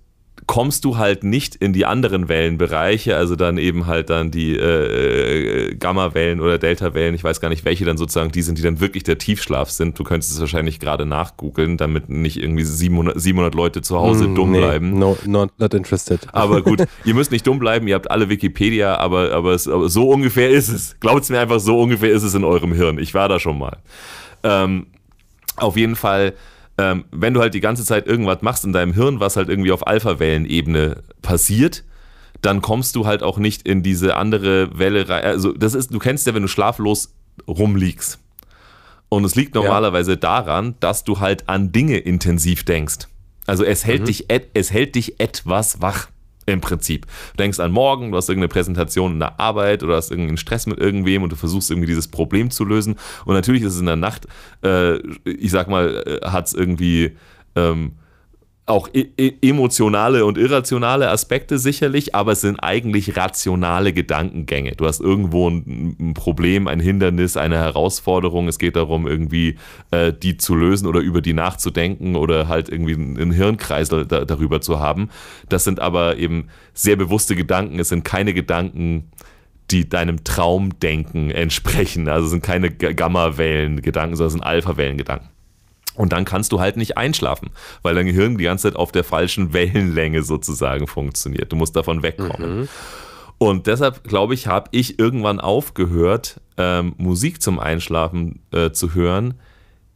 kommst 0.47 0.84
du 0.84 0.97
halt 0.97 1.24
nicht 1.24 1.57
in 1.57 1.72
die 1.72 1.86
anderen 1.86 2.28
Wellenbereiche, 2.28 3.16
also 3.16 3.34
dann 3.34 3.59
eben 3.59 3.86
halt 3.86 4.11
dann 4.11 4.30
die 4.30 4.57
äh, 4.57 5.70
äh, 5.70 5.74
Gamma-Wellen 5.74 6.40
oder 6.40 6.59
Delta-Wellen, 6.59 7.16
ich 7.16 7.24
weiß 7.24 7.40
gar 7.40 7.49
nicht, 7.49 7.64
welche 7.64 7.84
dann 7.84 7.97
sozusagen 7.97 8.30
die 8.30 8.42
sind, 8.42 8.57
die 8.59 8.62
dann 8.62 8.78
wirklich 8.78 9.03
der 9.03 9.18
Tiefschlaf 9.18 9.70
sind. 9.70 9.99
Du 9.99 10.05
könntest 10.05 10.32
es 10.32 10.40
wahrscheinlich 10.40 10.78
gerade 10.78 11.05
nachgoogeln, 11.05 11.76
damit 11.76 12.09
nicht 12.09 12.36
irgendwie 12.36 12.62
700, 12.62 13.20
700 13.20 13.55
Leute 13.55 13.82
zu 13.82 13.99
Hause 13.99 14.28
mm, 14.28 14.34
dumm 14.36 14.53
nee, 14.53 14.59
bleiben. 14.59 14.99
No, 14.99 15.18
not, 15.26 15.51
not 15.59 15.74
interested. 15.74 16.20
Aber 16.32 16.62
gut, 16.62 16.84
ihr 17.05 17.14
müsst 17.14 17.32
nicht 17.32 17.47
dumm 17.47 17.59
bleiben, 17.59 17.88
ihr 17.88 17.97
habt 17.97 18.11
alle 18.11 18.28
Wikipedia, 18.28 18.99
aber, 18.99 19.32
aber, 19.32 19.53
es, 19.53 19.66
aber 19.66 19.88
so 19.88 20.09
ungefähr 20.11 20.51
ist 20.51 20.68
es. 20.68 20.97
Glaubt's 21.01 21.28
mir 21.28 21.40
einfach, 21.40 21.59
so 21.59 21.80
ungefähr 21.80 22.11
ist 22.11 22.22
es 22.22 22.34
in 22.34 22.44
eurem 22.44 22.72
Hirn. 22.72 22.99
Ich 22.99 23.14
war 23.14 23.28
da 23.28 23.40
schon 23.40 23.59
mal. 23.59 23.78
Ähm, 24.44 24.86
auf 25.57 25.76
jeden 25.76 25.97
Fall 25.97 26.34
ähm, 26.78 27.04
wenn 27.10 27.34
du 27.34 27.40
halt 27.40 27.54
die 27.54 27.60
ganze 27.60 27.84
Zeit 27.84 28.06
irgendwas 28.06 28.42
machst 28.42 28.64
in 28.64 28.72
deinem 28.72 28.92
Hirn, 28.92 29.20
was 29.20 29.36
halt 29.36 29.48
irgendwie 29.48 29.72
auf 29.72 29.86
Alpha-Wellenebene 29.86 31.02
passiert, 31.22 31.84
dann 32.42 32.60
kommst 32.60 32.96
du 32.96 33.06
halt 33.06 33.22
auch 33.22 33.38
nicht 33.38 33.66
in 33.66 33.82
diese 33.82 34.16
andere 34.16 34.78
Welle 34.78 35.08
rein. 35.08 35.24
Also, 35.24 35.52
das 35.52 35.74
ist, 35.74 35.92
du 35.92 35.98
kennst 35.98 36.26
ja, 36.26 36.34
wenn 36.34 36.42
du 36.42 36.48
schlaflos 36.48 37.14
rumliegst. 37.48 38.18
Und 39.08 39.24
es 39.24 39.34
liegt 39.36 39.54
normalerweise 39.54 40.12
ja. 40.12 40.16
daran, 40.16 40.74
dass 40.80 41.04
du 41.04 41.20
halt 41.20 41.48
an 41.48 41.72
Dinge 41.72 41.98
intensiv 41.98 42.64
denkst. 42.64 43.08
Also 43.46 43.64
es 43.64 43.84
hält, 43.84 44.02
mhm. 44.02 44.06
dich, 44.06 44.26
es 44.54 44.72
hält 44.72 44.96
dich 44.96 45.20
etwas 45.20 45.80
wach 45.80 46.08
im 46.47 46.61
Prinzip. 46.61 47.07
Du 47.32 47.36
denkst 47.38 47.61
an 47.61 47.72
morgen, 47.72 48.12
du 48.12 48.16
hast 48.16 48.28
irgendeine 48.28 48.49
Präsentation 48.49 49.12
in 49.12 49.18
der 49.18 49.38
Arbeit 49.38 49.82
oder 49.82 49.97
hast 49.97 50.11
irgendeinen 50.11 50.38
Stress 50.38 50.66
mit 50.66 50.78
irgendwem 50.78 51.22
und 51.22 51.30
du 51.30 51.36
versuchst 51.36 51.70
irgendwie 51.70 51.88
dieses 51.88 52.09
Problem 52.09 52.51
zu 52.51 52.64
lösen. 52.64 52.97
Und 53.24 53.34
natürlich 53.34 53.62
ist 53.62 53.74
es 53.74 53.80
in 53.80 53.86
der 53.86 53.97
Nacht, 53.97 54.26
äh, 54.62 54.97
ich 55.24 55.51
sag 55.51 55.68
mal, 55.68 56.20
äh, 56.22 56.26
hat 56.26 56.47
es 56.47 56.55
irgendwie 56.55 57.16
ähm, 57.57 57.92
auch 58.66 58.88
emotionale 59.42 60.24
und 60.24 60.38
irrationale 60.38 61.08
Aspekte 61.08 61.56
sicherlich, 61.56 62.16
aber 62.16 62.32
es 62.32 62.40
sind 62.40 62.58
eigentlich 62.58 63.16
rationale 63.16 63.92
Gedankengänge. 63.92 64.72
Du 64.72 64.86
hast 64.86 65.00
irgendwo 65.00 65.48
ein, 65.48 65.96
ein 66.00 66.14
Problem, 66.14 66.66
ein 66.66 66.80
Hindernis, 66.80 67.36
eine 67.36 67.58
Herausforderung. 67.58 68.48
Es 68.48 68.58
geht 68.58 68.74
darum, 68.74 69.06
irgendwie 69.06 69.56
äh, 69.92 70.12
die 70.12 70.36
zu 70.36 70.56
lösen 70.56 70.88
oder 70.88 70.98
über 70.98 71.22
die 71.22 71.32
nachzudenken 71.32 72.16
oder 72.16 72.48
halt 72.48 72.68
irgendwie 72.68 72.94
einen 72.94 73.30
Hirnkreisel 73.30 74.04
da, 74.04 74.24
darüber 74.24 74.60
zu 74.60 74.80
haben. 74.80 75.10
Das 75.48 75.62
sind 75.62 75.78
aber 75.78 76.16
eben 76.16 76.48
sehr 76.74 76.96
bewusste 76.96 77.36
Gedanken. 77.36 77.78
Es 77.78 77.90
sind 77.90 78.04
keine 78.04 78.34
Gedanken, 78.34 79.12
die 79.70 79.88
deinem 79.88 80.24
Traumdenken 80.24 81.30
entsprechen. 81.30 82.08
Also 82.08 82.24
es 82.24 82.30
sind 82.32 82.42
keine 82.42 82.72
Gamma-Wellen-Gedanken, 82.72 84.16
sondern 84.16 84.26
es 84.26 84.32
sind 84.32 84.42
Alpha-Wellen-Gedanken. 84.42 85.36
Und 85.97 86.12
dann 86.12 86.24
kannst 86.24 86.53
du 86.53 86.61
halt 86.61 86.76
nicht 86.76 86.97
einschlafen, 86.97 87.51
weil 87.82 87.94
dein 87.94 88.07
Gehirn 88.07 88.38
die 88.38 88.44
ganze 88.44 88.68
Zeit 88.68 88.76
auf 88.76 88.92
der 88.92 89.05
falschen 89.05 89.53
Wellenlänge 89.53 90.22
sozusagen 90.22 90.86
funktioniert. 90.86 91.51
Du 91.51 91.57
musst 91.57 91.74
davon 91.74 92.03
wegkommen. 92.03 92.61
Mhm. 92.61 92.68
Und 93.38 93.66
deshalb, 93.66 94.05
glaube 94.05 94.34
ich, 94.34 94.47
habe 94.47 94.68
ich 94.72 94.99
irgendwann 94.99 95.40
aufgehört, 95.40 96.40
ähm, 96.57 96.94
Musik 96.97 97.42
zum 97.42 97.59
Einschlafen 97.59 98.40
äh, 98.51 98.70
zu 98.70 98.94
hören, 98.94 99.34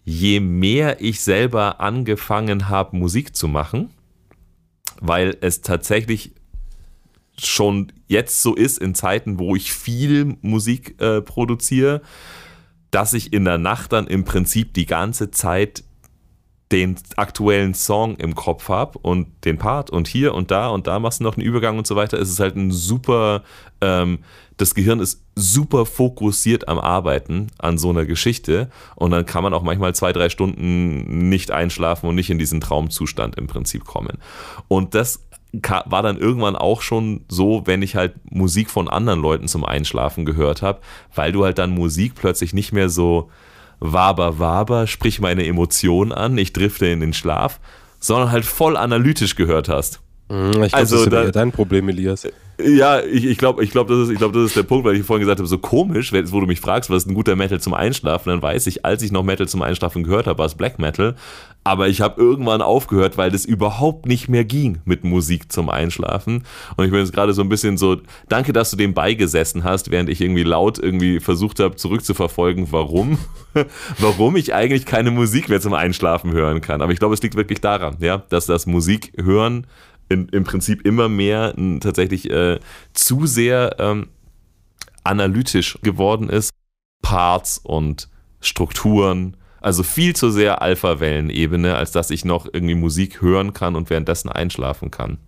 je 0.05 0.41
mehr 0.41 1.01
ich 1.01 1.21
selber 1.21 1.81
angefangen 1.81 2.69
habe, 2.69 2.97
Musik 2.97 3.35
zu 3.35 3.49
machen, 3.49 3.91
weil 5.01 5.37
es 5.41 5.63
tatsächlich 5.63 6.33
schon 7.39 7.93
jetzt 8.07 8.43
so 8.43 8.55
ist 8.55 8.79
in 8.79 8.95
Zeiten, 8.95 9.39
wo 9.39 9.57
ich 9.57 9.73
viel 9.73 10.37
Musik 10.43 11.01
äh, 11.01 11.23
produziere, 11.23 12.03
dass 12.91 13.15
ich 13.15 13.33
in 13.33 13.45
der 13.45 13.59
Nacht 13.59 13.93
dann 13.93 14.07
im 14.07 14.25
Prinzip 14.25 14.75
die 14.75 14.87
ganze 14.87 15.31
Zeit 15.31 15.85
den 16.73 16.97
aktuellen 17.17 17.75
Song 17.75 18.17
im 18.17 18.35
Kopf 18.35 18.69
habe 18.69 18.99
und 18.99 19.29
den 19.45 19.59
Part 19.59 19.91
und 19.91 20.07
hier 20.07 20.35
und 20.35 20.51
da 20.51 20.69
und 20.69 20.87
da 20.87 20.99
machst 21.01 21.21
du 21.21 21.25
noch 21.25 21.37
einen 21.37 21.45
Übergang 21.45 21.79
und 21.79 21.87
so 21.87 21.97
weiter, 21.97 22.19
ist 22.19 22.31
es 22.31 22.39
halt 22.39 22.57
ein 22.57 22.71
super, 22.71 23.43
ähm, 23.81 24.21
das 24.57 24.75
Gehirn 24.75 25.01
ist 25.01 25.25
super 25.35 25.85
fokussiert 25.85 26.69
am 26.69 26.79
Arbeiten 26.79 27.49
an 27.59 27.77
so 27.77 27.91
einer 27.91 28.05
Geschichte 28.05 28.71
und 28.95 29.11
dann 29.11 29.27
kann 29.27 29.43
man 29.43 29.53
auch 29.53 29.63
manchmal 29.63 29.95
zwei, 29.95 30.13
drei 30.13 30.29
Stunden 30.29 31.29
nicht 31.29 31.51
einschlafen 31.51 32.09
und 32.09 32.15
nicht 32.15 32.31
in 32.31 32.39
diesen 32.39 32.61
Traumzustand 32.61 33.37
im 33.37 33.49
Prinzip 33.49 33.85
kommen. 33.85 34.19
Und 34.69 34.95
das 34.95 35.27
war 35.53 36.03
dann 36.03 36.19
irgendwann 36.19 36.55
auch 36.55 36.81
schon 36.83 37.25
so, 37.29 37.63
wenn 37.65 37.83
ich 37.83 37.97
halt 37.97 38.15
Musik 38.31 38.71
von 38.71 38.89
anderen 38.89 39.21
Leuten 39.21 39.49
zum 39.49 39.65
Einschlafen 39.65 40.25
gehört 40.25 40.63
habe, 40.63 40.81
weil 41.13 41.33
du 41.33 41.45
halt 41.45 41.59
dann 41.59 41.71
Musik 41.71 42.15
plötzlich 42.15 42.53
nicht 42.53 42.73
mehr 42.73 42.89
so 42.89 43.31
Waber, 43.81 44.39
Waber, 44.39 44.87
sprich 44.87 45.21
meine 45.21 45.47
Emotionen 45.47 46.13
an, 46.13 46.37
ich 46.39 46.53
drifte 46.53 46.87
in 46.87 47.01
den 47.01 47.13
Schlaf, 47.13 47.59
sondern 47.99 48.31
halt 48.31 48.45
voll 48.45 48.77
analytisch 48.77 49.37
gehört 49.37 49.69
hast. 49.69 50.01
Mhm, 50.29 50.63
ich 50.63 50.73
glaub, 50.73 50.75
also, 50.75 50.97
das 50.97 51.05
ist 51.07 51.13
da, 51.13 51.31
dein 51.31 51.51
Problem, 51.51 51.89
Elias. 51.89 52.29
Ja, 52.65 53.01
ich, 53.01 53.25
ich 53.25 53.39
glaube, 53.39 53.63
ich 53.65 53.71
glaub, 53.71 53.89
das, 53.89 54.09
ist, 54.09 54.19
glaub, 54.19 54.33
das 54.33 54.45
ist 54.45 54.57
der 54.57 54.63
Punkt, 54.63 54.85
weil 54.85 54.97
ich 54.97 55.05
vorhin 55.05 55.21
gesagt 55.21 55.39
habe, 55.39 55.49
so 55.49 55.59
komisch, 55.59 56.13
wo 56.13 56.41
du 56.41 56.47
mich 56.47 56.61
fragst, 56.61 56.91
was 56.91 57.05
ist 57.05 57.09
ein 57.09 57.15
guter 57.15 57.37
Metal 57.37 57.61
zum 57.61 57.75
Einschlafen, 57.75 58.31
dann 58.31 58.43
weiß 58.43 58.67
ich, 58.67 58.85
als 58.85 59.03
ich 59.03 59.13
noch 59.13 59.23
Metal 59.23 59.49
zum 59.49 59.63
Einschlafen 59.63 60.03
gehört 60.03 60.27
habe, 60.27 60.39
war 60.39 60.47
es 60.47 60.55
Black 60.55 60.79
Metal. 60.79 61.15
Aber 61.63 61.89
ich 61.89 62.01
habe 62.01 62.21
irgendwann 62.21 62.63
aufgehört, 62.63 63.19
weil 63.19 63.31
das 63.31 63.45
überhaupt 63.45 64.07
nicht 64.07 64.31
mehr 64.31 64.45
ging 64.45 64.79
mit 64.87 65.05
Musik 65.05 65.53
zum 65.53 65.69
Einschlafen. 65.69 66.45
Und 66.77 66.85
ich 66.87 66.91
bin 66.91 67.01
jetzt 67.01 67.13
gerade 67.13 67.35
so 67.35 67.43
ein 67.43 67.51
bisschen 67.51 67.77
so, 67.77 67.99
danke, 68.29 68.55
dass 68.55 68.71
du 68.71 68.79
dem 68.79 68.95
beigesessen 68.95 69.63
hast, 69.63 69.91
während 69.91 70.09
ich 70.09 70.23
irgendwie 70.23 70.43
laut 70.43 70.79
irgendwie 70.79 71.21
versucht 71.21 71.61
habe, 71.61 71.77
zurückzuverfolgen, 71.77 72.69
warum, 72.71 73.19
warum 73.99 74.37
ich 74.37 74.55
eigentlich 74.55 74.87
keine 74.87 75.11
Musik 75.11 75.51
mehr 75.51 75.61
zum 75.61 75.75
Einschlafen 75.75 76.33
hören 76.33 76.63
kann. 76.63 76.81
Aber 76.81 76.93
ich 76.93 76.99
glaube, 76.99 77.15
es 77.15 77.23
liegt 77.23 77.37
wirklich 77.37 77.61
daran, 77.61 77.97
ja, 78.01 78.23
dass 78.31 78.47
das 78.47 78.67
Musik 78.67 79.13
hören 79.19 79.67
in, 80.11 80.29
im 80.29 80.45
Prinzip 80.45 80.85
immer 80.85 81.09
mehr 81.09 81.55
tatsächlich 81.81 82.29
äh, 82.31 82.59
zu 82.93 83.27
sehr 83.27 83.77
ähm, 83.79 84.09
analytisch 85.05 85.79
geworden 85.83 86.29
ist. 86.29 86.51
Parts 87.03 87.59
und 87.59 88.11
Strukturen 88.41 89.37
also 89.61 89.83
viel 89.83 90.17
zu 90.17 90.31
sehr 90.31 90.63
Alpha-Wellenebene, 90.63 91.77
als 91.77 91.93
dass 91.93 92.11
ich 92.11 92.25
noch 92.25 92.47
irgendwie 92.51 92.75
Musik 92.75 93.21
hören 93.21 93.53
kann 93.53 93.77
und 93.77 93.91
währenddessen 93.91 94.31
einschlafen 94.31 94.91
kann. 94.91 95.19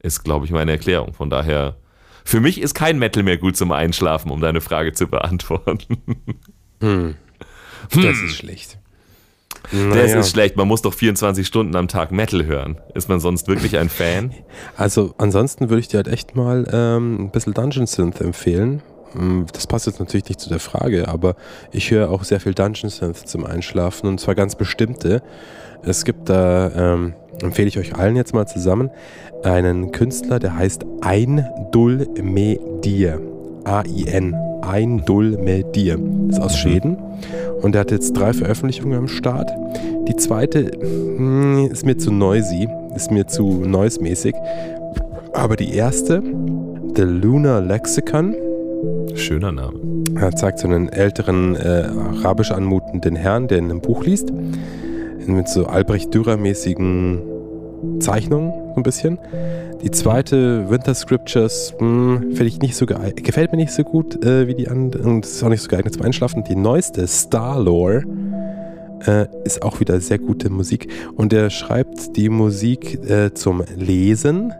Ist, 0.00 0.24
glaube 0.24 0.44
ich, 0.44 0.50
meine 0.50 0.72
Erklärung. 0.72 1.14
Von 1.14 1.30
daher 1.30 1.76
Für 2.24 2.40
mich 2.40 2.60
ist 2.60 2.74
kein 2.74 2.98
Metal 2.98 3.22
mehr 3.22 3.38
gut 3.38 3.56
zum 3.56 3.72
Einschlafen, 3.72 4.30
um 4.30 4.40
deine 4.40 4.60
Frage 4.60 4.92
zu 4.92 5.06
beantworten. 5.06 6.02
Hm. 6.80 7.14
Das 7.94 8.20
ist 8.20 8.36
schlecht. 8.36 8.79
Das 9.94 10.12
ist 10.12 10.30
schlecht. 10.30 10.56
Man 10.56 10.66
muss 10.68 10.82
doch 10.82 10.94
24 10.94 11.46
Stunden 11.46 11.76
am 11.76 11.88
Tag 11.88 12.10
Metal 12.12 12.44
hören. 12.44 12.78
Ist 12.94 13.08
man 13.08 13.20
sonst 13.20 13.48
wirklich 13.48 13.78
ein 13.78 13.88
Fan? 13.88 14.32
Also 14.76 15.14
ansonsten 15.18 15.68
würde 15.70 15.80
ich 15.80 15.88
dir 15.88 15.98
halt 15.98 16.08
echt 16.08 16.34
mal 16.34 16.66
ähm, 16.72 17.20
ein 17.24 17.30
bisschen 17.30 17.54
Dungeon 17.54 17.86
Synth 17.86 18.20
empfehlen. 18.20 18.82
Mm, 19.14 19.42
Das 19.52 19.66
passt 19.66 19.86
jetzt 19.86 20.00
natürlich 20.00 20.28
nicht 20.28 20.40
zu 20.40 20.48
der 20.48 20.60
Frage, 20.60 21.08
aber 21.08 21.34
ich 21.72 21.90
höre 21.90 22.10
auch 22.10 22.24
sehr 22.24 22.40
viel 22.40 22.54
Dungeon 22.54 22.90
Synth 22.90 23.28
zum 23.28 23.44
Einschlafen 23.46 24.08
und 24.08 24.20
zwar 24.20 24.34
ganz 24.34 24.54
bestimmte. 24.56 25.22
Es 25.82 26.04
gibt 26.04 26.28
da, 26.28 26.70
ähm, 26.94 27.14
empfehle 27.42 27.68
ich 27.68 27.78
euch 27.78 27.94
allen 27.94 28.16
jetzt 28.16 28.34
mal 28.34 28.46
zusammen, 28.46 28.90
einen 29.42 29.92
Künstler, 29.92 30.38
der 30.38 30.56
heißt 30.56 30.84
Eindul 31.00 32.08
Medir. 32.20 33.20
A-I-N. 33.20 33.20
Eindul 33.20 33.29
Medir. 35.38 35.98
Das 36.28 36.38
ist 36.38 36.42
aus 36.42 36.56
Schweden 36.56 36.96
und 37.62 37.72
der 37.72 37.82
hat 37.82 37.90
jetzt 37.90 38.12
drei 38.12 38.32
Veröffentlichungen 38.32 38.98
am 38.98 39.08
Start. 39.08 39.50
Die 40.08 40.16
zweite 40.16 40.70
mm, 41.18 41.66
ist 41.70 41.84
mir 41.84 41.96
zu 41.96 42.10
noisy, 42.12 42.68
ist 42.94 43.10
mir 43.10 43.26
zu 43.26 43.64
noise-mäßig. 43.64 44.34
Aber 45.32 45.56
die 45.56 45.74
erste, 45.74 46.22
The 46.96 47.02
Lunar 47.02 47.60
Lexicon, 47.60 48.34
Schöner 49.14 49.52
Name. 49.52 49.78
er 50.14 50.32
zeigt 50.32 50.60
so 50.60 50.68
einen 50.68 50.88
älteren, 50.88 51.56
äh, 51.56 51.88
arabisch 52.22 52.50
anmutenden 52.52 53.16
Herrn, 53.16 53.48
der 53.48 53.58
in 53.58 53.64
einem 53.64 53.80
Buch 53.80 54.04
liest. 54.04 54.32
Mit 55.26 55.48
so 55.48 55.66
Albrecht 55.66 56.14
Dürer-mäßigen 56.14 57.29
Zeichnungen, 58.00 58.52
so 58.70 58.76
ein 58.76 58.82
bisschen. 58.82 59.18
Die 59.82 59.90
zweite, 59.90 60.68
Winter 60.70 60.94
Scriptures, 60.94 61.74
mh, 61.78 62.20
finde 62.32 62.46
ich 62.46 62.58
nicht 62.60 62.76
so 62.76 62.86
gefällt 62.86 63.52
mir 63.52 63.58
nicht 63.58 63.72
so 63.72 63.82
gut 63.82 64.24
äh, 64.24 64.46
wie 64.46 64.54
die 64.54 64.68
anderen 64.68 65.12
und 65.12 65.24
ist 65.24 65.42
auch 65.42 65.48
nicht 65.48 65.62
so 65.62 65.68
geeignet 65.68 65.94
zum 65.94 66.02
Einschlafen. 66.02 66.44
Die 66.44 66.56
neueste, 66.56 67.06
Star-Lore, 67.06 68.04
äh, 69.06 69.26
ist 69.44 69.62
auch 69.62 69.80
wieder 69.80 70.00
sehr 70.00 70.18
gute 70.18 70.50
Musik. 70.50 70.88
Und 71.16 71.32
er 71.32 71.48
schreibt 71.50 72.16
die 72.16 72.28
Musik 72.28 73.00
äh, 73.08 73.32
zum 73.34 73.62
Lesen 73.76 74.52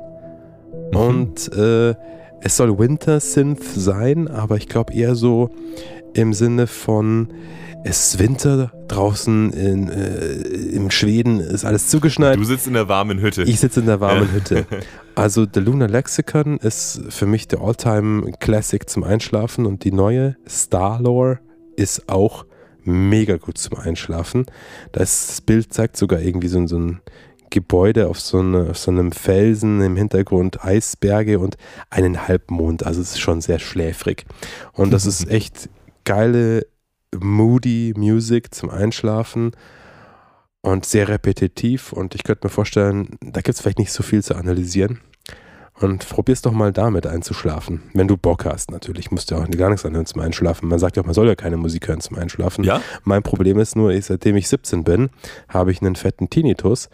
Mhm. 0.93 0.97
und 0.97 1.53
äh, 1.57 1.95
es 2.43 2.57
soll 2.57 2.79
Winter 2.79 3.21
Synth 3.21 3.63
sein, 3.63 4.29
aber 4.29 4.57
ich 4.57 4.69
glaube 4.69 4.95
eher 4.95 5.15
so 5.15 5.51
im 6.15 6.33
Sinne 6.33 6.67
von 6.67 7.29
es 7.83 8.09
ist 8.15 8.19
Winter 8.19 8.73
draußen 8.89 9.53
in, 9.53 9.89
äh, 9.89 10.35
im 10.75 10.91
Schweden 10.91 11.41
ist 11.41 11.65
alles 11.65 11.89
zugeschneit. 11.89 12.37
Du 12.37 12.45
sitzt 12.45 12.67
in 12.67 12.75
der 12.75 12.89
warmen 12.89 13.21
Hütte. 13.21 13.43
Ich 13.45 13.59
sitze 13.59 13.81
in 13.81 13.87
der 13.87 14.01
warmen 14.01 14.31
Hütte. 14.33 14.67
Also 15.17 15.45
The 15.53 15.61
Lunar 15.61 15.89
Lexicon 15.89 16.57
ist 16.59 17.03
für 17.11 17.27
mich 17.27 17.47
der 17.47 17.61
Alltime 17.61 18.33
Classic 18.39 18.89
zum 18.89 19.05
Einschlafen 19.05 19.67
und 19.67 19.85
die 19.85 19.93
neue 19.93 20.37
Star-Lore 20.49 21.41
ist 21.77 22.09
auch 22.09 22.47
mega 22.85 23.37
gut 23.37 23.59
zum 23.59 23.77
Einschlafen. 23.77 24.47
Das 24.93 25.43
Bild 25.43 25.75
zeigt 25.75 25.99
sogar 25.99 26.21
irgendwie 26.21 26.49
so, 26.49 26.67
so 26.67 26.79
ein 26.79 27.01
Gebäude 27.51 28.09
auf 28.09 28.21
so, 28.21 28.39
eine, 28.39 28.71
auf 28.71 28.79
so 28.79 28.91
einem 28.91 29.13
Felsen 29.13 29.83
im 29.83 29.97
Hintergrund, 29.97 30.65
Eisberge 30.65 31.39
und 31.39 31.59
einen 31.91 32.29
Halbmond. 32.29 32.87
Also 32.87 33.03
es 33.03 33.11
ist 33.11 33.21
schon 33.21 33.41
sehr 33.41 33.59
schläfrig. 33.59 34.25
Und 34.73 34.93
das 34.93 35.05
ist 35.05 35.29
echt 35.31 35.69
geile, 36.11 36.67
moody 37.17 37.95
Music 37.97 38.53
zum 38.53 38.69
Einschlafen 38.69 39.53
und 40.61 40.85
sehr 40.85 41.07
repetitiv. 41.07 41.93
Und 41.93 42.17
ich 42.17 42.25
könnte 42.25 42.47
mir 42.47 42.51
vorstellen, 42.51 43.17
da 43.21 43.43
gibt 43.43 43.51
es 43.55 43.61
vielleicht 43.61 43.79
nicht 43.79 43.93
so 43.93 44.03
viel 44.03 44.21
zu 44.21 44.35
analysieren. 44.35 44.99
Und 45.75 46.09
probier's 46.09 46.43
doch 46.43 46.51
mal 46.51 46.73
damit 46.73 47.07
einzuschlafen. 47.07 47.85
Wenn 47.95 48.09
du 48.09 48.17
Bock 48.17 48.45
hast, 48.45 48.73
natürlich. 48.73 49.13
Musst 49.13 49.31
du 49.31 49.37
ja 49.37 49.41
auch 49.41 49.49
gar 49.51 49.71
nichts 49.71 49.87
anhören 49.87 50.05
zum 50.05 50.21
Einschlafen. 50.21 50.69
Man 50.69 50.81
sagt 50.81 50.97
ja 50.97 51.03
auch, 51.03 51.07
man 51.07 51.15
soll 51.15 51.29
ja 51.29 51.37
keine 51.37 51.57
Musik 51.57 51.87
hören 51.87 52.01
zum 52.01 52.19
Einschlafen. 52.19 52.65
ja? 52.65 52.83
Mein 53.05 53.23
Problem 53.23 53.61
ist 53.61 53.77
nur, 53.77 53.93
ich, 53.93 54.07
seitdem 54.07 54.35
ich 54.35 54.49
17 54.49 54.83
bin, 54.83 55.11
habe 55.49 55.71
ich 55.71 55.81
einen 55.81 55.95
fetten 55.95 56.29
Tinnitus. 56.29 56.91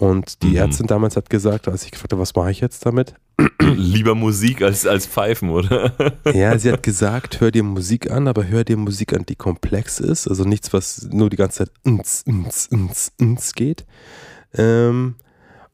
Und 0.00 0.42
die 0.42 0.48
Mhm. 0.52 0.56
Ärztin 0.56 0.86
damals 0.86 1.16
hat 1.16 1.28
gesagt, 1.28 1.68
als 1.68 1.84
ich 1.84 1.90
gefragt 1.90 2.12
habe, 2.14 2.22
was 2.22 2.34
mache 2.34 2.50
ich 2.50 2.60
jetzt 2.60 2.86
damit? 2.86 3.12
Lieber 3.60 4.14
Musik 4.14 4.62
als, 4.62 4.86
als 4.86 5.06
Pfeifen, 5.06 5.50
oder? 5.50 5.92
Ja, 6.34 6.58
sie 6.58 6.72
hat 6.72 6.82
gesagt, 6.82 7.40
hör 7.42 7.50
dir 7.50 7.62
Musik 7.62 8.10
an, 8.10 8.26
aber 8.26 8.48
hör 8.48 8.64
dir 8.64 8.78
Musik 8.78 9.12
an, 9.12 9.26
die 9.28 9.36
komplex 9.36 10.00
ist. 10.00 10.26
Also 10.26 10.44
nichts, 10.44 10.72
was 10.72 11.06
nur 11.10 11.28
die 11.28 11.36
ganze 11.36 11.58
Zeit 11.66 11.72
ins, 11.84 12.22
ins, 12.22 12.66
ins, 12.68 13.12
ins 13.18 13.52
geht. 13.52 13.84
Ähm, 14.54 15.16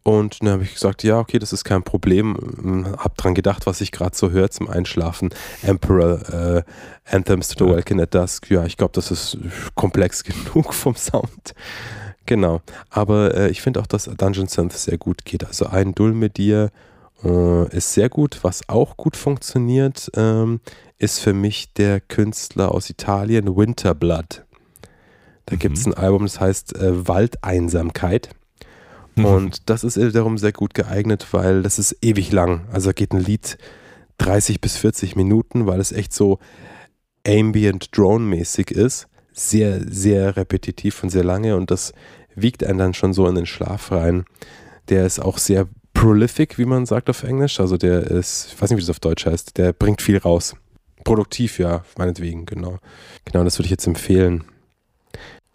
und 0.02 0.40
dann 0.42 0.48
habe 0.50 0.64
ich 0.64 0.74
gesagt, 0.74 1.04
ja, 1.04 1.20
okay, 1.20 1.38
das 1.38 1.52
ist 1.52 1.62
kein 1.62 1.84
Problem. 1.84 2.94
Hab 2.98 3.16
dran 3.16 3.34
gedacht, 3.34 3.64
was 3.66 3.80
ich 3.80 3.92
gerade 3.92 4.16
so 4.16 4.30
höre 4.30 4.50
zum 4.50 4.68
Einschlafen. 4.68 5.30
Emperor, 5.62 6.28
äh, 6.32 6.62
Anthems 7.14 7.48
to 7.48 7.64
the. 7.64 7.72
Welkin 7.74 8.00
at 8.00 8.12
Dusk. 8.12 8.50
Ja, 8.50 8.64
ich 8.66 8.76
glaube, 8.76 8.92
das 8.94 9.12
ist 9.12 9.38
komplex 9.76 10.24
genug 10.54 10.74
vom 10.74 10.96
Sound. 10.96 11.54
Genau. 12.26 12.60
Aber 12.90 13.34
äh, 13.34 13.48
ich 13.50 13.60
finde 13.62 13.80
auch, 13.80 13.86
dass 13.86 14.04
Dungeon 14.04 14.48
Synth 14.48 14.72
sehr 14.72 14.98
gut 14.98 15.24
geht. 15.24 15.44
Also 15.46 15.66
ein 15.66 15.94
Dull 15.94 16.12
mit 16.12 16.36
dir 16.36 16.70
äh, 17.24 17.76
ist 17.76 17.94
sehr 17.94 18.08
gut. 18.08 18.40
Was 18.42 18.68
auch 18.68 18.96
gut 18.96 19.16
funktioniert, 19.16 20.10
ähm, 20.16 20.60
ist 20.98 21.20
für 21.20 21.32
mich 21.32 21.72
der 21.74 22.00
Künstler 22.00 22.72
aus 22.72 22.90
Italien, 22.90 23.56
Winterblood. 23.56 24.44
Da 25.46 25.54
Mhm. 25.54 25.58
gibt 25.58 25.78
es 25.78 25.86
ein 25.86 25.94
Album, 25.94 26.22
das 26.24 26.40
heißt 26.40 26.76
äh, 26.76 27.06
Waldeinsamkeit. 27.08 28.30
Und 29.18 29.70
das 29.70 29.82
ist 29.82 29.96
wiederum 29.96 30.36
sehr 30.36 30.52
gut 30.52 30.74
geeignet, 30.74 31.28
weil 31.30 31.62
das 31.62 31.78
ist 31.78 31.96
ewig 32.02 32.32
lang. 32.32 32.66
Also 32.70 32.90
geht 32.92 33.12
ein 33.14 33.20
Lied 33.20 33.56
30 34.18 34.60
bis 34.60 34.76
40 34.76 35.16
Minuten, 35.16 35.66
weil 35.66 35.80
es 35.80 35.90
echt 35.90 36.12
so 36.12 36.38
ambient 37.26 37.96
drone-mäßig 37.96 38.70
ist. 38.70 39.08
Sehr, 39.38 39.80
sehr 39.86 40.36
repetitiv 40.36 41.02
und 41.02 41.10
sehr 41.10 41.24
lange 41.24 41.56
und 41.56 41.70
das 41.70 41.92
wiegt 42.34 42.64
einen 42.64 42.78
dann 42.78 42.94
schon 42.94 43.12
so 43.12 43.26
in 43.28 43.34
den 43.34 43.46
Schlaf 43.46 43.92
rein. 43.92 44.24
Der 44.88 45.04
ist 45.04 45.18
auch 45.18 45.38
sehr 45.38 45.68
prolific, 45.92 46.58
wie 46.58 46.64
man 46.64 46.86
sagt 46.86 47.10
auf 47.10 47.22
Englisch. 47.22 47.60
Also 47.60 47.76
der 47.76 48.02
ist, 48.02 48.52
ich 48.52 48.62
weiß 48.62 48.70
nicht, 48.70 48.78
wie 48.78 48.82
das 48.82 48.90
auf 48.90 49.00
Deutsch 49.00 49.26
heißt, 49.26 49.58
der 49.58 49.72
bringt 49.72 50.00
viel 50.00 50.18
raus. 50.18 50.54
Produktiv, 51.04 51.58
ja, 51.58 51.84
meinetwegen, 51.98 52.46
genau. 52.46 52.78
Genau, 53.24 53.44
das 53.44 53.58
würde 53.58 53.66
ich 53.66 53.70
jetzt 53.70 53.86
empfehlen. 53.86 54.44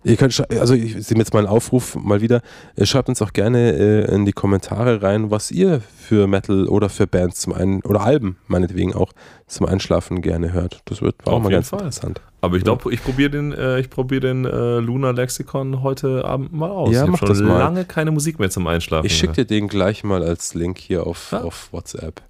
Ihr 0.03 0.15
könnt, 0.17 0.49
also 0.59 0.73
ich 0.73 0.93
sehe 1.05 1.17
jetzt 1.17 1.31
mal 1.33 1.39
einen 1.41 1.47
Aufruf 1.47 1.95
mal 1.95 2.21
wieder. 2.21 2.41
Äh, 2.75 2.85
Schreibt 2.85 3.07
uns 3.09 3.21
auch 3.21 3.33
gerne 3.33 3.73
äh, 3.73 4.15
in 4.15 4.25
die 4.25 4.31
Kommentare 4.33 5.01
rein, 5.03 5.29
was 5.29 5.51
ihr 5.51 5.79
für 5.81 6.25
Metal 6.27 6.67
oder 6.67 6.89
für 6.89 7.05
Bands 7.05 7.41
zum 7.41 7.53
einen 7.53 7.81
oder 7.83 8.01
Alben 8.01 8.37
meinetwegen 8.47 8.95
auch 8.95 9.13
zum 9.45 9.67
Einschlafen 9.67 10.21
gerne 10.21 10.53
hört. 10.53 10.81
Das 10.85 11.01
wird 11.03 11.15
auch 11.25 11.33
Auf 11.33 11.43
mal 11.43 11.49
ganz 11.49 11.69
Fall. 11.69 11.79
interessant. 11.79 12.21
Aber 12.41 12.57
ich 12.57 12.63
glaube, 12.63 12.91
ich 12.91 13.03
probiere 13.03 13.29
den, 13.29 13.51
äh, 13.51 13.79
ich 13.79 13.91
probier 13.91 14.19
den 14.19 14.45
äh, 14.45 14.79
Lunar 14.79 15.13
Lexikon 15.13 15.83
heute 15.83 16.25
Abend 16.25 16.51
mal 16.51 16.71
aus. 16.71 16.91
Ja, 16.93 17.03
ich 17.05 17.09
mach 17.11 17.21
habe 17.21 17.27
das 17.29 17.37
schon 17.37 17.47
mal. 17.47 17.59
lange 17.59 17.85
keine 17.85 18.09
Musik 18.09 18.39
mehr 18.39 18.49
zum 18.49 18.65
Einschlafen. 18.65 19.05
Ich 19.05 19.15
schicke 19.15 19.33
dir 19.33 19.45
den 19.45 19.67
gleich 19.67 20.03
mal 20.03 20.23
als 20.23 20.55
Link 20.55 20.79
hier 20.79 21.05
auf, 21.05 21.31
Ah. 21.31 21.41
auf 21.41 21.71
WhatsApp. 21.71 22.21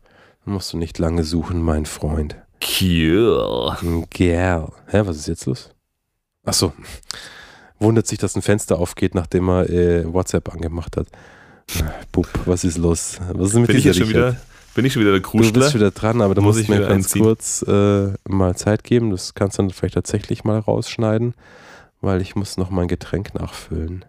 Dann 0.43 0.55
musst 0.55 0.73
du 0.73 0.77
nicht 0.77 0.99
lange 0.99 1.23
suchen, 1.23 1.61
mein 1.61 1.85
Freund. 1.85 2.35
Cool. 2.81 4.05
Girl. 4.09 4.67
Hä, 4.87 5.01
was 5.05 5.15
ist 5.15 5.27
jetzt 5.27 5.45
los? 5.45 5.69
Achso. 6.43 6.73
Wundert 7.81 8.07
sich, 8.07 8.19
dass 8.19 8.35
ein 8.35 8.41
Fenster 8.41 8.77
aufgeht, 8.79 9.15
nachdem 9.15 9.49
er 9.49 9.69
äh, 9.69 10.13
WhatsApp 10.13 10.53
angemacht 10.53 10.97
hat. 10.97 11.07
Bub, 12.11 12.27
was 12.45 12.63
ist 12.63 12.77
los? 12.77 13.19
Was 13.33 13.49
ist 13.49 13.55
mit 13.55 13.67
Bin 13.67 13.77
ich 13.77 13.83
dieser 13.83 13.95
jetzt 13.95 13.99
schon 13.99 14.09
wieder, 14.09 14.35
bin 14.75 14.85
ich 14.85 14.93
schon 14.93 15.01
wieder 15.01 15.11
der 15.11 15.21
Du 15.21 15.37
bist 15.37 15.53
Kruschler? 15.53 15.73
wieder 15.73 15.91
dran, 15.91 16.21
aber 16.21 16.35
da 16.35 16.41
Muss 16.41 16.57
ich 16.57 16.69
mir 16.69 16.79
ganz 16.79 16.91
einziehen. 17.05 17.23
kurz 17.23 17.63
äh, 17.67 18.09
mal 18.27 18.55
Zeit 18.55 18.83
geben. 18.83 19.11
Das 19.11 19.33
kannst 19.33 19.57
du 19.57 19.63
dann 19.63 19.71
vielleicht 19.71 19.95
tatsächlich 19.95 20.43
mal 20.43 20.59
rausschneiden, 20.59 21.33
weil 22.01 22.21
ich 22.21 22.35
muss 22.35 22.57
noch 22.57 22.69
mein 22.69 22.87
Getränk 22.87 23.33
nachfüllen. 23.33 24.05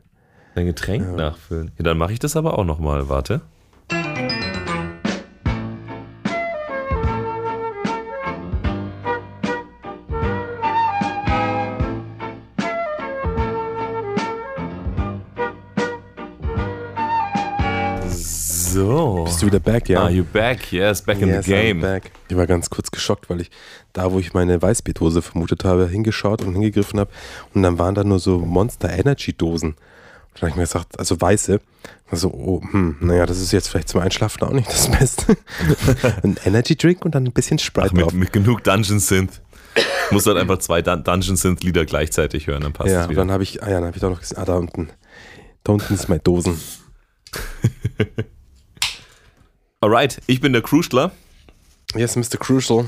Ein 0.54 0.66
Getränk 0.66 1.04
Ja. 1.06 1.12
nachfüllen. 1.16 1.70
Ja, 1.78 1.84
dann 1.84 1.98
mache 1.98 2.12
ich 2.12 2.18
das 2.18 2.36
aber 2.36 2.58
auch 2.58 2.64
nochmal. 2.64 3.08
Warte. 3.08 3.40
So. 18.72 19.24
Bist 19.24 19.42
du 19.42 19.46
wieder 19.46 19.60
back, 19.60 19.88
ja? 19.88 20.00
Are 20.02 20.10
you 20.10 20.24
back? 20.24 20.72
Yes, 20.72 21.02
back 21.02 21.20
in 21.20 21.28
Yes, 21.28 21.44
the 21.46 21.52
I'm 21.54 21.62
game. 21.62 21.80
back. 21.80 22.10
Ich 22.28 22.36
war 22.36 22.46
ganz 22.46 22.70
kurz 22.70 22.90
geschockt, 22.90 23.28
weil 23.28 23.40
ich 23.42 23.50
da, 23.92 24.10
wo 24.12 24.18
ich 24.18 24.32
meine 24.32 24.60
Weißbierhose 24.60 25.20
vermutet 25.22 25.64
habe, 25.64 25.86
hingeschaut 25.88 26.42
und 26.42 26.54
hingegriffen 26.54 26.98
habe 26.98 27.10
und 27.54 27.62
dann 27.62 27.78
waren 27.78 27.94
da 27.94 28.04
nur 28.04 28.18
so 28.18 28.38
Monster 28.38 28.90
Energy 28.90 29.32
Dosen. 29.32 29.70
Und 29.70 29.76
dann 30.34 30.40
habe 30.42 30.50
ich 30.50 30.56
mir 30.56 30.62
gesagt, 30.62 30.98
also 30.98 31.20
weiße. 31.20 31.60
Also, 32.10 32.28
oh, 32.30 32.62
hm, 32.70 32.96
naja, 33.00 33.26
das 33.26 33.38
ist 33.40 33.52
jetzt 33.52 33.68
vielleicht 33.68 33.88
zum 33.88 34.00
Einschlafen 34.00 34.42
auch 34.44 34.52
nicht 34.52 34.68
das 34.68 34.90
Beste. 34.90 35.36
ein 36.22 36.36
Energy 36.44 36.76
Drink 36.76 37.04
und 37.04 37.14
dann 37.14 37.24
ein 37.26 37.32
bisschen 37.32 37.58
Sprite 37.58 37.88
Ach, 37.90 37.92
mit, 37.92 38.04
drauf. 38.04 38.12
mit 38.14 38.32
genug 38.32 38.64
Dungeon 38.64 38.98
Synth. 39.00 39.40
Muss 40.10 40.26
halt 40.26 40.36
einfach 40.36 40.58
zwei 40.58 40.82
Dun 40.82 41.04
Dungeon 41.04 41.36
Synth 41.36 41.62
Lieder 41.62 41.84
gleichzeitig 41.86 42.46
hören, 42.46 42.62
dann 42.62 42.72
passt 42.72 42.90
Ja, 42.90 43.04
es 43.04 43.08
wieder. 43.08 43.20
dann 43.22 43.30
habe 43.30 43.42
ich, 43.42 43.62
ah 43.62 43.66
ja, 43.68 43.74
dann 43.76 43.86
habe 43.86 43.96
ich 43.96 44.00
doch 44.02 44.10
noch 44.10 44.20
gesehen, 44.20 44.38
ah, 44.38 44.44
da 44.44 44.56
unten. 44.56 44.90
Da 45.64 45.72
unten 45.72 45.92
ist 45.94 46.08
meine 46.08 46.20
Dosen. 46.20 46.58
Alright, 49.82 50.22
ich 50.28 50.40
bin 50.40 50.52
der 50.52 50.62
Kruschler 50.62 51.10
Yes, 51.96 52.14
Mr. 52.14 52.38
Crucial. 52.38 52.86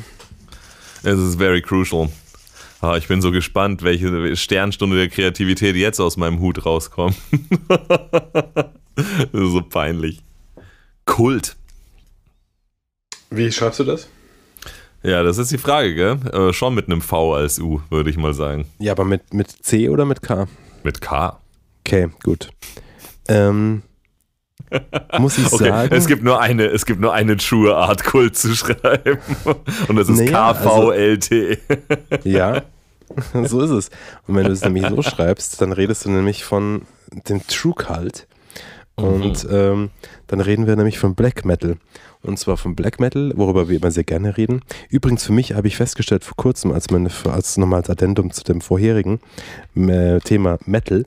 Es 1.03 1.19
ist 1.19 1.39
very 1.39 1.61
crucial. 1.61 2.09
Ah, 2.81 2.97
ich 2.97 3.09
bin 3.09 3.21
so 3.21 3.33
gespannt, 3.33 3.83
welche 3.83 4.37
Sternstunde 4.37 4.97
der 4.97 5.09
Kreativität 5.09 5.75
jetzt 5.75 5.99
aus 5.99 6.17
meinem 6.17 6.39
Hut 6.39 6.65
rauskommt. 6.65 7.17
das 7.69 8.69
ist 9.33 9.51
so 9.51 9.61
peinlich. 9.61 10.23
Kult. 11.05 11.57
Wie 13.29 13.51
schreibst 13.51 13.81
du 13.81 13.85
das? 13.85 14.09
Ja, 15.03 15.25
das 15.25 15.39
ist 15.39 15.51
die 15.51 15.59
Frage, 15.59 15.97
gell? 15.97 16.19
Äh, 16.33 16.53
schon 16.53 16.77
mit 16.77 16.87
einem 16.87 17.01
V 17.01 17.35
als 17.35 17.59
U, 17.59 17.81
würde 17.91 18.09
ich 18.09 18.17
mal 18.17 18.35
sagen. 18.35 18.67
Ja, 18.79 18.93
aber 18.93 19.05
mit, 19.05 19.35
mit 19.35 19.51
C 19.51 19.89
oder 19.89 20.05
mit 20.05 20.23
K? 20.23 20.47
Mit 20.85 21.01
K. 21.01 21.41
Okay, 21.81 22.09
gut. 22.23 22.51
Ähm, 23.27 23.83
muss 25.19 25.39
ich 25.39 25.53
okay, 25.53 25.69
sagen. 25.69 25.95
Es 25.95 26.07
gibt 26.07 26.23
nur 26.23 26.41
eine, 26.41 26.67
es 26.67 26.87
gibt 26.87 27.01
nur 27.01 27.13
eine 27.13 27.37
true 27.37 27.75
Art 27.75 28.05
Kult 28.05 28.37
zu 28.37 28.55
schreiben. 28.55 29.19
Und 29.89 29.97
das 29.97 30.09
ist 30.09 30.19
Naja, 30.19 30.55
KVLT. 30.55 31.59
Ja, 32.25 32.63
so 33.45 33.61
ist 33.61 33.71
es. 33.71 33.91
Und 34.27 34.37
wenn 34.37 34.45
du 34.45 34.53
es 34.53 34.63
nämlich 34.63 34.87
so 34.89 35.03
schreibst, 35.03 35.61
dann 35.61 35.73
redest 35.73 36.05
du 36.05 36.11
nämlich 36.11 36.45
von 36.45 36.83
dem 37.29 37.47
True 37.47 37.75
Cult. 37.75 38.27
Und 38.97 39.47
ähm, 39.51 39.91
dann 40.29 40.41
reden 40.41 40.67
wir 40.67 40.77
nämlich 40.77 40.99
von 40.99 41.15
Black 41.15 41.45
Metal. 41.45 41.77
Und 42.23 42.39
zwar 42.39 42.57
von 42.57 42.75
Black 42.75 43.01
Metal, 43.01 43.33
worüber 43.37 43.69
wir 43.69 43.77
immer 43.77 43.91
sehr 43.91 44.05
gerne 44.05 44.37
reden. 44.37 44.63
Übrigens 44.89 45.25
für 45.25 45.33
mich 45.33 45.53
habe 45.53 45.67
ich 45.69 45.77
festgestellt 45.77 46.25
vor 46.25 46.37
kurzem, 46.37 46.73
als, 46.73 46.91
meine, 46.91 47.11
als 47.31 47.57
nochmal 47.57 47.81
als 47.81 47.91
Addendum 47.91 48.31
zu 48.31 48.43
dem 48.45 48.61
vorherigen 48.61 49.21
äh, 49.77 50.21
Thema 50.21 50.59
Metal, 50.65 51.05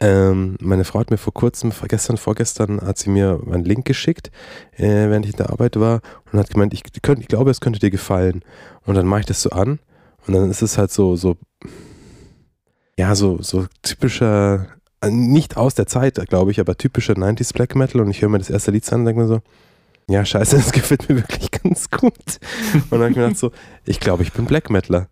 ähm, 0.00 0.56
meine 0.60 0.84
Frau 0.84 1.00
hat 1.00 1.10
mir 1.10 1.18
vor 1.18 1.32
kurzem, 1.32 1.72
gestern, 1.88 2.16
vorgestern, 2.16 2.80
hat 2.80 2.98
sie 2.98 3.10
mir 3.10 3.40
einen 3.50 3.64
Link 3.64 3.84
geschickt, 3.84 4.30
äh, 4.76 4.82
während 4.82 5.24
ich 5.26 5.32
in 5.32 5.38
der 5.38 5.50
Arbeit 5.50 5.78
war 5.78 6.00
und 6.32 6.38
hat 6.38 6.50
gemeint, 6.50 6.74
ich, 6.74 6.82
könnt, 7.02 7.20
ich 7.20 7.28
glaube, 7.28 7.50
es 7.50 7.60
könnte 7.60 7.78
dir 7.78 7.90
gefallen. 7.90 8.42
Und 8.84 8.94
dann 8.94 9.06
mache 9.06 9.20
ich 9.20 9.26
das 9.26 9.42
so 9.42 9.50
an 9.50 9.78
und 10.26 10.34
dann 10.34 10.50
ist 10.50 10.62
es 10.62 10.78
halt 10.78 10.90
so, 10.90 11.16
so, 11.16 11.36
ja, 12.98 13.14
so, 13.14 13.42
so 13.42 13.66
typischer, 13.82 14.68
äh, 15.00 15.10
nicht 15.10 15.56
aus 15.56 15.74
der 15.74 15.86
Zeit, 15.86 16.14
glaube 16.28 16.50
ich, 16.50 16.60
aber 16.60 16.76
typischer 16.76 17.14
90s 17.14 17.52
Black 17.52 17.74
Metal 17.74 18.00
und 18.00 18.10
ich 18.10 18.22
höre 18.22 18.28
mir 18.28 18.38
das 18.38 18.50
erste 18.50 18.70
Lied 18.70 18.90
an 18.92 19.00
und 19.00 19.06
denke 19.06 19.22
mir 19.22 19.28
so, 19.28 19.40
ja, 20.08 20.24
scheiße, 20.24 20.56
das 20.56 20.72
gefällt 20.72 21.08
mir 21.08 21.16
wirklich 21.16 21.50
ganz 21.50 21.90
gut. 21.90 22.38
Und 22.74 22.90
dann 22.90 23.00
habe 23.00 23.10
ich 23.10 23.16
mir 23.16 23.22
gedacht 23.24 23.38
so, 23.38 23.50
ich 23.84 24.00
glaube, 24.00 24.22
ich 24.22 24.32
bin 24.32 24.46
Black 24.46 24.70
Metaler. 24.70 25.08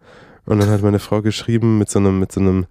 Und 0.47 0.61
dann 0.61 0.69
hat 0.69 0.83
meine 0.83 0.99
Frau 0.99 1.23
geschrieben 1.23 1.79
mit 1.79 1.91
so 1.91 1.99
einem, 1.99 2.19
mit 2.19 2.31
so 2.31 2.41
einem 2.41 2.67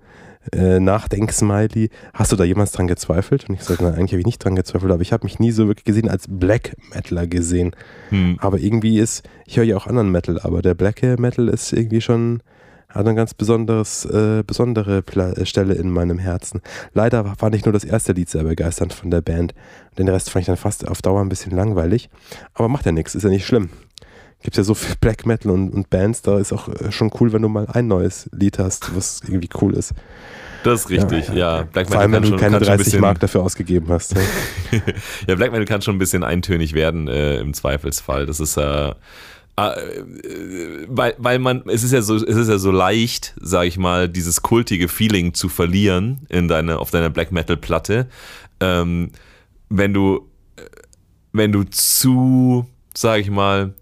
äh, 0.51 0.79
Nachdenksmiley, 0.79 1.89
hast 2.13 2.31
du 2.31 2.35
da 2.35 2.43
jemals 2.43 2.71
dran 2.71 2.87
gezweifelt? 2.87 3.49
Und 3.49 3.55
ich 3.55 3.63
sagte, 3.63 3.83
nein, 3.83 3.93
eigentlich 3.93 4.11
habe 4.11 4.19
ich 4.19 4.25
nicht 4.25 4.43
dran 4.43 4.55
gezweifelt, 4.55 4.91
aber 4.91 5.01
ich 5.01 5.13
habe 5.13 5.23
mich 5.23 5.39
nie 5.39 5.51
so 5.51 5.67
wirklich 5.67 5.85
gesehen 5.85 6.09
als 6.09 6.25
Black 6.27 6.75
Metaler 6.93 7.27
gesehen. 7.27 7.75
Hm. 8.09 8.37
Aber 8.39 8.59
irgendwie 8.59 8.99
ist, 8.99 9.23
ich 9.45 9.57
höre 9.57 9.63
ja 9.63 9.77
auch 9.77 9.87
anderen 9.87 10.11
Metal, 10.11 10.39
aber 10.39 10.61
der 10.61 10.73
Black 10.73 11.01
Metal 11.19 11.47
ist 11.47 11.71
irgendwie 11.71 12.01
schon, 12.01 12.41
hat 12.89 13.07
eine 13.07 13.15
ganz 13.15 13.33
besonderes, 13.33 14.05
äh, 14.05 14.43
besondere 14.45 15.01
Pla 15.01 15.31
äh, 15.31 15.45
Stelle 15.45 15.73
in 15.73 15.89
meinem 15.89 16.19
Herzen. 16.19 16.61
Leider 16.93 17.35
fand 17.37 17.55
ich 17.55 17.65
nur 17.65 17.73
das 17.73 17.83
erste 17.83 18.13
Lied 18.13 18.29
sehr 18.29 18.43
begeisternd 18.43 18.93
von 18.93 19.09
der 19.09 19.21
Band. 19.21 19.53
Den 19.97 20.07
Rest 20.07 20.29
fand 20.29 20.41
ich 20.41 20.47
dann 20.47 20.57
fast 20.57 20.87
auf 20.87 21.01
Dauer 21.01 21.21
ein 21.21 21.29
bisschen 21.29 21.55
langweilig. 21.55 22.09
Aber 22.53 22.67
macht 22.67 22.85
ja 22.85 22.91
nichts, 22.91 23.15
ist 23.15 23.23
ja 23.23 23.29
nicht 23.29 23.45
schlimm. 23.45 23.69
Gibt 24.43 24.57
ja 24.57 24.63
so 24.63 24.73
viel 24.73 24.95
Black 24.99 25.25
Metal 25.25 25.51
und, 25.51 25.69
und 25.73 25.89
Bands, 25.89 26.21
da 26.21 26.37
ist 26.37 26.51
auch 26.53 26.67
äh, 26.67 26.91
schon 26.91 27.11
cool, 27.19 27.33
wenn 27.33 27.41
du 27.41 27.49
mal 27.49 27.65
ein 27.67 27.87
neues 27.87 28.29
Lied 28.33 28.59
hast, 28.59 28.95
was 28.95 29.21
irgendwie 29.25 29.49
cool 29.61 29.73
ist. 29.73 29.93
Das 30.63 30.81
ist 30.81 30.89
richtig, 30.89 31.29
ja. 31.29 31.63
Black 31.63 31.87
Vor 31.87 31.99
allem, 31.99 32.11
wenn 32.13 32.23
du 32.23 32.35
keine 32.37 32.55
schon 32.55 32.63
ein 32.63 32.63
30 32.63 32.85
bisschen- 32.85 33.01
Mark 33.01 33.19
dafür 33.19 33.41
ausgegeben 33.41 33.87
hast. 33.89 34.15
Ja, 35.27 35.35
Black 35.35 35.51
Metal 35.51 35.65
kann 35.65 35.81
schon 35.81 35.95
ein 35.95 35.99
bisschen 35.99 36.23
eintönig 36.23 36.73
werden 36.73 37.07
äh, 37.07 37.37
im 37.39 37.53
Zweifelsfall. 37.53 38.25
Das 38.25 38.39
ist 38.39 38.57
äh, 38.57 38.93
äh, 39.55 39.71
weil, 40.87 41.13
weil 41.17 41.39
man, 41.39 41.63
es 41.67 41.83
ist 41.83 41.91
ja 41.91 42.01
so, 42.01 42.15
es 42.15 42.23
ist 42.23 42.49
ja 42.49 42.57
so 42.57 42.71
leicht, 42.71 43.35
sag 43.39 43.65
ich 43.67 43.77
mal, 43.77 44.09
dieses 44.09 44.41
kultige 44.41 44.87
Feeling 44.87 45.33
zu 45.33 45.47
verlieren 45.47 46.25
in 46.29 46.47
deine, 46.47 46.79
auf 46.79 46.89
deiner 46.91 47.09
Black 47.09 47.31
Metal 47.31 47.55
Platte, 47.57 48.07
ähm, 48.59 49.11
wenn 49.69 49.93
du, 49.93 50.27
äh, 50.55 50.61
wenn 51.33 51.51
du 51.51 51.63
zu, 51.65 52.65
sag 52.95 53.19
ich 53.19 53.29
mal, 53.29 53.73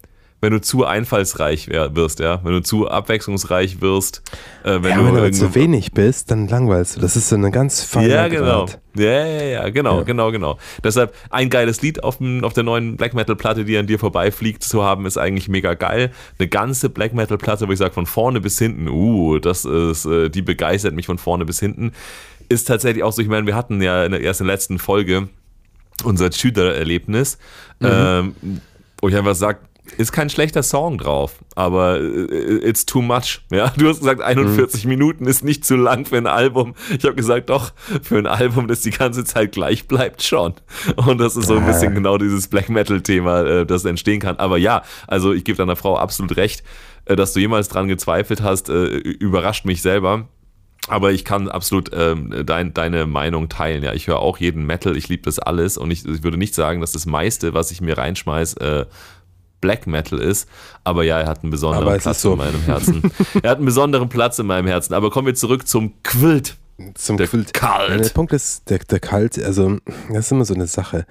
wenn 0.42 0.52
du 0.52 0.60
zu 0.60 0.86
einfallsreich 0.86 1.70
wirst, 1.70 2.20
ja, 2.20 2.44
wenn 2.44 2.54
du 2.54 2.62
zu 2.64 2.90
abwechslungsreich 2.90 3.80
wirst, 3.80 4.24
äh, 4.64 4.80
wenn 4.82 4.90
ja, 4.90 4.98
du 4.98 5.16
wenn 5.16 5.24
du 5.26 5.32
zu 5.32 5.54
wenig 5.54 5.92
bist, 5.92 6.32
dann 6.32 6.48
langweilst 6.48 6.98
du. 6.98 7.02
Das 7.02 7.16
ist 7.16 7.30
so 7.30 7.36
eine 7.36 7.52
ganz 7.52 7.84
feine 7.84 8.10
ja, 8.10 8.28
genau. 8.28 8.66
Grad. 8.66 8.80
Ja, 8.96 9.26
ja, 9.26 9.44
ja, 9.44 9.70
genau, 9.70 10.00
Ja. 10.00 10.04
genau, 10.04 10.32
genau. 10.32 10.58
Deshalb 10.84 11.14
ein 11.30 11.50
geiles 11.50 11.82
Lied 11.84 12.04
auf, 12.04 12.18
dem, 12.18 12.44
auf 12.44 12.54
der 12.54 12.64
neuen 12.64 12.98
Black 12.98 13.14
Metal 13.14 13.36
Platte, 13.36 13.66
die 13.66 13.78
an 13.78 13.86
dir 13.86 14.00
vorbeifliegt, 14.00 14.64
zu 14.64 14.84
haben, 14.84 15.06
ist 15.06 15.18
eigentlich 15.18 15.48
mega 15.48 15.76
geil. 15.76 16.12
Eine 16.40 16.50
ganze 16.50 16.90
Black 16.90 17.14
Metal 17.14 17.38
Platte, 17.38 17.68
wo 17.68 17.72
ich 17.72 17.80
sage, 17.80 17.94
von 17.94 18.08
vorne 18.08 18.42
bis 18.42 18.58
hinten, 18.58 18.88
uh, 18.90 19.38
das 19.38 19.64
ist, 19.64 20.06
äh, 20.06 20.30
die 20.30 20.42
begeistert 20.42 20.96
mich 20.96 21.06
von 21.06 21.20
vorne 21.20 21.46
bis 21.46 21.60
hinten. 21.60 21.92
Ist 22.50 22.68
tatsächlich 22.68 23.04
auch 23.04 23.14
so, 23.14 23.22
ich 23.22 23.30
meine, 23.30 23.46
wir 23.46 23.56
hatten 23.56 23.82
ja 23.82 24.04
in 24.04 24.12
der 24.12 24.24
ersten 24.24 24.46
letzten 24.46 24.80
Folge 24.80 25.30
unser 26.04 26.32
Schülererlebnis, 26.32 27.38
ähm, 27.80 28.34
wo 29.00 29.08
ich 29.08 29.16
einfach 29.16 29.36
sage, 29.36 29.60
ist 29.98 30.12
kein 30.12 30.30
schlechter 30.30 30.64
Song 30.64 30.98
drauf, 30.98 31.36
aber 31.56 32.00
äh, 32.00 32.68
it's 32.68 32.86
too 32.86 33.02
much. 33.02 33.42
Ja, 33.52 33.70
du 33.78 33.88
hast 33.88 34.00
gesagt, 34.00 34.22
41 34.22 34.86
Minuten 34.86 35.26
ist 35.26 35.44
nicht 35.44 35.66
zu 35.66 35.76
lang 35.76 36.06
für 36.06 36.18
ein 36.18 36.28
Album. 36.28 36.76
Ich 36.98 37.04
habe 37.04 37.16
gesagt, 37.16 37.50
doch, 37.50 37.74
für 38.04 38.18
ein 38.18 38.28
Album, 38.28 38.68
das 38.68 38.82
die 38.82 38.92
ganze 38.92 39.24
Zeit 39.24 39.52
gleich 39.52 39.88
bleibt, 39.88 40.24
schon. 40.24 40.54
Und 40.96 41.20
das 41.20 41.36
ist 41.36 41.48
so 41.48 41.56
ein 41.56 41.66
bisschen 41.66 41.94
genau 41.94 42.18
dieses 42.18 42.48
Black 42.48 42.70
Metal-Thema, 42.70 43.44
äh, 43.44 43.66
das 43.66 43.86
entstehen 43.86 44.20
kann. 44.20 44.38
Aber 44.38 44.58
ja, 44.58 44.84
also 45.08 45.34
ich 45.34 45.44
gebe 45.44 45.58
deiner 45.58 45.76
Frau 45.76 45.98
absolut 45.98 46.38
recht, 46.38 46.64
äh, 47.06 47.16
dass 47.16 47.34
du 47.34 47.40
jemals 47.40 47.70
dran 47.70 47.88
gezweifelt 47.88 48.42
hast, 48.42 48.70
äh, 48.70 48.86
überrascht 48.86 49.66
mich 49.66 49.82
selber. 49.82 50.28
Aber 50.88 51.12
ich 51.12 51.24
kann 51.26 51.48
absolut 51.48 51.92
ähm, 51.94 52.44
dein, 52.46 52.74
deine 52.74 53.06
Meinung 53.06 53.50
teilen. 53.50 53.84
Ja, 53.84 53.94
ich 53.94 54.08
höre 54.08 54.20
auch 54.20 54.40
jeden 54.40 54.66
Metal, 54.66 54.98
ich 54.98 55.10
liebe 55.10 55.22
das 55.24 55.38
alles 55.38 55.78
und 55.78 55.92
ich, 55.92 56.06
ich 56.06 56.24
würde 56.24 56.38
nicht 56.38 56.56
sagen, 56.56 56.82
dass 56.82 56.94
das 56.94 57.06
meiste, 57.06 57.54
was 57.54 57.70
ich 57.70 57.82
mir 57.82 57.98
reinschmeiß, 57.98 58.56
äh, 58.56 58.86
Black 59.62 59.88
Metal 59.88 60.20
ist. 60.20 60.50
Aber 60.84 61.04
ja, 61.04 61.20
er 61.20 61.28
hat 61.28 61.44
einen 61.44 61.52
besonderen 61.52 62.00
Platz 62.00 62.22
so. 62.22 62.34
in 62.34 62.38
meinem 62.40 62.62
Herzen. 62.64 63.12
er 63.42 63.52
hat 63.52 63.58
einen 63.58 63.66
besonderen 63.66 64.10
Platz 64.10 64.40
in 64.40 64.48
meinem 64.48 64.68
Herzen. 64.68 64.94
Aber 64.94 65.10
kommen 65.10 65.28
wir 65.28 65.36
zurück 65.36 65.68
zum 65.68 66.02
Quilt. 66.04 66.58
Zum 66.96 67.18
Der 67.18 67.28
Quilt. 67.28 67.54
Kalt. 67.54 67.90
Ja, 67.90 67.98
der 67.98 68.10
Punkt 68.10 68.34
ist, 68.34 68.70
der, 68.70 68.80
der 68.80 69.00
Kalt, 69.00 69.42
also, 69.42 69.78
das 70.10 70.26
ist 70.26 70.32
immer 70.32 70.46
so 70.46 70.56
eine 70.56 70.68
Sache. 70.68 71.06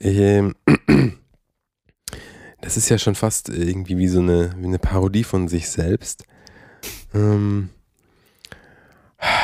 Ähm, 0.00 0.54
das 2.60 2.76
ist 2.76 2.88
ja 2.88 2.98
schon 2.98 3.14
fast 3.14 3.48
irgendwie 3.48 3.98
wie 3.98 4.08
so 4.08 4.18
eine, 4.18 4.52
wie 4.58 4.66
eine 4.66 4.78
Parodie 4.78 5.24
von 5.24 5.48
sich 5.48 5.70
selbst. 5.70 6.24
Ähm, 7.14 7.70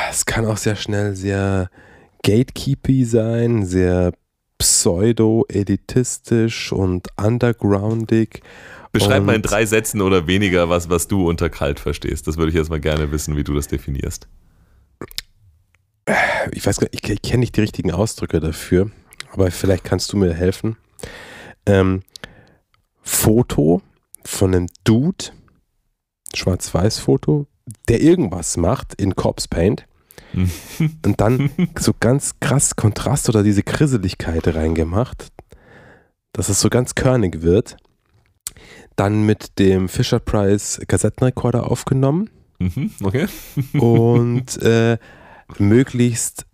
es 0.09 0.25
kann 0.25 0.45
auch 0.45 0.57
sehr 0.57 0.75
schnell 0.75 1.15
sehr 1.15 1.69
gatekeepy 2.23 3.05
sein, 3.05 3.65
sehr 3.65 4.13
pseudo-elitistisch 4.59 6.71
und 6.71 7.07
undergroundig. 7.17 8.43
Beschreib 8.91 9.23
mal 9.23 9.33
in 9.33 9.37
Und- 9.41 9.49
drei 9.49 9.65
Sätzen 9.65 10.01
oder 10.01 10.27
weniger, 10.27 10.69
was, 10.69 10.87
was 10.89 11.07
du 11.07 11.27
unter 11.27 11.49
kalt 11.49 11.79
verstehst. 11.79 12.27
Das 12.27 12.37
würde 12.37 12.51
ich 12.51 12.55
erstmal 12.55 12.79
gerne 12.79 13.11
wissen, 13.11 13.35
wie 13.37 13.43
du 13.43 13.55
das 13.55 13.67
definierst. 13.67 14.27
ich 16.51 16.65
weiß 16.65 16.79
gar 16.79 16.87
nicht, 16.91 17.03
ich, 17.03 17.09
ich 17.11 17.21
kenne 17.21 17.39
nicht 17.39 17.55
die 17.55 17.61
richtigen 17.61 17.91
Ausdrücke 17.91 18.39
dafür, 18.39 18.89
aber 19.31 19.51
vielleicht 19.51 19.83
kannst 19.83 20.11
du 20.11 20.17
mir 20.17 20.33
helfen. 20.33 20.75
Ähm, 21.65 22.01
Foto 23.01 23.81
von 24.25 24.55
einem 24.55 24.67
Dude, 24.83 25.25
Schwarz-Weiß-Foto, 26.33 27.45
der 27.87 28.01
irgendwas 28.01 28.57
macht 28.57 28.95
in 28.95 29.15
Corpse 29.15 29.47
Paint 29.47 29.85
und 31.05 31.19
dann 31.21 31.49
so 31.77 31.93
ganz 31.99 32.39
krass 32.39 32.75
Kontrast 32.75 33.29
oder 33.29 33.43
diese 33.43 33.63
Krisseligkeit 33.63 34.47
reingemacht, 34.47 35.27
dass 36.33 36.49
es 36.49 36.59
so 36.59 36.69
ganz 36.69 36.95
körnig 36.95 37.41
wird. 37.41 37.77
Dann 38.95 39.25
mit 39.25 39.59
dem 39.59 39.87
Fisher 39.87 40.19
Price 40.19 40.81
Kassettenrekorder 40.87 41.71
aufgenommen 41.71 42.29
Mhm, 42.59 42.91
okay. 43.03 43.27
und 43.79 44.61
äh, 44.61 44.97
möglichst 45.57 46.45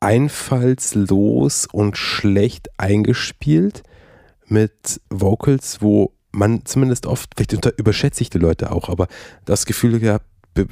einfallslos 0.00 1.68
und 1.70 1.98
schlecht 1.98 2.70
eingespielt 2.78 3.82
mit 4.46 5.00
Vocals, 5.10 5.82
wo 5.82 6.14
man 6.32 6.64
zumindest 6.64 7.06
oft, 7.06 7.32
vielleicht 7.36 7.54
unter, 7.54 7.78
überschätze 7.78 8.22
ich 8.22 8.30
die 8.30 8.38
Leute 8.38 8.72
auch, 8.72 8.88
aber 8.88 9.08
das 9.44 9.66
Gefühl 9.66 9.98
gehabt 10.00 10.24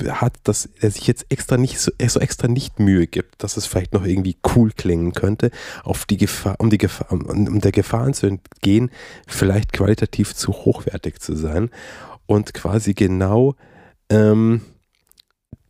hat, 0.08 0.34
dass 0.44 0.68
er 0.80 0.90
sich 0.90 1.06
jetzt 1.06 1.26
extra 1.30 1.56
nicht 1.56 1.78
so, 1.78 1.92
so 2.06 2.20
extra 2.20 2.48
nicht 2.48 2.80
Mühe 2.80 3.06
gibt, 3.06 3.42
dass 3.42 3.56
es 3.56 3.66
vielleicht 3.66 3.92
noch 3.92 4.04
irgendwie 4.04 4.36
cool 4.54 4.72
klingen 4.72 5.12
könnte, 5.12 5.50
auf 5.84 6.04
die 6.04 6.16
Gefahr, 6.16 6.56
um 6.58 6.70
die 6.70 6.78
Gefahr, 6.78 7.12
um, 7.12 7.24
um 7.26 7.60
der 7.60 7.72
Gefahren 7.72 8.14
zu 8.14 8.26
entgehen, 8.26 8.90
vielleicht 9.26 9.72
qualitativ 9.72 10.34
zu 10.34 10.52
hochwertig 10.52 11.20
zu 11.20 11.36
sein 11.36 11.70
und 12.26 12.54
quasi 12.54 12.94
genau 12.94 13.54
ähm, 14.10 14.62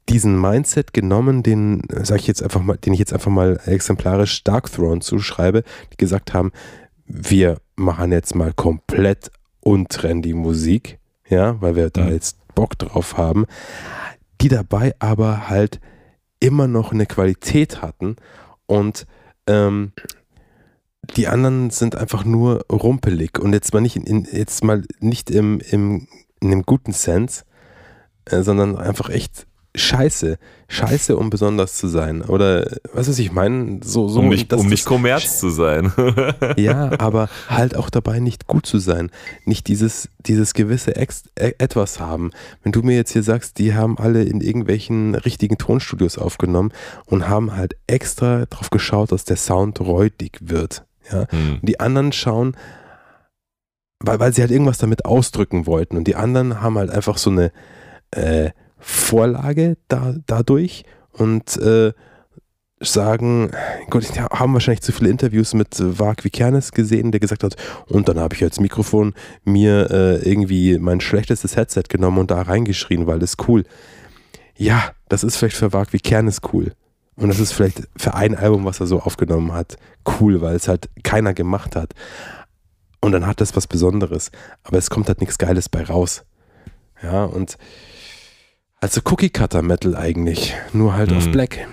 diesen 0.09 0.41
Mindset 0.41 0.95
genommen, 0.95 1.43
den 1.43 1.83
sage 2.03 2.21
ich 2.21 2.27
jetzt 2.27 2.43
einfach 2.43 2.63
mal, 2.63 2.79
den 2.79 2.95
ich 2.95 2.99
jetzt 2.99 3.13
einfach 3.13 3.31
mal 3.31 3.61
exemplarisch 3.67 4.43
Dark 4.43 4.73
Throne 4.73 5.01
zuschreibe, 5.01 5.65
die 5.93 5.97
gesagt 5.97 6.33
haben, 6.33 6.51
wir 7.05 7.59
machen 7.77 8.13
jetzt 8.13 8.35
mal 8.35 8.53
komplett 8.53 9.31
und 9.61 9.91
trendy 9.91 10.33
Musik, 10.33 10.99
ja, 11.29 11.61
weil 11.61 11.77
wir 11.77 11.91
da 11.91 12.05
Mhm. 12.05 12.13
jetzt 12.13 12.39
Bock 12.59 12.77
drauf 12.77 13.17
haben, 13.17 13.47
die 14.41 14.49
dabei 14.49 14.93
aber 14.99 15.49
halt 15.49 15.79
immer 16.41 16.67
noch 16.67 16.91
eine 16.91 17.07
Qualität 17.07 17.83
hatten 17.83 18.17
und 18.67 19.07
ähm, 19.47 19.93
die 21.17 21.29
anderen 21.29 21.71
sind 21.71 21.95
einfach 21.95 22.25
nur 22.25 22.67
rumpelig. 22.71 23.39
Und 23.39 23.53
jetzt 23.53 23.73
mal 23.73 23.81
nicht 23.81 23.95
in, 23.95 24.27
jetzt 24.33 24.65
mal 24.65 24.83
nicht 24.99 25.31
im, 25.31 25.61
im 25.61 26.09
in 26.41 26.53
einem 26.53 26.63
guten 26.63 26.93
Sense, 26.93 27.45
äh, 28.25 28.43
sondern 28.43 28.77
einfach 28.77 29.09
echt 29.09 29.47
scheiße. 29.75 30.39
Scheiße, 30.71 31.17
um 31.17 31.31
besonders 31.31 31.77
zu 31.77 31.89
sein. 31.89 32.23
Oder 32.23 32.79
was 32.93 33.09
weiß 33.09 33.19
ich 33.21 33.33
meine? 33.33 33.81
So, 33.83 34.09
so, 34.09 34.21
um 34.21 34.29
nicht, 34.29 34.53
um 34.53 34.67
nicht 34.67 34.85
Kommerz 34.85 35.41
zu 35.41 35.49
sein. 35.49 35.93
ja, 36.57 36.91
aber 36.99 37.29
halt 37.49 37.75
auch 37.75 37.89
dabei 37.89 38.21
nicht 38.21 38.47
gut 38.47 38.67
zu 38.67 38.79
sein. 38.79 39.11
Nicht 39.45 39.67
dieses, 39.69 40.11
dieses 40.19 40.53
gewisse 40.53 40.97
Ex 40.97 41.25
e 41.39 41.53
Etwas 41.59 42.01
haben. 42.01 42.33
Wenn 42.63 42.73
du 42.73 42.83
mir 42.83 42.97
jetzt 42.97 43.13
hier 43.13 43.23
sagst, 43.23 43.59
die 43.59 43.75
haben 43.75 43.99
alle 43.99 44.25
in 44.25 44.41
irgendwelchen 44.41 45.15
richtigen 45.15 45.57
Tonstudios 45.57 46.19
aufgenommen 46.19 46.73
und 47.07 47.29
haben 47.29 47.57
halt 47.57 47.77
extra 47.87 48.45
drauf 48.47 48.71
geschaut, 48.71 49.13
dass 49.13 49.25
der 49.25 49.37
Sound 49.37 49.81
räudig 49.81 50.39
wird. 50.41 50.85
Ja? 51.11 51.27
Hm. 51.31 51.61
Die 51.63 51.81
anderen 51.81 52.13
schauen, 52.13 52.57
weil, 54.01 54.21
weil 54.21 54.33
sie 54.33 54.43
halt 54.43 54.51
irgendwas 54.51 54.79
damit 54.79 55.05
ausdrücken 55.05 55.67
wollten. 55.67 55.97
Und 55.97 56.05
die 56.05 56.17
anderen 56.17 56.61
haben 56.61 56.77
halt 56.77 56.91
einfach 56.91 57.19
so 57.19 57.31
eine 57.31 57.53
äh, 58.11 58.51
Vorlage 58.79 59.77
da, 59.89 60.15
dadurch 60.27 60.85
und 61.13 61.57
äh, 61.59 61.93
sagen, 62.81 63.51
Gott, 63.91 64.15
die 64.15 64.21
haben 64.21 64.53
wahrscheinlich 64.53 64.83
zu 64.83 64.93
viele 64.93 65.11
Interviews 65.11 65.55
mit 65.55 65.79
äh, 65.81 65.99
Varg 65.99 66.25
Vikernes 66.25 66.73
gesehen, 66.73 67.11
der 67.11 67.21
gesagt 67.21 67.43
hat, 67.43 67.57
und 67.87 68.09
dann 68.09 68.19
habe 68.19 68.35
ich 68.35 68.45
als 68.45 68.61
Mikrofon 68.61 69.15
mir 69.45 69.91
äh, 69.91 70.29
irgendwie 70.29 70.79
mein 70.79 71.01
schlechtestes 71.01 71.57
Headset 71.57 71.85
genommen 71.89 72.19
und 72.19 72.31
da 72.31 72.43
reingeschrien, 72.43 73.07
weil 73.07 73.19
das 73.19 73.37
cool. 73.49 73.65
Ja, 74.57 74.93
das 75.09 75.25
ist 75.25 75.37
vielleicht 75.37 75.57
für 75.57 75.73
Varg 75.73 75.93
Vikernes 75.93 76.41
cool. 76.53 76.73
Und 77.17 77.29
das 77.29 77.41
ist 77.41 77.53
vielleicht 77.53 77.89
für 77.97 78.15
ein 78.15 78.37
Album, 78.37 78.65
was 78.65 78.79
er 78.79 78.87
so 78.87 79.01
aufgenommen 79.01 79.53
hat, 79.53 79.77
cool, 80.21 80.41
weil 80.41 80.55
es 80.55 80.69
halt 80.69 80.89
keiner 81.03 81.35
gemacht 81.35 81.75
hat. 81.75 81.95
Und 83.01 83.13
dann 83.13 83.27
hat 83.27 83.41
das 83.41 83.57
was 83.57 83.67
Besonderes. 83.67 84.31
Aber 84.63 84.79
es 84.79 84.89
kommt 84.89 85.09
halt 85.09 85.21
nichts 85.21 85.39
Geiles 85.39 85.69
bei 85.69 85.83
raus. 85.83 86.25
Ja, 87.03 87.25
und 87.25 87.59
also 88.81 89.01
Cookie 89.05 89.31
Cutter 89.31 89.63
Metal 89.63 89.97
eigentlich. 89.97 90.55
Nur 90.73 90.95
halt 90.95 91.13
auf 91.13 91.27
Mhm. 91.27 91.33
Black. 91.33 91.67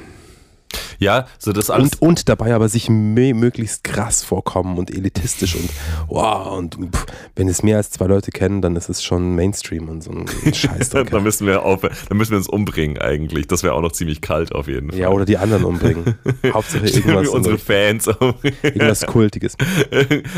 Ja, 1.00 1.28
so 1.40 1.52
das 1.54 1.70
alles. 1.70 1.96
Und, 1.96 2.02
und 2.02 2.30
dabei 2.30 2.54
aber 2.56 2.70
sich 2.70 2.88
mö- 2.88 3.34
möglichst 3.34 3.84
krass 3.84 4.24
vorkommen 4.24 4.78
und 4.78 4.90
elitistisch 4.92 5.56
und 5.56 5.70
wow, 6.08 6.58
und 6.58 6.76
pff, 6.96 7.06
wenn 7.36 7.48
es 7.48 7.64
mehr 7.64 7.78
als 7.78 7.92
zwei 7.92 8.06
Leute 8.06 8.32
kennen, 8.32 8.62
dann 8.62 8.76
ist 8.76 8.90
es 8.90 9.04
schon 9.04 9.36
Mainstream 9.36 9.90
und 9.90 10.02
so 10.04 10.12
ein 10.12 10.26
Scheiß. 10.54 10.90
da 10.90 11.20
müssen 11.20 11.48
wir 11.48 11.64
auf, 11.64 11.82
da 11.82 12.16
müssen 12.16 12.32
wir 12.32 12.38
uns 12.38 12.48
umbringen 12.50 12.98
eigentlich. 13.00 13.48
Das 13.48 13.64
wäre 13.64 13.74
auch 13.74 13.82
noch 13.82 13.92
ziemlich 13.92 14.22
kalt 14.22 14.54
auf 14.54 14.68
jeden 14.68 14.92
Fall. 14.92 15.00
ja, 15.00 15.10
oder 15.10 15.26
die 15.26 15.38
anderen 15.38 15.64
umbringen. 15.66 16.16
Hauptsache 16.54 16.86
irgendwas, 16.86 17.28
unsere 17.30 17.58
Fans 17.58 18.08
um. 18.08 18.34
irgendwas 18.64 19.02
Kultiges. 19.06 19.56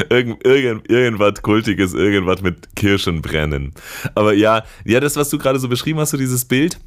Irgend, 0.09 0.45
irgend, 0.45 0.89
irgendwas 0.89 1.41
Kultiges, 1.41 1.93
irgendwas 1.93 2.41
mit 2.41 2.75
Kirschen 2.75 3.21
brennen. 3.21 3.73
Aber 4.15 4.33
ja, 4.33 4.63
ja, 4.85 4.99
das, 4.99 5.15
was 5.15 5.29
du 5.29 5.37
gerade 5.37 5.59
so 5.59 5.67
beschrieben 5.69 5.99
hast, 5.99 6.11
so 6.11 6.17
dieses 6.17 6.45
Bild, 6.45 6.79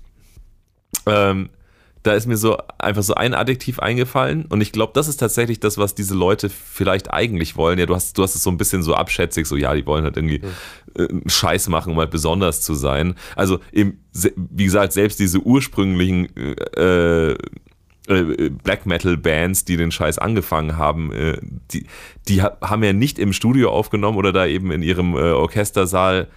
ähm, 1.06 1.48
da 2.02 2.12
ist 2.14 2.26
mir 2.26 2.36
so 2.36 2.56
einfach 2.78 3.02
so 3.02 3.14
ein 3.14 3.34
Adjektiv 3.34 3.78
eingefallen 3.78 4.46
und 4.46 4.60
ich 4.60 4.72
glaube, 4.72 4.92
das 4.94 5.06
ist 5.06 5.18
tatsächlich 5.18 5.60
das, 5.60 5.76
was 5.76 5.94
diese 5.94 6.14
Leute 6.14 6.48
vielleicht 6.48 7.12
eigentlich 7.12 7.56
wollen. 7.56 7.78
Ja, 7.78 7.86
du 7.86 7.94
hast, 7.94 8.16
du 8.16 8.22
hast 8.22 8.34
es 8.34 8.42
so 8.42 8.50
ein 8.50 8.56
bisschen 8.56 8.82
so 8.82 8.94
abschätzig, 8.94 9.46
so 9.46 9.56
ja, 9.56 9.74
die 9.74 9.84
wollen 9.86 10.04
halt 10.04 10.16
irgendwie 10.16 10.40
äh, 10.94 11.08
Scheiß 11.26 11.68
machen, 11.68 11.92
um 11.92 11.98
halt 11.98 12.10
besonders 12.10 12.62
zu 12.62 12.74
sein. 12.74 13.14
Also 13.36 13.60
eben, 13.72 14.02
wie 14.36 14.64
gesagt, 14.64 14.92
selbst 14.94 15.20
diese 15.20 15.40
ursprünglichen 15.40 16.34
äh, 16.76 17.32
äh, 18.08 18.50
Black 18.64 18.86
Metal 18.86 19.16
Bands, 19.16 19.64
die 19.66 19.76
den 19.76 19.92
Scheiß 19.92 20.18
angefangen 20.18 20.78
haben, 20.78 21.12
äh, 21.12 21.38
die, 21.70 21.86
die 22.28 22.42
ha- 22.42 22.56
haben 22.62 22.82
ja 22.82 22.92
nicht 22.92 23.18
im 23.18 23.32
Studio 23.32 23.70
aufgenommen 23.70 24.16
oder 24.16 24.32
da 24.32 24.46
eben 24.46 24.72
in 24.72 24.82
ihrem 24.82 25.14
äh, 25.14 25.32
Orchestersaal 25.32 26.28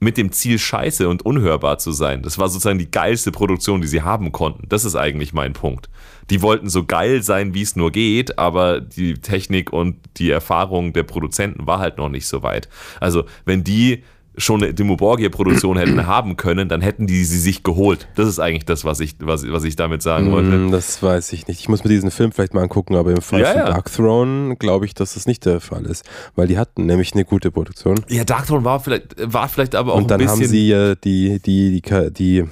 mit 0.00 0.16
dem 0.16 0.32
Ziel, 0.32 0.58
scheiße 0.58 1.08
und 1.08 1.24
unhörbar 1.24 1.78
zu 1.78 1.92
sein. 1.92 2.22
Das 2.22 2.38
war 2.38 2.48
sozusagen 2.48 2.78
die 2.78 2.90
geilste 2.90 3.30
Produktion, 3.30 3.82
die 3.82 3.86
sie 3.86 4.02
haben 4.02 4.32
konnten. 4.32 4.66
Das 4.68 4.86
ist 4.86 4.96
eigentlich 4.96 5.34
mein 5.34 5.52
Punkt. 5.52 5.90
Die 6.30 6.40
wollten 6.40 6.70
so 6.70 6.84
geil 6.84 7.22
sein, 7.22 7.54
wie 7.54 7.62
es 7.62 7.76
nur 7.76 7.92
geht, 7.92 8.38
aber 8.38 8.80
die 8.80 9.14
Technik 9.14 9.72
und 9.72 9.96
die 10.16 10.30
Erfahrung 10.30 10.94
der 10.94 11.02
Produzenten 11.02 11.66
war 11.66 11.78
halt 11.80 11.98
noch 11.98 12.08
nicht 12.08 12.26
so 12.26 12.42
weit. 12.42 12.68
Also, 12.98 13.24
wenn 13.44 13.62
die 13.62 14.02
schon 14.36 14.62
eine 14.62 14.72
Dimo 14.72 14.96
Borgia-Produktion 14.96 15.76
hätten 15.76 16.06
haben 16.06 16.36
können, 16.36 16.68
dann 16.68 16.80
hätten 16.80 17.06
die 17.06 17.24
sie 17.24 17.38
sich 17.38 17.62
geholt. 17.62 18.08
Das 18.14 18.28
ist 18.28 18.38
eigentlich 18.38 18.64
das, 18.64 18.84
was 18.84 19.00
ich, 19.00 19.16
was, 19.20 19.44
was 19.50 19.64
ich 19.64 19.76
damit 19.76 20.02
sagen 20.02 20.30
wollte. 20.32 20.50
Mm, 20.56 20.70
Das 20.70 21.02
weiß 21.02 21.32
ich 21.32 21.46
nicht. 21.48 21.60
Ich 21.60 21.68
muss 21.68 21.82
mir 21.84 21.90
diesen 21.90 22.10
Film 22.10 22.32
vielleicht 22.32 22.54
mal 22.54 22.62
angucken, 22.62 22.94
aber 22.94 23.10
im 23.10 23.20
Fall 23.20 23.40
Ja, 23.40 23.46
von 23.48 23.56
ja. 23.58 23.66
Dark 23.66 23.92
Throne 23.92 24.56
glaube 24.56 24.86
ich, 24.86 24.94
dass 24.94 25.14
das 25.14 25.26
nicht 25.26 25.44
der 25.46 25.60
Fall 25.60 25.84
ist, 25.84 26.04
weil 26.36 26.46
die 26.46 26.58
hatten 26.58 26.86
nämlich 26.86 27.12
eine 27.12 27.24
gute 27.24 27.50
Produktion. 27.50 28.00
Ja, 28.08 28.24
Darkthrone 28.24 28.64
war 28.64 28.80
vielleicht, 28.80 29.14
war 29.18 29.48
vielleicht 29.48 29.74
aber 29.74 29.92
auch 29.92 29.98
Und 29.98 30.10
dann 30.10 30.20
ein 30.20 30.26
bisschen. 30.26 30.42
haben 30.42 30.48
sie 30.48 30.68
ja 30.68 30.94
die, 30.94 31.40
die, 31.40 31.70
die, 31.72 31.80
Ka- 31.80 32.10
die, 32.10 32.44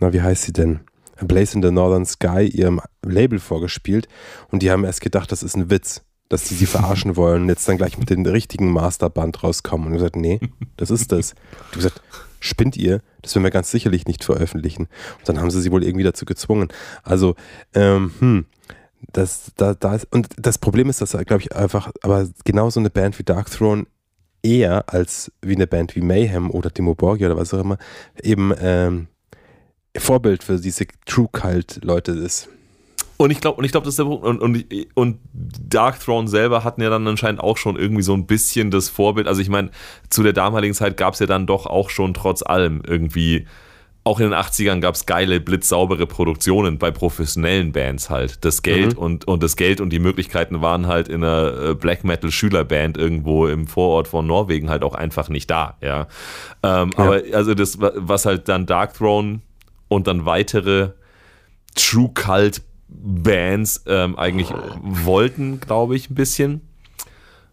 na, 0.00 0.12
wie 0.12 0.20
heißt 0.22 0.42
sie 0.44 0.52
denn? 0.52 0.80
A 1.16 1.24
Blaze 1.24 1.56
in 1.56 1.62
the 1.62 1.70
Northern 1.70 2.04
Sky 2.04 2.46
ihrem 2.52 2.80
Label 3.06 3.38
vorgespielt 3.38 4.08
und 4.50 4.62
die 4.62 4.70
haben 4.70 4.84
erst 4.84 5.00
gedacht, 5.00 5.30
das 5.32 5.42
ist 5.44 5.56
ein 5.56 5.70
Witz, 5.70 6.02
dass 6.28 6.44
die 6.44 6.54
sie 6.54 6.66
verarschen 6.66 7.16
wollen 7.16 7.42
und 7.42 7.48
jetzt 7.48 7.68
dann 7.68 7.76
gleich 7.76 7.98
mit 7.98 8.10
dem 8.10 8.24
richtigen 8.24 8.72
Masterband 8.72 9.42
rauskommen. 9.42 9.86
Und 9.86 9.92
ich 9.92 9.98
gesagt, 9.98 10.16
nee, 10.16 10.40
das 10.76 10.90
ist 10.90 11.12
das. 11.12 11.34
Du 11.72 11.78
gesagt, 11.78 12.00
spinnt 12.40 12.76
ihr? 12.76 13.00
Das 13.22 13.34
werden 13.34 13.44
wir 13.44 13.50
ganz 13.50 13.70
sicherlich 13.70 14.06
nicht 14.06 14.24
veröffentlichen. 14.24 14.88
Und 15.18 15.28
dann 15.28 15.40
haben 15.40 15.50
sie 15.50 15.60
sie 15.60 15.70
wohl 15.70 15.84
irgendwie 15.84 16.04
dazu 16.04 16.24
gezwungen. 16.24 16.68
Also, 17.02 17.34
ähm, 17.74 18.12
hm. 18.18 18.46
Das, 19.12 19.52
da, 19.56 19.74
da 19.74 19.96
ist, 19.96 20.08
und 20.12 20.28
das 20.38 20.56
Problem 20.56 20.88
ist, 20.88 21.02
dass, 21.02 21.12
glaube 21.12 21.42
ich, 21.42 21.54
einfach, 21.54 21.92
aber 22.00 22.26
genauso 22.44 22.80
eine 22.80 22.88
Band 22.88 23.18
wie 23.18 23.22
Dark 23.22 23.50
Throne 23.50 23.84
eher 24.42 24.84
als 24.92 25.32
wie 25.42 25.54
eine 25.54 25.66
Band 25.66 25.94
wie 25.96 26.00
Mayhem 26.00 26.50
oder 26.50 26.72
Timo 26.72 26.94
Borgia 26.94 27.26
oder 27.26 27.36
was 27.36 27.52
auch 27.52 27.60
immer 27.60 27.78
eben 28.22 28.52
ähm, 28.58 29.08
Vorbild 29.96 30.42
für 30.44 30.58
diese 30.58 30.86
True 31.06 31.28
Cult 31.32 31.84
Leute 31.84 32.12
ist. 32.12 32.48
Und 33.16 33.30
ich 33.30 33.40
glaube, 33.40 33.58
und 33.58 33.64
ich 33.64 33.70
glaube, 33.70 33.84
das 33.84 33.92
ist 33.92 33.98
der 33.98 34.04
Punkt. 34.04 34.24
Und, 34.24 34.40
und, 34.40 34.64
und 34.94 35.18
Dark 35.32 36.00
Throne 36.00 36.26
selber 36.28 36.64
hatten 36.64 36.82
ja 36.82 36.90
dann 36.90 37.06
anscheinend 37.06 37.40
auch 37.40 37.56
schon 37.56 37.76
irgendwie 37.76 38.02
so 38.02 38.12
ein 38.14 38.26
bisschen 38.26 38.70
das 38.70 38.88
Vorbild. 38.88 39.28
Also 39.28 39.40
ich 39.40 39.48
meine, 39.48 39.70
zu 40.10 40.22
der 40.22 40.32
damaligen 40.32 40.74
Zeit 40.74 40.96
gab 40.96 41.14
es 41.14 41.20
ja 41.20 41.26
dann 41.26 41.46
doch 41.46 41.66
auch 41.66 41.90
schon 41.90 42.12
trotz 42.14 42.42
allem 42.42 42.82
irgendwie, 42.86 43.46
auch 44.02 44.18
in 44.20 44.30
den 44.30 44.34
80ern 44.38 44.80
gab 44.80 44.96
es 44.96 45.06
geile, 45.06 45.40
blitzsaubere 45.40 46.06
Produktionen 46.06 46.76
bei 46.78 46.90
professionellen 46.90 47.70
Bands 47.72 48.10
halt. 48.10 48.44
Das 48.44 48.62
Geld 48.62 48.94
Mhm. 48.94 48.98
und, 48.98 49.28
und 49.28 49.42
das 49.42 49.56
Geld 49.56 49.80
und 49.80 49.90
die 49.90 50.00
Möglichkeiten 50.00 50.60
waren 50.60 50.86
halt 50.88 51.08
in 51.08 51.22
einer 51.22 51.70
äh, 51.70 51.74
Black 51.74 52.02
Metal 52.04 52.30
Schülerband 52.32 52.98
irgendwo 52.98 53.46
im 53.46 53.66
Vorort 53.68 54.08
von 54.08 54.26
Norwegen 54.26 54.68
halt 54.70 54.82
auch 54.82 54.94
einfach 54.94 55.28
nicht 55.28 55.48
da, 55.50 55.76
ja. 55.80 56.08
Ähm, 56.62 56.90
Ja. 56.98 57.04
Aber 57.04 57.22
also 57.32 57.54
das, 57.54 57.78
was 57.80 58.26
halt 58.26 58.48
dann 58.48 58.66
Dark 58.66 58.94
Throne 58.94 59.40
und 59.88 60.06
dann 60.08 60.26
weitere 60.26 60.90
True 61.76 62.10
Cult 62.12 62.60
Bands 62.88 63.84
ähm, 63.86 64.16
eigentlich 64.16 64.48
wollten, 64.82 65.60
glaube 65.60 65.96
ich, 65.96 66.10
ein 66.10 66.14
bisschen. 66.14 66.60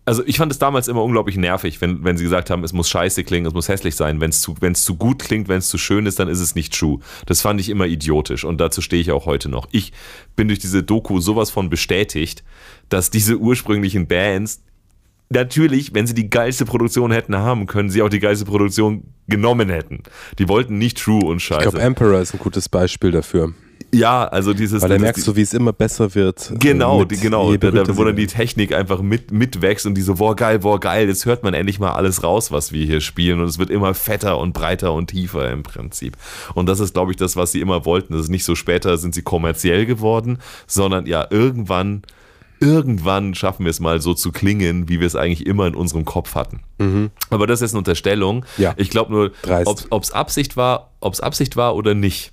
Also 0.03 0.23
ich 0.25 0.37
fand 0.37 0.51
es 0.51 0.57
damals 0.57 0.87
immer 0.87 1.03
unglaublich 1.03 1.37
nervig, 1.37 1.79
wenn, 1.79 2.03
wenn 2.03 2.17
sie 2.17 2.23
gesagt 2.23 2.49
haben, 2.49 2.63
es 2.63 2.73
muss 2.73 2.89
scheiße 2.89 3.23
klingen, 3.23 3.45
es 3.45 3.53
muss 3.53 3.69
hässlich 3.69 3.95
sein. 3.95 4.19
Wenn 4.19 4.31
es 4.31 4.41
zu, 4.41 4.55
zu 4.55 4.95
gut 4.95 5.19
klingt, 5.19 5.47
wenn 5.47 5.59
es 5.59 5.69
zu 5.69 5.77
schön 5.77 6.07
ist, 6.07 6.19
dann 6.19 6.27
ist 6.27 6.39
es 6.39 6.55
nicht 6.55 6.77
true. 6.77 6.99
Das 7.27 7.41
fand 7.41 7.61
ich 7.61 7.69
immer 7.69 7.85
idiotisch 7.85 8.43
und 8.43 8.59
dazu 8.59 8.81
stehe 8.81 9.01
ich 9.01 9.11
auch 9.11 9.27
heute 9.27 9.47
noch. 9.47 9.67
Ich 9.71 9.93
bin 10.35 10.47
durch 10.47 10.59
diese 10.59 10.81
Doku 10.81 11.19
sowas 11.19 11.51
von 11.51 11.69
bestätigt, 11.69 12.43
dass 12.89 13.11
diese 13.11 13.37
ursprünglichen 13.37 14.07
Bands 14.07 14.63
natürlich, 15.29 15.93
wenn 15.93 16.07
sie 16.07 16.15
die 16.15 16.29
geilste 16.29 16.65
Produktion 16.65 17.11
hätten 17.11 17.37
haben 17.37 17.67
können, 17.67 17.89
sie 17.89 18.01
auch 18.01 18.09
die 18.09 18.19
geilste 18.19 18.45
Produktion 18.45 19.03
genommen 19.27 19.69
hätten. 19.69 20.01
Die 20.39 20.49
wollten 20.49 20.77
nicht 20.79 20.97
true 20.97 21.23
und 21.25 21.37
Ich 21.37 21.43
scheiße. 21.43 21.61
glaube, 21.61 21.79
Emperor 21.79 22.19
ist 22.19 22.33
ein 22.33 22.39
gutes 22.39 22.67
Beispiel 22.69 23.11
dafür. 23.11 23.53
Ja, 23.93 24.25
also 24.25 24.53
dieses 24.53 24.81
Weil 24.81 24.89
da 24.89 24.97
merkst 24.99 25.27
du, 25.27 25.35
wie 25.35 25.41
es 25.41 25.53
immer 25.53 25.73
besser 25.73 26.15
wird. 26.15 26.53
Genau, 26.59 26.99
mit 26.99 27.11
die, 27.11 27.17
genau. 27.17 27.55
Da, 27.57 27.71
da, 27.71 27.97
wo 27.97 28.03
dann 28.03 28.15
die 28.15 28.27
Technik 28.27 28.73
einfach 28.73 29.01
mit, 29.01 29.31
mitwächst 29.31 29.85
und 29.85 29.95
die 29.95 30.01
so, 30.01 30.15
boah, 30.15 30.35
geil, 30.35 30.59
boah, 30.59 30.79
geil, 30.79 31.07
jetzt 31.07 31.25
hört 31.25 31.43
man 31.43 31.53
endlich 31.53 31.79
mal 31.79 31.91
alles 31.91 32.23
raus, 32.23 32.51
was 32.51 32.71
wir 32.71 32.85
hier 32.85 33.01
spielen 33.01 33.41
und 33.41 33.47
es 33.47 33.59
wird 33.59 33.69
immer 33.69 33.93
fetter 33.93 34.37
und 34.37 34.53
breiter 34.53 34.93
und 34.93 35.07
tiefer 35.07 35.51
im 35.51 35.63
Prinzip. 35.63 36.15
Und 36.53 36.67
das 36.67 36.79
ist, 36.79 36.93
glaube 36.93 37.11
ich, 37.11 37.17
das, 37.17 37.35
was 37.35 37.51
sie 37.51 37.59
immer 37.59 37.83
wollten. 37.85 38.13
Das 38.13 38.23
ist 38.23 38.29
nicht 38.29 38.45
so 38.45 38.55
später 38.55 38.97
sind 38.97 39.13
sie 39.13 39.23
kommerziell 39.23 39.85
geworden, 39.85 40.37
sondern 40.67 41.05
ja, 41.05 41.27
irgendwann, 41.29 42.03
irgendwann 42.61 43.35
schaffen 43.35 43.65
wir 43.65 43.71
es 43.71 43.81
mal 43.81 43.99
so 43.99 44.13
zu 44.13 44.31
klingen, 44.31 44.87
wie 44.87 45.01
wir 45.01 45.07
es 45.07 45.15
eigentlich 45.17 45.45
immer 45.45 45.67
in 45.67 45.75
unserem 45.75 46.05
Kopf 46.05 46.35
hatten. 46.35 46.61
Aber 47.29 47.45
das 47.45 47.61
ist 47.61 47.71
eine 47.71 47.79
Unterstellung. 47.79 48.45
Ja. 48.57 48.73
Ich 48.77 48.89
glaube 48.89 49.11
nur, 49.11 49.31
ob 49.65 50.03
es 50.03 50.11
Absicht 50.11 50.55
war, 50.55 50.91
ob 51.01 51.13
es 51.13 51.19
Absicht 51.19 51.57
war 51.57 51.75
oder 51.75 51.93
nicht, 51.93 52.31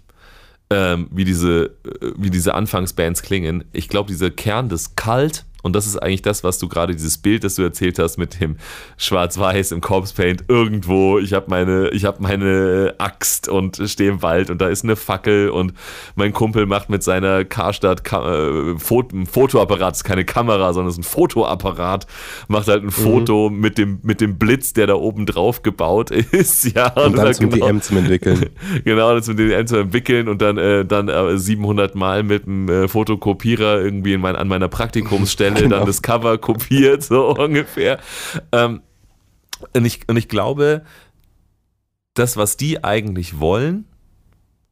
ähm, 0.71 1.09
wie 1.11 1.25
diese, 1.25 1.77
äh, 1.85 2.13
wie 2.17 2.31
diese 2.31 2.55
Anfangsbands 2.55 3.23
klingen. 3.23 3.65
Ich 3.73 3.89
glaube, 3.89 4.09
dieser 4.09 4.31
Kern 4.31 4.69
des 4.69 4.97
Kalt 4.97 5.45
Und 5.63 5.75
das 5.75 5.87
ist 5.87 5.97
eigentlich 5.97 6.23
das, 6.23 6.45
was 6.45 6.59
du 6.59 6.69
gerade, 6.69 6.95
dieses 6.95 7.19
Bild, 7.19 7.43
das 7.43 7.57
du 7.57 7.63
erzählt 7.63 7.99
hast 7.99 8.17
mit 8.17 8.41
dem 8.41 8.57
Schwarz-Weiß 8.97 9.73
im 9.73 9.81
Corpse 9.81 10.15
Paint 10.15 10.45
irgendwo. 10.47 11.19
Ich 11.19 11.33
habe 11.33 11.47
meine, 11.49 11.89
ich 11.91 12.05
habe 12.05 12.23
meine 12.23 12.95
Axt 12.99 13.49
und 13.49 13.81
stehe 13.87 14.11
im 14.11 14.23
Wald 14.23 14.51
und 14.51 14.61
da 14.61 14.69
ist 14.69 14.85
eine 14.85 14.95
Fackel 14.95 15.51
und 15.51 15.73
mein 16.15 16.33
Kumpel 16.33 16.67
macht 16.67 16.91
mit 16.91 17.03
seiner 17.03 17.45
Karstadt 17.45 18.07
äh, 18.13 18.79
Foto, 18.79 19.17
Fotoapparat, 19.25 19.93
das 19.93 19.99
ist 19.99 20.05
keine 20.05 20.25
Kamera, 20.25 20.73
sondern 20.73 20.91
es 20.91 20.95
ist 20.95 21.01
ein 21.01 21.11
Fotoapparat, 21.11 22.07
macht 22.47 22.69
halt 22.69 22.83
ein 22.83 22.87
mhm. 22.87 22.91
Foto 22.91 23.51
mit 23.51 23.79
dem, 23.79 23.99
mit 24.05 24.21
dem 24.21 24.39
Blitz, 24.39 24.75
der 24.75 24.87
da 24.87 24.95
oben 24.95 25.27
drauf 25.27 25.63
gebaut 25.63 26.11
ist. 26.33 26.73
Ja, 26.73 26.93
und, 26.93 27.15
und 27.15 27.17
dann 27.17 27.35
zum 27.35 27.51
genau, 27.51 27.67
DM 27.67 27.83
zum 27.83 27.97
entwickeln. 27.97 28.47
genau, 28.85 29.13
das 29.13 29.25
zum 29.25 29.37
DM 29.37 29.67
zu 29.67 29.77
entwickeln 29.77 30.29
und 30.29 30.41
dann, 30.41 30.57
äh, 30.57 30.85
dann 30.85 31.09
äh, 31.09 31.37
700 31.37 31.97
Mal 31.97 32.23
mit 32.23 32.47
dem 32.47 32.69
äh, 32.69 32.87
Fotokopierer 32.87 33.81
irgendwie 33.81 34.13
in 34.13 34.21
mein, 34.21 34.37
an 34.37 34.47
meiner 34.47 34.69
Praktikumsstelle 34.69 35.48
Stelle 35.53 35.69
genau. 35.69 35.79
dann 35.79 35.87
das 35.87 36.03
Cover 36.03 36.39
kopiert, 36.39 37.03
so 37.03 37.35
ungefähr. 37.39 37.99
Ähm, 38.53 38.83
und, 39.75 39.85
ich, 39.85 40.01
und 40.09 40.17
ich 40.17 40.29
glaube, 40.29 40.85
das, 42.15 42.37
was 42.37 42.57
die 42.57 42.85
eigentlich 42.85 43.41
wollen, 43.41 43.85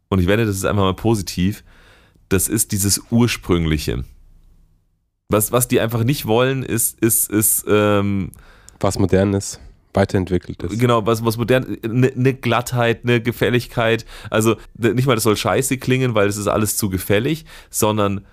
und 0.08 0.20
ich 0.20 0.26
wende 0.26 0.46
das 0.46 0.56
ist 0.56 0.64
einfach 0.64 0.82
mal 0.82 0.94
positiv, 0.94 1.64
das 2.28 2.48
ist 2.48 2.72
dieses 2.72 3.00
Ursprüngliche. 3.10 4.04
Was, 5.28 5.52
was 5.52 5.68
die 5.68 5.80
einfach 5.80 6.04
nicht 6.04 6.26
wollen, 6.26 6.62
ist, 6.62 7.00
ist, 7.00 7.30
ist 7.30 7.64
ähm, 7.68 8.30
was 8.78 8.98
Modernes 8.98 9.60
weiterentwickelt 9.96 10.62
ist. 10.62 10.78
Genau, 10.78 11.06
was, 11.06 11.24
was 11.24 11.36
modern, 11.36 11.78
eine 11.82 12.12
ne 12.14 12.34
Glattheit, 12.34 13.00
eine 13.02 13.20
Gefälligkeit. 13.20 14.04
Also 14.30 14.56
nicht 14.76 15.06
mal, 15.06 15.14
das 15.14 15.24
soll 15.24 15.36
scheiße 15.36 15.78
klingen, 15.78 16.14
weil 16.14 16.28
es 16.28 16.36
ist 16.36 16.46
alles 16.46 16.76
zu 16.76 16.90
gefällig, 16.90 17.46
sondern 17.70 18.24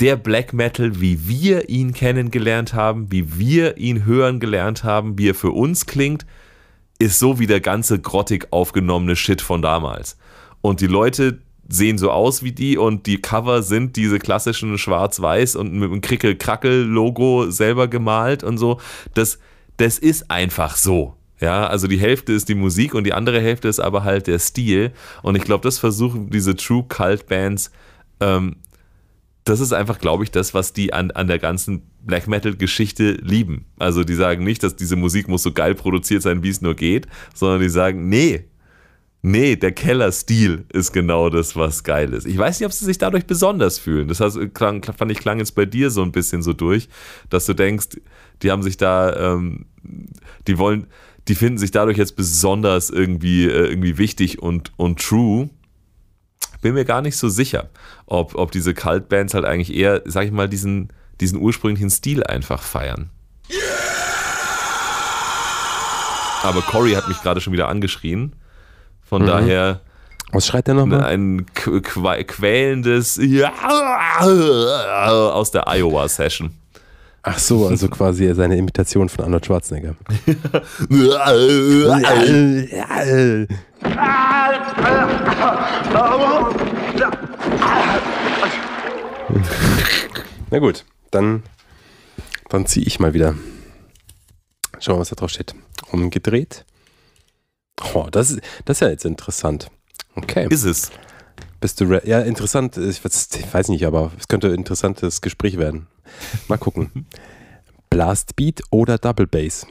der 0.00 0.16
Black 0.16 0.52
Metal, 0.52 1.00
wie 1.00 1.28
wir 1.28 1.68
ihn 1.68 1.92
kennengelernt 1.92 2.74
haben, 2.74 3.12
wie 3.12 3.38
wir 3.38 3.76
ihn 3.78 4.04
hören 4.04 4.40
gelernt 4.40 4.84
haben, 4.84 5.18
wie 5.18 5.30
er 5.30 5.34
für 5.34 5.52
uns 5.52 5.86
klingt, 5.86 6.26
ist 6.98 7.18
so 7.18 7.38
wie 7.38 7.46
der 7.46 7.60
ganze 7.60 8.00
grottig 8.00 8.48
aufgenommene 8.50 9.16
Shit 9.16 9.40
von 9.40 9.62
damals. 9.62 10.16
Und 10.60 10.80
die 10.80 10.86
Leute 10.86 11.38
sehen 11.68 11.98
so 11.98 12.10
aus 12.10 12.42
wie 12.42 12.52
die 12.52 12.76
und 12.76 13.06
die 13.06 13.20
Cover 13.20 13.62
sind 13.62 13.96
diese 13.96 14.18
klassischen 14.18 14.76
schwarz-weiß 14.78 15.56
und 15.56 15.72
mit 15.72 15.90
einem 15.90 16.00
Krickel-Krackel-Logo 16.00 17.50
selber 17.50 17.88
gemalt 17.88 18.44
und 18.44 18.58
so. 18.58 18.80
Das, 19.14 19.38
das 19.76 19.98
ist 19.98 20.30
einfach 20.30 20.76
so. 20.76 21.14
Ja, 21.40 21.66
also 21.66 21.88
die 21.88 21.98
Hälfte 21.98 22.32
ist 22.32 22.48
die 22.48 22.54
Musik 22.54 22.94
und 22.94 23.04
die 23.04 23.12
andere 23.12 23.40
Hälfte 23.40 23.68
ist 23.68 23.80
aber 23.80 24.04
halt 24.04 24.26
der 24.26 24.38
Stil. 24.38 24.92
Und 25.22 25.36
ich 25.36 25.42
glaube, 25.42 25.62
das 25.62 25.78
versuchen 25.78 26.30
diese 26.30 26.54
True 26.54 26.84
Cult 26.88 27.26
Bands 27.26 27.70
ähm, 28.20 28.56
das 29.44 29.60
ist 29.60 29.72
einfach, 29.72 29.98
glaube 29.98 30.24
ich, 30.24 30.30
das, 30.30 30.54
was 30.54 30.72
die 30.72 30.92
an, 30.92 31.10
an 31.10 31.26
der 31.26 31.38
ganzen 31.38 31.82
Black 32.02 32.26
Metal-Geschichte 32.26 33.12
lieben. 33.22 33.66
Also 33.78 34.02
die 34.02 34.14
sagen 34.14 34.42
nicht, 34.42 34.62
dass 34.62 34.76
diese 34.76 34.96
Musik 34.96 35.28
muss 35.28 35.42
so 35.42 35.52
geil 35.52 35.74
produziert 35.74 36.22
sein, 36.22 36.42
wie 36.42 36.48
es 36.48 36.62
nur 36.62 36.74
geht, 36.74 37.06
sondern 37.34 37.60
die 37.60 37.68
sagen, 37.68 38.08
nee, 38.08 38.44
nee, 39.20 39.56
der 39.56 39.72
Keller-Stil 39.72 40.64
ist 40.72 40.92
genau 40.92 41.28
das, 41.28 41.56
was 41.56 41.84
geil 41.84 42.14
ist. 42.14 42.26
Ich 42.26 42.38
weiß 42.38 42.58
nicht, 42.58 42.66
ob 42.66 42.72
sie 42.72 42.86
sich 42.86 42.96
dadurch 42.96 43.26
besonders 43.26 43.78
fühlen. 43.78 44.08
Das 44.08 44.20
heißt, 44.20 44.38
klang, 44.54 44.82
fand 44.82 45.12
ich, 45.12 45.18
klang 45.18 45.38
jetzt 45.38 45.54
bei 45.54 45.66
dir 45.66 45.90
so 45.90 46.02
ein 46.02 46.12
bisschen 46.12 46.42
so 46.42 46.54
durch, 46.54 46.88
dass 47.28 47.44
du 47.44 47.52
denkst, 47.52 48.00
die 48.42 48.50
haben 48.50 48.62
sich 48.62 48.78
da, 48.78 49.34
ähm, 49.34 49.66
die 50.46 50.56
wollen, 50.56 50.86
die 51.28 51.34
finden 51.34 51.58
sich 51.58 51.70
dadurch 51.70 51.98
jetzt 51.98 52.16
besonders 52.16 52.88
irgendwie, 52.88 53.44
äh, 53.44 53.68
irgendwie 53.68 53.98
wichtig 53.98 54.42
und, 54.42 54.72
und 54.76 55.00
true 55.00 55.50
bin 56.64 56.72
mir 56.72 56.86
gar 56.86 57.02
nicht 57.02 57.18
so 57.18 57.28
sicher, 57.28 57.68
ob, 58.06 58.34
ob 58.36 58.50
diese 58.50 58.72
Cult-Bands 58.72 59.34
halt 59.34 59.44
eigentlich 59.44 59.76
eher, 59.76 60.00
sag 60.06 60.24
ich 60.24 60.32
mal, 60.32 60.48
diesen, 60.48 60.88
diesen 61.20 61.38
ursprünglichen 61.38 61.90
Stil 61.90 62.24
einfach 62.24 62.62
feiern. 62.62 63.10
Aber 66.42 66.62
Cory 66.62 66.92
hat 66.92 67.06
mich 67.06 67.20
gerade 67.20 67.42
schon 67.42 67.52
wieder 67.52 67.68
angeschrien. 67.68 68.34
Von 69.02 69.22
mhm. 69.22 69.26
daher. 69.26 69.80
Was 70.32 70.46
schreit 70.46 70.66
der 70.66 70.72
nochmal? 70.72 71.04
Ein 71.04 71.44
quälendes 71.52 73.20
Ja 73.22 73.52
aus 74.20 75.50
der 75.50 75.68
Iowa-Session. 75.68 76.54
Ach 77.26 77.38
so, 77.38 77.66
also 77.66 77.88
quasi 77.88 78.32
seine 78.34 78.58
Imitation 78.58 79.08
von 79.08 79.24
Arnold 79.24 79.46
Schwarzenegger. 79.46 79.96
Na 90.50 90.58
gut, 90.58 90.84
dann, 91.10 91.42
dann 92.50 92.66
ziehe 92.66 92.84
ich 92.86 93.00
mal 93.00 93.14
wieder. 93.14 93.34
Schauen 94.78 94.96
wir, 94.96 95.00
was 95.00 95.08
da 95.08 95.16
drauf 95.16 95.30
steht. 95.30 95.54
Umgedreht. 95.92 96.66
Oh, 97.94 98.06
das 98.10 98.32
ist, 98.32 98.40
das 98.66 98.76
ist 98.76 98.80
ja 98.82 98.88
jetzt 98.88 99.06
interessant. 99.06 99.70
Okay. 100.14 100.46
Ist 100.50 100.64
es? 100.64 100.90
Bist 101.58 101.80
du 101.80 101.86
ja 102.04 102.20
interessant? 102.20 102.76
Ich 102.76 103.02
weiß 103.02 103.68
nicht, 103.68 103.86
aber 103.86 104.12
es 104.18 104.28
könnte 104.28 104.48
ein 104.48 104.54
interessantes 104.54 105.22
Gespräch 105.22 105.56
werden. 105.56 105.86
Mal 106.48 106.58
gucken. 106.58 107.06
Blastbeat 107.90 108.62
oder 108.70 108.98
Double 108.98 109.26
Bass? 109.26 109.66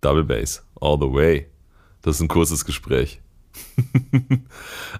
Double 0.00 0.24
Bass, 0.24 0.62
all 0.80 0.98
the 1.00 1.12
way. 1.12 1.46
Das 2.02 2.16
ist 2.16 2.22
ein 2.22 2.28
kurzes 2.28 2.64
Gespräch. 2.64 3.20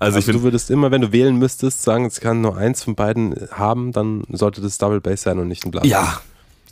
also, 0.00 0.16
also 0.16 0.32
du 0.32 0.42
würdest 0.42 0.70
immer, 0.70 0.90
wenn 0.90 1.02
du 1.02 1.12
wählen 1.12 1.36
müsstest, 1.38 1.82
sagen, 1.82 2.06
es 2.06 2.20
kann 2.20 2.40
nur 2.40 2.56
eins 2.56 2.82
von 2.82 2.94
beiden 2.94 3.34
haben, 3.52 3.92
dann 3.92 4.24
sollte 4.30 4.60
das 4.60 4.78
Double 4.78 5.00
Bass 5.00 5.22
sein 5.22 5.38
und 5.38 5.48
nicht 5.48 5.64
ein 5.64 5.70
Blast. 5.70 5.86
Ja, 5.86 6.20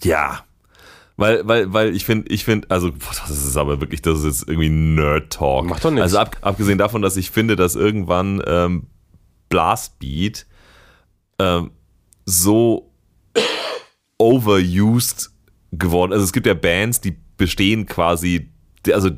ja. 0.02 0.44
Weil, 1.18 1.46
weil, 1.48 1.72
weil 1.72 1.96
ich 1.96 2.04
finde, 2.04 2.28
ich 2.28 2.44
finde, 2.44 2.70
also, 2.70 2.92
boah, 2.92 3.14
das 3.26 3.30
ist 3.30 3.56
aber 3.56 3.80
wirklich, 3.80 4.02
das 4.02 4.18
ist 4.18 4.24
jetzt 4.24 4.48
irgendwie 4.48 4.68
Nerd-Talk. 4.68 5.66
Macht 5.66 5.84
doch 5.84 5.90
nichts. 5.90 6.02
Also 6.02 6.18
ab, 6.18 6.36
abgesehen 6.42 6.78
davon, 6.78 7.00
dass 7.00 7.16
ich 7.16 7.30
finde, 7.30 7.56
dass 7.56 7.74
irgendwann 7.74 8.42
ähm, 8.46 8.86
Blastbeat 9.48 10.46
ähm, 11.38 11.70
so 12.26 12.92
overused 14.18 15.30
geworden. 15.72 16.12
Also 16.12 16.24
es 16.24 16.32
gibt 16.32 16.46
ja 16.46 16.54
Bands, 16.54 17.00
die 17.00 17.16
bestehen 17.36 17.86
quasi 17.86 18.48
also, 18.92 19.10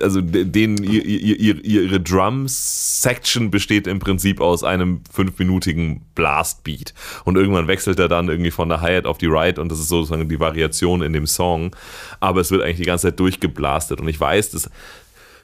also 0.00 0.20
denen 0.20 0.82
ihre, 0.82 2.00
Drum-Section 2.00 3.50
besteht 3.50 3.86
im 3.86 3.98
Prinzip 3.98 4.40
aus 4.40 4.64
einem 4.64 5.02
fünfminütigen 5.10 6.02
Blast-Beat. 6.14 6.94
Und 7.24 7.36
irgendwann 7.36 7.68
wechselt 7.68 7.98
er 7.98 8.08
dann 8.08 8.28
irgendwie 8.28 8.50
von 8.50 8.68
der 8.68 8.80
Hi-Hat 8.80 9.06
auf 9.06 9.18
die 9.18 9.26
Ride 9.26 9.60
und 9.60 9.70
das 9.70 9.78
ist 9.78 9.88
sozusagen 9.88 10.28
die 10.28 10.40
Variation 10.40 11.02
in 11.02 11.12
dem 11.12 11.26
Song. 11.26 11.74
Aber 12.20 12.40
es 12.40 12.50
wird 12.50 12.62
eigentlich 12.62 12.78
die 12.78 12.84
ganze 12.84 13.08
Zeit 13.08 13.20
durchgeblastet. 13.20 14.00
Und 14.00 14.08
ich 14.08 14.18
weiß, 14.18 14.50
das 14.50 14.70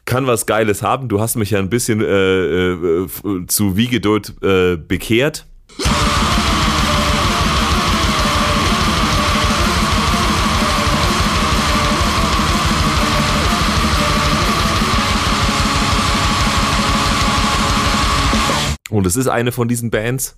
kann 0.05 0.27
was 0.27 0.47
Geiles 0.47 0.83
haben. 0.83 1.09
Du 1.09 1.21
hast 1.21 1.37
mich 1.37 1.51
ja 1.51 1.59
ein 1.59 1.71
bisschen 1.71 2.01
äh, 2.01 2.73
äh, 2.73 3.07
zu 3.47 3.77
Wiegeduld 3.77 4.35
äh, 4.43 4.77
bekehrt. 4.77 5.47
Und 18.91 19.07
es 19.07 19.17
ist 19.17 19.29
eine 19.29 19.53
von 19.53 19.69
diesen 19.69 19.91
Bands. 19.91 20.37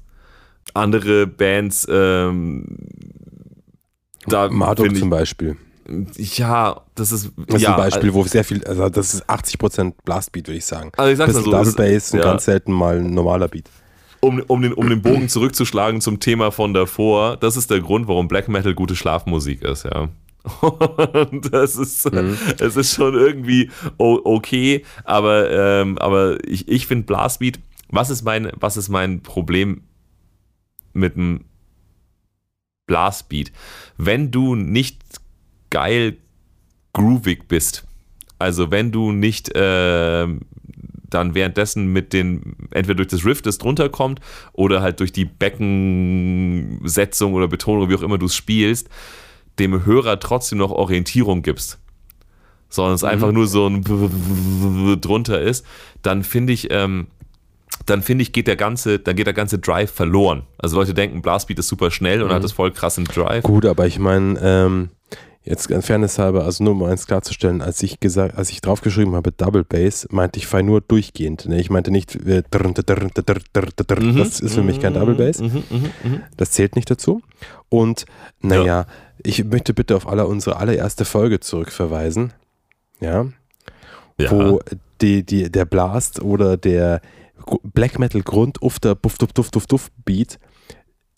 Andere 0.74 1.26
Bands, 1.26 1.86
ähm, 1.90 2.64
da 4.26 4.48
Marduk 4.48 4.96
zum 4.96 5.10
Beispiel. 5.10 5.56
Ja, 6.16 6.82
das 6.94 7.10
ist. 7.10 7.32
Das 7.46 7.56
ist 7.56 7.62
ja, 7.62 7.70
ein 7.70 7.76
Beispiel, 7.76 8.14
wo 8.14 8.22
sehr 8.24 8.44
viel, 8.44 8.64
also 8.64 8.88
das 8.88 9.14
ist 9.14 9.28
80% 9.28 9.94
Blastbeat, 10.04 10.46
würde 10.46 10.58
ich 10.58 10.64
sagen. 10.64 10.92
Also 10.96 11.10
ich 11.10 11.18
sag's 11.18 11.34
mal 11.34 11.42
so. 11.42 11.50
Double 11.50 11.72
Bass 11.72 12.12
und 12.12 12.20
ja. 12.20 12.24
ganz 12.24 12.44
selten 12.44 12.72
mal 12.72 12.98
ein 12.98 13.12
normaler 13.12 13.48
Beat. 13.48 13.68
Um, 14.20 14.40
um, 14.46 14.62
den, 14.62 14.72
um 14.72 14.88
den 14.88 15.02
Bogen 15.02 15.28
zurückzuschlagen 15.28 16.00
zum 16.00 16.20
Thema 16.20 16.52
von 16.52 16.72
davor, 16.72 17.36
das 17.36 17.56
ist 17.56 17.72
der 17.72 17.80
Grund, 17.80 18.06
warum 18.06 18.28
Black 18.28 18.48
Metal 18.48 18.72
gute 18.72 18.94
Schlafmusik 18.94 19.62
ist, 19.62 19.84
ja. 19.84 20.10
Und 20.60 21.52
das 21.52 21.76
ist, 21.76 22.12
mhm. 22.12 22.36
es 22.60 22.76
ist 22.76 22.94
schon 22.94 23.14
irgendwie 23.14 23.70
okay, 23.98 24.84
aber, 25.04 25.50
ähm, 25.50 25.98
aber 25.98 26.38
ich, 26.46 26.68
ich 26.68 26.86
finde 26.86 27.06
Blastbeat 27.06 27.58
was 27.92 28.10
ist 28.10 28.22
mein, 28.22 28.50
was 28.58 28.76
ist 28.76 28.88
mein 28.88 29.22
Problem 29.22 29.82
mit 30.94 31.14
dem 31.14 31.44
Blastbeat? 32.86 33.52
Wenn 33.96 34.32
du 34.32 34.56
nicht 34.56 35.00
geil 35.70 36.16
groovig 36.92 37.46
bist, 37.46 37.84
also 38.38 38.72
wenn 38.72 38.90
du 38.90 39.12
nicht 39.12 39.54
äh, 39.54 40.26
dann 41.08 41.34
währenddessen 41.34 41.92
mit 41.92 42.12
den, 42.12 42.56
entweder 42.70 42.96
durch 42.96 43.08
das 43.08 43.24
Riff, 43.24 43.42
das 43.42 43.58
drunter 43.58 43.90
kommt, 43.90 44.20
oder 44.54 44.80
halt 44.80 45.00
durch 45.00 45.12
die 45.12 45.26
Beckensetzung 45.26 47.34
oder 47.34 47.46
Betonung, 47.46 47.90
wie 47.90 47.94
auch 47.94 48.02
immer 48.02 48.18
du 48.18 48.26
es 48.26 48.34
spielst, 48.34 48.88
dem 49.58 49.84
Hörer 49.84 50.18
trotzdem 50.18 50.58
noch 50.58 50.70
Orientierung 50.70 51.42
gibst, 51.42 51.78
sondern 52.70 52.94
es 52.94 53.02
mhm. 53.02 53.08
einfach 53.08 53.32
nur 53.32 53.46
so 53.46 53.66
ein 53.66 53.84
drunter 55.00 55.42
ist, 55.42 55.66
dann 56.00 56.24
finde 56.24 56.54
ich, 56.54 56.68
ähm, 56.70 57.08
dann 57.86 58.02
finde 58.02 58.22
ich, 58.22 58.32
geht 58.32 58.46
der 58.46 58.56
ganze, 58.56 58.98
dann 58.98 59.16
geht 59.16 59.26
der 59.26 59.34
ganze 59.34 59.58
Drive 59.58 59.90
verloren. 59.90 60.42
Also 60.58 60.76
Leute 60.76 60.94
denken, 60.94 61.22
Blastbeat 61.22 61.58
ist 61.58 61.68
super 61.68 61.90
schnell 61.90 62.22
und 62.22 62.28
Mhm. 62.28 62.34
hat 62.34 62.44
das 62.44 62.52
voll 62.52 62.70
krassen 62.72 63.04
Drive. 63.04 63.42
Gut, 63.44 63.66
aber 63.66 63.86
ich 63.86 63.98
meine, 63.98 64.38
ähm, 64.42 64.90
jetzt 65.44 65.70
in 65.70 65.82
Fairness 65.82 66.18
halber, 66.18 66.44
also 66.44 66.62
nur 66.62 66.72
um 66.74 66.82
eins 66.84 67.06
klarzustellen, 67.06 67.62
als 67.62 67.82
ich 67.82 67.98
gesagt, 67.98 68.36
als 68.38 68.50
ich 68.50 68.60
draufgeschrieben 68.60 69.14
habe 69.16 69.32
Double 69.32 69.64
Bass, 69.64 70.06
meinte 70.10 70.38
ich 70.38 70.46
frei 70.46 70.62
nur 70.62 70.80
durchgehend. 70.80 71.46
Ne? 71.46 71.58
Ich 71.60 71.68
meinte 71.70 71.90
nicht, 71.90 72.14
äh, 72.14 72.42
drr, 72.50 72.72
drr, 72.72 73.08
drr, 73.14 74.00
Mhm. 74.00 74.16
das 74.18 74.38
ist 74.40 74.54
für 74.54 74.62
mich 74.62 74.80
kein 74.80 74.94
Double 74.94 75.14
Bass. 75.16 75.40
Mhm, 75.40 75.64
mhm, 75.70 75.90
mhm. 76.04 76.20
Das 76.36 76.52
zählt 76.52 76.76
nicht 76.76 76.88
dazu. 76.90 77.22
Und 77.68 78.06
naja, 78.40 78.86
ich 79.24 79.44
möchte 79.44 79.74
bitte 79.74 79.96
auf 79.96 80.06
alle 80.08 80.26
unsere 80.26 80.56
allererste 80.58 81.04
Folge 81.04 81.40
zurückverweisen. 81.40 82.32
Ja, 83.00 83.26
Ja. 84.18 84.30
wo 84.30 84.60
die, 85.00 85.24
die, 85.24 85.50
der 85.50 85.64
Blast 85.64 86.22
oder 86.22 86.56
der 86.56 87.00
Black 87.62 87.98
Metal 87.98 88.22
Grund 88.22 88.60
Ufter 88.62 88.94
Buff 88.94 89.18
Duff 89.18 89.32
Duff 89.32 89.50
Duff 89.50 89.66
Duff 89.66 89.90
Beat 90.04 90.38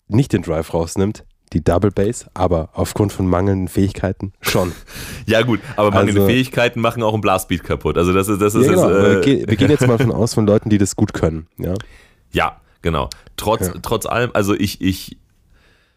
nicht 0.07 0.33
den 0.33 0.41
Drive 0.43 0.73
rausnimmt, 0.73 1.23
die 1.53 1.63
Double 1.63 1.89
Bass, 1.91 2.25
aber 2.33 2.69
aufgrund 2.73 3.11
von 3.13 3.27
mangelnden 3.27 3.67
Fähigkeiten 3.67 4.33
schon. 4.41 4.71
ja, 5.25 5.41
gut, 5.41 5.59
aber 5.75 5.91
mangelnde 5.91 6.21
Also- 6.21 6.31
Fähigkeiten 6.31 6.79
machen 6.81 7.01
auch 7.03 7.13
einen 7.13 7.21
Blastbeat 7.21 7.63
kaputt. 7.63 7.97
Also 7.97 8.13
das 8.13 8.27
ist, 8.27 8.41
das 8.41 8.53
ist 8.55 8.65
ja, 8.65 8.71
genau, 8.73 8.89
das, 8.89 9.25
äh, 9.25 9.47
wir 9.47 9.55
gehen 9.57 9.69
jetzt 9.71 9.87
mal 9.87 9.97
von 9.97 10.11
aus 10.11 10.33
von 10.33 10.45
Leuten, 10.45 10.69
die 10.69 10.77
das 10.77 10.95
gut 10.95 11.13
können. 11.13 11.47
Ja, 11.57 11.73
Ja, 12.31 12.59
genau. 12.81 13.09
Trotz, 13.37 13.67
Ja. 13.67 13.73
trotz 13.81 14.05
allem, 14.05 14.31
also 14.33 14.53
ich, 14.53 14.81
ich, 14.81 15.17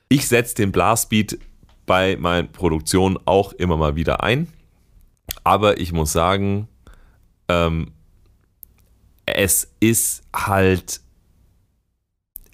ich 0.08 0.28
setze 0.28 0.54
den 0.54 0.72
Blastbeat 0.72 1.38
bei 1.84 2.16
meinen 2.16 2.52
Produktionen 2.52 3.18
auch 3.24 3.52
immer 3.54 3.76
mal 3.76 3.96
wieder 3.96 4.22
ein. 4.22 4.48
Aber 5.44 5.78
ich 5.80 5.92
muss 5.92 6.12
sagen, 6.12 6.68
ähm, 7.48 7.90
es 9.36 9.70
ist 9.80 10.22
halt, 10.34 11.00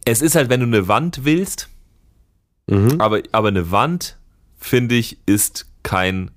es 0.04 0.22
ist 0.22 0.34
halt, 0.34 0.48
wenn 0.50 0.60
du 0.60 0.66
eine 0.66 0.88
Wand 0.88 1.24
willst, 1.24 1.68
mhm. 2.66 3.00
aber, 3.00 3.22
aber 3.32 3.48
eine 3.48 3.70
Wand, 3.70 4.18
finde 4.58 4.94
ich, 4.94 5.18
ist 5.26 5.66
kein 5.82 6.30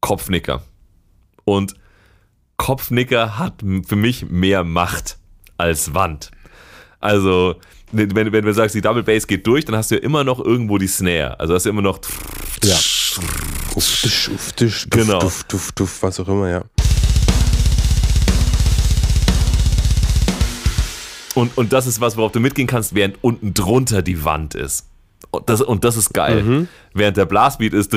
Kopfnicker. 0.00 0.62
Und 1.44 1.74
Kopfnicker 2.56 3.38
hat 3.38 3.62
für 3.86 3.96
mich 3.96 4.28
mehr 4.28 4.64
Macht 4.64 5.18
als 5.56 5.94
Wand. 5.94 6.30
Also, 7.00 7.56
wenn, 7.92 8.32
wenn 8.32 8.44
du 8.44 8.52
sagst, 8.52 8.74
die 8.74 8.80
Double 8.80 9.02
Bass 9.02 9.26
geht 9.26 9.46
durch, 9.46 9.64
dann 9.64 9.76
hast 9.76 9.90
du 9.90 9.94
ja 9.96 10.02
immer 10.02 10.24
noch 10.24 10.40
irgendwo 10.44 10.78
die 10.78 10.88
Snare. 10.88 11.38
Also 11.40 11.54
hast 11.54 11.64
du 11.66 11.70
immer 11.70 11.82
noch. 11.82 12.00
ja. 12.62 12.76
Uftisch, 13.74 14.28
uftisch, 14.28 14.88
duff, 14.88 15.06
Genau. 15.06 15.18
duff, 15.20 15.44
duff, 15.44 15.72
duff, 15.72 16.02
was 16.02 16.20
auch 16.20 16.28
immer, 16.28 16.48
ja. 16.48 16.64
Und, 21.38 21.56
und 21.56 21.72
das 21.72 21.86
ist 21.86 22.00
was, 22.00 22.16
worauf 22.16 22.32
du 22.32 22.40
mitgehen 22.40 22.66
kannst, 22.66 22.96
während 22.96 23.22
unten 23.22 23.54
drunter 23.54 24.02
die 24.02 24.24
Wand 24.24 24.56
ist. 24.56 24.88
Und 25.30 25.48
das, 25.48 25.60
und 25.62 25.84
das 25.84 25.96
ist 25.96 26.12
geil. 26.12 26.42
Mhm. 26.42 26.68
Während 26.94 27.16
der 27.16 27.26
Blastbeat 27.26 27.74
ist. 27.74 27.92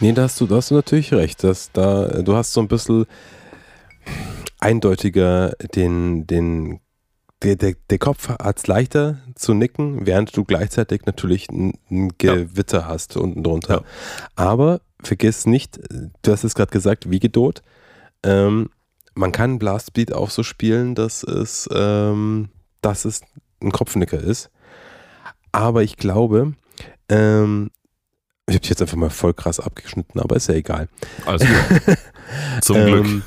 Nee, 0.00 0.12
da 0.12 0.24
hast 0.24 0.38
du, 0.42 0.46
da 0.46 0.56
hast 0.56 0.70
du 0.70 0.74
natürlich 0.74 1.14
recht. 1.14 1.42
Dass 1.42 1.72
da, 1.72 2.20
du 2.20 2.36
hast 2.36 2.52
so 2.52 2.60
ein 2.60 2.68
bisschen 2.68 3.06
eindeutiger 4.60 5.54
den, 5.74 6.26
den, 6.26 6.80
der, 7.44 7.56
der, 7.56 7.74
der 7.90 7.98
Kopf 7.98 8.28
hat 8.28 8.58
es 8.58 8.66
leichter 8.66 9.18
zu 9.34 9.54
nicken, 9.54 10.06
während 10.06 10.36
du 10.36 10.44
gleichzeitig 10.44 11.04
natürlich 11.04 11.48
ein, 11.50 11.74
ein 11.90 12.08
Gewitter 12.16 12.86
hast 12.88 13.16
unten 13.16 13.42
drunter. 13.42 13.74
Ja. 13.74 13.84
Aber 14.34 14.80
vergiss 15.02 15.46
nicht, 15.46 15.78
du 16.22 16.32
hast 16.32 16.44
es 16.44 16.54
gerade 16.54 16.72
gesagt, 16.72 17.10
wie 17.10 17.20
Gedot. 17.20 17.62
Ähm, 18.22 18.70
man 19.14 19.30
kann 19.30 19.58
Blastbeat 19.58 20.12
auch 20.12 20.30
so 20.30 20.42
spielen, 20.42 20.94
dass 20.94 21.22
es, 21.22 21.68
ähm, 21.72 22.48
dass 22.80 23.04
es 23.04 23.20
ein 23.62 23.70
Kopfnicker 23.70 24.18
ist. 24.18 24.50
Aber 25.52 25.82
ich 25.82 25.96
glaube, 25.96 26.54
ähm, 27.08 27.70
ich 28.46 28.54
habe 28.54 28.60
dich 28.60 28.70
jetzt 28.70 28.82
einfach 28.82 28.96
mal 28.96 29.10
voll 29.10 29.34
krass 29.34 29.60
abgeschnitten, 29.60 30.18
aber 30.18 30.36
ist 30.36 30.48
ja 30.48 30.54
egal. 30.54 30.88
Alles 31.26 31.42
gut. 31.42 31.96
Zum 32.62 32.76
Glück. 32.76 33.06
Ähm, 33.06 33.22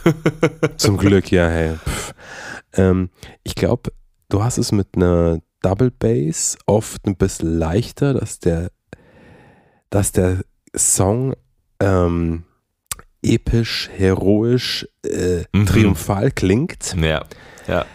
zum 0.78 0.98
Glück, 0.98 1.32
ja, 1.32 1.48
hey. 1.48 1.76
Ähm, 2.74 3.10
ich 3.44 3.56
glaube, 3.56 3.92
du 4.30 4.44
hast 4.44 4.58
es 4.58 4.72
mit 4.72 4.90
einer 4.96 5.40
Double 5.62 5.92
Bass 5.92 6.58
oft 6.66 7.06
ein 7.08 7.16
bisschen 7.16 7.58
leichter, 7.58 8.14
dass 8.14 8.40
der, 8.40 8.70
dass 9.90 10.12
der 10.12 10.42
Song 10.76 11.34
ähm, 11.80 12.44
episch, 13.24 13.90
heroisch, 13.96 14.88
äh, 15.06 15.44
Mhm. 15.54 15.66
triumphal 15.66 16.32
klingt. 16.32 16.96
Ja. 17.02 17.24
Ja. 17.68 17.86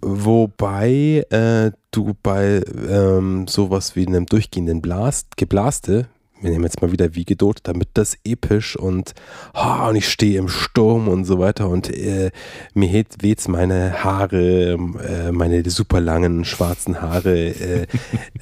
Wobei 0.00 1.24
äh, 1.30 1.70
du 1.92 2.14
bei 2.22 2.62
ähm, 2.88 3.46
sowas 3.46 3.94
wie 3.96 4.06
einem 4.06 4.26
durchgehenden 4.26 4.82
Blast, 4.82 5.36
Geblaste, 5.36 6.08
wir 6.42 6.50
nehmen 6.50 6.64
jetzt 6.64 6.82
mal 6.82 6.92
wieder 6.92 7.14
wie 7.14 7.24
Gedot, 7.24 7.60
damit 7.62 7.88
das 7.94 8.16
episch 8.24 8.76
und, 8.76 9.14
ah, 9.52 9.88
und 9.88 9.96
ich 9.96 10.08
stehe 10.08 10.38
im 10.38 10.48
Sturm 10.48 11.08
und 11.08 11.24
so 11.24 11.38
weiter 11.38 11.68
und 11.68 11.88
äh, 11.88 12.30
mir 12.74 12.88
hebt- 12.88 13.22
weht's 13.22 13.48
meine 13.48 14.04
Haare, 14.04 14.72
äh, 14.72 15.32
meine 15.32 15.68
super 15.70 16.00
langen 16.00 16.44
schwarzen 16.44 17.00
Haare 17.00 17.48
äh, 17.48 17.86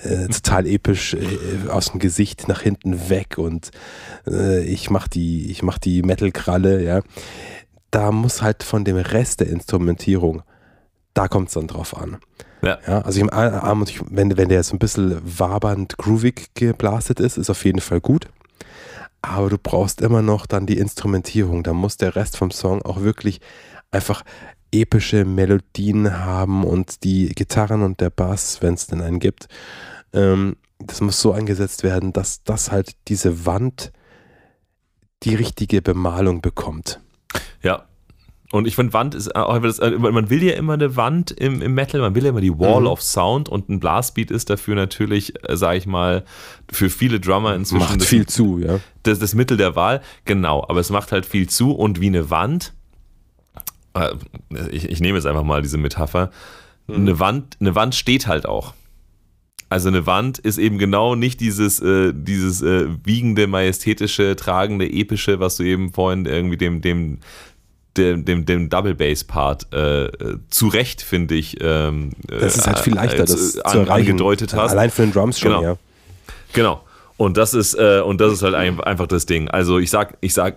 äh, 0.03 0.29
total 0.33 0.67
episch 0.67 1.15
äh, 1.15 1.69
aus 1.69 1.93
dem 1.93 2.01
Gesicht 2.01 2.49
nach 2.49 2.63
hinten 2.63 3.09
weg 3.09 3.39
und 3.39 3.71
äh, 4.27 4.65
ich 4.65 4.91
mach 4.91 5.07
die, 5.07 5.57
mach 5.63 5.79
die 5.79 6.03
Metal-Kralle, 6.03 6.83
ja. 6.83 7.03
Da 7.93 8.13
muss 8.13 8.41
halt 8.41 8.63
von 8.63 8.85
dem 8.85 8.97
Rest 8.97 9.41
der 9.41 9.49
Instrumentierung 9.49 10.43
da 11.15 11.29
kommt 11.29 11.49
es 11.49 11.55
dann 11.55 11.67
drauf 11.67 11.97
an. 11.97 12.19
Ja. 12.63 12.79
Ja, 12.87 13.01
also 13.03 13.21
ich, 13.25 13.33
am- 13.33 13.83
ich- 13.85 14.03
wenn, 14.11 14.37
wenn 14.37 14.49
der 14.49 14.63
so 14.63 14.75
ein 14.75 14.79
bisschen 14.79 15.21
wabernd, 15.25 15.97
groovig 15.99 16.51
geblastet 16.55 17.21
ist, 17.21 17.39
ist 17.39 17.51
auf 17.51 17.65
jeden 17.65 17.81
Fall 17.81 18.01
gut. 18.01 18.29
Aber 19.23 19.51
du 19.51 19.59
brauchst 19.59 20.01
immer 20.01 20.23
noch 20.23 20.47
dann 20.47 20.67
die 20.67 20.79
Instrumentierung. 20.79 21.63
Da 21.63 21.73
muss 21.75 21.97
der 21.97 22.17
Rest 22.17 22.37
vom 22.37 22.51
Song 22.51 22.83
auch 22.83 23.01
wirklich 23.03 23.41
einfach 23.91 24.23
epische 24.73 25.25
Melodien 25.25 26.19
haben 26.25 26.65
und 26.65 27.03
die 27.05 27.29
Gitarren 27.35 27.83
und 27.83 28.01
der 28.01 28.11
Bass, 28.11 28.63
wenn 28.63 28.75
es 28.75 28.87
denn 28.87 29.01
einen 29.03 29.19
gibt, 29.19 29.49
ähm, 30.13 30.57
das 30.79 31.01
muss 31.03 31.21
so 31.21 31.33
eingesetzt 31.33 31.83
werden, 31.83 32.13
dass 32.13 32.43
das 32.45 32.71
halt 32.71 32.93
diese 33.09 33.45
Wand 33.47 33.93
die 35.25 35.35
richtige 35.35 35.83
Bemalung 35.83 36.41
bekommt. 36.41 37.01
Ja. 37.63 37.85
Und 38.53 38.67
ich 38.67 38.75
finde, 38.75 38.93
Wand 38.93 39.15
ist 39.15 39.37
auch, 39.37 39.57
das, 39.61 39.79
äh, 39.79 39.91
man 39.91 40.29
will 40.29 40.43
ja 40.43 40.55
immer 40.55 40.73
eine 40.73 40.97
Wand 40.97 41.31
im, 41.31 41.63
im 41.63 41.73
Metal, 41.75 42.01
man 42.01 42.15
will 42.17 42.25
ja 42.25 42.31
immer 42.31 42.41
die 42.41 42.59
Wall 42.59 42.81
Mhm. 42.81 42.87
of 42.89 43.01
Sound 43.01 43.49
und 43.49 43.69
ein 43.69 43.79
Blastbeat 43.79 44.31
ist 44.33 44.51
dafür 44.51 44.75
natürlich, 44.75 45.35
äh, 45.49 45.57
sage 45.57 45.79
ich 45.79 45.87
mal, 45.87 46.25
für 46.71 46.91
viele 46.91 47.21
Drummer 47.21 47.55
inzwischen 47.55 47.85
Macht 47.85 48.01
das, 48.01 48.09
viel 48.09 48.27
zu, 48.27 48.59
ja. 48.59 48.81
das, 49.05 49.21
das 49.21 49.35
Mittel 49.35 49.57
der 49.57 49.77
Wahl. 49.77 50.03
Genau, 50.25 50.65
aber 50.69 50.81
es 50.81 50.91
macht 50.91 51.13
halt 51.13 51.27
viel 51.27 51.49
zu 51.49 51.73
und 51.73 52.01
wie 52.01 52.09
eine 52.09 52.31
Wand, 52.31 52.73
äh, 53.95 54.11
ich, 54.71 54.89
ich 54.89 55.01
nehme 55.01 55.17
jetzt 55.17 55.27
einfach 55.27 55.45
mal 55.45 55.63
diese 55.63 55.79
Metapher, 55.79 56.31
eine, 56.89 57.21
Wand, 57.21 57.57
eine 57.61 57.77
Wand 57.77 57.95
steht 57.95 58.27
halt 58.27 58.47
auch. 58.47 58.75
Also 59.69 59.87
eine 59.87 60.05
Wand 60.05 60.41
ist 60.41 60.59
eben 60.59 60.79
genau 60.79 61.15
nicht 61.15 61.41
dieses, 61.41 61.79
äh, 61.79 62.13
dieses 62.13 62.61
äh, 62.63 62.89
wiegende, 63.05 63.47
majestätische, 63.47 64.35
tragende, 64.35 64.91
epische, 64.91 65.39
was 65.39 65.57
du 65.57 65.63
eben 65.63 65.93
vorhin 65.93 66.27
irgendwie 66.27 66.57
dem, 66.57 66.81
dem, 66.81 67.19
dem, 67.97 68.25
dem, 68.25 68.47
dem 68.47 68.69
Double 68.71 68.95
Bass 68.95 69.25
Part 69.25 69.67
äh, 69.73 70.07
äh, 70.07 70.39
zu 70.49 70.69
Recht, 70.69 71.03
finde 71.03 71.35
ich, 71.35 71.57
ähm, 71.61 72.11
Das 72.29 72.57
ist 72.57 72.67
halt 72.67 72.79
viel 72.81 72.95
leichter, 72.95 73.25
äh, 73.25 73.27
das 73.27 73.57
äh, 73.57 73.63
zu 73.65 73.79
erreichen. 73.79 73.91
angedeutet 74.13 74.55
hast. 74.55 74.71
Allein 74.73 74.91
für 74.91 75.03
den 75.03 75.13
Drums 75.13 75.39
schon, 75.41 75.51
Genau. 75.51 75.63
ja. 75.63 75.77
Genau. 76.53 76.83
Und 77.17 77.37
das 77.37 77.53
ist, 77.55 77.75
äh, 77.75 78.01
und 78.01 78.21
das 78.21 78.33
ist 78.33 78.43
halt 78.43 78.55
ein, 78.55 78.81
einfach 78.81 79.07
das 79.07 79.27
Ding. 79.27 79.49
Also 79.49 79.79
ich 79.79 79.91
sag, 79.91 80.17
ich 80.21 80.33
sag, 80.33 80.57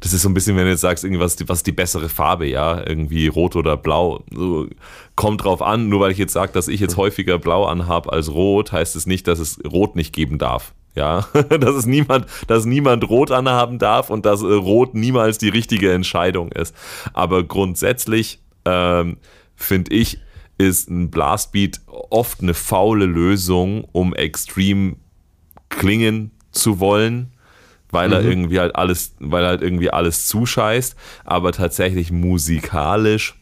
das 0.00 0.12
ist 0.12 0.22
so 0.22 0.28
ein 0.28 0.34
bisschen, 0.34 0.56
wenn 0.56 0.64
du 0.64 0.70
jetzt 0.70 0.82
sagst, 0.82 1.04
irgendwas, 1.04 1.36
was 1.46 1.58
ist 1.60 1.66
die 1.66 1.72
bessere 1.72 2.08
Farbe, 2.08 2.46
ja, 2.46 2.86
irgendwie 2.86 3.28
rot 3.28 3.56
oder 3.56 3.76
blau. 3.76 4.22
So, 4.34 4.66
kommt 5.16 5.44
drauf 5.44 5.62
an, 5.62 5.88
nur 5.88 6.00
weil 6.00 6.10
ich 6.12 6.18
jetzt 6.18 6.32
sage, 6.32 6.52
dass 6.52 6.68
ich 6.68 6.80
jetzt 6.80 6.96
häufiger 6.96 7.38
blau 7.38 7.64
anhab 7.64 8.12
als 8.12 8.30
rot, 8.30 8.72
heißt 8.72 8.94
es 8.96 9.06
nicht, 9.06 9.26
dass 9.26 9.38
es 9.38 9.58
rot 9.64 9.96
nicht 9.96 10.12
geben 10.12 10.38
darf. 10.38 10.72
Ja, 10.94 11.26
dass 11.48 11.74
es 11.74 11.86
niemand, 11.86 12.26
dass 12.46 12.64
niemand 12.64 13.08
rot 13.08 13.30
anhaben 13.30 13.78
darf 13.78 14.10
und 14.10 14.26
dass 14.26 14.42
äh, 14.42 14.46
rot 14.46 14.94
niemals 14.94 15.38
die 15.38 15.48
richtige 15.48 15.92
Entscheidung 15.92 16.50
ist. 16.52 16.74
Aber 17.12 17.44
grundsätzlich 17.44 18.40
ähm, 18.64 19.18
finde 19.54 19.94
ich, 19.94 20.18
ist 20.58 20.90
ein 20.90 21.10
Blastbeat 21.10 21.80
oft 21.86 22.42
eine 22.42 22.54
faule 22.54 23.06
Lösung, 23.06 23.84
um 23.92 24.14
extrem 24.14 24.96
klingen 25.68 26.32
zu 26.52 26.80
wollen, 26.80 27.32
weil 27.90 28.12
er 28.12 28.22
irgendwie 28.22 28.60
halt 28.60 28.76
alles, 28.76 29.14
weil 29.20 29.46
halt 29.46 29.62
irgendwie 29.62 29.90
alles 29.90 30.26
zuscheißt, 30.26 30.96
aber 31.24 31.52
tatsächlich 31.52 32.12
musikalisch, 32.12 33.40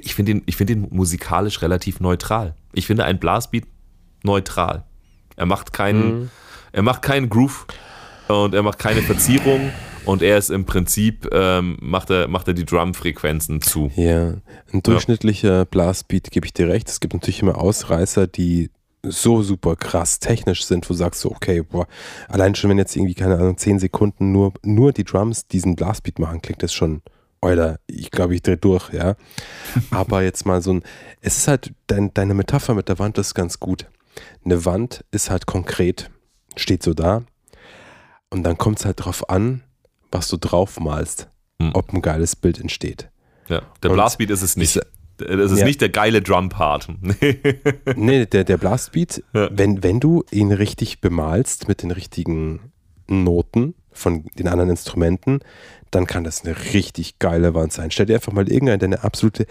ich 0.00 0.14
finde 0.14 0.32
ihn, 0.32 0.42
ich 0.46 0.56
finde 0.56 0.72
ihn 0.72 0.88
musikalisch 0.90 1.62
relativ 1.62 2.00
neutral. 2.00 2.56
Ich 2.72 2.86
finde 2.86 3.04
ein 3.04 3.20
Blastbeat 3.20 3.64
neutral. 4.24 4.84
Er 5.36 5.46
macht 5.46 5.72
keinen, 5.72 6.30
er 6.72 6.82
macht 6.82 7.02
keinen 7.02 7.28
Groove. 7.28 7.66
und 8.28 8.54
er 8.54 8.62
macht 8.62 8.78
keine 8.78 9.02
Verzierung 9.02 9.70
und 10.04 10.22
er 10.22 10.38
ist 10.38 10.50
im 10.50 10.64
Prinzip, 10.64 11.28
ähm, 11.32 11.76
macht, 11.80 12.10
er, 12.10 12.28
macht 12.28 12.48
er 12.48 12.54
die 12.54 12.64
Drumfrequenzen 12.64 13.62
zu. 13.62 13.90
Ja, 13.96 14.34
ein 14.72 14.82
durchschnittlicher 14.82 15.58
ja. 15.58 15.64
Blastbeat, 15.64 16.30
gebe 16.30 16.46
ich 16.46 16.52
dir 16.52 16.68
recht. 16.68 16.88
Es 16.88 17.00
gibt 17.00 17.14
natürlich 17.14 17.42
immer 17.42 17.58
Ausreißer, 17.58 18.26
die 18.26 18.70
so 19.02 19.42
super 19.42 19.76
krass 19.76 20.18
technisch 20.18 20.64
sind, 20.64 20.88
wo 20.88 20.94
du 20.94 20.98
sagst 20.98 21.20
so, 21.20 21.30
okay, 21.30 21.62
boah, 21.62 21.86
allein 22.28 22.54
schon 22.54 22.70
wenn 22.70 22.78
jetzt 22.78 22.96
irgendwie, 22.96 23.14
keine 23.14 23.36
Ahnung, 23.36 23.56
10 23.56 23.78
Sekunden 23.78 24.32
nur, 24.32 24.52
nur 24.62 24.92
die 24.92 25.04
Drums 25.04 25.46
diesen 25.46 25.76
Blastbeat 25.76 26.18
machen, 26.18 26.40
klingt 26.40 26.62
das 26.62 26.72
schon, 26.72 27.02
Alter, 27.40 27.78
ich 27.86 28.10
glaube, 28.10 28.34
ich 28.34 28.42
drehe 28.42 28.56
durch, 28.56 28.92
ja. 28.92 29.16
Aber 29.90 30.22
jetzt 30.22 30.46
mal 30.46 30.62
so 30.62 30.72
ein, 30.72 30.82
es 31.20 31.36
ist 31.36 31.48
halt, 31.48 31.72
dein, 31.86 32.12
deine 32.14 32.34
Metapher 32.34 32.74
mit 32.74 32.88
der 32.88 32.98
Wand 32.98 33.18
ist 33.18 33.34
ganz 33.34 33.60
gut. 33.60 33.86
Eine 34.44 34.64
Wand 34.64 35.04
ist 35.10 35.30
halt 35.30 35.46
konkret, 35.46 36.10
steht 36.56 36.82
so 36.82 36.94
da. 36.94 37.22
Und 38.30 38.42
dann 38.42 38.58
kommt 38.58 38.80
es 38.80 38.84
halt 38.84 39.04
drauf 39.04 39.28
an, 39.30 39.62
was 40.10 40.28
du 40.28 40.36
draufmalst, 40.36 41.28
hm. 41.60 41.70
ob 41.74 41.92
ein 41.92 42.02
geiles 42.02 42.36
Bild 42.36 42.60
entsteht. 42.60 43.08
Ja, 43.48 43.62
der 43.82 43.90
Blastbeat 43.90 44.30
ist 44.30 44.42
es 44.42 44.56
nicht. 44.56 44.80
Das 45.16 45.52
ist 45.52 45.60
ja. 45.60 45.64
nicht 45.64 45.80
der 45.80 45.90
geile 45.90 46.22
Drum-Part. 46.22 46.88
nee, 47.96 48.26
der, 48.26 48.42
der 48.42 48.56
Blastbeat, 48.56 49.22
ja. 49.32 49.48
wenn, 49.52 49.84
wenn 49.84 50.00
du 50.00 50.24
ihn 50.32 50.50
richtig 50.50 51.00
bemalst 51.00 51.68
mit 51.68 51.82
den 51.82 51.92
richtigen 51.92 52.72
Noten 53.06 53.74
von 53.92 54.24
den 54.36 54.48
anderen 54.48 54.70
Instrumenten, 54.70 55.40
dann 55.92 56.06
kann 56.06 56.24
das 56.24 56.44
eine 56.44 56.56
richtig 56.72 57.20
geile 57.20 57.54
Wand 57.54 57.72
sein. 57.72 57.92
Stell 57.92 58.06
dir 58.06 58.16
einfach 58.16 58.32
mal 58.32 58.48
irgendeine 58.48 58.78
deine 58.78 59.04
absolute 59.04 59.46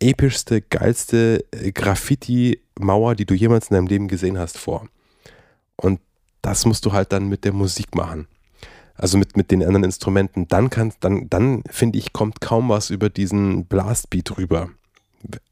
epischste, 0.00 0.62
geilste 0.62 1.44
äh, 1.52 1.72
Graffiti-Mauer, 2.78 3.14
die 3.14 3.26
du 3.26 3.34
jemals 3.34 3.68
in 3.68 3.74
deinem 3.74 3.86
Leben 3.86 4.08
gesehen 4.08 4.38
hast, 4.38 4.58
vor. 4.58 4.88
Und 5.76 6.00
das 6.42 6.64
musst 6.64 6.84
du 6.86 6.92
halt 6.92 7.12
dann 7.12 7.28
mit 7.28 7.44
der 7.44 7.52
Musik 7.52 7.94
machen 7.94 8.28
also 8.98 9.16
mit, 9.16 9.36
mit 9.36 9.52
den 9.52 9.62
anderen 9.62 9.84
Instrumenten, 9.84 10.48
dann 10.48 10.70
kann, 10.70 10.92
dann, 11.00 11.30
dann 11.30 11.62
finde 11.70 11.98
ich, 11.98 12.12
kommt 12.12 12.40
kaum 12.40 12.68
was 12.68 12.90
über 12.90 13.08
diesen 13.08 13.64
Blastbeat 13.64 14.36
rüber. 14.36 14.70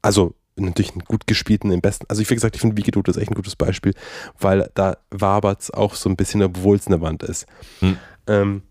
Also 0.02 0.34
natürlich 0.56 0.92
einen 0.92 1.04
gut 1.04 1.28
gespielten, 1.28 1.70
im 1.70 1.80
besten, 1.80 2.06
also 2.08 2.22
ich 2.22 2.28
wie 2.28 2.34
gesagt, 2.34 2.56
ich 2.56 2.60
finde 2.60 2.76
Wikidoo 2.76 3.02
ist 3.06 3.18
echt 3.18 3.30
ein 3.30 3.36
gutes 3.36 3.54
Beispiel, 3.54 3.94
weil 4.40 4.68
da 4.74 4.96
wabert 5.10 5.62
es 5.62 5.70
auch 5.70 5.94
so 5.94 6.08
ein 6.08 6.16
bisschen, 6.16 6.42
obwohl 6.42 6.76
es 6.76 6.88
eine 6.88 7.00
Wand 7.00 7.22
ist. 7.22 7.46
Hm. 7.78 7.96
Ähm, 8.26 8.62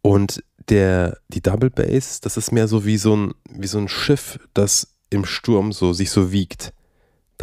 und 0.00 0.42
der, 0.70 1.18
die 1.28 1.42
Double 1.42 1.68
Bass, 1.68 2.20
das 2.20 2.38
ist 2.38 2.52
mehr 2.52 2.68
so 2.68 2.86
wie 2.86 2.96
so 2.96 3.14
ein, 3.14 3.34
wie 3.50 3.66
so 3.66 3.78
ein 3.78 3.88
Schiff, 3.88 4.38
das 4.54 4.94
im 5.10 5.26
Sturm 5.26 5.72
so 5.72 5.92
sich 5.92 6.10
so 6.10 6.32
wiegt. 6.32 6.72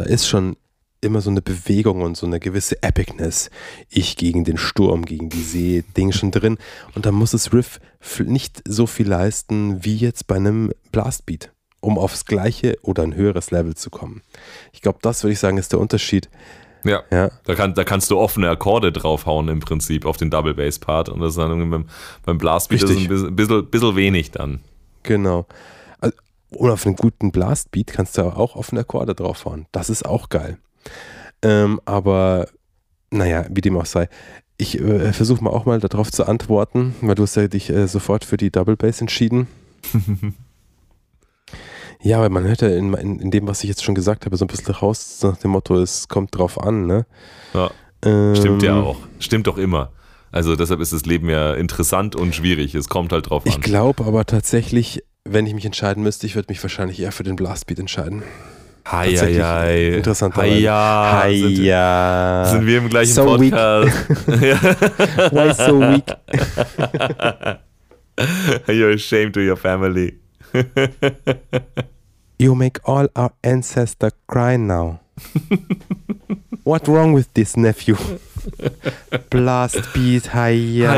Da 0.00 0.06
ist 0.06 0.26
schon 0.26 0.56
immer 1.02 1.20
so 1.20 1.28
eine 1.28 1.42
Bewegung 1.42 2.00
und 2.00 2.16
so 2.16 2.24
eine 2.24 2.40
gewisse 2.40 2.82
Epicness. 2.82 3.50
Ich 3.90 4.16
gegen 4.16 4.44
den 4.44 4.56
Sturm, 4.56 5.04
gegen 5.04 5.28
die 5.28 5.42
See, 5.42 5.84
Ding 5.94 6.10
schon 6.10 6.30
drin. 6.30 6.56
Und 6.94 7.04
da 7.04 7.12
muss 7.12 7.32
das 7.32 7.52
Riff 7.52 7.80
nicht 8.18 8.62
so 8.66 8.86
viel 8.86 9.06
leisten 9.06 9.84
wie 9.84 9.96
jetzt 9.96 10.26
bei 10.26 10.36
einem 10.36 10.72
Blastbeat, 10.90 11.52
um 11.80 11.98
aufs 11.98 12.24
gleiche 12.24 12.78
oder 12.80 13.02
ein 13.02 13.14
höheres 13.14 13.50
Level 13.50 13.74
zu 13.74 13.90
kommen. 13.90 14.22
Ich 14.72 14.80
glaube, 14.80 15.00
das 15.02 15.22
würde 15.22 15.34
ich 15.34 15.38
sagen, 15.38 15.58
ist 15.58 15.72
der 15.72 15.80
Unterschied. 15.80 16.30
Ja, 16.84 17.02
ja. 17.12 17.30
Da, 17.44 17.54
kann, 17.54 17.74
da 17.74 17.84
kannst 17.84 18.10
du 18.10 18.16
offene 18.16 18.48
Akkorde 18.48 18.90
draufhauen 18.90 19.48
im 19.48 19.60
Prinzip 19.60 20.06
auf 20.06 20.16
den 20.16 20.30
Double 20.30 20.54
Bass 20.54 20.78
Part 20.78 21.10
und 21.10 21.20
das 21.20 21.32
ist 21.32 21.36
dann 21.36 21.70
beim, 21.70 21.88
beim 22.24 22.38
Blastbeat 22.38 22.84
ist 22.84 22.90
ein 22.90 23.06
bisschen, 23.06 23.36
bisschen, 23.36 23.66
bisschen 23.66 23.96
wenig 23.96 24.30
dann. 24.30 24.60
Genau. 25.02 25.44
Und 26.50 26.70
auf 26.70 26.84
einen 26.86 26.96
guten 26.96 27.30
Blastbeat 27.30 27.88
kannst 27.88 28.18
du 28.18 28.22
auch 28.22 28.56
offene 28.56 28.80
Akkorde 28.80 29.14
draufhauen. 29.14 29.66
Das 29.72 29.88
ist 29.88 30.04
auch 30.04 30.28
geil. 30.28 30.58
Ähm, 31.42 31.80
aber 31.84 32.46
naja, 33.10 33.46
wie 33.50 33.60
dem 33.60 33.76
auch 33.76 33.86
sei. 33.86 34.08
Ich 34.56 34.78
äh, 34.78 35.12
versuche 35.12 35.42
mal 35.42 35.50
auch 35.50 35.64
mal 35.64 35.80
darauf 35.80 36.10
zu 36.10 36.26
antworten, 36.26 36.94
weil 37.00 37.14
du 37.14 37.22
hast 37.22 37.36
ja 37.36 37.48
dich 37.48 37.70
äh, 37.70 37.88
sofort 37.88 38.24
für 38.24 38.36
die 38.36 38.50
Double 38.50 38.76
Bass 38.76 39.00
entschieden. 39.00 39.46
ja, 42.02 42.18
aber 42.18 42.28
man 42.28 42.44
hört 42.44 42.60
ja 42.60 42.68
in, 42.68 42.92
in, 42.94 43.20
in, 43.20 43.30
dem, 43.30 43.46
was 43.46 43.62
ich 43.62 43.68
jetzt 43.68 43.82
schon 43.82 43.94
gesagt 43.94 44.26
habe, 44.26 44.36
so 44.36 44.44
ein 44.44 44.48
bisschen 44.48 44.74
raus 44.74 45.20
nach 45.22 45.38
dem 45.38 45.52
Motto, 45.52 45.76
es 45.76 46.08
kommt 46.08 46.36
drauf 46.36 46.60
an, 46.60 46.86
ne? 46.86 47.06
Ja. 47.54 47.70
Ähm, 48.04 48.36
Stimmt 48.36 48.62
ja 48.62 48.80
auch. 48.80 48.98
Stimmt 49.18 49.46
doch 49.46 49.56
immer. 49.56 49.92
Also 50.32 50.54
deshalb 50.56 50.80
ist 50.80 50.92
das 50.92 51.06
Leben 51.06 51.28
ja 51.28 51.54
interessant 51.54 52.14
und 52.14 52.34
schwierig. 52.34 52.74
Es 52.74 52.88
kommt 52.88 53.12
halt 53.12 53.30
drauf 53.30 53.44
an. 53.44 53.50
Ich 53.50 53.60
glaube 53.60 54.04
aber 54.04 54.26
tatsächlich, 54.26 55.02
wenn 55.32 55.46
ich 55.46 55.54
mich 55.54 55.64
entscheiden 55.64 56.02
müsste, 56.02 56.26
ich 56.26 56.34
würde 56.34 56.46
mich 56.50 56.60
wahrscheinlich 56.62 57.00
eher 57.00 57.12
für 57.12 57.22
den 57.22 57.36
Blastbeat 57.36 57.78
entscheiden. 57.78 58.22
Hi, 58.86 59.14
hi, 59.16 59.34
hi. 59.34 59.88
Interessant. 59.96 60.34
Hi, 60.36 60.58
ja. 60.58 61.20
Hi, 61.22 61.38
sind, 61.38 61.58
ja. 61.58 62.48
Sind 62.50 62.66
wir 62.66 62.78
im 62.78 62.88
gleichen 62.88 63.12
so 63.12 63.24
Podcast? 63.24 64.08
Why 64.26 65.54
so 65.54 65.80
weak? 65.80 66.06
You're 68.66 68.94
ashamed 68.94 69.34
to 69.34 69.40
your 69.40 69.56
family. 69.56 70.18
you 72.38 72.54
make 72.56 72.80
all 72.84 73.08
our 73.14 73.32
ancestors 73.44 74.12
cry 74.26 74.56
now. 74.56 75.00
What 76.64 76.88
wrong 76.88 77.14
with 77.14 77.32
this 77.34 77.56
nephew? 77.56 77.96
Blast 79.30 79.92
beat, 79.94 80.32
hiya. 80.32 80.92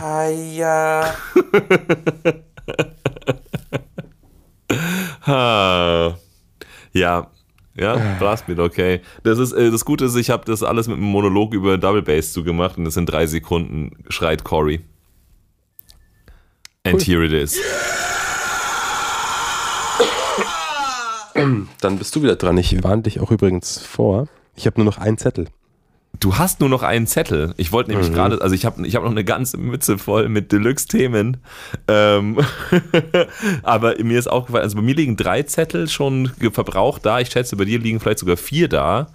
Hiya. 0.00 1.12
Hiya. 2.72 2.94
Ha. 5.26 6.16
Ja, 6.92 7.30
ja, 7.76 8.16
Blastbeat, 8.18 8.60
okay. 8.60 9.00
Das 9.24 9.38
ist 9.38 9.52
äh, 9.52 9.70
das 9.70 9.84
Gute 9.84 10.04
ist, 10.04 10.14
ich 10.14 10.30
habe 10.30 10.44
das 10.44 10.62
alles 10.62 10.86
mit 10.86 10.96
einem 10.96 11.06
Monolog 11.06 11.52
über 11.54 11.76
Double 11.76 12.02
Bass 12.02 12.32
zugemacht 12.32 12.78
und 12.78 12.84
das 12.84 12.94
sind 12.94 13.06
drei 13.06 13.26
Sekunden 13.26 14.04
schreit 14.08 14.44
Corey. 14.44 14.80
And 16.84 16.96
cool. 16.96 17.00
here 17.00 17.24
it 17.24 17.32
is. 17.32 17.58
Dann 21.80 21.98
bist 21.98 22.14
du 22.14 22.22
wieder 22.22 22.36
dran. 22.36 22.56
Ich 22.58 22.82
warne 22.84 23.02
dich 23.02 23.18
auch 23.20 23.30
übrigens 23.30 23.78
vor. 23.78 24.28
Ich 24.54 24.66
habe 24.66 24.80
nur 24.80 24.84
noch 24.84 24.98
einen 24.98 25.18
Zettel. 25.18 25.48
Du 26.20 26.38
hast 26.38 26.60
nur 26.60 26.68
noch 26.68 26.82
einen 26.82 27.06
Zettel. 27.06 27.54
Ich 27.56 27.72
wollte 27.72 27.90
nämlich 27.90 28.10
mhm. 28.10 28.14
gerade, 28.14 28.40
also 28.40 28.54
ich 28.54 28.64
habe 28.64 28.86
ich 28.86 28.94
hab 28.94 29.02
noch 29.02 29.10
eine 29.10 29.24
ganze 29.24 29.58
Mütze 29.58 29.98
voll 29.98 30.28
mit 30.28 30.52
Deluxe-Themen. 30.52 31.38
Ähm, 31.88 32.38
aber 33.62 33.96
mir 34.02 34.18
ist 34.18 34.28
aufgefallen, 34.28 34.62
also 34.62 34.76
bei 34.76 34.82
mir 34.82 34.94
liegen 34.94 35.16
drei 35.16 35.42
Zettel 35.42 35.88
schon 35.88 36.30
verbraucht 36.52 37.04
da. 37.04 37.20
Ich 37.20 37.30
schätze, 37.30 37.56
bei 37.56 37.64
dir 37.64 37.78
liegen 37.78 38.00
vielleicht 38.00 38.20
sogar 38.20 38.36
vier 38.36 38.68
da. 38.68 39.08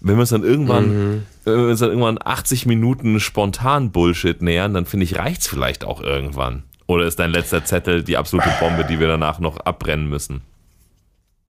Wenn 0.00 0.16
wir 0.16 0.20
uns 0.20 0.30
dann 0.30 0.44
irgendwann, 0.44 0.88
mhm. 0.88 1.22
wenn 1.44 1.58
wir 1.58 1.68
uns 1.68 1.80
dann 1.80 1.90
irgendwann 1.90 2.18
80 2.22 2.66
Minuten 2.66 3.20
spontan 3.20 3.90
Bullshit 3.90 4.40
nähern, 4.40 4.74
dann 4.74 4.86
finde 4.86 5.04
ich, 5.04 5.16
reicht 5.16 5.42
es 5.42 5.48
vielleicht 5.48 5.84
auch 5.84 6.00
irgendwann. 6.00 6.62
Oder 6.86 7.06
ist 7.06 7.18
dein 7.18 7.32
letzter 7.32 7.64
Zettel 7.64 8.02
die 8.02 8.16
absolute 8.16 8.48
Bombe, 8.60 8.84
die 8.84 9.00
wir 9.00 9.08
danach 9.08 9.40
noch 9.40 9.58
abbrennen 9.58 10.08
müssen? 10.08 10.42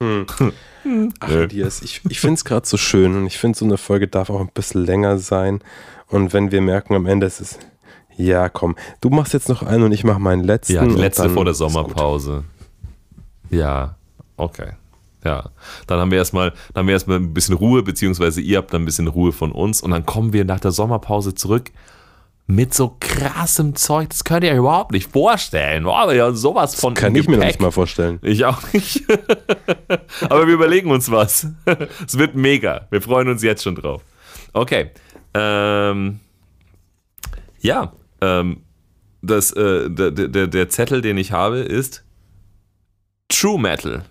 Hm. 0.01 0.25
Ach, 1.19 1.29
Elias, 1.29 1.81
ich, 1.81 2.01
ich 2.07 2.19
finde 2.19 2.35
es 2.35 2.45
gerade 2.45 2.67
so 2.67 2.77
schön 2.77 3.15
und 3.15 3.25
ich 3.25 3.37
finde, 3.37 3.57
so 3.57 3.65
eine 3.65 3.77
Folge 3.77 4.07
darf 4.07 4.29
auch 4.29 4.39
ein 4.39 4.51
bisschen 4.53 4.85
länger 4.85 5.17
sein. 5.17 5.61
Und 6.07 6.33
wenn 6.33 6.51
wir 6.51 6.61
merken 6.61 6.95
am 6.95 7.05
Ende, 7.05 7.25
es 7.25 7.41
ist, 7.41 7.59
ja, 8.15 8.47
komm, 8.49 8.75
du 9.01 9.09
machst 9.09 9.33
jetzt 9.33 9.49
noch 9.49 9.63
einen 9.63 9.83
und 9.83 9.91
ich 9.91 10.03
mache 10.03 10.19
meinen 10.19 10.43
letzten. 10.43 10.73
Ja, 10.73 10.85
die 10.85 10.95
letzte 10.95 11.29
vor 11.29 11.45
der 11.45 11.53
Sommerpause. 11.53 12.43
Ja, 13.49 13.95
okay. 14.37 14.71
Ja, 15.23 15.49
dann 15.87 15.99
haben 15.99 16.11
wir 16.11 16.19
erstmal, 16.19 16.51
dann 16.73 16.81
haben 16.81 16.87
wir 16.87 16.93
erstmal 16.93 17.17
ein 17.17 17.33
bisschen 17.33 17.55
Ruhe, 17.55 17.83
beziehungsweise 17.83 18.39
ihr 18.39 18.59
habt 18.59 18.73
dann 18.73 18.83
ein 18.83 18.85
bisschen 18.85 19.07
Ruhe 19.07 19.31
von 19.31 19.51
uns 19.51 19.81
und 19.81 19.91
dann 19.91 20.05
kommen 20.05 20.31
wir 20.31 20.45
nach 20.45 20.59
der 20.59 20.71
Sommerpause 20.71 21.35
zurück 21.35 21.71
mit 22.47 22.73
so 22.73 22.95
krassem 22.99 23.75
Zeug. 23.75 24.09
Das 24.09 24.23
könnt 24.23 24.45
ihr 24.45 24.51
euch 24.51 24.57
überhaupt 24.57 24.91
nicht 24.91 25.11
vorstellen. 25.11 25.85
Oh, 25.85 26.09
ja, 26.11 26.31
sowas 26.31 26.75
von. 26.75 26.95
Das 26.95 27.03
kann 27.03 27.13
ich 27.15 27.27
mir 27.27 27.37
nicht 27.37 27.59
mal 27.59 27.71
vorstellen. 27.71 28.19
Ich 28.21 28.45
auch 28.45 28.61
nicht. 28.71 29.03
Aber 30.21 30.47
wir 30.47 30.53
überlegen 30.53 30.89
uns 30.89 31.11
was. 31.11 31.47
Es 32.07 32.17
wird 32.17 32.35
mega. 32.35 32.87
Wir 32.89 33.01
freuen 33.01 33.27
uns 33.27 33.43
jetzt 33.43 33.63
schon 33.63 33.75
drauf. 33.75 34.01
Okay. 34.53 34.91
Ähm, 35.33 36.21
ja. 37.59 37.91
Ähm, 38.21 38.63
das, 39.21 39.51
äh, 39.51 39.89
der, 39.89 40.11
der, 40.11 40.47
der 40.47 40.69
Zettel, 40.69 41.01
den 41.01 41.17
ich 41.17 41.33
habe, 41.33 41.59
ist 41.59 42.05
True 43.27 43.59
Metal. 43.59 44.05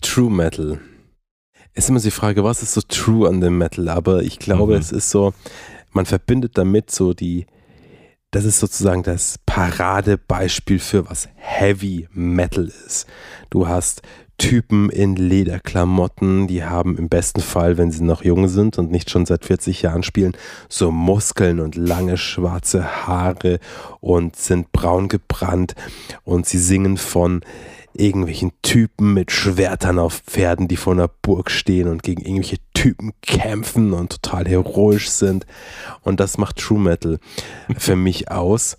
True 0.00 0.30
Metal. 0.30 0.80
Es 1.74 1.84
ist 1.84 1.90
immer 1.90 2.00
die 2.00 2.10
Frage, 2.10 2.42
was 2.42 2.62
ist 2.62 2.72
so 2.72 2.80
true 2.80 3.28
an 3.28 3.40
dem 3.40 3.58
Metal? 3.58 3.88
Aber 3.90 4.22
ich 4.22 4.38
glaube, 4.38 4.74
mhm. 4.74 4.80
es 4.80 4.92
ist 4.92 5.10
so, 5.10 5.34
man 5.92 6.06
verbindet 6.06 6.56
damit 6.58 6.90
so 6.90 7.14
die, 7.14 7.46
das 8.30 8.44
ist 8.44 8.60
sozusagen 8.60 9.02
das 9.02 9.38
Paradebeispiel 9.46 10.78
für 10.78 11.08
was 11.08 11.28
Heavy 11.36 12.08
Metal 12.12 12.70
ist. 12.86 13.06
Du 13.50 13.66
hast 13.66 14.02
Typen 14.40 14.88
in 14.88 15.16
Lederklamotten, 15.16 16.46
die 16.46 16.64
haben 16.64 16.96
im 16.96 17.10
besten 17.10 17.42
Fall, 17.42 17.76
wenn 17.76 17.90
sie 17.90 18.02
noch 18.02 18.24
jung 18.24 18.48
sind 18.48 18.78
und 18.78 18.90
nicht 18.90 19.10
schon 19.10 19.26
seit 19.26 19.44
40 19.44 19.82
Jahren 19.82 20.02
spielen, 20.02 20.32
so 20.70 20.90
Muskeln 20.90 21.60
und 21.60 21.76
lange 21.76 22.16
schwarze 22.16 23.06
Haare 23.06 23.60
und 24.00 24.36
sind 24.36 24.72
braun 24.72 25.08
gebrannt 25.08 25.74
und 26.24 26.46
sie 26.46 26.58
singen 26.58 26.96
von 26.96 27.42
irgendwelchen 27.94 28.52
Typen 28.62 29.14
mit 29.14 29.32
Schwertern 29.32 29.98
auf 29.98 30.22
Pferden, 30.26 30.68
die 30.68 30.76
vor 30.76 30.92
einer 30.92 31.08
Burg 31.08 31.50
stehen 31.50 31.88
und 31.88 32.02
gegen 32.02 32.22
irgendwelche 32.22 32.58
Typen 32.74 33.12
kämpfen 33.22 33.92
und 33.92 34.10
total 34.10 34.46
heroisch 34.46 35.08
sind. 35.08 35.46
Und 36.02 36.20
das 36.20 36.38
macht 36.38 36.56
True 36.56 36.80
Metal 36.80 37.18
für 37.76 37.96
mich 37.96 38.30
aus. 38.30 38.78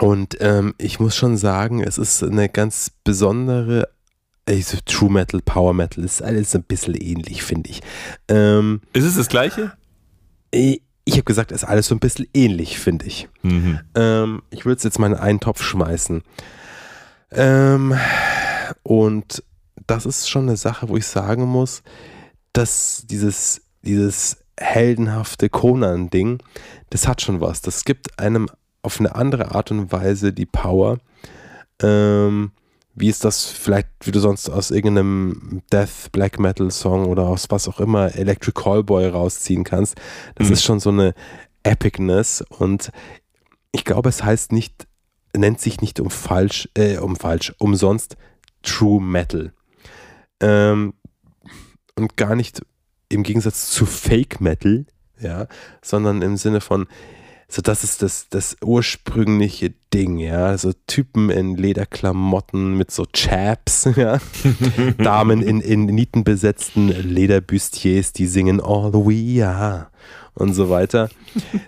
Und 0.00 0.38
ähm, 0.40 0.74
ich 0.78 1.00
muss 1.00 1.16
schon 1.16 1.36
sagen, 1.36 1.82
es 1.82 1.98
ist 1.98 2.22
eine 2.22 2.48
ganz 2.48 2.92
besondere 3.04 3.88
also 4.48 4.78
True 4.84 5.10
Metal, 5.10 5.40
Power 5.42 5.74
Metal 5.74 6.04
ist 6.04 6.22
alles 6.22 6.54
ein 6.54 6.64
bisschen 6.64 6.94
ähnlich, 6.94 7.42
finde 7.42 7.70
ich. 7.70 7.82
Ähm, 8.28 8.80
ist 8.92 9.04
es 9.04 9.16
das 9.16 9.28
gleiche? 9.28 9.72
Ich, 10.50 10.82
ich 11.04 11.14
habe 11.14 11.24
gesagt, 11.24 11.52
es 11.52 11.62
ist 11.62 11.68
alles 11.68 11.86
so 11.86 11.94
ein 11.94 12.00
bisschen 12.00 12.26
ähnlich, 12.34 12.78
finde 12.78 13.06
ich. 13.06 13.28
Mhm. 13.42 13.80
Ähm, 13.94 14.42
ich 14.50 14.64
würde 14.64 14.78
es 14.78 14.82
jetzt 14.82 14.98
mal 14.98 15.08
in 15.08 15.14
einen 15.14 15.40
Topf 15.40 15.62
schmeißen. 15.62 16.22
Ähm, 17.32 17.94
und 18.82 19.42
das 19.86 20.06
ist 20.06 20.28
schon 20.28 20.48
eine 20.48 20.56
Sache, 20.56 20.88
wo 20.88 20.96
ich 20.96 21.06
sagen 21.06 21.44
muss, 21.44 21.82
dass 22.52 23.04
dieses, 23.06 23.62
dieses 23.82 24.38
heldenhafte 24.58 25.48
Conan-Ding, 25.48 26.42
das 26.90 27.08
hat 27.08 27.22
schon 27.22 27.40
was. 27.40 27.62
Das 27.62 27.84
gibt 27.84 28.18
einem 28.18 28.48
auf 28.82 29.00
eine 29.00 29.14
andere 29.14 29.54
Art 29.54 29.70
und 29.70 29.92
Weise 29.92 30.32
die 30.32 30.46
Power. 30.46 30.98
Ähm, 31.82 32.52
wie 32.94 33.08
ist 33.08 33.24
das 33.24 33.46
vielleicht, 33.46 33.88
wie 34.02 34.10
du 34.10 34.20
sonst 34.20 34.48
aus 34.48 34.70
irgendeinem 34.70 35.62
Death 35.72 36.12
Black 36.12 36.38
Metal 36.38 36.70
Song 36.70 37.06
oder 37.06 37.24
aus 37.24 37.46
was 37.48 37.68
auch 37.68 37.80
immer 37.80 38.14
Electric 38.14 38.60
Callboy 38.60 39.08
rausziehen 39.08 39.64
kannst. 39.64 39.96
Das 40.34 40.48
mhm. 40.48 40.52
ist 40.52 40.64
schon 40.64 40.80
so 40.80 40.90
eine 40.90 41.14
Epicness 41.62 42.44
und 42.58 42.90
ich 43.72 43.84
glaube, 43.84 44.08
es 44.08 44.24
heißt 44.24 44.52
nicht, 44.52 44.86
nennt 45.36 45.60
sich 45.60 45.80
nicht 45.80 46.00
um 46.00 46.10
falsch, 46.10 46.68
äh, 46.74 46.98
um 46.98 47.16
falsch, 47.16 47.52
umsonst 47.58 48.16
True 48.62 49.00
Metal. 49.00 49.52
Ähm, 50.40 50.94
und 51.96 52.16
gar 52.16 52.34
nicht 52.34 52.62
im 53.08 53.22
Gegensatz 53.22 53.70
zu 53.70 53.86
Fake 53.86 54.40
Metal, 54.40 54.86
ja, 55.20 55.46
sondern 55.82 56.22
im 56.22 56.36
Sinne 56.36 56.60
von, 56.60 56.86
so 57.48 57.62
das 57.62 57.82
ist 57.82 58.02
das, 58.02 58.28
das 58.28 58.56
ursprüngliche 58.64 59.74
Ding, 59.92 60.18
ja. 60.18 60.56
So 60.56 60.72
Typen 60.86 61.30
in 61.30 61.56
Lederklamotten 61.56 62.76
mit 62.76 62.92
so 62.92 63.06
Chaps, 63.12 63.88
ja. 63.96 64.18
Damen 64.98 65.42
in, 65.42 65.60
in 65.60 65.86
nietenbesetzten 65.86 66.88
Lederbüstiers, 66.88 68.12
die 68.12 68.26
singen 68.26 68.60
All 68.60 68.92
We 68.92 69.44
Are 69.44 69.88
und 70.34 70.54
so 70.54 70.70
weiter. 70.70 71.10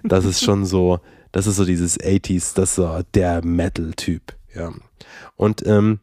Das 0.04 0.24
ist 0.24 0.44
schon 0.44 0.64
so, 0.64 1.00
das 1.32 1.46
ist 1.46 1.56
so 1.56 1.64
dieses 1.64 1.98
80s, 1.98 2.54
das 2.54 2.70
ist 2.70 2.74
so 2.76 3.00
der 3.14 3.44
Metal-Typ, 3.44 4.34
ja. 4.54 4.70
Und 5.36 5.66
ähm, 5.66 6.00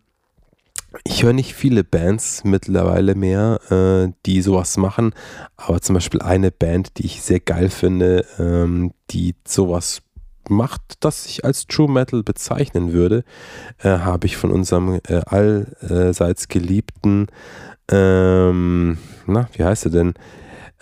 ich 1.03 1.23
höre 1.23 1.33
nicht 1.33 1.53
viele 1.53 1.83
Bands 1.83 2.43
mittlerweile 2.43 3.13
mehr, 3.15 3.59
äh, 3.69 4.11
die 4.25 4.41
sowas 4.41 4.75
machen, 4.77 5.13
aber 5.55 5.81
zum 5.81 5.93
Beispiel 5.93 6.21
eine 6.21 6.51
Band, 6.51 6.97
die 6.97 7.05
ich 7.05 7.21
sehr 7.21 7.39
geil 7.39 7.69
finde, 7.69 8.25
ähm, 8.39 8.93
die 9.11 9.35
sowas 9.45 10.01
macht, 10.49 10.81
das 11.01 11.27
ich 11.27 11.45
als 11.45 11.67
True 11.67 11.91
Metal 11.91 12.23
bezeichnen 12.23 12.91
würde, 12.91 13.23
äh, 13.77 13.89
habe 13.89 14.25
ich 14.25 14.35
von 14.35 14.51
unserem 14.51 14.99
äh, 15.07 15.21
allseits 15.25 16.47
geliebten, 16.47 17.27
ähm, 17.91 18.97
na, 19.27 19.47
wie 19.53 19.63
heißt 19.63 19.85
er 19.85 19.91
denn? 19.91 20.13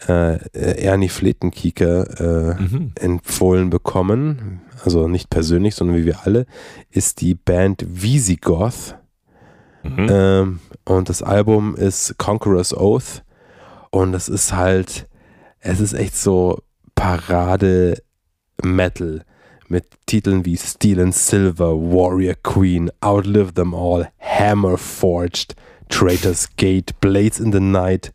Äh, 0.07 0.40
Ernie 0.53 1.10
Fletenkieker 1.10 2.19
äh, 2.19 2.61
mhm. 2.61 2.91
empfohlen 2.99 3.72
bekommen, 3.72 4.61
also 4.84 5.07
nicht 5.07 5.30
persönlich, 5.30 5.74
sondern 5.74 5.98
wie 5.98 6.06
wir 6.06 6.19
alle, 6.24 6.45
ist 6.91 7.22
die 7.22 7.34
Band 7.34 7.84
Visigoth 7.88 8.95
Mhm. 9.88 10.07
Ähm, 10.10 10.60
und 10.86 11.10
das 11.10 11.22
Album 11.22 11.76
ist 11.76 12.18
Conqueror's 12.18 12.76
Oath. 12.76 13.24
Und 13.90 14.14
es 14.14 14.30
ist 14.30 14.53
halt, 14.53 15.07
es 15.60 15.80
ist 15.80 15.94
echt 15.94 16.15
so 16.15 16.61
Parade 16.95 18.02
Metal 18.64 19.24
mit 19.68 19.86
Titeln 20.06 20.45
wie 20.45 20.57
Steel 20.57 21.02
and 21.02 21.15
Silver, 21.15 21.74
Warrior 21.76 22.36
Queen, 22.41 22.90
Outlive 23.02 23.53
Them 23.53 23.74
All, 23.74 24.10
Hammer 24.19 24.78
Forged, 24.78 25.56
Traitor's 25.90 26.49
Gate, 26.56 26.99
Blades 27.02 27.40
in 27.40 27.52
the 27.52 27.60
Night. 27.60 28.11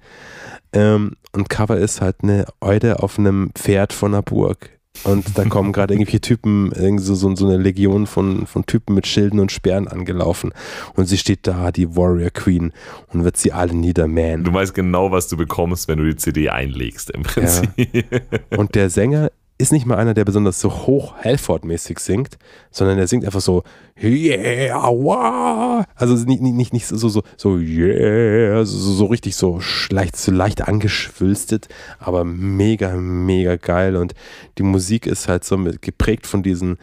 Ähm, 0.72 1.16
und 1.32 1.48
Cover 1.48 1.78
ist 1.78 2.00
halt 2.00 2.16
eine 2.22 2.46
Eude 2.60 3.02
auf 3.02 3.18
einem 3.18 3.50
Pferd 3.54 3.92
von 3.92 4.14
einer 4.14 4.22
Burg. 4.22 4.70
Und 5.04 5.38
da 5.38 5.44
kommen 5.44 5.72
gerade 5.72 5.94
irgendwelche 5.94 6.20
Typen, 6.20 6.70
irgendwie 6.72 7.02
so, 7.02 7.14
so, 7.14 7.34
so, 7.34 7.46
eine 7.46 7.56
Legion 7.56 8.06
von, 8.06 8.46
von 8.46 8.66
Typen 8.66 8.94
mit 8.94 9.06
Schilden 9.06 9.40
und 9.40 9.50
Speeren 9.50 9.88
angelaufen. 9.88 10.52
Und 10.94 11.06
sie 11.06 11.18
steht 11.18 11.46
da, 11.46 11.72
die 11.72 11.96
Warrior 11.96 12.30
Queen, 12.30 12.72
und 13.12 13.24
wird 13.24 13.36
sie 13.36 13.52
alle 13.52 13.74
niedermähen. 13.74 14.44
Du 14.44 14.52
weißt 14.52 14.74
genau, 14.74 15.10
was 15.10 15.28
du 15.28 15.36
bekommst, 15.36 15.88
wenn 15.88 15.98
du 15.98 16.04
die 16.04 16.16
CD 16.16 16.50
einlegst, 16.50 17.10
im 17.10 17.22
Prinzip. 17.22 17.70
Ja. 17.76 18.58
Und 18.58 18.74
der 18.74 18.90
Sänger 18.90 19.30
ist 19.62 19.72
nicht 19.72 19.86
mal 19.86 19.96
einer, 19.96 20.12
der 20.12 20.24
besonders 20.24 20.60
so 20.60 20.70
hoch 20.86 21.14
Halford-mäßig 21.22 22.00
singt, 22.00 22.36
sondern 22.72 22.96
der 22.96 23.06
singt 23.06 23.24
einfach 23.24 23.40
so 23.40 23.62
yeah, 24.02 24.74
wow. 24.88 25.84
Also 25.94 26.14
nicht, 26.26 26.42
nicht, 26.42 26.72
nicht 26.72 26.86
so, 26.86 27.08
so, 27.08 27.22
so 27.36 27.56
yeah, 27.58 28.64
so, 28.64 28.92
so 28.92 29.06
richtig 29.06 29.36
so 29.36 29.60
leicht, 29.90 30.16
so 30.16 30.32
leicht 30.32 30.66
angeschwülstet, 30.66 31.68
aber 32.00 32.24
mega, 32.24 32.96
mega 32.96 33.56
geil. 33.56 33.94
Und 33.96 34.14
die 34.58 34.64
Musik 34.64 35.06
ist 35.06 35.28
halt 35.28 35.44
so 35.44 35.56
mit, 35.56 35.80
geprägt 35.80 36.26
von 36.26 36.42
diesen 36.42 36.76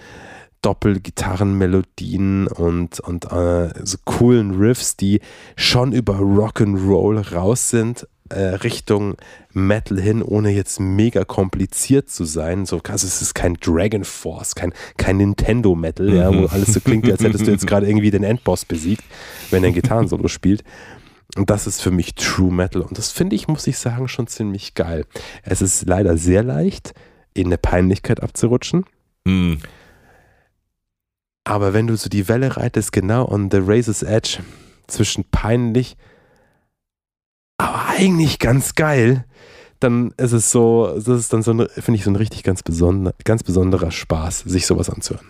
Doppelgitarrenmelodien 0.61 2.47
und, 2.47 2.99
und 3.01 3.25
äh, 3.31 3.69
so 3.83 3.97
coolen 4.05 4.55
Riffs, 4.55 4.95
die 4.95 5.19
schon 5.55 5.91
über 5.91 6.15
Rock'n'Roll 6.15 7.33
raus 7.33 7.69
sind, 7.69 8.07
Richtung 8.35 9.15
Metal 9.51 9.99
hin, 9.99 10.21
ohne 10.21 10.51
jetzt 10.51 10.79
mega 10.79 11.25
kompliziert 11.25 12.09
zu 12.09 12.25
sein. 12.25 12.65
So, 12.65 12.81
also 12.87 13.07
es 13.07 13.21
ist 13.21 13.33
kein 13.33 13.55
Dragon 13.55 14.03
Force, 14.03 14.55
kein, 14.55 14.73
kein 14.97 15.17
Nintendo 15.17 15.75
Metal, 15.75 16.13
ja, 16.13 16.29
wo 16.29 16.41
mhm. 16.41 16.47
alles 16.51 16.73
so 16.73 16.79
klingt, 16.79 17.09
als 17.09 17.23
hättest 17.23 17.47
du 17.47 17.51
jetzt 17.51 17.67
gerade 17.67 17.87
irgendwie 17.87 18.11
den 18.11 18.23
Endboss 18.23 18.65
besiegt, 18.65 19.03
wenn 19.49 19.63
er 19.63 19.69
ein 19.69 19.73
Gitarrensolo 19.73 20.27
spielt. 20.27 20.63
Und 21.35 21.49
das 21.49 21.67
ist 21.67 21.81
für 21.81 21.91
mich 21.91 22.15
True 22.15 22.51
Metal. 22.51 22.81
Und 22.81 22.97
das 22.97 23.11
finde 23.11 23.35
ich, 23.35 23.47
muss 23.47 23.67
ich 23.67 23.77
sagen, 23.77 24.07
schon 24.07 24.27
ziemlich 24.27 24.73
geil. 24.73 25.05
Es 25.43 25.61
ist 25.61 25.87
leider 25.87 26.17
sehr 26.17 26.43
leicht, 26.43 26.93
in 27.33 27.47
eine 27.47 27.57
Peinlichkeit 27.57 28.21
abzurutschen. 28.21 28.85
Mm. 29.25 29.55
Aber 31.43 31.73
wenn 31.73 31.87
du 31.87 31.95
so 31.95 32.09
die 32.09 32.27
Welle 32.27 32.57
reitest, 32.57 32.91
genau 32.91 33.27
on 33.27 33.49
the 33.51 33.59
razor's 33.61 34.03
edge 34.03 34.39
zwischen 34.87 35.23
peinlich 35.25 35.97
aber 37.59 37.89
eigentlich 37.89 38.39
ganz 38.39 38.73
geil, 38.73 39.25
dann 39.79 40.11
ist 40.17 40.31
es 40.31 40.51
so, 40.51 40.93
das 40.95 41.07
ist 41.07 41.33
dann 41.33 41.43
so, 41.43 41.53
finde 41.53 41.95
ich, 41.95 42.03
so 42.03 42.09
ein 42.09 42.15
richtig 42.15 42.43
ganz, 42.43 42.63
besonder, 42.63 43.13
ganz 43.23 43.43
besonderer 43.43 43.91
Spaß, 43.91 44.39
sich 44.39 44.65
sowas 44.65 44.89
anzuhören. 44.89 45.27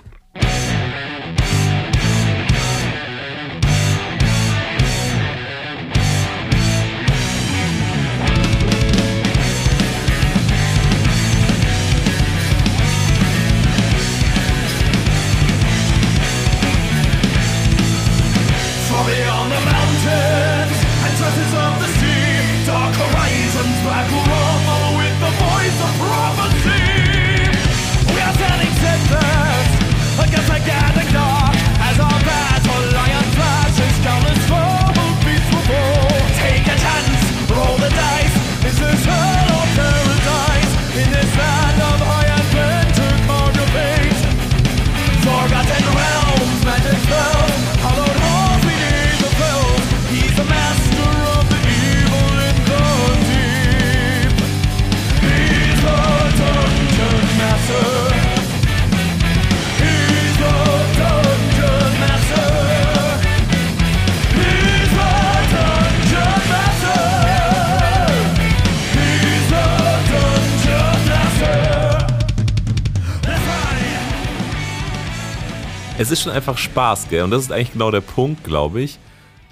Es 76.10 76.19
ist 76.19 76.23
schon 76.23 76.34
einfach 76.34 76.57
Spaß, 76.57 77.10
gell? 77.10 77.23
Und 77.23 77.30
das 77.30 77.44
ist 77.44 77.52
eigentlich 77.52 77.73
genau 77.73 77.91
der 77.91 78.02
Punkt, 78.02 78.44
glaube 78.44 78.81
ich. 78.81 78.98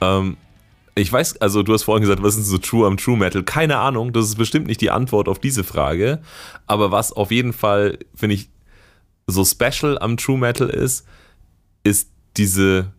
Ähm, 0.01 0.37
ich 0.95 1.13
weiß, 1.13 1.37
also 1.37 1.61
du 1.61 1.71
hast 1.71 1.83
vorhin 1.83 2.01
gesagt, 2.01 2.23
was 2.23 2.35
ist 2.35 2.47
so 2.47 2.57
True 2.57 2.87
am 2.87 2.97
True 2.97 3.15
Metal? 3.15 3.43
Keine 3.43 3.77
Ahnung, 3.77 4.11
das 4.11 4.25
ist 4.25 4.35
bestimmt 4.35 4.65
nicht 4.65 4.81
die 4.81 4.89
Antwort 4.89 5.27
auf 5.27 5.37
diese 5.37 5.63
Frage. 5.63 6.19
Aber 6.65 6.91
was 6.91 7.13
auf 7.13 7.29
jeden 7.29 7.53
Fall, 7.53 7.99
finde 8.15 8.35
ich, 8.35 8.49
so 9.27 9.45
special 9.45 9.99
am 9.99 10.17
True 10.17 10.39
Metal 10.39 10.67
ist, 10.67 11.05
ist 11.83 12.09
diese 12.37 12.91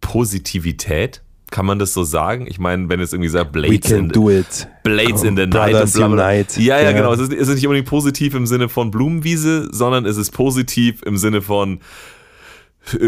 Positivität. 0.00 1.22
Kann 1.50 1.64
man 1.64 1.78
das 1.78 1.94
so 1.94 2.04
sagen? 2.04 2.46
Ich 2.46 2.58
meine, 2.58 2.88
wenn 2.88 3.00
es 3.00 3.12
irgendwie 3.12 3.30
sagt, 3.30 3.52
Blades, 3.52 3.90
in, 3.90 4.08
Blades 4.08 5.22
in 5.22 5.36
the 5.36 5.46
Night 5.46 5.74
und 5.74 5.92
bla, 5.94 6.08
bla. 6.08 6.32
Ja, 6.32 6.44
ja, 6.58 6.80
yeah. 6.80 6.92
genau. 6.92 7.12
Es 7.12 7.20
ist, 7.20 7.32
es 7.32 7.48
ist 7.48 7.54
nicht 7.54 7.66
unbedingt 7.66 7.88
positiv 7.88 8.34
im 8.34 8.46
Sinne 8.46 8.68
von 8.68 8.90
Blumenwiese, 8.90 9.68
sondern 9.72 10.04
es 10.04 10.18
ist 10.18 10.30
positiv 10.32 11.02
im 11.04 11.16
Sinne 11.16 11.40
von 11.40 11.80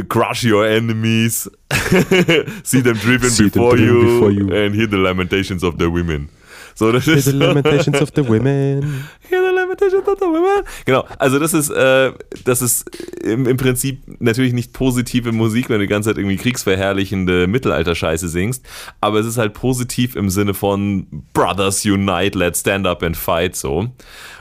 crush 0.09 0.45
your 0.45 0.67
enemies, 0.67 1.49
see 2.63 2.83
them 2.83 2.97
driven, 2.99 3.31
see 3.31 3.49
before, 3.49 3.77
them 3.77 3.87
you, 3.87 4.03
before, 4.03 4.31
you, 4.31 4.53
and 4.53 4.75
hear 4.75 4.87
the 4.87 4.97
lamentations 4.97 5.63
of 5.63 5.79
the 5.79 5.91
women. 5.91 6.29
So, 6.75 6.93
das 6.93 7.05
hear 7.05 7.17
ist, 7.17 7.27
the 7.27 7.33
lamentations 7.33 8.01
of 8.01 8.11
the 8.15 8.23
women. 8.23 9.05
Hear 9.29 9.43
the 9.43 9.53
Genau, 10.85 11.05
also 11.19 11.39
das 11.39 11.55
ist, 11.55 11.71
äh, 11.71 12.13
das 12.45 12.63
ist 12.63 12.89
im, 13.23 13.47
im 13.47 13.57
Prinzip 13.57 14.03
natürlich 14.21 14.53
nicht 14.53 14.73
positive 14.73 15.33
Musik, 15.33 15.69
wenn 15.69 15.79
du 15.79 15.87
die 15.87 15.91
ganze 15.91 16.11
Zeit 16.11 16.19
irgendwie 16.19 16.37
kriegsverherrlichende 16.37 17.47
Mittelalter-Scheiße 17.47 18.29
singst, 18.29 18.65
aber 19.01 19.21
es 19.21 19.27
ist 19.27 19.39
halt 19.39 19.55
positiv 19.55 20.17
im 20.17 20.31
Sinne 20.31 20.55
von 20.55 21.07
Brothers 21.33 21.85
unite, 21.85 22.39
let's 22.39 22.61
stand 22.61 22.87
up 22.87 23.03
and 23.03 23.17
fight, 23.17 23.57
so. 23.57 23.89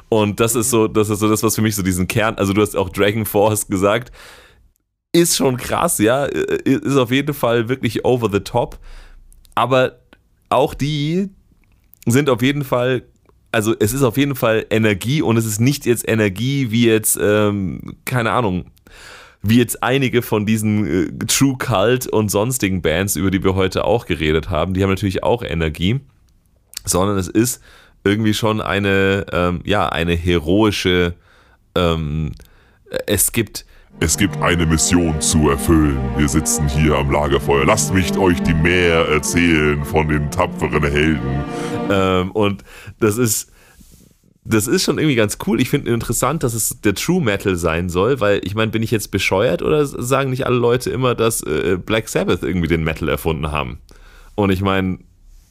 Und 0.10 0.40
das 0.40 0.56
ist 0.56 0.72
so, 0.72 0.88
das 0.88 1.10
ist 1.10 1.20
so 1.20 1.30
das, 1.30 1.44
was 1.44 1.56
für 1.56 1.61
mich 1.61 1.76
so 1.76 1.84
diesen 1.84 2.07
Kern, 2.07 2.36
also 2.36 2.53
du 2.53 2.61
hast 2.61 2.76
auch 2.76 2.90
Dragon 2.90 3.26
Force 3.26 3.68
gesagt, 3.68 4.11
ist 5.11 5.38
schon 5.38 5.57
krass, 5.57 5.98
ja, 5.99 6.26
ist 6.26 6.98
auf 6.98 7.11
jeden 7.11 7.34
Fall 7.34 7.70
wirklich 7.70 8.06
over 8.06 8.30
the 8.32 8.41
top. 8.41 8.80
Aber 9.56 9.99
auch 10.49 10.74
die 10.74 11.30
sind 12.06 12.30
auf 12.30 12.41
jeden 12.41 12.64
Fall, 12.64 13.03
also 13.51 13.76
es 13.80 13.93
ist 13.93 14.03
auf 14.03 14.17
jeden 14.17 14.35
Fall 14.35 14.65
Energie 14.69 15.21
und 15.21 15.38
es 15.38 15.45
ist 15.45 15.59
nicht 15.59 15.85
jetzt 15.85 16.07
Energie 16.07 16.71
wie 16.71 16.85
jetzt, 16.85 17.17
ähm, 17.21 17.95
keine 18.05 18.31
Ahnung, 18.31 18.65
wie 19.41 19.57
jetzt 19.57 19.81
einige 19.84 20.21
von 20.21 20.45
diesen 20.45 20.85
äh, 20.85 21.26
True 21.26 21.55
Cult 21.57 22.07
und 22.07 22.30
sonstigen 22.30 22.81
Bands, 22.81 23.15
über 23.15 23.31
die 23.31 23.43
wir 23.43 23.55
heute 23.55 23.85
auch 23.85 24.05
geredet 24.05 24.49
haben, 24.49 24.73
die 24.73 24.84
haben 24.84 24.89
natürlich 24.89 25.23
auch 25.23 25.43
Energie, 25.43 25.99
sondern 26.85 27.17
es 27.17 27.27
ist 27.27 27.61
irgendwie 28.03 28.34
schon 28.34 28.61
eine, 28.61 29.26
ähm, 29.31 29.61
ja, 29.65 29.89
eine 29.89 30.13
heroische, 30.13 31.15
ähm, 31.76 32.34
es 33.07 33.31
gibt 33.31 33.65
es 34.01 34.17
gibt 34.17 34.38
eine 34.41 34.65
Mission 34.65 35.19
zu 35.19 35.49
erfüllen. 35.49 35.99
Wir 36.17 36.30
sitzen 36.30 36.67
hier 36.69 36.95
am 36.95 37.11
Lagerfeuer. 37.11 37.65
Lasst 37.65 37.93
mich 37.93 38.17
euch 38.17 38.41
die 38.43 38.53
mehr 38.53 39.07
erzählen 39.09 39.84
von 39.84 40.07
den 40.07 40.31
tapferen 40.31 40.84
Helden. 40.84 41.43
Ähm, 41.91 42.31
und 42.31 42.63
das 42.99 43.17
ist, 43.17 43.51
das 44.45 44.67
ist 44.67 44.84
schon 44.84 44.99
irgendwie 44.99 45.15
ganz 45.15 45.38
cool. 45.45 45.59
Ich 45.59 45.69
finde 45.69 45.91
interessant, 45.91 46.43
dass 46.43 46.53
es 46.53 46.80
der 46.81 46.95
True 46.95 47.21
Metal 47.21 47.57
sein 47.57 47.89
soll, 47.89 48.21
weil 48.21 48.39
ich 48.45 48.55
meine, 48.55 48.71
bin 48.71 48.84
ich 48.84 48.91
jetzt 48.91 49.11
bescheuert 49.11 49.61
oder 49.61 49.85
sagen 49.85 50.30
nicht 50.30 50.45
alle 50.45 50.57
Leute 50.57 50.89
immer, 50.91 51.13
dass 51.13 51.43
äh, 51.43 51.77
Black 51.77 52.07
Sabbath 52.07 52.43
irgendwie 52.43 52.69
den 52.69 52.84
Metal 52.84 53.09
erfunden 53.09 53.51
haben? 53.51 53.80
Und 54.35 54.49
ich 54.49 54.61
meine, 54.61 54.99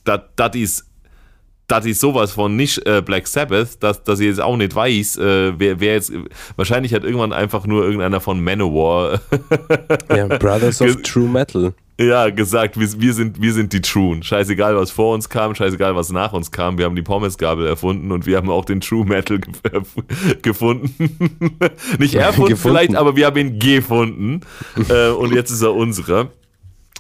das 0.05 0.55
ist 0.55 0.88
das 1.69 1.85
ist 1.85 2.01
sowas 2.01 2.33
von 2.33 2.57
nicht 2.57 2.85
äh, 2.87 3.03
Black 3.05 3.29
Sabbath, 3.29 3.83
dass, 3.83 4.03
dass 4.03 4.21
ich 4.21 4.27
jetzt 4.27 4.41
auch 4.41 4.57
nicht 4.57 4.75
weiß, 4.75 5.19
äh, 5.19 5.53
wer, 5.59 5.79
wer 5.81 5.95
jetzt, 5.95 6.13
wahrscheinlich 6.57 6.95
hat 6.95 7.05
irgendwann 7.05 7.35
einfach 7.35 7.67
nur 7.67 7.85
irgendeiner 7.85 8.21
von 8.21 8.43
Manowar. 8.43 9.21
ja, 10.09 10.27
Brothers 10.27 10.81
of 10.81 11.03
True 11.03 11.29
Metal. 11.29 11.75
Ja, 12.01 12.31
gesagt, 12.31 12.79
wir, 12.79 12.89
wir, 13.01 13.13
sind, 13.13 13.43
wir 13.43 13.53
sind 13.53 13.73
die 13.73 13.83
Truen. 13.83 14.23
Scheißegal, 14.23 14.77
was 14.77 14.91
vor 14.91 15.15
uns 15.15 15.29
kam, 15.29 15.55
scheißegal, 15.55 15.95
was 15.95 16.11
nach 16.11 16.33
uns 16.33 16.51
kam. 16.51 16.79
Wir 16.79 16.87
haben 16.87 16.97
die 16.97 17.03
Pommesgabel 17.03 17.67
erfunden 17.67 18.13
und 18.13 18.25
wir 18.25 18.37
haben 18.39 18.49
auch 18.51 18.65
den 18.65 18.81
True 18.81 19.05
Metal 19.05 19.39
gefunden. 20.43 20.95
Nicht 21.99 22.15
erfunden 22.15 22.51
gefunden. 22.51 22.57
vielleicht, 22.57 22.95
aber 22.95 23.15
wir 23.17 23.27
haben 23.27 23.37
ihn 23.37 23.59
gefunden. 23.59 24.41
äh, 24.89 25.11
und 25.11 25.35
jetzt 25.35 25.51
ist 25.51 25.61
er 25.61 25.75
unsere. 25.75 26.31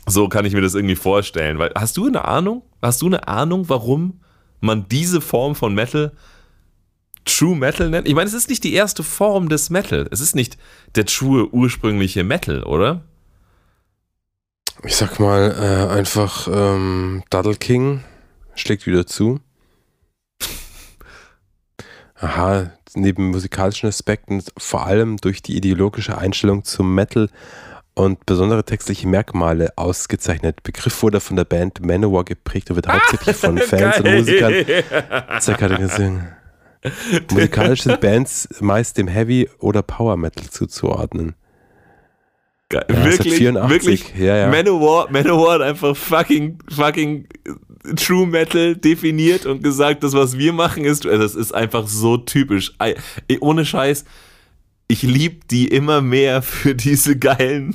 So 0.06 0.28
kann 0.28 0.44
ich 0.44 0.52
mir 0.52 0.62
das 0.62 0.74
irgendwie 0.74 0.96
vorstellen. 0.96 1.58
Weil, 1.58 1.70
hast 1.74 1.96
du 1.96 2.06
eine 2.06 2.24
Ahnung? 2.26 2.62
Hast 2.82 3.00
du 3.00 3.06
eine 3.06 3.28
Ahnung, 3.28 3.68
warum 3.68 4.20
man 4.60 4.88
diese 4.88 5.20
Form 5.20 5.54
von 5.54 5.74
Metal 5.74 6.12
True 7.28 7.56
Metal 7.56 7.90
nennt. 7.90 8.08
Ich 8.08 8.14
meine, 8.14 8.26
es 8.26 8.34
ist 8.34 8.48
nicht 8.48 8.64
die 8.64 8.72
erste 8.72 9.02
Form 9.02 9.50
des 9.50 9.68
Metal. 9.68 10.08
Es 10.10 10.20
ist 10.20 10.34
nicht 10.34 10.56
der 10.94 11.04
true 11.04 11.46
ursprüngliche 11.52 12.24
Metal, 12.24 12.62
oder? 12.62 13.02
Ich 14.82 14.96
sag 14.96 15.20
mal 15.20 15.50
äh, 15.50 15.92
einfach 15.92 16.48
ähm, 16.50 17.22
Duddle 17.28 17.56
King 17.56 18.02
schlägt 18.54 18.86
wieder 18.86 19.06
zu. 19.06 19.40
Aha, 22.14 22.72
neben 22.94 23.30
musikalischen 23.30 23.88
Aspekten, 23.88 24.42
vor 24.56 24.86
allem 24.86 25.18
durch 25.18 25.42
die 25.42 25.56
ideologische 25.56 26.16
Einstellung 26.16 26.64
zum 26.64 26.94
Metal 26.94 27.28
und 27.98 28.24
besondere 28.26 28.64
textliche 28.64 29.08
Merkmale 29.08 29.72
ausgezeichnet. 29.76 30.62
Begriff 30.62 31.02
wurde 31.02 31.20
von 31.20 31.36
der 31.36 31.44
Band 31.44 31.84
Manowar 31.84 32.24
geprägt 32.24 32.70
und 32.70 32.76
wird 32.76 32.88
hauptsächlich 32.88 33.36
von 33.36 33.58
Fans 33.58 33.98
und 33.98 34.14
Musikern 34.14 34.54
zerkategorisiert. 35.40 36.12
Musikalisch 37.32 37.82
sind 37.82 38.00
Bands 38.00 38.48
meist 38.60 38.98
dem 38.98 39.08
Heavy 39.08 39.48
oder 39.58 39.82
Power 39.82 40.16
Metal 40.16 40.48
zuzuordnen. 40.48 41.34
Geil. 42.68 42.84
Ja, 42.88 43.04
wirklich, 43.04 43.40
wirklich. 43.40 44.14
Ja, 44.16 44.36
ja. 44.36 44.48
Manowar, 44.48 45.10
Manowar 45.10 45.54
hat 45.54 45.62
einfach 45.62 45.96
fucking, 45.96 46.58
fucking 46.70 47.26
True 47.96 48.26
Metal 48.26 48.76
definiert 48.76 49.46
und 49.46 49.62
gesagt, 49.62 50.04
das, 50.04 50.12
was 50.12 50.38
wir 50.38 50.52
machen, 50.52 50.84
ist, 50.84 51.04
das 51.04 51.34
ist 51.34 51.52
einfach 51.52 51.88
so 51.88 52.16
typisch. 52.18 52.74
Ohne 53.40 53.64
Scheiß, 53.64 54.04
ich 54.88 55.02
liebe 55.02 55.36
die 55.50 55.68
immer 55.68 56.00
mehr 56.00 56.40
für 56.42 56.74
diese 56.74 57.18
geilen, 57.18 57.74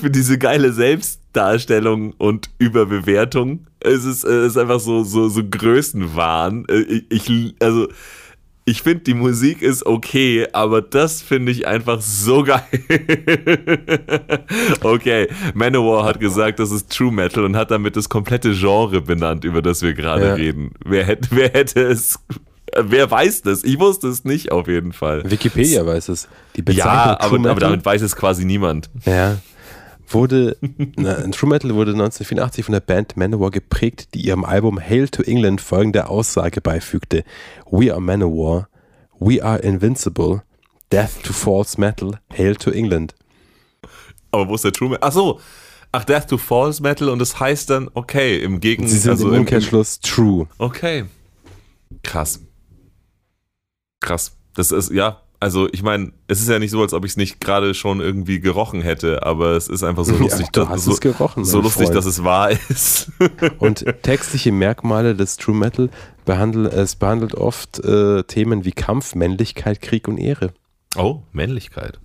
für 0.00 0.10
diese 0.10 0.38
geile 0.38 0.72
Selbstdarstellung 0.72 2.14
und 2.14 2.50
Überbewertung. 2.58 3.66
Es 3.80 4.04
ist, 4.04 4.24
es 4.24 4.52
ist 4.52 4.56
einfach 4.56 4.80
so, 4.80 5.04
so, 5.04 5.28
so 5.28 5.42
Größenwahn. 5.48 6.66
Ich, 7.10 7.28
ich 7.28 7.54
also, 7.60 7.88
ich 8.64 8.82
finde, 8.82 9.04
die 9.04 9.14
Musik 9.14 9.62
ist 9.62 9.84
okay, 9.84 10.46
aber 10.52 10.80
das 10.80 11.22
finde 11.22 11.52
ich 11.52 11.66
einfach 11.66 12.00
so 12.00 12.42
geil. 12.44 12.62
okay, 14.82 15.28
Manowar 15.54 16.04
hat 16.04 16.20
gesagt, 16.20 16.58
das 16.58 16.70
ist 16.70 16.90
True 16.90 17.12
Metal 17.12 17.44
und 17.44 17.56
hat 17.56 17.70
damit 17.70 17.96
das 17.96 18.08
komplette 18.08 18.52
Genre 18.52 19.02
benannt, 19.02 19.44
über 19.44 19.60
das 19.60 19.82
wir 19.82 19.92
gerade 19.92 20.26
ja. 20.26 20.34
reden. 20.34 20.72
Wer 20.84 21.04
hätte, 21.04 21.28
wer 21.32 21.50
hätte 21.50 21.82
es 21.82 22.18
Wer 22.76 23.10
weiß 23.10 23.42
das? 23.42 23.64
Ich 23.64 23.78
wusste 23.78 24.08
es 24.08 24.24
nicht 24.24 24.52
auf 24.52 24.68
jeden 24.68 24.92
Fall. 24.92 25.28
Wikipedia 25.28 25.84
weiß 25.84 26.08
es. 26.08 26.28
Die 26.56 26.62
Bezeichnung 26.62 26.86
ja, 26.86 27.20
aber, 27.20 27.50
aber 27.50 27.60
damit 27.60 27.84
weiß 27.84 28.02
es 28.02 28.16
quasi 28.16 28.44
niemand. 28.44 28.90
Ja. 29.04 29.38
Wurde, 30.08 30.56
na, 30.96 31.14
True 31.28 31.50
Metal 31.50 31.74
wurde 31.74 31.92
1984 31.92 32.64
von 32.64 32.72
der 32.72 32.80
Band 32.80 33.16
Manowar 33.16 33.50
geprägt, 33.50 34.08
die 34.14 34.20
ihrem 34.22 34.44
Album 34.44 34.80
Hail 34.80 35.08
to 35.08 35.22
England 35.22 35.60
folgende 35.60 36.08
Aussage 36.08 36.60
beifügte. 36.60 37.24
We 37.70 37.92
are 37.92 38.00
Manowar, 38.00 38.68
we 39.18 39.42
are 39.42 39.58
invincible, 39.58 40.42
death 40.92 41.22
to 41.22 41.32
false 41.32 41.80
metal, 41.80 42.18
Hail 42.36 42.56
to 42.56 42.70
England. 42.70 43.14
Aber 44.32 44.48
wo 44.48 44.54
ist 44.54 44.64
der 44.64 44.72
True 44.72 44.90
Metal? 44.90 45.08
Ach 45.08 45.12
so, 45.12 45.40
ach, 45.92 46.04
Death 46.04 46.28
to 46.28 46.38
false 46.38 46.82
metal 46.82 47.08
und 47.08 47.18
das 47.18 47.38
heißt 47.38 47.70
dann, 47.70 47.88
okay, 47.94 48.38
im 48.38 48.60
Gegensatz. 48.60 48.92
Sie 48.92 48.98
sind 48.98 49.10
also 49.12 49.30
im 49.30 49.40
Umkehrschluss 49.40 50.00
True. 50.00 50.46
Okay. 50.58 51.04
Krass 52.02 52.40
krass. 54.00 54.36
Das 54.54 54.72
ist, 54.72 54.90
ja, 54.90 55.20
also 55.40 55.68
ich 55.72 55.82
meine, 55.82 56.12
es 56.28 56.40
ist 56.40 56.48
ja 56.48 56.58
nicht 56.58 56.70
so, 56.70 56.82
als 56.82 56.92
ob 56.92 57.04
ich 57.04 57.12
es 57.12 57.16
nicht 57.16 57.40
gerade 57.40 57.72
schon 57.74 58.00
irgendwie 58.00 58.40
gerochen 58.40 58.82
hätte, 58.82 59.22
aber 59.24 59.52
es 59.52 59.68
ist 59.68 59.82
einfach 59.82 60.04
so 60.04 60.14
lustig, 60.18 60.46
ja, 60.54 60.64
du 60.64 60.68
hast 60.68 60.84
so, 60.84 60.92
es 60.92 61.00
gerochen, 61.00 61.44
so 61.44 61.60
lustig, 61.60 61.88
dass 61.90 62.04
es 62.04 62.22
wahr 62.22 62.50
ist. 62.68 63.10
Und 63.58 63.84
textliche 64.02 64.52
Merkmale 64.52 65.14
des 65.14 65.36
True 65.36 65.54
Metal 65.54 65.88
behandelt, 66.26 66.74
es 66.74 66.94
behandelt 66.94 67.34
oft 67.34 67.78
äh, 67.78 68.22
Themen 68.24 68.64
wie 68.66 68.72
Kampf, 68.72 69.14
Männlichkeit, 69.14 69.80
Krieg 69.80 70.08
und 70.08 70.18
Ehre. 70.18 70.52
Oh, 70.96 71.22
Männlichkeit. 71.32 71.98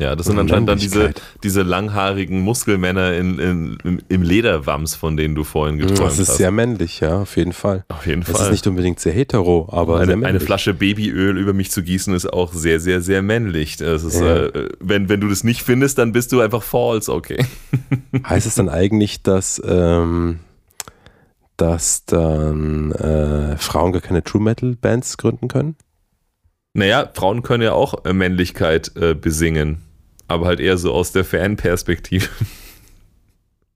Ja, 0.00 0.16
das 0.16 0.26
sind 0.26 0.38
anscheinend 0.38 0.66
dann 0.66 0.78
diese, 0.78 1.12
diese 1.42 1.60
langhaarigen 1.60 2.40
Muskelmänner 2.40 3.12
in, 3.12 3.38
in, 3.38 3.78
in, 3.84 4.02
im 4.08 4.22
Lederwams, 4.22 4.94
von 4.94 5.18
denen 5.18 5.34
du 5.34 5.44
vorhin 5.44 5.76
geträumt 5.76 6.00
hast. 6.00 6.12
Das 6.12 6.18
ist 6.20 6.28
hast. 6.30 6.36
sehr 6.38 6.50
männlich, 6.50 7.00
ja, 7.00 7.20
auf 7.20 7.36
jeden 7.36 7.52
Fall. 7.52 7.84
Auf 7.88 8.06
jeden 8.06 8.22
Fall. 8.22 8.36
Es 8.36 8.40
ist 8.40 8.50
nicht 8.50 8.66
unbedingt 8.66 8.98
sehr 8.98 9.12
hetero, 9.12 9.68
aber 9.70 10.00
eine, 10.00 10.26
eine, 10.26 10.40
Flasche 10.40 10.72
Babyöl 10.72 11.36
über 11.36 11.52
mich 11.52 11.70
zu 11.70 11.82
gießen 11.82 12.14
ist 12.14 12.32
auch 12.32 12.54
sehr, 12.54 12.80
sehr, 12.80 13.02
sehr 13.02 13.20
männlich. 13.20 13.76
Das 13.76 14.02
ist, 14.02 14.18
ja. 14.18 14.46
äh, 14.46 14.70
wenn, 14.80 15.10
wenn 15.10 15.20
du 15.20 15.28
das 15.28 15.44
nicht 15.44 15.62
findest, 15.62 15.98
dann 15.98 16.12
bist 16.12 16.32
du 16.32 16.40
einfach 16.40 16.62
false, 16.62 17.12
okay. 17.12 17.44
heißt 18.26 18.46
es 18.46 18.54
dann 18.54 18.70
eigentlich, 18.70 19.22
dass, 19.22 19.60
ähm, 19.62 20.38
dass 21.58 22.06
dann 22.06 22.92
äh, 22.92 23.58
Frauen 23.58 23.92
gar 23.92 24.00
keine 24.00 24.24
True 24.24 24.40
Metal 24.40 24.76
Bands 24.80 25.18
gründen 25.18 25.48
können? 25.48 25.76
Naja, 26.72 27.10
Frauen 27.12 27.42
können 27.42 27.64
ja 27.64 27.72
auch 27.72 28.02
Männlichkeit 28.04 28.96
äh, 28.96 29.14
besingen. 29.14 29.82
Aber 30.30 30.46
halt 30.46 30.60
eher 30.60 30.78
so 30.78 30.92
aus 30.92 31.12
der 31.12 31.24
Fanperspektive. 31.24 32.28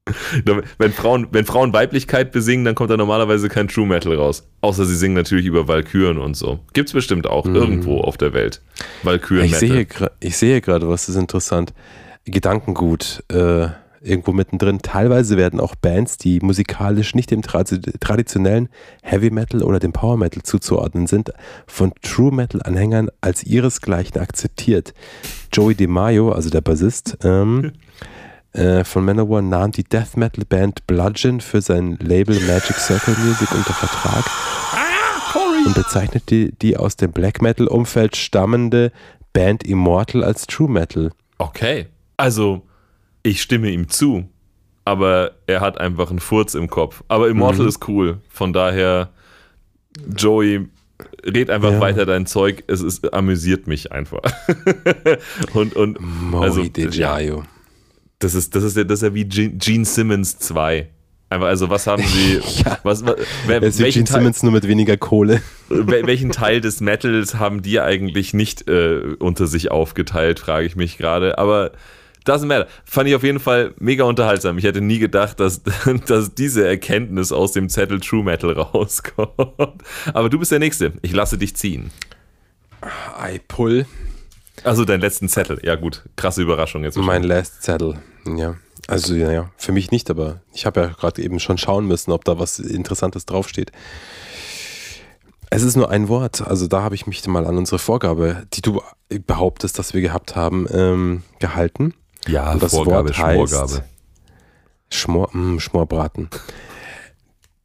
wenn, 0.77 0.93
Frauen, 0.93 1.27
wenn 1.31 1.45
Frauen 1.45 1.73
Weiblichkeit 1.73 2.31
besingen, 2.31 2.63
dann 2.63 2.75
kommt 2.75 2.91
da 2.91 2.97
normalerweise 2.97 3.49
kein 3.49 3.67
True 3.67 3.87
Metal 3.87 4.15
raus. 4.15 4.47
Außer 4.61 4.85
sie 4.85 4.95
singen 4.95 5.15
natürlich 5.15 5.45
über 5.45 5.67
Valkyren 5.67 6.17
und 6.17 6.35
so. 6.35 6.59
Gibt's 6.73 6.93
bestimmt 6.93 7.27
auch 7.27 7.45
mhm. 7.45 7.55
irgendwo 7.55 8.01
auf 8.01 8.17
der 8.17 8.33
Welt. 8.33 8.61
Valkyren 9.03 9.49
Metal. 9.49 10.11
Ich 10.19 10.37
sehe 10.37 10.61
gerade, 10.61 10.87
was 10.87 11.09
ist 11.09 11.15
interessant. 11.15 11.73
Gedankengut. 12.25 13.23
Äh, 13.29 13.67
irgendwo 14.05 14.31
mittendrin. 14.31 14.79
Teilweise 14.81 15.37
werden 15.37 15.59
auch 15.59 15.75
Bands, 15.75 16.17
die 16.17 16.39
musikalisch 16.39 17.15
nicht 17.15 17.31
dem 17.31 17.41
traditionellen 17.41 18.69
Heavy 19.01 19.31
Metal 19.31 19.63
oder 19.63 19.79
dem 19.79 19.93
Power 19.93 20.17
Metal 20.17 20.43
zuzuordnen 20.43 21.07
sind, 21.07 21.31
von 21.67 21.93
True 22.01 22.33
Metal 22.33 22.61
Anhängern 22.63 23.09
als 23.21 23.43
ihresgleichen 23.43 24.19
akzeptiert. 24.19 24.93
Joey 25.51 25.75
DeMaio, 25.75 26.31
also 26.31 26.49
der 26.49 26.61
Bassist, 26.61 27.17
ähm, 27.23 27.73
äh, 28.53 28.83
von 28.83 29.03
Manowar 29.03 29.41
nahm 29.41 29.71
die 29.71 29.83
Death 29.83 30.15
Metal 30.15 30.45
Band 30.45 30.87
Bludgeon 30.87 31.41
für 31.41 31.61
sein 31.61 31.97
Label 32.01 32.39
Magic 32.41 32.77
Circle 32.77 33.15
Music 33.17 33.51
unter 33.51 33.73
Vertrag 33.73 34.25
und 35.65 35.73
bezeichnete 35.73 36.51
die 36.61 36.77
aus 36.77 36.95
dem 36.95 37.11
Black 37.11 37.41
Metal 37.41 37.67
Umfeld 37.67 38.15
stammende 38.15 38.91
Band 39.33 39.63
Immortal 39.63 40.23
als 40.23 40.47
True 40.47 40.69
Metal. 40.69 41.11
Okay, 41.37 41.87
also 42.17 42.61
ich 43.25 43.41
stimme 43.41 43.71
ihm 43.71 43.89
zu, 43.89 44.29
aber 44.85 45.31
er 45.47 45.61
hat 45.61 45.79
einfach 45.79 46.11
einen 46.11 46.19
Furz 46.19 46.53
im 46.53 46.69
Kopf. 46.69 47.03
Aber 47.07 47.27
Immortal 47.27 47.63
mhm. 47.63 47.69
ist 47.69 47.87
cool, 47.87 48.21
von 48.29 48.53
daher 48.53 49.09
Joey 50.15 50.67
red 51.25 51.49
einfach 51.49 51.71
ja. 51.71 51.79
weiter 51.79 52.05
dein 52.05 52.27
Zeug, 52.27 52.63
es 52.67 52.81
ist, 52.81 53.13
amüsiert 53.13 53.67
mich 53.67 53.91
einfach. 53.91 54.21
und 55.53 55.75
und 55.75 55.97
Moi 55.99 56.41
also, 56.41 56.61
ja, 56.61 57.19
das 58.19 58.35
ist, 58.35 58.55
das 58.55 58.63
ist 58.63 58.77
ja, 58.77 58.83
das 58.83 59.01
ist 59.01 59.09
ja 59.09 59.13
wie 59.13 59.25
Gene 59.25 59.85
Simmons 59.85 60.37
2. 60.37 60.87
Einfach, 61.27 61.47
also 61.47 61.69
was 61.71 61.87
haben 61.87 62.03
sie. 62.03 62.39
ja. 62.63 62.77
was, 62.83 63.03
was, 63.05 63.15
wer, 63.47 63.63
es 63.63 63.79
ist 63.79 63.93
Gene 63.93 64.05
Teil, 64.05 64.19
Simmons 64.19 64.43
nur 64.43 64.51
mit 64.51 64.67
weniger 64.67 64.97
Kohle. 64.97 65.41
welchen 65.69 66.31
Teil 66.31 66.61
des 66.61 66.79
Metals 66.79 67.35
haben 67.35 67.63
die 67.63 67.79
eigentlich 67.79 68.35
nicht 68.35 68.69
äh, 68.69 69.15
unter 69.17 69.47
sich 69.47 69.71
aufgeteilt, 69.71 70.39
frage 70.39 70.67
ich 70.67 70.75
mich 70.75 70.97
gerade. 70.97 71.39
Aber 71.39 71.71
doesn't 72.25 72.47
matter. 72.47 72.67
Fand 72.85 73.07
ich 73.07 73.15
auf 73.15 73.23
jeden 73.23 73.39
Fall 73.39 73.73
mega 73.79 74.03
unterhaltsam. 74.03 74.57
Ich 74.57 74.63
hätte 74.63 74.81
nie 74.81 74.99
gedacht, 74.99 75.39
dass, 75.39 75.61
dass 76.07 76.35
diese 76.35 76.67
Erkenntnis 76.67 77.31
aus 77.31 77.51
dem 77.53 77.69
Zettel 77.69 77.99
True 77.99 78.23
Metal 78.23 78.51
rauskommt. 78.51 79.83
Aber 80.13 80.29
du 80.29 80.39
bist 80.39 80.51
der 80.51 80.59
Nächste. 80.59 80.93
Ich 81.01 81.13
lasse 81.13 81.37
dich 81.37 81.55
ziehen. 81.55 81.91
I 83.19 83.39
pull. 83.47 83.85
Also 84.63 84.85
deinen 84.85 85.01
letzten 85.01 85.29
Zettel. 85.29 85.59
Ja 85.63 85.75
gut, 85.75 86.03
krasse 86.15 86.41
Überraschung 86.41 86.83
jetzt. 86.83 86.97
Mein 86.97 87.23
last 87.23 87.61
Zettel, 87.63 87.99
ja. 88.25 88.55
Also 88.87 89.15
ja, 89.15 89.31
ja, 89.31 89.49
für 89.57 89.71
mich 89.71 89.91
nicht, 89.91 90.09
aber 90.11 90.41
ich 90.53 90.65
habe 90.65 90.81
ja 90.81 90.87
gerade 90.87 91.21
eben 91.21 91.39
schon 91.39 91.57
schauen 91.57 91.87
müssen, 91.87 92.11
ob 92.11 92.23
da 92.23 92.37
was 92.39 92.59
Interessantes 92.59 93.25
draufsteht. 93.25 93.71
Es 95.49 95.63
ist 95.63 95.75
nur 95.75 95.89
ein 95.89 96.07
Wort, 96.07 96.41
also 96.41 96.67
da 96.67 96.81
habe 96.81 96.95
ich 96.95 97.07
mich 97.07 97.25
mal 97.27 97.47
an 97.47 97.57
unsere 97.57 97.79
Vorgabe, 97.79 98.45
die 98.53 98.61
du 98.61 98.81
behauptest, 99.09 99.79
dass 99.79 99.93
wir 99.93 100.01
gehabt 100.01 100.35
haben, 100.35 100.67
ähm, 100.71 101.23
gehalten. 101.39 101.93
Ja, 102.27 102.51
Und 102.51 102.63
das 102.63 102.71
Vorgabe, 102.73 103.09
Wort 103.09 103.15
Schmorgabe. 103.15 103.83
Schmor, 104.89 105.29
mh, 105.33 105.33
hm, 105.33 105.59
Schmorbraten. 105.59 106.29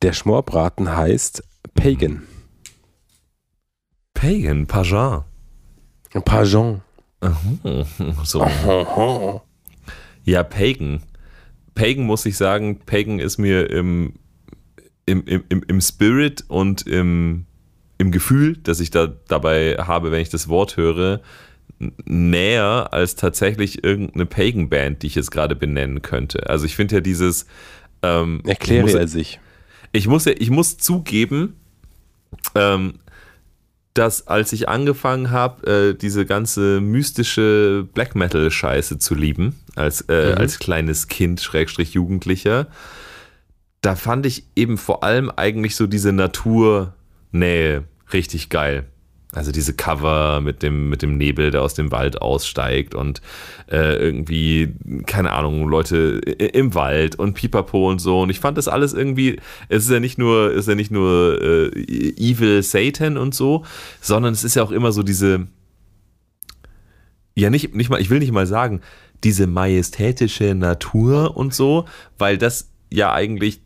Der 0.03 0.13
Schmorbraten 0.13 0.95
heißt 0.97 1.43
Pagan. 1.75 2.23
Pagan, 4.15 4.67
Pajan. 4.67 5.25
Pajan. 6.25 6.83
So. 8.25 8.47
Ja, 10.25 10.43
Pagan. 10.43 11.03
Pagan 11.75 12.05
muss 12.05 12.27
ich 12.27 12.37
sagen, 12.37 12.81
Pagan 12.85 13.19
ist 13.19 13.39
mir 13.39 13.71
im, 13.71 14.15
im, 15.07 15.25
im, 15.25 15.63
im 15.67 15.81
Spirit 15.81 16.45
und 16.49 16.87
im, 16.87 17.47
im 17.99 18.11
Gefühl, 18.11 18.57
das 18.59 18.81
ich 18.81 18.91
da 18.91 19.07
dabei 19.07 19.77
habe, 19.79 20.11
wenn 20.11 20.21
ich 20.21 20.31
das 20.31 20.49
Wort 20.49 20.77
höre, 20.77 21.21
näher 22.05 22.93
als 22.93 23.17
tatsächlich 23.17 23.85
irgendeine 23.85 24.27
Pagan-Band, 24.27 25.03
die 25.03 25.09
ich 25.09 25.15
jetzt 25.15 25.31
gerade 25.31 25.57
benennen 25.57 26.03
könnte. 26.03 26.49
Also 26.49 26.67
ich 26.67 26.77
finde 26.77 26.97
ja 26.97 27.01
dieses 27.01 27.47
ähm, 28.03 28.43
Erkläre 28.47 28.99
er 28.99 29.09
sich. 29.09 29.41
Ich 29.93 30.07
muss 30.07 30.25
ja, 30.25 30.33
ich 30.39 30.51
muss 30.51 30.79
zugeben, 30.79 31.57
ähm, 32.55 32.95
dass 33.95 34.29
als 34.29 34.53
ich 34.53 34.69
angefangen 34.69 35.31
habe, 35.31 35.67
äh, 35.91 35.95
diese 35.95 36.25
ganze 36.25 36.81
mystische 36.81 37.89
Black 37.93 38.15
Metal-Scheiße 38.15 38.99
zu 38.99 39.15
lieben, 39.15 39.57
als, 39.75 40.03
äh, 40.03 40.33
mhm. 40.33 40.39
als 40.39 40.59
kleines 40.59 41.09
Kind, 41.09 41.41
Schrägstrich 41.41 41.95
Jugendlicher, 41.95 42.69
da 43.81 43.97
fand 43.97 44.27
ich 44.27 44.45
eben 44.55 44.79
vor 44.79 45.03
allem 45.03 45.31
eigentlich 45.31 45.75
so 45.75 45.87
diese 45.87 46.13
Naturnähe 46.13 47.85
richtig 48.13 48.49
geil. 48.49 48.87
Also 49.33 49.53
diese 49.53 49.75
Cover 49.75 50.41
mit 50.41 50.63
dem, 50.63 50.89
mit 50.89 51.03
dem 51.03 51.17
Nebel, 51.17 51.53
der 51.53 51.63
aus 51.63 51.75
dem 51.75 51.93
Wald 51.93 52.21
aussteigt 52.21 52.97
und 52.97 53.23
äh, 53.71 53.95
irgendwie, 53.95 54.75
keine 55.07 55.33
Ahnung, 55.33 55.69
Leute 55.69 56.19
im 56.19 56.75
Wald 56.75 57.15
und 57.17 57.35
Pipapo 57.35 57.89
und 57.89 58.01
so. 58.01 58.23
Und 58.23 58.31
ich 58.31 58.41
fand 58.41 58.59
das 58.59 58.67
alles 58.67 58.93
irgendwie, 58.93 59.39
es 59.69 59.85
ist 59.85 59.91
ja 59.91 60.01
nicht 60.01 60.19
nur, 60.19 60.51
ist 60.51 60.67
ja 60.67 60.75
nicht 60.75 60.91
nur 60.91 61.41
äh, 61.41 61.69
Evil 61.69 62.65
Satan 62.65 63.17
und 63.17 63.33
so, 63.33 63.65
sondern 64.01 64.33
es 64.33 64.43
ist 64.43 64.57
ja 64.57 64.65
auch 64.65 64.73
immer 64.73 64.91
so 64.91 65.05
diese, 65.05 65.47
ja 67.37 67.51
nicht, 67.51 67.73
nicht 67.73 67.89
mal, 67.89 68.01
ich 68.01 68.11
will 68.11 68.19
nicht 68.19 68.33
mal 68.33 68.49
sagen, 68.49 68.81
diese 69.23 69.47
majestätische 69.47 70.57
Natur 70.57 71.37
und 71.37 71.55
so, 71.55 71.85
weil 72.19 72.37
das 72.37 72.71
ja 72.91 73.13
eigentlich 73.13 73.61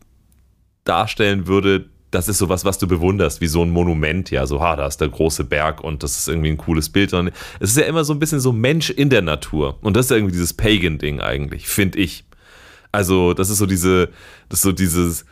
darstellen 0.83 1.47
würde, 1.47 1.89
das 2.11 2.27
ist 2.27 2.37
sowas, 2.37 2.63
was 2.65 2.77
du 2.77 2.87
bewunderst, 2.87 3.41
wie 3.41 3.47
so 3.47 3.63
ein 3.63 3.69
Monument, 3.69 4.31
ja, 4.31 4.45
so, 4.47 4.61
ha, 4.61 4.75
da 4.75 4.87
ist 4.87 5.01
der 5.01 5.09
große 5.09 5.43
Berg 5.43 5.83
und 5.83 6.03
das 6.03 6.17
ist 6.17 6.27
irgendwie 6.27 6.49
ein 6.49 6.57
cooles 6.57 6.89
Bild. 6.89 7.09
Sondern 7.09 7.33
es 7.59 7.71
ist 7.71 7.77
ja 7.77 7.83
immer 7.83 8.03
so 8.03 8.13
ein 8.13 8.19
bisschen 8.19 8.39
so 8.39 8.51
Mensch 8.51 8.89
in 8.89 9.09
der 9.09 9.21
Natur. 9.21 9.77
Und 9.81 9.95
das 9.95 10.05
ist 10.05 10.11
irgendwie 10.11 10.31
dieses 10.33 10.53
Pagan-Ding 10.53 11.19
eigentlich, 11.19 11.67
finde 11.67 11.99
ich. 11.99 12.25
Also, 12.91 13.33
das 13.33 13.49
ist 13.49 13.57
so 13.57 13.65
diese, 13.65 14.09
das 14.47 14.59
ist 14.59 14.63
so 14.63 14.71
dieses, 14.71 15.25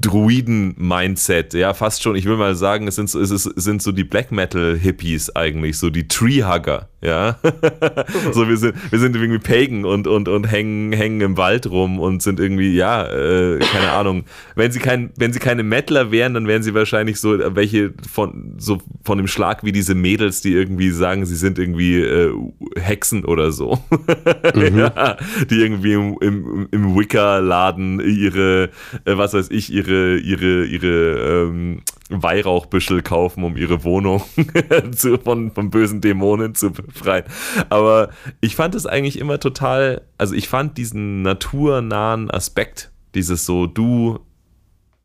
Druiden-Mindset, 0.00 1.54
ja, 1.54 1.74
fast 1.74 2.02
schon. 2.02 2.16
Ich 2.16 2.24
will 2.24 2.36
mal 2.36 2.54
sagen, 2.54 2.88
es 2.88 2.96
sind 2.96 3.08
so, 3.10 3.20
es 3.20 3.30
ist, 3.30 3.44
sind 3.44 3.82
so 3.82 3.92
die 3.92 4.04
Black 4.04 4.32
Metal-Hippies 4.32 5.34
eigentlich, 5.36 5.78
so 5.78 5.90
die 5.90 6.08
Treehugger, 6.08 6.88
ja. 7.00 7.38
so, 8.32 8.48
wir 8.48 8.56
sind, 8.56 8.74
wir 8.90 8.98
sind 8.98 9.14
irgendwie 9.14 9.38
Pagan 9.38 9.84
und, 9.84 10.06
und, 10.06 10.28
und 10.28 10.50
hängen, 10.50 10.92
hängen 10.92 11.20
im 11.20 11.36
Wald 11.36 11.66
rum 11.70 12.00
und 12.00 12.22
sind 12.22 12.40
irgendwie, 12.40 12.74
ja, 12.74 13.06
äh, 13.06 13.58
keine 13.58 13.92
Ahnung. 13.92 14.24
Wenn 14.56 14.72
sie 14.72 14.80
kein, 14.80 15.10
wenn 15.16 15.32
sie 15.32 15.38
keine 15.38 15.62
Metaler 15.62 16.10
wären, 16.10 16.34
dann 16.34 16.46
wären 16.46 16.62
sie 16.62 16.74
wahrscheinlich 16.74 17.20
so 17.20 17.38
welche 17.54 17.92
von, 18.10 18.54
so 18.58 18.78
von 19.04 19.18
dem 19.18 19.26
Schlag 19.26 19.64
wie 19.64 19.72
diese 19.72 19.94
Mädels, 19.94 20.40
die 20.40 20.52
irgendwie 20.52 20.90
sagen, 20.90 21.26
sie 21.26 21.36
sind 21.36 21.58
irgendwie 21.58 22.00
äh, 22.00 22.32
Hexen 22.76 23.24
oder 23.24 23.52
so. 23.52 23.78
mhm. 24.54 24.78
ja, 24.78 25.16
die 25.50 25.56
irgendwie 25.56 25.92
im, 25.92 26.16
im, 26.20 26.68
im 26.70 26.96
Wicca-Laden 26.96 28.00
ihre, 28.00 28.70
äh, 29.04 29.16
was 29.16 29.34
weiß 29.34 29.50
ich, 29.50 29.72
ihre, 29.72 29.93
ihre, 30.16 30.64
ihre 30.64 31.46
ähm, 31.48 31.82
Weihrauchbüschel 32.10 33.02
kaufen, 33.02 33.44
um 33.44 33.56
ihre 33.56 33.84
Wohnung 33.84 34.22
zu, 34.94 35.18
von, 35.18 35.50
von 35.50 35.70
bösen 35.70 36.00
Dämonen 36.00 36.54
zu 36.54 36.70
befreien. 36.70 37.24
Aber 37.70 38.10
ich 38.40 38.56
fand 38.56 38.74
es 38.74 38.86
eigentlich 38.86 39.18
immer 39.18 39.40
total, 39.40 40.02
also 40.18 40.34
ich 40.34 40.48
fand 40.48 40.76
diesen 40.78 41.22
naturnahen 41.22 42.30
Aspekt, 42.30 42.92
dieses 43.14 43.46
so 43.46 43.66
du 43.66 44.20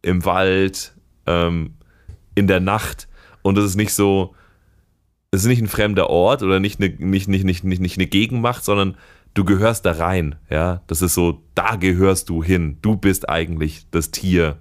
im 0.02 0.26
Wald, 0.26 0.94
ähm, 1.26 1.76
in 2.36 2.48
der 2.48 2.60
Nacht 2.60 3.08
und 3.42 3.58
es 3.58 3.66
ist 3.66 3.76
nicht 3.76 3.94
so, 3.94 4.36
es 5.32 5.42
ist 5.42 5.48
nicht 5.48 5.62
ein 5.62 5.68
fremder 5.68 6.10
Ort 6.10 6.44
oder 6.44 6.60
nicht 6.60 6.82
eine, 6.82 6.90
nicht, 6.90 7.28
nicht, 7.28 7.44
nicht, 7.44 7.64
nicht, 7.64 7.80
nicht 7.82 7.98
eine 7.98 8.08
Gegenmacht, 8.08 8.64
sondern 8.64 8.98
du 9.34 9.46
gehörst 9.46 9.86
da 9.86 9.92
rein, 9.92 10.36
ja. 10.50 10.82
Das 10.88 11.02
ist 11.02 11.14
so, 11.14 11.44
da 11.56 11.76
gehörst 11.76 12.30
du 12.30 12.44
hin. 12.44 12.78
Du 12.82 12.98
bist 12.98 13.30
eigentlich 13.30 13.86
das 13.92 14.12
Tier, 14.12 14.58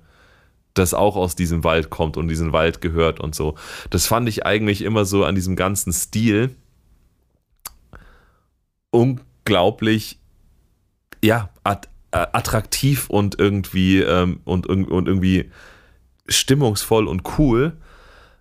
das 0.79 0.95
auch 0.95 1.17
aus 1.17 1.37
diesem 1.37 1.65
Wald 1.65 1.91
kommt 1.91 2.17
und 2.17 2.29
diesen 2.29 2.53
Wald 2.53 2.81
gehört 2.81 3.21
und 3.21 3.35
so. 3.35 3.55
Das 3.91 4.07
fand 4.07 4.29
ich 4.29 4.47
eigentlich 4.47 4.83
immer 4.83 5.05
so 5.05 5.25
an 5.25 5.35
diesem 5.35 5.57
ganzen 5.57 5.93
Stil 5.93 6.55
unglaublich, 8.91 10.19
ja, 11.23 11.51
att 11.65 11.89
attraktiv 12.11 13.11
und 13.11 13.39
irgendwie 13.39 14.01
ähm, 14.01 14.41
und, 14.45 14.67
und 14.67 15.09
irgendwie 15.09 15.51
stimmungsvoll 16.27 17.07
und 17.07 17.39
cool. 17.39 17.77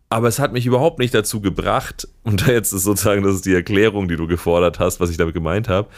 Aber 0.09 0.29
es 0.29 0.39
hat 0.39 0.53
mich 0.53 0.65
überhaupt 0.65 0.99
nicht 0.99 1.13
dazu 1.13 1.41
gebracht, 1.41 2.07
und 2.23 2.47
jetzt 2.47 2.71
ist 2.71 2.83
sozusagen, 2.83 3.23
das 3.23 3.35
ist 3.35 3.45
die 3.45 3.53
Erklärung, 3.53 4.07
die 4.07 4.15
du 4.15 4.25
gefordert 4.25 4.79
hast, 4.79 5.01
was 5.01 5.09
ich 5.09 5.17
damit 5.17 5.33
gemeint 5.33 5.67
habe. 5.67 5.89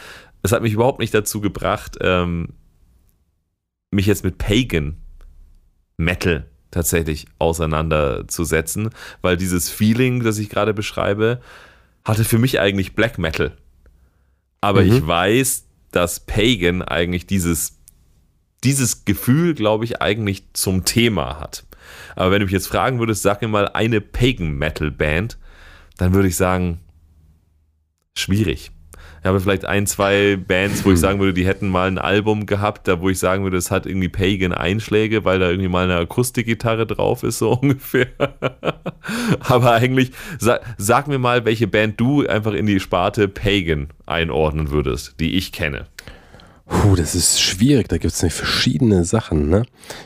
Es 0.42 0.50
hat 0.50 0.62
mich 0.62 0.72
überhaupt 0.72 0.98
nicht 0.98 1.14
dazu 1.14 1.40
gebracht, 1.40 1.96
ähm, 2.00 2.48
mich 3.92 4.06
jetzt 4.06 4.24
mit 4.24 4.38
Pagan 4.38 4.96
Metal 6.00 6.44
tatsächlich 6.72 7.26
auseinanderzusetzen, 7.38 8.90
weil 9.22 9.36
dieses 9.36 9.68
Feeling, 9.70 10.22
das 10.22 10.38
ich 10.38 10.48
gerade 10.48 10.74
beschreibe, 10.74 11.40
hatte 12.04 12.24
für 12.24 12.38
mich 12.38 12.60
eigentlich 12.60 12.94
Black 12.94 13.18
Metal. 13.18 13.56
Aber 14.60 14.82
Mhm. 14.82 14.92
ich 14.92 15.06
weiß, 15.06 15.66
dass 15.90 16.20
Pagan 16.20 16.82
eigentlich 16.82 17.26
dieses, 17.26 17.78
dieses 18.62 19.04
Gefühl, 19.04 19.54
glaube 19.54 19.84
ich, 19.84 20.00
eigentlich 20.02 20.44
zum 20.52 20.84
Thema 20.84 21.40
hat. 21.40 21.64
Aber 22.14 22.30
wenn 22.30 22.40
du 22.40 22.44
mich 22.46 22.52
jetzt 22.52 22.68
fragen 22.68 22.98
würdest, 23.00 23.22
sag 23.22 23.42
mir 23.42 23.48
mal 23.48 23.68
eine 23.68 24.00
Pagan 24.00 24.52
Metal 24.52 24.90
Band, 24.90 25.38
dann 25.96 26.12
würde 26.14 26.28
ich 26.28 26.36
sagen, 26.36 26.78
schwierig. 28.14 28.70
Ich 29.20 29.26
habe 29.26 29.38
vielleicht 29.38 29.66
ein, 29.66 29.86
zwei 29.86 30.36
Bands, 30.36 30.84
wo 30.84 30.92
ich 30.92 30.98
sagen 30.98 31.20
würde, 31.20 31.34
die 31.34 31.46
hätten 31.46 31.68
mal 31.68 31.88
ein 31.88 31.98
Album 31.98 32.46
gehabt, 32.46 32.88
da 32.88 33.00
wo 33.00 33.10
ich 33.10 33.18
sagen 33.18 33.44
würde, 33.44 33.58
es 33.58 33.70
hat 33.70 33.84
irgendwie 33.84 34.08
Pagan 34.08 34.54
Einschläge, 34.54 35.26
weil 35.26 35.38
da 35.38 35.50
irgendwie 35.50 35.68
mal 35.68 35.84
eine 35.84 35.96
Akustikgitarre 35.96 36.86
drauf 36.86 37.22
ist, 37.22 37.38
so 37.38 37.52
ungefähr. 37.60 38.06
Aber 39.40 39.72
eigentlich, 39.72 40.12
sag, 40.38 40.62
sag 40.78 41.06
mir 41.06 41.18
mal, 41.18 41.44
welche 41.44 41.66
Band 41.66 42.00
du 42.00 42.26
einfach 42.26 42.54
in 42.54 42.64
die 42.64 42.80
Sparte 42.80 43.28
Pagan 43.28 43.88
einordnen 44.06 44.70
würdest, 44.70 45.16
die 45.20 45.36
ich 45.36 45.52
kenne. 45.52 45.86
Puh, 46.70 46.94
das 46.94 47.14
ist 47.14 47.42
schwierig. 47.42 47.88
Da 47.88 47.98
gibt 47.98 48.14
es 48.14 48.22
nämlich 48.22 48.34
verschiedene 48.34 49.04
Sachen. 49.04 49.50
Ne? 49.50 49.64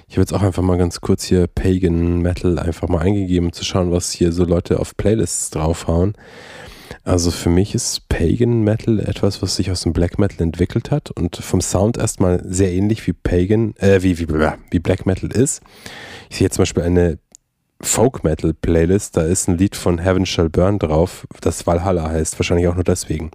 Ich 0.09 0.15
habe 0.15 0.23
jetzt 0.23 0.33
auch 0.33 0.43
einfach 0.43 0.63
mal 0.63 0.79
ganz 0.79 1.01
kurz 1.01 1.25
hier 1.25 1.47
Pagan 1.47 2.21
Metal 2.21 2.59
einfach 2.59 2.89
mal 2.89 3.03
eingegeben, 3.03 3.49
um 3.49 3.53
zu 3.53 3.65
schauen, 3.65 3.93
was 3.93 4.11
hier 4.11 4.33
so 4.33 4.45
Leute 4.45 4.81
auf 4.81 4.97
Playlists 4.97 5.51
draufhauen. 5.51 6.15
Also 7.05 7.31
für 7.31 7.51
mich 7.51 7.75
ist 7.75 8.09
Pagan 8.09 8.63
Metal 8.63 8.99
etwas, 8.99 9.43
was 9.43 9.57
sich 9.57 9.71
aus 9.71 9.83
dem 9.83 9.93
Black 9.93 10.19
Metal 10.19 10.43
entwickelt 10.43 10.91
hat 10.91 11.11
und 11.11 11.37
vom 11.37 11.61
Sound 11.61 11.99
erstmal 11.99 12.43
sehr 12.45 12.73
ähnlich 12.73 13.07
wie 13.07 13.13
Pagan, 13.13 13.75
äh, 13.77 14.03
wie, 14.03 14.19
wie, 14.19 14.29
wie 14.29 14.79
Black 14.79 15.05
Metal 15.05 15.31
ist. 15.31 15.63
Ich 16.31 16.39
sehe 16.39 16.47
jetzt 16.47 16.55
zum 16.55 16.63
Beispiel 16.63 16.83
eine 16.83 17.19
Folk 17.83 18.25
Metal 18.25 18.55
Playlist, 18.55 19.17
da 19.17 19.23
ist 19.23 19.49
ein 19.49 19.59
Lied 19.59 19.77
von 19.77 19.99
Heaven 19.99 20.25
Shall 20.25 20.49
Burn 20.49 20.79
drauf, 20.79 21.27
das 21.43 21.67
Valhalla 21.67 22.09
heißt, 22.09 22.39
wahrscheinlich 22.39 22.69
auch 22.69 22.75
nur 22.75 22.85
deswegen. 22.85 23.31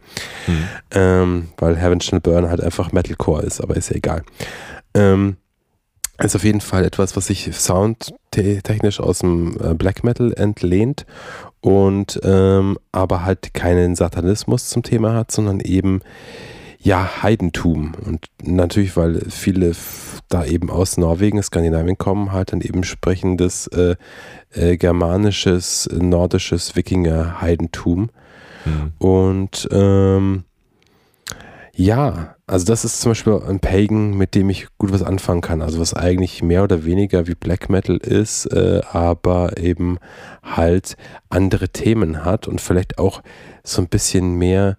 Hm. 0.46 0.64
Ähm, 0.92 1.48
weil 1.58 1.78
Heaven 1.78 2.02
Shall 2.02 2.20
Burn 2.20 2.50
halt 2.50 2.62
einfach 2.62 2.92
Metalcore 2.92 3.44
ist, 3.44 3.62
aber 3.62 3.76
ist 3.76 3.90
ja 3.90 3.98
egal. 3.98 4.24
Ähm, 4.96 5.38
ist 6.26 6.36
auf 6.36 6.44
jeden 6.44 6.62
Fall 6.62 6.86
etwas, 6.86 7.16
was 7.16 7.28
sich 7.28 7.50
soundtechnisch 7.54 9.00
aus 9.00 9.20
dem 9.20 9.58
äh, 9.62 9.74
Black 9.74 10.04
Metal 10.04 10.34
entlehnt 10.34 11.06
und 11.62 12.20
ähm, 12.24 12.78
aber 12.92 13.24
halt 13.26 13.54
keinen 13.54 13.96
Satanismus 13.96 14.70
zum 14.70 14.84
Thema 14.84 15.14
hat, 15.14 15.32
sondern 15.32 15.60
eben 15.60 16.02
ja 16.82 17.22
Heidentum 17.24 17.94
und 18.06 18.28
natürlich, 18.42 18.96
weil 18.96 19.22
viele 19.30 19.74
da 20.30 20.46
eben 20.46 20.70
aus 20.70 20.98
Norwegen, 20.98 21.42
Skandinavien 21.42 21.98
kommen, 21.98 22.32
halt 22.32 22.54
dann 22.54 22.62
eben 22.62 22.84
sprechendes 22.84 23.68
äh, 23.68 23.96
äh, 24.52 24.78
germanisches, 24.78 25.90
nordisches 25.92 26.76
Wikinger-Heidentum. 26.76 28.12
Hm. 28.64 28.94
Und 29.00 29.68
ähm, 29.72 30.44
ja, 31.80 32.36
also 32.46 32.66
das 32.66 32.84
ist 32.84 33.00
zum 33.00 33.12
Beispiel 33.12 33.40
ein 33.48 33.62
Pagan, 33.62 34.12
mit 34.12 34.36
dem 34.36 34.50
ich 34.50 34.68
gut 34.78 34.92
was 34.92 35.02
anfangen 35.02 35.40
kann. 35.40 35.62
Also 35.62 35.80
was 35.80 35.94
eigentlich 35.94 36.44
mehr 36.44 36.62
oder 36.64 36.84
weniger 36.84 37.26
wie 37.28 37.36
Black 37.36 37.70
Metal 37.70 37.96
ist, 37.96 38.48
äh, 38.48 38.82
aber 38.92 39.58
eben 39.58 39.98
halt 40.44 40.98
andere 41.30 41.70
Themen 41.70 42.26
hat 42.26 42.50
und 42.50 42.60
vielleicht 42.60 43.00
auch 43.00 43.24
so 43.64 43.82
ein 43.82 43.88
bisschen 43.88 44.34
mehr 44.34 44.76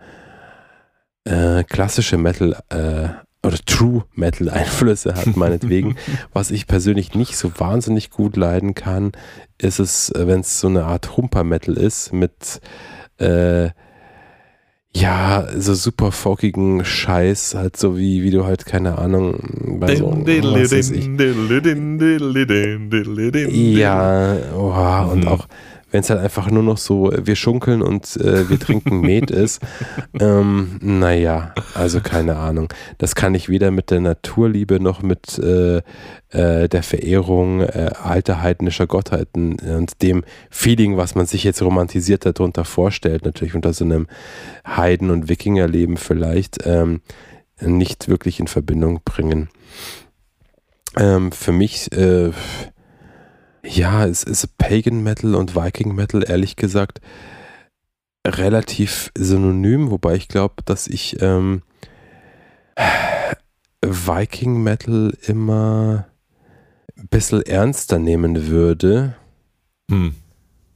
äh, 1.24 1.64
klassische 1.64 2.18
Metal 2.18 2.55
äh, 2.68 3.09
oder 3.47 3.56
True 3.64 4.05
Metal 4.12 4.51
Einflüsse 4.51 5.14
hat, 5.14 5.27
meinetwegen. 5.36 5.97
was 6.35 6.51
ich 6.51 6.66
persönlich 6.66 7.14
nicht 7.14 7.35
so 7.35 7.51
wahnsinnig 7.59 8.10
gut 8.10 8.36
leiden 8.36 8.74
kann, 8.74 9.12
ist 9.56 9.78
es, 9.78 10.10
äh, 10.10 10.27
wenn 10.27 10.40
es 10.40 10.60
so 10.60 10.68
eine 10.68 10.85
Art 10.85 11.16
Humper 11.16 11.44
Metal 11.44 11.78
ist 11.78 12.12
mit 12.12 12.60
äh, 13.16 13.70
ja, 14.93 15.47
so 15.57 15.75
super 15.75 16.11
folkigen 16.11 16.85
Scheiß, 16.85 17.55
halt 17.55 17.77
so 17.77 17.97
wie, 17.97 18.23
wie 18.23 18.31
du 18.31 18.45
halt, 18.45 18.67
keine 18.67 18.99
Ahnung, 18.99 19.79
bei 19.79 19.87
so, 19.97 20.07
was 20.62 20.73
weiß 20.79 20.91
ich. 20.91 21.07
Ja, 23.79 24.37
oha, 24.57 25.05
und 25.05 25.25
Mhm. 25.25 25.29
auch 25.29 25.47
wenn 25.91 26.01
es 26.01 26.11
halt 26.11 26.21
einfach 26.21 26.51
nur 26.51 26.62
noch 26.62 26.79
so, 26.79 27.12
wir 27.17 27.37
schunkeln 27.37 27.83
und 27.83 28.17
äh, 28.17 28.49
wir 28.49 28.59
trinken 28.59 29.01
Met 29.03 29.31
ist, 29.31 29.61
ähm, 30.19 30.79
naja, 30.81 31.55
also 31.75 32.01
keine 32.01 32.37
Ahnung. 32.37 32.73
Das 32.99 33.15
kann 33.15 33.35
ich 33.35 33.49
weder 33.49 33.71
mit 33.71 33.91
der 33.91 34.01
Naturliebe 34.01 34.81
noch 34.81 35.03
mit 35.03 35.39
äh, 35.39 35.79
äh, 36.31 36.69
der 36.69 36.83
Verehrung 36.83 37.61
äh, 37.61 37.91
alter 38.03 38.41
heidnischer 38.41 38.87
Gottheiten 38.87 39.57
und 39.59 40.03
dem 40.03 40.25
Feeling, 40.51 40.97
was 40.97 41.15
man 41.15 41.27
sich 41.27 41.45
jetzt 41.45 41.62
romantisiert 41.62 42.25
darunter 42.25 42.65
vorstellt, 42.65 43.25
natürlich 43.25 43.55
unter 43.55 43.73
so 43.73 43.85
einem 43.85 44.07
Heiden- 44.67 45.11
und 45.11 45.29
Wikingerleben 45.29 45.97
vielleicht, 45.97 46.59
ähm, 46.65 47.01
nicht 47.61 48.09
wirklich 48.09 48.41
in 48.41 48.47
Verbindung 48.47 49.01
bringen. 49.05 49.51
Ähm, 50.97 51.31
für 51.33 51.53
mich, 51.53 51.93
äh, 51.93 52.31
ja, 53.65 54.07
es 54.07 54.24
ist 54.24 54.57
Pagan 54.59 55.03
Metal 55.03 55.35
und 55.35 55.55
Viking 55.55 55.95
Metal, 55.95 56.24
ehrlich 56.28 56.57
gesagt, 56.57 57.01
relativ 58.27 59.11
synonym, 59.16 59.91
wobei 59.91 60.15
ich 60.15 60.28
glaube, 60.28 60.57
dass 60.65 60.87
ich 60.87 61.20
ähm, 61.20 61.62
Viking 63.85 64.62
Metal 64.62 65.16
immer 65.23 66.07
ein 66.97 67.09
bisschen 67.09 67.43
ernster 67.43 67.99
nehmen 67.99 68.49
würde, 68.49 69.16
Hm. 69.91 70.15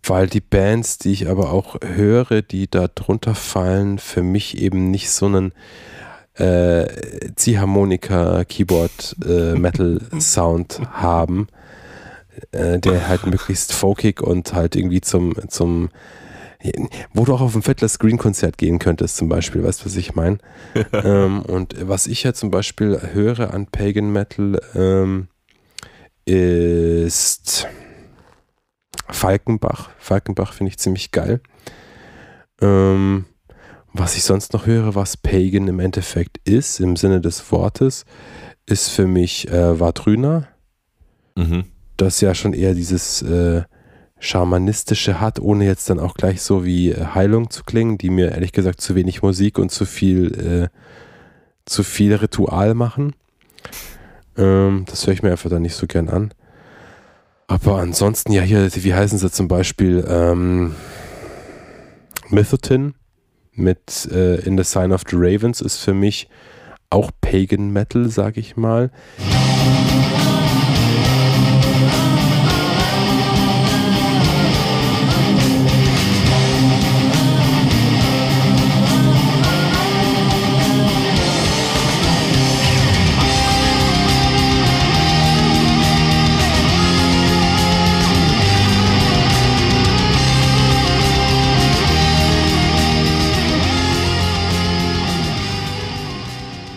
weil 0.02 0.26
die 0.26 0.40
Bands, 0.40 0.98
die 0.98 1.12
ich 1.12 1.28
aber 1.28 1.52
auch 1.52 1.76
höre, 1.84 2.42
die 2.42 2.68
da 2.68 2.88
drunter 2.88 3.34
fallen, 3.34 3.98
für 3.98 4.22
mich 4.22 4.58
eben 4.58 4.90
nicht 4.90 5.10
so 5.10 5.26
einen 5.26 5.52
äh, 6.34 6.86
Ziehharmonika, 7.36 8.44
Keyboard, 8.44 9.16
äh, 9.24 9.54
Metal 9.54 10.00
Sound 10.18 10.80
haben, 10.90 11.46
äh, 12.52 12.78
der 12.78 13.08
halt 13.08 13.26
möglichst 13.26 13.72
folkig 13.72 14.20
und 14.20 14.52
halt 14.52 14.76
irgendwie 14.76 15.00
zum, 15.00 15.34
zum 15.48 15.90
wo 17.12 17.26
du 17.26 17.34
auch 17.34 17.42
auf 17.42 17.54
ein 17.54 17.60
Fiddler 17.60 17.88
Screen 17.88 18.16
Konzert 18.16 18.56
gehen 18.56 18.78
könntest 18.78 19.18
zum 19.18 19.28
Beispiel, 19.28 19.62
weißt 19.62 19.82
du, 19.82 19.84
was 19.84 19.96
ich 19.96 20.14
meine? 20.14 20.38
ähm, 20.92 21.42
und 21.42 21.76
was 21.86 22.06
ich 22.06 22.22
ja 22.22 22.32
zum 22.32 22.50
Beispiel 22.50 22.98
höre 23.12 23.52
an 23.52 23.66
Pagan 23.66 24.10
Metal 24.10 24.58
ähm, 24.74 25.28
ist 26.24 27.66
Falkenbach. 29.10 29.90
Falkenbach 29.98 30.54
finde 30.54 30.70
ich 30.70 30.78
ziemlich 30.78 31.10
geil. 31.10 31.42
Ähm, 32.62 33.26
was 33.92 34.16
ich 34.16 34.24
sonst 34.24 34.54
noch 34.54 34.64
höre, 34.64 34.94
was 34.94 35.18
Pagan 35.18 35.68
im 35.68 35.80
Endeffekt 35.80 36.38
ist, 36.48 36.80
im 36.80 36.96
Sinne 36.96 37.20
des 37.20 37.52
Wortes, 37.52 38.06
ist 38.64 38.88
für 38.88 39.06
mich 39.06 39.50
äh, 39.50 39.78
Vadruna, 39.78 40.48
Mhm. 41.36 41.64
Das 41.96 42.20
ja 42.20 42.34
schon 42.34 42.52
eher 42.52 42.74
dieses 42.74 43.22
äh, 43.22 43.62
Schamanistische 44.18 45.20
hat, 45.20 45.38
ohne 45.38 45.66
jetzt 45.66 45.90
dann 45.90 46.00
auch 46.00 46.14
gleich 46.14 46.42
so 46.42 46.64
wie 46.64 46.92
äh, 46.92 47.06
Heilung 47.14 47.50
zu 47.50 47.64
klingen, 47.64 47.98
die 47.98 48.10
mir 48.10 48.32
ehrlich 48.32 48.52
gesagt 48.52 48.80
zu 48.80 48.94
wenig 48.94 49.22
Musik 49.22 49.58
und 49.58 49.70
zu 49.70 49.84
viel, 49.84 50.70
äh, 50.72 50.78
zu 51.66 51.82
viel 51.82 52.14
Ritual 52.14 52.74
machen. 52.74 53.14
Ähm, 54.36 54.84
das 54.88 55.06
höre 55.06 55.14
ich 55.14 55.22
mir 55.22 55.30
einfach 55.30 55.50
dann 55.50 55.62
nicht 55.62 55.76
so 55.76 55.86
gern 55.86 56.08
an. 56.08 56.32
Aber 57.46 57.78
ansonsten, 57.78 58.32
ja, 58.32 58.42
hier, 58.42 58.68
wie 58.74 58.94
heißen 58.94 59.18
sie 59.18 59.30
zum 59.30 59.48
Beispiel? 59.48 60.04
Ähm, 60.08 60.74
Mythotin 62.30 62.94
mit 63.52 64.08
äh, 64.10 64.36
In 64.40 64.56
the 64.56 64.64
Sign 64.64 64.92
of 64.92 65.02
the 65.08 65.16
Ravens 65.16 65.60
ist 65.60 65.78
für 65.78 65.94
mich 65.94 66.28
auch 66.90 67.10
Pagan 67.20 67.70
Metal, 67.70 68.08
sag 68.08 68.36
ich 68.36 68.56
mal. 68.56 68.90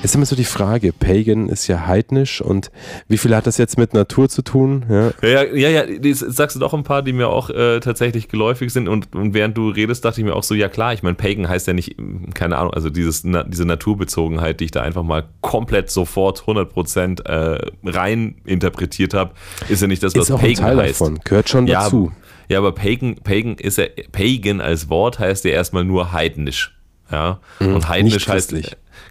Ist 0.07 0.15
immer 0.15 0.25
so 0.25 0.38
die 0.38 0.45
Frage, 0.45 0.93
Pagan 0.93 1.49
ist 1.49 1.67
ja 1.67 1.85
heidnisch 1.85 2.39
und 2.39 2.71
wie 3.09 3.17
viel 3.17 3.35
hat 3.35 3.45
das 3.45 3.57
jetzt 3.57 3.77
mit 3.77 3.93
Natur 3.93 4.29
zu 4.29 4.41
tun? 4.41 4.85
Ja, 4.89 5.11
Ja, 5.21 5.43
ja, 5.43 5.69
ja, 5.69 5.84
ja, 5.84 5.99
das 5.99 6.19
sagst 6.19 6.55
du 6.55 6.61
doch 6.61 6.73
ein 6.73 6.84
paar, 6.85 7.01
die 7.01 7.11
mir 7.11 7.27
auch 7.27 7.49
äh, 7.49 7.81
tatsächlich 7.81 8.29
geläufig 8.29 8.71
sind. 8.71 8.88
Und, 8.88 9.13
und 9.13 9.34
während 9.34 9.57
du 9.57 9.67
redest, 9.67 10.05
dachte 10.05 10.21
ich 10.21 10.25
mir 10.25 10.34
auch 10.34 10.43
so, 10.43 10.55
ja 10.55 10.69
klar, 10.69 10.93
ich 10.93 11.03
meine, 11.03 11.15
Pagan 11.15 11.49
heißt 11.49 11.67
ja 11.67 11.73
nicht, 11.73 11.99
mm, 11.99 12.29
keine 12.34 12.57
Ahnung, 12.57 12.73
also 12.73 12.89
dieses, 12.89 13.25
na, 13.25 13.43
diese 13.43 13.65
Naturbezogenheit, 13.65 14.61
die 14.61 14.65
ich 14.65 14.71
da 14.71 14.81
einfach 14.81 15.03
mal 15.03 15.25
komplett 15.41 15.91
sofort 15.91 16.41
100% 16.43 17.25
äh, 17.25 17.69
rein 17.84 18.35
interpretiert 18.45 19.13
habe, 19.13 19.31
ist 19.67 19.81
ja 19.81 19.89
nicht 19.89 20.03
das, 20.03 20.15
was 20.15 20.29
ist 20.29 20.31
auch 20.31 20.39
ein 20.39 20.53
Pagan 20.53 20.55
Teil 20.63 20.77
heißt. 20.77 21.01
davon, 21.01 21.19
gehört 21.25 21.49
schon 21.49 21.67
Ja, 21.67 21.84
dazu. 21.84 22.13
Ja, 22.47 22.59
aber 22.59 22.71
Pagan, 22.71 23.15
Pagan 23.25 23.55
ist 23.55 23.77
ja, 23.77 23.88
Pagan 24.13 24.61
als 24.61 24.89
Wort 24.89 25.19
heißt 25.19 25.43
ja 25.43 25.51
erstmal 25.51 25.84
nur 25.84 26.13
heidnisch. 26.13 26.73
Ja. 27.11 27.39
Mhm, 27.59 27.75
Und 27.75 27.89
heidnisch 27.89 28.27
heißt. 28.27 28.53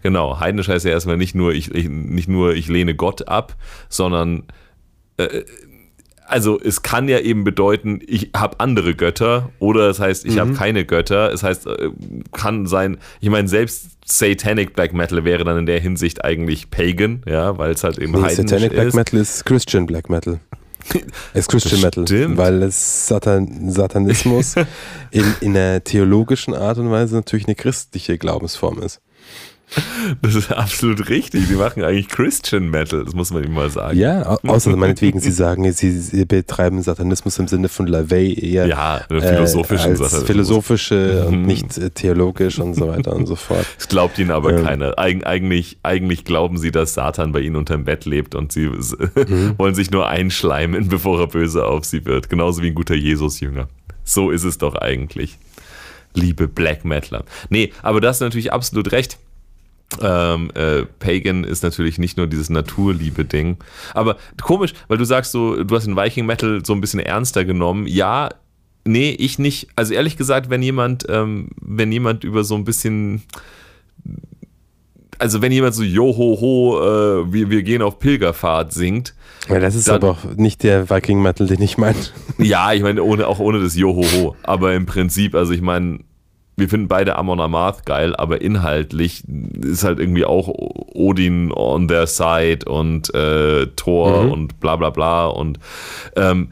Genau, 0.07 0.39
heidnisch 0.39 0.69
heißt 0.69 0.85
ja 0.85 0.93
erstmal 0.93 1.17
nicht 1.17 1.35
nur 1.35 1.53
ich, 1.53 1.75
ich 1.75 1.89
nicht 1.89 2.29
nur 2.29 2.55
ich 2.55 2.69
lehne 2.69 2.95
Gott 2.95 3.27
ab, 3.27 3.57
sondern 3.89 4.45
äh, 5.17 5.43
also 6.29 6.61
es 6.61 6.83
kann 6.83 7.09
ja 7.09 7.19
eben 7.21 7.43
bedeuten, 7.45 8.01
ich 8.07 8.31
habe 8.37 8.61
andere 8.61 8.95
Götter 8.95 9.51
oder 9.59 9.89
es 9.91 9.99
heißt, 10.01 10.25
ich 10.25 10.39
habe 10.39 10.51
Mhm. 10.51 10.57
keine 10.57 10.85
Götter. 10.85 11.33
Es 11.33 11.43
heißt, 11.43 11.67
äh, 11.67 11.91
kann 12.33 12.67
sein, 12.67 12.99
ich 13.21 13.31
meine, 13.31 13.49
selbst 13.49 13.91
Satanic 14.05 14.75
Black 14.75 14.93
Metal 14.93 15.25
wäre 15.25 15.45
dann 15.45 15.59
in 15.59 15.67
der 15.67 15.81
Hinsicht 15.81 16.25
eigentlich 16.25 16.71
Pagan, 16.71 17.23
ja, 17.27 17.59
weil 17.59 17.71
es 17.73 17.83
halt 17.85 17.99
eben 17.99 18.13
Nee, 18.13 18.23
heidnisch 18.23 18.51
Satanic 18.51 18.73
Black 18.73 18.89
ist. 18.89 18.95
Metal 18.95 19.21
ist 19.21 19.45
Christian 19.45 19.87
Black 19.87 20.09
Metal. 20.11 20.41
Es 21.33 21.41
ist 21.41 21.49
Christian 21.49 21.81
Metal, 21.81 22.37
weil 22.37 22.63
es 22.65 23.07
Satan, 23.09 23.71
Satanismus 23.71 24.55
in, 25.13 25.25
in 25.41 25.57
einer 25.57 25.83
theologischen 25.85 26.55
Art 26.55 26.79
und 26.79 26.91
Weise 26.91 27.15
natürlich 27.15 27.47
eine 27.47 27.55
christliche 27.57 28.19
Glaubensform 28.19 28.83
ist. 28.83 29.01
Das 30.23 30.37
ist 30.37 30.53
absolut 30.53 31.09
richtig. 31.09 31.49
Die 31.49 31.55
machen 31.55 31.83
eigentlich 31.83 32.09
Christian 32.09 32.71
Metal, 32.71 33.05
das 33.05 33.15
muss 33.15 33.33
man 33.33 33.43
ihm 33.43 33.53
mal 33.53 33.69
sagen. 33.69 33.99
Ja, 33.99 34.25
au- 34.25 34.39
außer 34.49 34.75
meinetwegen, 34.77 35.19
sie 35.21 35.33
sagen, 35.33 35.71
sie, 35.73 35.91
sie 35.99 36.25
betreiben 36.25 36.81
Satanismus 36.83 37.39
im 37.41 37.49
Sinne 37.49 37.69
von 37.69 37.87
LaVey 37.89 38.33
eher 38.39 38.67
Ja, 38.67 39.01
einen 39.09 39.21
philosophischen 39.21 39.97
äh, 39.97 40.03
als 40.03 40.23
philosophische 40.23 41.27
und 41.27 41.41
Mhm. 41.41 41.47
nicht 41.47 41.79
äh, 41.79 41.91
theologisch 41.91 42.59
und 42.61 42.75
so 42.75 42.87
weiter 42.89 43.15
und 43.15 43.27
so 43.27 43.35
fort. 43.35 43.67
Das 43.77 43.89
glaubt 43.89 44.19
ihnen 44.19 44.31
aber 44.31 44.53
Ähm. 44.57 44.65
keiner. 44.65 44.99
Eig 44.99 45.27
eigentlich, 45.27 45.79
eigentlich 45.83 46.25
glauben 46.25 46.59
sie, 46.59 46.71
dass 46.71 46.95
Satan 46.95 47.33
bei 47.33 47.41
ihnen 47.41 47.57
unterm 47.57 47.85
Bett 47.85 48.05
lebt 48.05 48.35
und 48.37 48.53
sie 48.53 48.67
Mhm. 48.69 49.55
wollen 49.59 49.75
sich 49.75 49.91
nur 49.91 50.09
einschleimen, 50.09 50.89
bevor 50.89 51.21
er 51.21 51.27
böse 51.27 51.65
auf 51.67 51.85
sie 51.85 52.05
wird. 52.05 52.31
Genauso 52.31 52.63
wie 52.63 52.69
ein 52.69 52.75
guter 52.75 52.95
Jesus-Jünger. 52.95 53.69
So 54.05 54.31
ist 54.31 54.45
es 54.45 54.59
doch 54.59 54.77
eigentlich. 54.77 55.39
Liebe 56.15 56.47
Black 56.49 56.85
Metaler. 56.85 57.25
Nee, 57.51 57.73
aber 57.83 58.01
das 58.01 58.17
ist 58.17 58.21
natürlich 58.21 58.53
absolut 58.53 58.93
recht. 58.93 59.19
Ähm, 60.01 60.51
äh, 60.55 60.83
Pagan 60.99 61.45
ist 61.45 61.63
natürlich 61.63 61.99
nicht 61.99 62.17
nur 62.17 62.27
dieses 62.27 62.51
Naturliebe-Ding. 62.51 63.57
Aber 63.95 64.17
komisch, 64.43 64.75
weil 64.89 64.99
du 64.99 65.05
sagst 65.05 65.33
so, 65.33 65.63
du 65.63 65.75
hast 65.77 65.87
den 65.87 65.97
Viking 65.97 66.27
Metal 66.27 66.65
so 66.65 66.73
ein 66.73 66.81
bisschen 66.81 67.01
ernster 67.01 67.45
genommen. 67.45 67.87
Ja, 67.87 68.31
nee, 68.85 69.11
ich 69.19 69.39
nicht. 69.39 69.69
Also 69.77 69.95
ehrlich 69.95 70.17
gesagt, 70.17 70.51
wenn 70.51 70.61
jemand, 70.63 71.07
ähm, 71.09 71.51
wenn 71.61 71.93
jemand 71.93 72.25
über 72.25 72.43
so 72.45 72.57
ein 72.57 72.65
bisschen 72.65 73.23
also 75.19 75.41
wenn 75.41 75.51
jemand 75.53 75.75
so 75.75 75.83
Joho 75.83 76.39
ho, 76.41 76.79
äh, 76.83 77.33
wir, 77.33 77.49
wir 77.51 77.63
gehen 77.63 77.81
auf 77.81 77.99
Pilgerfahrt 77.99 78.73
singt, 78.75 79.15
Ja, 79.49 79.61
das 79.61 79.75
ist 79.75 79.89
Dann- 79.89 79.95
aber 79.97 80.11
auch 80.11 80.25
nicht 80.37 80.63
der 80.63 80.91
Viking 80.91 81.23
Metal, 81.23 81.47
den 81.47 81.63
ich 81.63 81.79
meine. 81.79 81.97
ja, 82.39 82.73
ich 82.75 82.83
meine, 82.83 83.03
ohne, 83.03 83.27
auch 83.27 83.39
ohne 83.39 83.61
das 83.63 83.77
Joho 83.77 84.03
ho, 84.13 84.37
aber 84.43 84.75
im 84.75 84.85
Prinzip, 84.85 85.35
also 85.35 85.53
ich 85.53 85.63
meine, 85.63 86.01
wir 86.57 86.69
finden 86.69 86.89
beide 86.89 87.17
Amon 87.17 87.41
Amarth 87.41 87.85
geil, 87.85 88.17
aber 88.17 88.41
inhaltlich 88.41 89.25
ist 89.63 89.85
halt 89.85 89.99
irgendwie 90.01 90.25
auch 90.25 90.49
Odin 90.49 91.53
on 91.53 91.87
their 91.89 92.07
side 92.07 92.65
und 92.67 93.15
äh, 93.15 93.67
Thor 93.77 94.25
Mhm. 94.25 94.31
und 94.33 94.61
bla 94.61 94.77
bla 94.77 94.91
bla 94.91 95.27
und 95.27 95.59
ähm, 96.17 96.49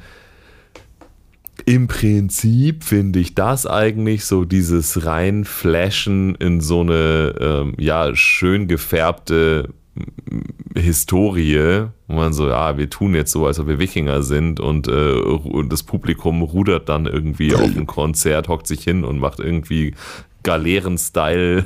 im 1.66 1.88
Prinzip 1.88 2.84
finde 2.84 3.20
ich 3.20 3.34
das 3.34 3.66
eigentlich 3.66 4.26
so 4.26 4.44
dieses 4.44 5.06
reinflashen 5.06 6.34
in 6.34 6.60
so 6.60 6.80
eine 6.80 7.34
ähm, 7.40 7.74
ja 7.78 8.14
schön 8.14 8.68
gefärbte 8.68 9.70
Historie, 10.76 11.86
wo 12.08 12.14
man 12.16 12.32
so, 12.32 12.48
ja, 12.48 12.76
wir 12.76 12.90
tun 12.90 13.14
jetzt 13.14 13.30
so, 13.32 13.46
als 13.46 13.60
ob 13.60 13.68
wir 13.68 13.78
Wikinger 13.78 14.22
sind 14.22 14.58
und, 14.60 14.88
äh, 14.88 15.22
das 15.68 15.82
Publikum 15.84 16.42
rudert 16.42 16.88
dann 16.88 17.06
irgendwie 17.06 17.54
auf 17.54 17.76
ein 17.76 17.86
Konzert, 17.86 18.48
hockt 18.48 18.66
sich 18.66 18.82
hin 18.82 19.04
und 19.04 19.18
macht 19.18 19.38
irgendwie 19.38 19.94
Galeeren-Style 20.42 21.64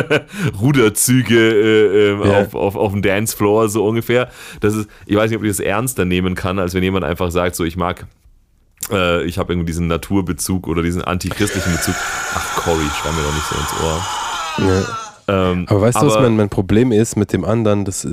Ruderzüge 0.60 1.36
äh, 1.38 2.10
ähm, 2.10 2.22
Ja. 2.24 2.40
auf, 2.42 2.54
auf, 2.54 2.76
auf 2.76 2.92
dem 2.92 3.02
Dancefloor, 3.02 3.68
so 3.68 3.86
ungefähr. 3.86 4.28
Das 4.60 4.74
ist, 4.74 4.88
ich 5.06 5.16
weiß 5.16 5.30
nicht, 5.30 5.38
ob 5.38 5.44
ich 5.44 5.50
das 5.50 5.60
ernster 5.60 6.04
nehmen 6.04 6.34
kann, 6.34 6.58
als 6.58 6.74
wenn 6.74 6.82
jemand 6.82 7.04
einfach 7.04 7.30
sagt, 7.30 7.56
so, 7.56 7.64
ich 7.64 7.76
mag 7.76 8.06
äh, 8.92 9.24
ich 9.24 9.38
habe 9.38 9.52
irgendwie 9.52 9.66
diesen 9.66 9.88
Naturbezug 9.88 10.66
oder 10.68 10.82
diesen 10.82 11.02
antichristlichen 11.02 11.72
Bezug. 11.72 11.94
Ach, 12.34 12.56
Cory, 12.62 12.84
schreib 13.00 13.14
mir 13.14 13.22
doch 13.22 13.34
nicht 13.34 13.46
so 13.46 13.56
ins 13.56 13.72
Ohr. 13.82 14.06
Ja. 14.68 15.09
Ähm, 15.28 15.66
Aber 15.68 15.80
weißt 15.82 16.00
du, 16.00 16.06
was 16.06 16.14
aber- 16.14 16.22
mein, 16.24 16.36
mein 16.36 16.48
Problem 16.48 16.92
ist 16.92 17.16
mit 17.16 17.32
dem 17.32 17.44
anderen? 17.44 17.84
Das, 17.84 18.06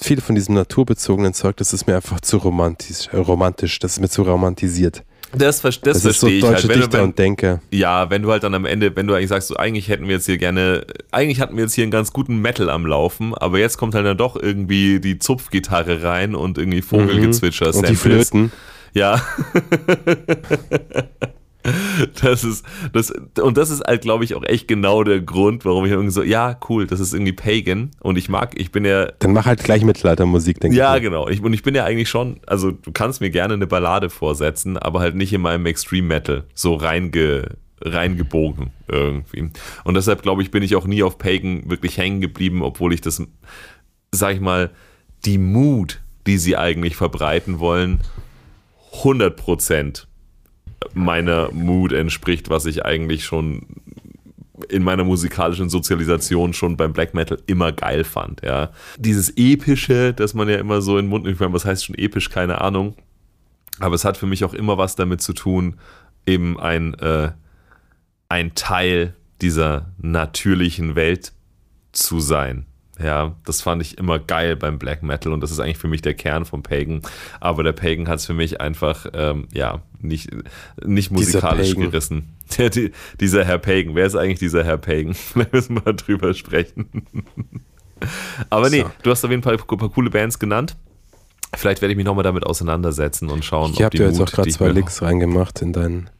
viel 0.00 0.20
von 0.20 0.34
diesem 0.34 0.54
naturbezogenen 0.54 1.34
Zeug, 1.34 1.56
das 1.58 1.72
ist 1.72 1.86
mir 1.86 1.96
einfach 1.96 2.20
zu 2.20 2.38
romantisch, 2.38 3.08
romantisch 3.12 3.78
das 3.78 3.92
ist 3.94 4.00
mir 4.00 4.08
zu 4.08 4.22
romantisiert. 4.22 5.02
Das, 5.34 5.62
das, 5.62 5.80
Das, 5.80 5.96
ist 6.04 6.20
so 6.20 6.26
verstehe 6.26 6.36
ich 6.36 6.40
deutsche 6.42 6.54
halt. 6.54 6.68
Wenn, 6.68 6.74
du- 6.74 6.80
Dichter 6.82 6.98
wenn, 6.98 7.04
und 7.04 7.18
Denker. 7.18 7.60
ja, 7.70 8.10
wenn 8.10 8.20
du 8.22 8.30
halt 8.30 8.42
dann 8.42 8.54
am 8.54 8.66
Ende, 8.66 8.94
wenn 8.96 9.06
du 9.06 9.14
eigentlich 9.14 9.30
sagst, 9.30 9.48
so 9.48 9.56
eigentlich 9.56 9.88
hätten 9.88 10.06
wir 10.06 10.16
jetzt 10.16 10.26
hier 10.26 10.36
gerne, 10.36 10.84
eigentlich 11.10 11.40
hatten 11.40 11.56
wir 11.56 11.62
jetzt 11.64 11.72
hier 11.72 11.84
einen 11.84 11.90
ganz 11.90 12.12
guten 12.12 12.36
Metal 12.42 12.68
am 12.68 12.84
Laufen, 12.84 13.34
aber 13.34 13.58
jetzt 13.58 13.78
kommt 13.78 13.94
halt 13.94 14.04
dann 14.04 14.18
doch 14.18 14.36
irgendwie 14.36 15.00
die 15.00 15.18
Zupfgitarre 15.18 16.02
rein 16.02 16.34
und 16.34 16.58
irgendwie 16.58 16.82
Vogelgezwitscher. 16.82 17.70
Mhm. 17.70 17.76
Und 17.78 17.88
die. 17.88 17.94
Flöten. 17.96 18.52
Ja. 18.92 19.22
Das 22.22 22.44
ist, 22.44 22.64
das, 22.92 23.12
und 23.40 23.56
das 23.56 23.70
ist 23.70 23.84
halt, 23.84 24.02
glaube 24.02 24.24
ich, 24.24 24.34
auch 24.34 24.42
echt 24.42 24.66
genau 24.66 25.04
der 25.04 25.20
Grund, 25.20 25.64
warum 25.64 25.84
ich 25.84 25.92
irgendwie 25.92 26.10
so, 26.10 26.22
ja, 26.22 26.58
cool, 26.68 26.86
das 26.86 27.00
ist 27.00 27.12
irgendwie 27.14 27.32
Pagan 27.32 27.90
und 28.00 28.18
ich 28.18 28.28
mag, 28.28 28.58
ich 28.58 28.72
bin 28.72 28.84
ja, 28.84 29.06
Dann 29.18 29.32
mach 29.32 29.46
halt 29.46 29.62
gleich 29.62 29.84
Mittelaltermusik, 29.84 30.60
denke 30.60 30.76
ja, 30.76 30.96
ich. 30.96 31.02
genau, 31.02 31.28
ich, 31.28 31.40
und 31.42 31.52
ich 31.52 31.62
bin 31.62 31.74
ja 31.74 31.84
eigentlich 31.84 32.08
schon, 32.08 32.40
also 32.46 32.70
du 32.70 32.90
kannst 32.92 33.20
mir 33.20 33.30
gerne 33.30 33.54
eine 33.54 33.66
Ballade 33.66 34.10
vorsetzen, 34.10 34.76
aber 34.76 35.00
halt 35.00 35.14
nicht 35.14 35.32
in 35.32 35.40
meinem 35.40 35.66
Extreme 35.66 36.08
Metal, 36.08 36.44
so 36.54 36.74
reinge, 36.74 37.56
reingebogen 37.80 38.70
irgendwie. 38.88 39.50
Und 39.84 39.94
deshalb, 39.94 40.22
glaube 40.22 40.42
ich, 40.42 40.50
bin 40.50 40.62
ich 40.62 40.76
auch 40.76 40.86
nie 40.86 41.02
auf 41.02 41.18
Pagan 41.18 41.68
wirklich 41.70 41.96
hängen 41.98 42.20
geblieben, 42.20 42.62
obwohl 42.62 42.92
ich 42.92 43.00
das, 43.00 43.22
sag 44.10 44.34
ich 44.34 44.40
mal, 44.40 44.70
die 45.24 45.38
Mut, 45.38 46.00
die 46.26 46.38
sie 46.38 46.56
eigentlich 46.56 46.96
verbreiten 46.96 47.58
wollen, 47.58 48.00
100% 49.02 50.06
meiner 50.94 51.50
Mood 51.52 51.92
entspricht, 51.92 52.50
was 52.50 52.66
ich 52.66 52.84
eigentlich 52.84 53.24
schon 53.24 53.66
in 54.68 54.82
meiner 54.82 55.04
musikalischen 55.04 55.68
Sozialisation 55.68 56.52
schon 56.52 56.76
beim 56.76 56.92
Black 56.92 57.14
Metal 57.14 57.38
immer 57.46 57.72
geil 57.72 58.04
fand, 58.04 58.42
ja. 58.42 58.70
Dieses 58.98 59.32
epische, 59.36 60.12
das 60.14 60.34
man 60.34 60.48
ja 60.48 60.58
immer 60.58 60.80
so 60.82 60.98
in 60.98 61.06
den 61.06 61.10
Mund 61.10 61.24
nimmt, 61.24 61.40
was 61.40 61.64
heißt 61.64 61.86
schon 61.86 61.96
episch, 61.96 62.30
keine 62.30 62.60
Ahnung. 62.60 62.94
Aber 63.80 63.94
es 63.94 64.04
hat 64.04 64.16
für 64.16 64.26
mich 64.26 64.44
auch 64.44 64.54
immer 64.54 64.78
was 64.78 64.94
damit 64.94 65.20
zu 65.20 65.32
tun, 65.32 65.78
eben 66.26 66.60
ein, 66.60 66.94
äh, 66.94 67.32
ein 68.28 68.54
Teil 68.54 69.14
dieser 69.40 69.92
natürlichen 69.98 70.94
Welt 70.94 71.32
zu 71.92 72.20
sein. 72.20 72.66
Ja, 73.02 73.34
das 73.44 73.62
fand 73.62 73.82
ich 73.82 73.98
immer 73.98 74.18
geil 74.18 74.56
beim 74.56 74.78
Black 74.78 75.02
Metal 75.02 75.32
und 75.32 75.40
das 75.40 75.50
ist 75.50 75.60
eigentlich 75.60 75.78
für 75.78 75.88
mich 75.88 76.02
der 76.02 76.14
Kern 76.14 76.44
vom 76.44 76.62
Pagan. 76.62 77.02
Aber 77.40 77.62
der 77.62 77.72
Pagan 77.72 78.08
hat 78.08 78.18
es 78.20 78.26
für 78.26 78.34
mich 78.34 78.60
einfach, 78.60 79.06
ähm, 79.14 79.48
ja, 79.52 79.80
nicht, 80.00 80.30
nicht 80.84 81.10
musikalisch 81.10 81.70
Pagan. 81.74 81.90
gerissen. 81.90 82.28
Der, 82.58 82.68
die, 82.68 82.92
dieser 83.18 83.46
Herr 83.46 83.56
Pagan, 83.56 83.94
wer 83.94 84.04
ist 84.04 84.14
eigentlich 84.14 84.38
dieser 84.38 84.62
Herr 84.62 84.76
Pagan? 84.76 85.14
Da 85.34 85.46
müssen 85.52 85.76
wir 85.76 85.82
mal 85.86 85.94
drüber 85.94 86.34
sprechen. 86.34 87.06
Aber 88.50 88.68
nee, 88.68 88.82
So. 88.82 88.90
du 89.04 89.10
hast 89.10 89.24
auf 89.24 89.30
jeden 89.30 89.42
Fall 89.42 89.56
ein 89.56 89.78
paar 89.78 89.88
coole 89.88 90.10
Bands 90.10 90.38
genannt. 90.38 90.76
Vielleicht 91.54 91.80
werde 91.80 91.92
ich 91.92 91.96
mich 91.96 92.04
nochmal 92.04 92.24
damit 92.24 92.44
auseinandersetzen 92.44 93.30
und 93.30 93.44
schauen, 93.44 93.72
Ich 93.72 93.82
habe 93.82 93.90
die 93.90 93.98
dir 93.98 94.06
jetzt 94.08 94.20
auch 94.20 94.26
gerade 94.30 94.48
ich 94.48 94.56
zwei 94.56 94.68
Links 94.68 95.00
reingemacht 95.02 95.62
in 95.62 95.72
dein 95.72 96.10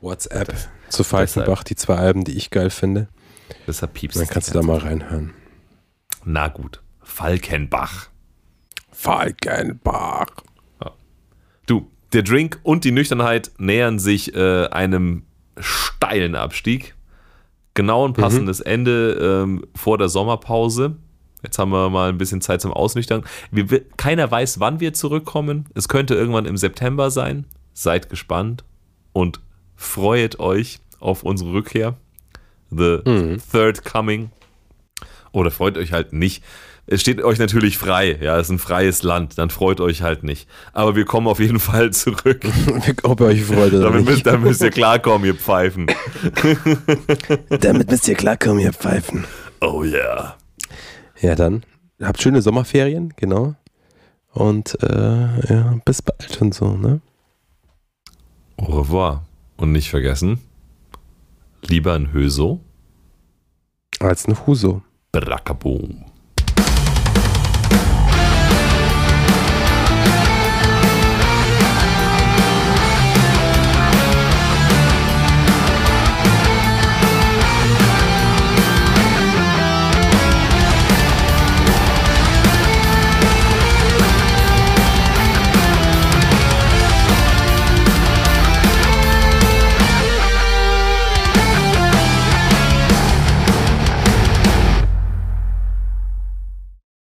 WhatsApp 0.00 0.54
zu 0.88 1.04
Falkenbach, 1.04 1.64
die 1.64 1.76
zwei 1.76 1.96
Alben, 1.96 2.24
die 2.24 2.36
ich 2.36 2.50
geil 2.50 2.70
finde. 2.70 3.08
Deshalb 3.66 3.94
piepst 3.94 4.18
Dann 4.18 4.26
kannst 4.28 4.50
du 4.50 4.54
da 4.54 4.62
mal 4.62 4.78
reinhören. 4.78 5.32
Na 6.30 6.48
gut. 6.48 6.82
Falkenbach. 7.00 8.08
Falkenbach. 8.92 10.26
Du, 11.66 11.90
der 12.12 12.22
Drink 12.22 12.60
und 12.62 12.84
die 12.84 12.92
Nüchternheit 12.92 13.50
nähern 13.56 13.98
sich 13.98 14.34
äh, 14.34 14.66
einem 14.66 15.22
steilen 15.58 16.34
Abstieg. 16.34 16.94
Genau 17.72 18.06
ein 18.06 18.12
passendes 18.12 18.60
Ende 18.60 19.12
ähm, 19.42 19.64
vor 19.74 19.96
der 19.96 20.10
Sommerpause. 20.10 20.96
Jetzt 21.42 21.58
haben 21.58 21.70
wir 21.70 21.88
mal 21.88 22.10
ein 22.10 22.18
bisschen 22.18 22.42
Zeit 22.42 22.60
zum 22.60 22.72
Ausnüchtern. 22.74 23.24
Wir, 23.50 23.70
wi- 23.70 23.86
keiner 23.96 24.30
weiß, 24.30 24.60
wann 24.60 24.80
wir 24.80 24.92
zurückkommen. 24.92 25.66
Es 25.74 25.88
könnte 25.88 26.14
irgendwann 26.14 26.44
im 26.44 26.58
September 26.58 27.10
sein. 27.10 27.46
Seid 27.72 28.10
gespannt 28.10 28.64
und 29.14 29.40
freut 29.76 30.40
euch 30.40 30.80
auf 31.00 31.22
unsere 31.22 31.52
Rückkehr. 31.52 31.94
The 32.70 32.98
Third 33.50 33.84
Coming. 33.84 34.30
Oder 35.32 35.50
freut 35.50 35.76
euch 35.76 35.92
halt 35.92 36.12
nicht. 36.12 36.42
Es 36.86 37.02
steht 37.02 37.22
euch 37.22 37.38
natürlich 37.38 37.76
frei. 37.76 38.18
Ja, 38.20 38.38
es 38.38 38.46
ist 38.46 38.50
ein 38.52 38.58
freies 38.58 39.02
Land. 39.02 39.36
Dann 39.36 39.50
freut 39.50 39.80
euch 39.80 40.00
halt 40.02 40.22
nicht. 40.24 40.48
Aber 40.72 40.96
wir 40.96 41.04
kommen 41.04 41.26
auf 41.26 41.38
jeden 41.38 41.58
Fall 41.68 41.92
zurück. 41.92 42.40
Ob 43.02 43.20
ihr 43.20 43.26
euch 43.26 43.44
freut 43.44 43.72
oder 43.74 43.84
Damit 43.84 44.04
müsst, 44.06 44.16
nicht. 44.16 44.26
da 44.26 44.36
müsst 44.38 44.62
ihr 44.62 44.70
klarkommen, 44.70 45.26
ihr 45.26 45.34
Pfeifen. 45.34 45.86
Damit 47.60 47.90
müsst 47.90 48.08
ihr 48.08 48.14
klarkommen, 48.14 48.60
ihr 48.60 48.72
Pfeifen. 48.72 49.24
Oh 49.60 49.82
yeah. 49.84 50.36
Ja, 51.20 51.34
dann. 51.34 51.62
Habt 52.00 52.22
schöne 52.22 52.42
Sommerferien, 52.42 53.12
genau. 53.16 53.54
Und 54.32 54.78
äh, 54.82 55.52
ja, 55.52 55.78
bis 55.84 56.00
bald 56.00 56.40
und 56.40 56.54
so, 56.54 56.76
ne? 56.76 57.00
Au 58.56 58.80
revoir. 58.80 59.26
Und 59.56 59.72
nicht 59.72 59.90
vergessen, 59.90 60.38
lieber 61.62 61.94
ein 61.94 62.12
Höso 62.12 62.60
Als 63.98 64.28
ein 64.28 64.36
Huso. 64.46 64.82
per 65.10 65.26
la. 65.28 66.07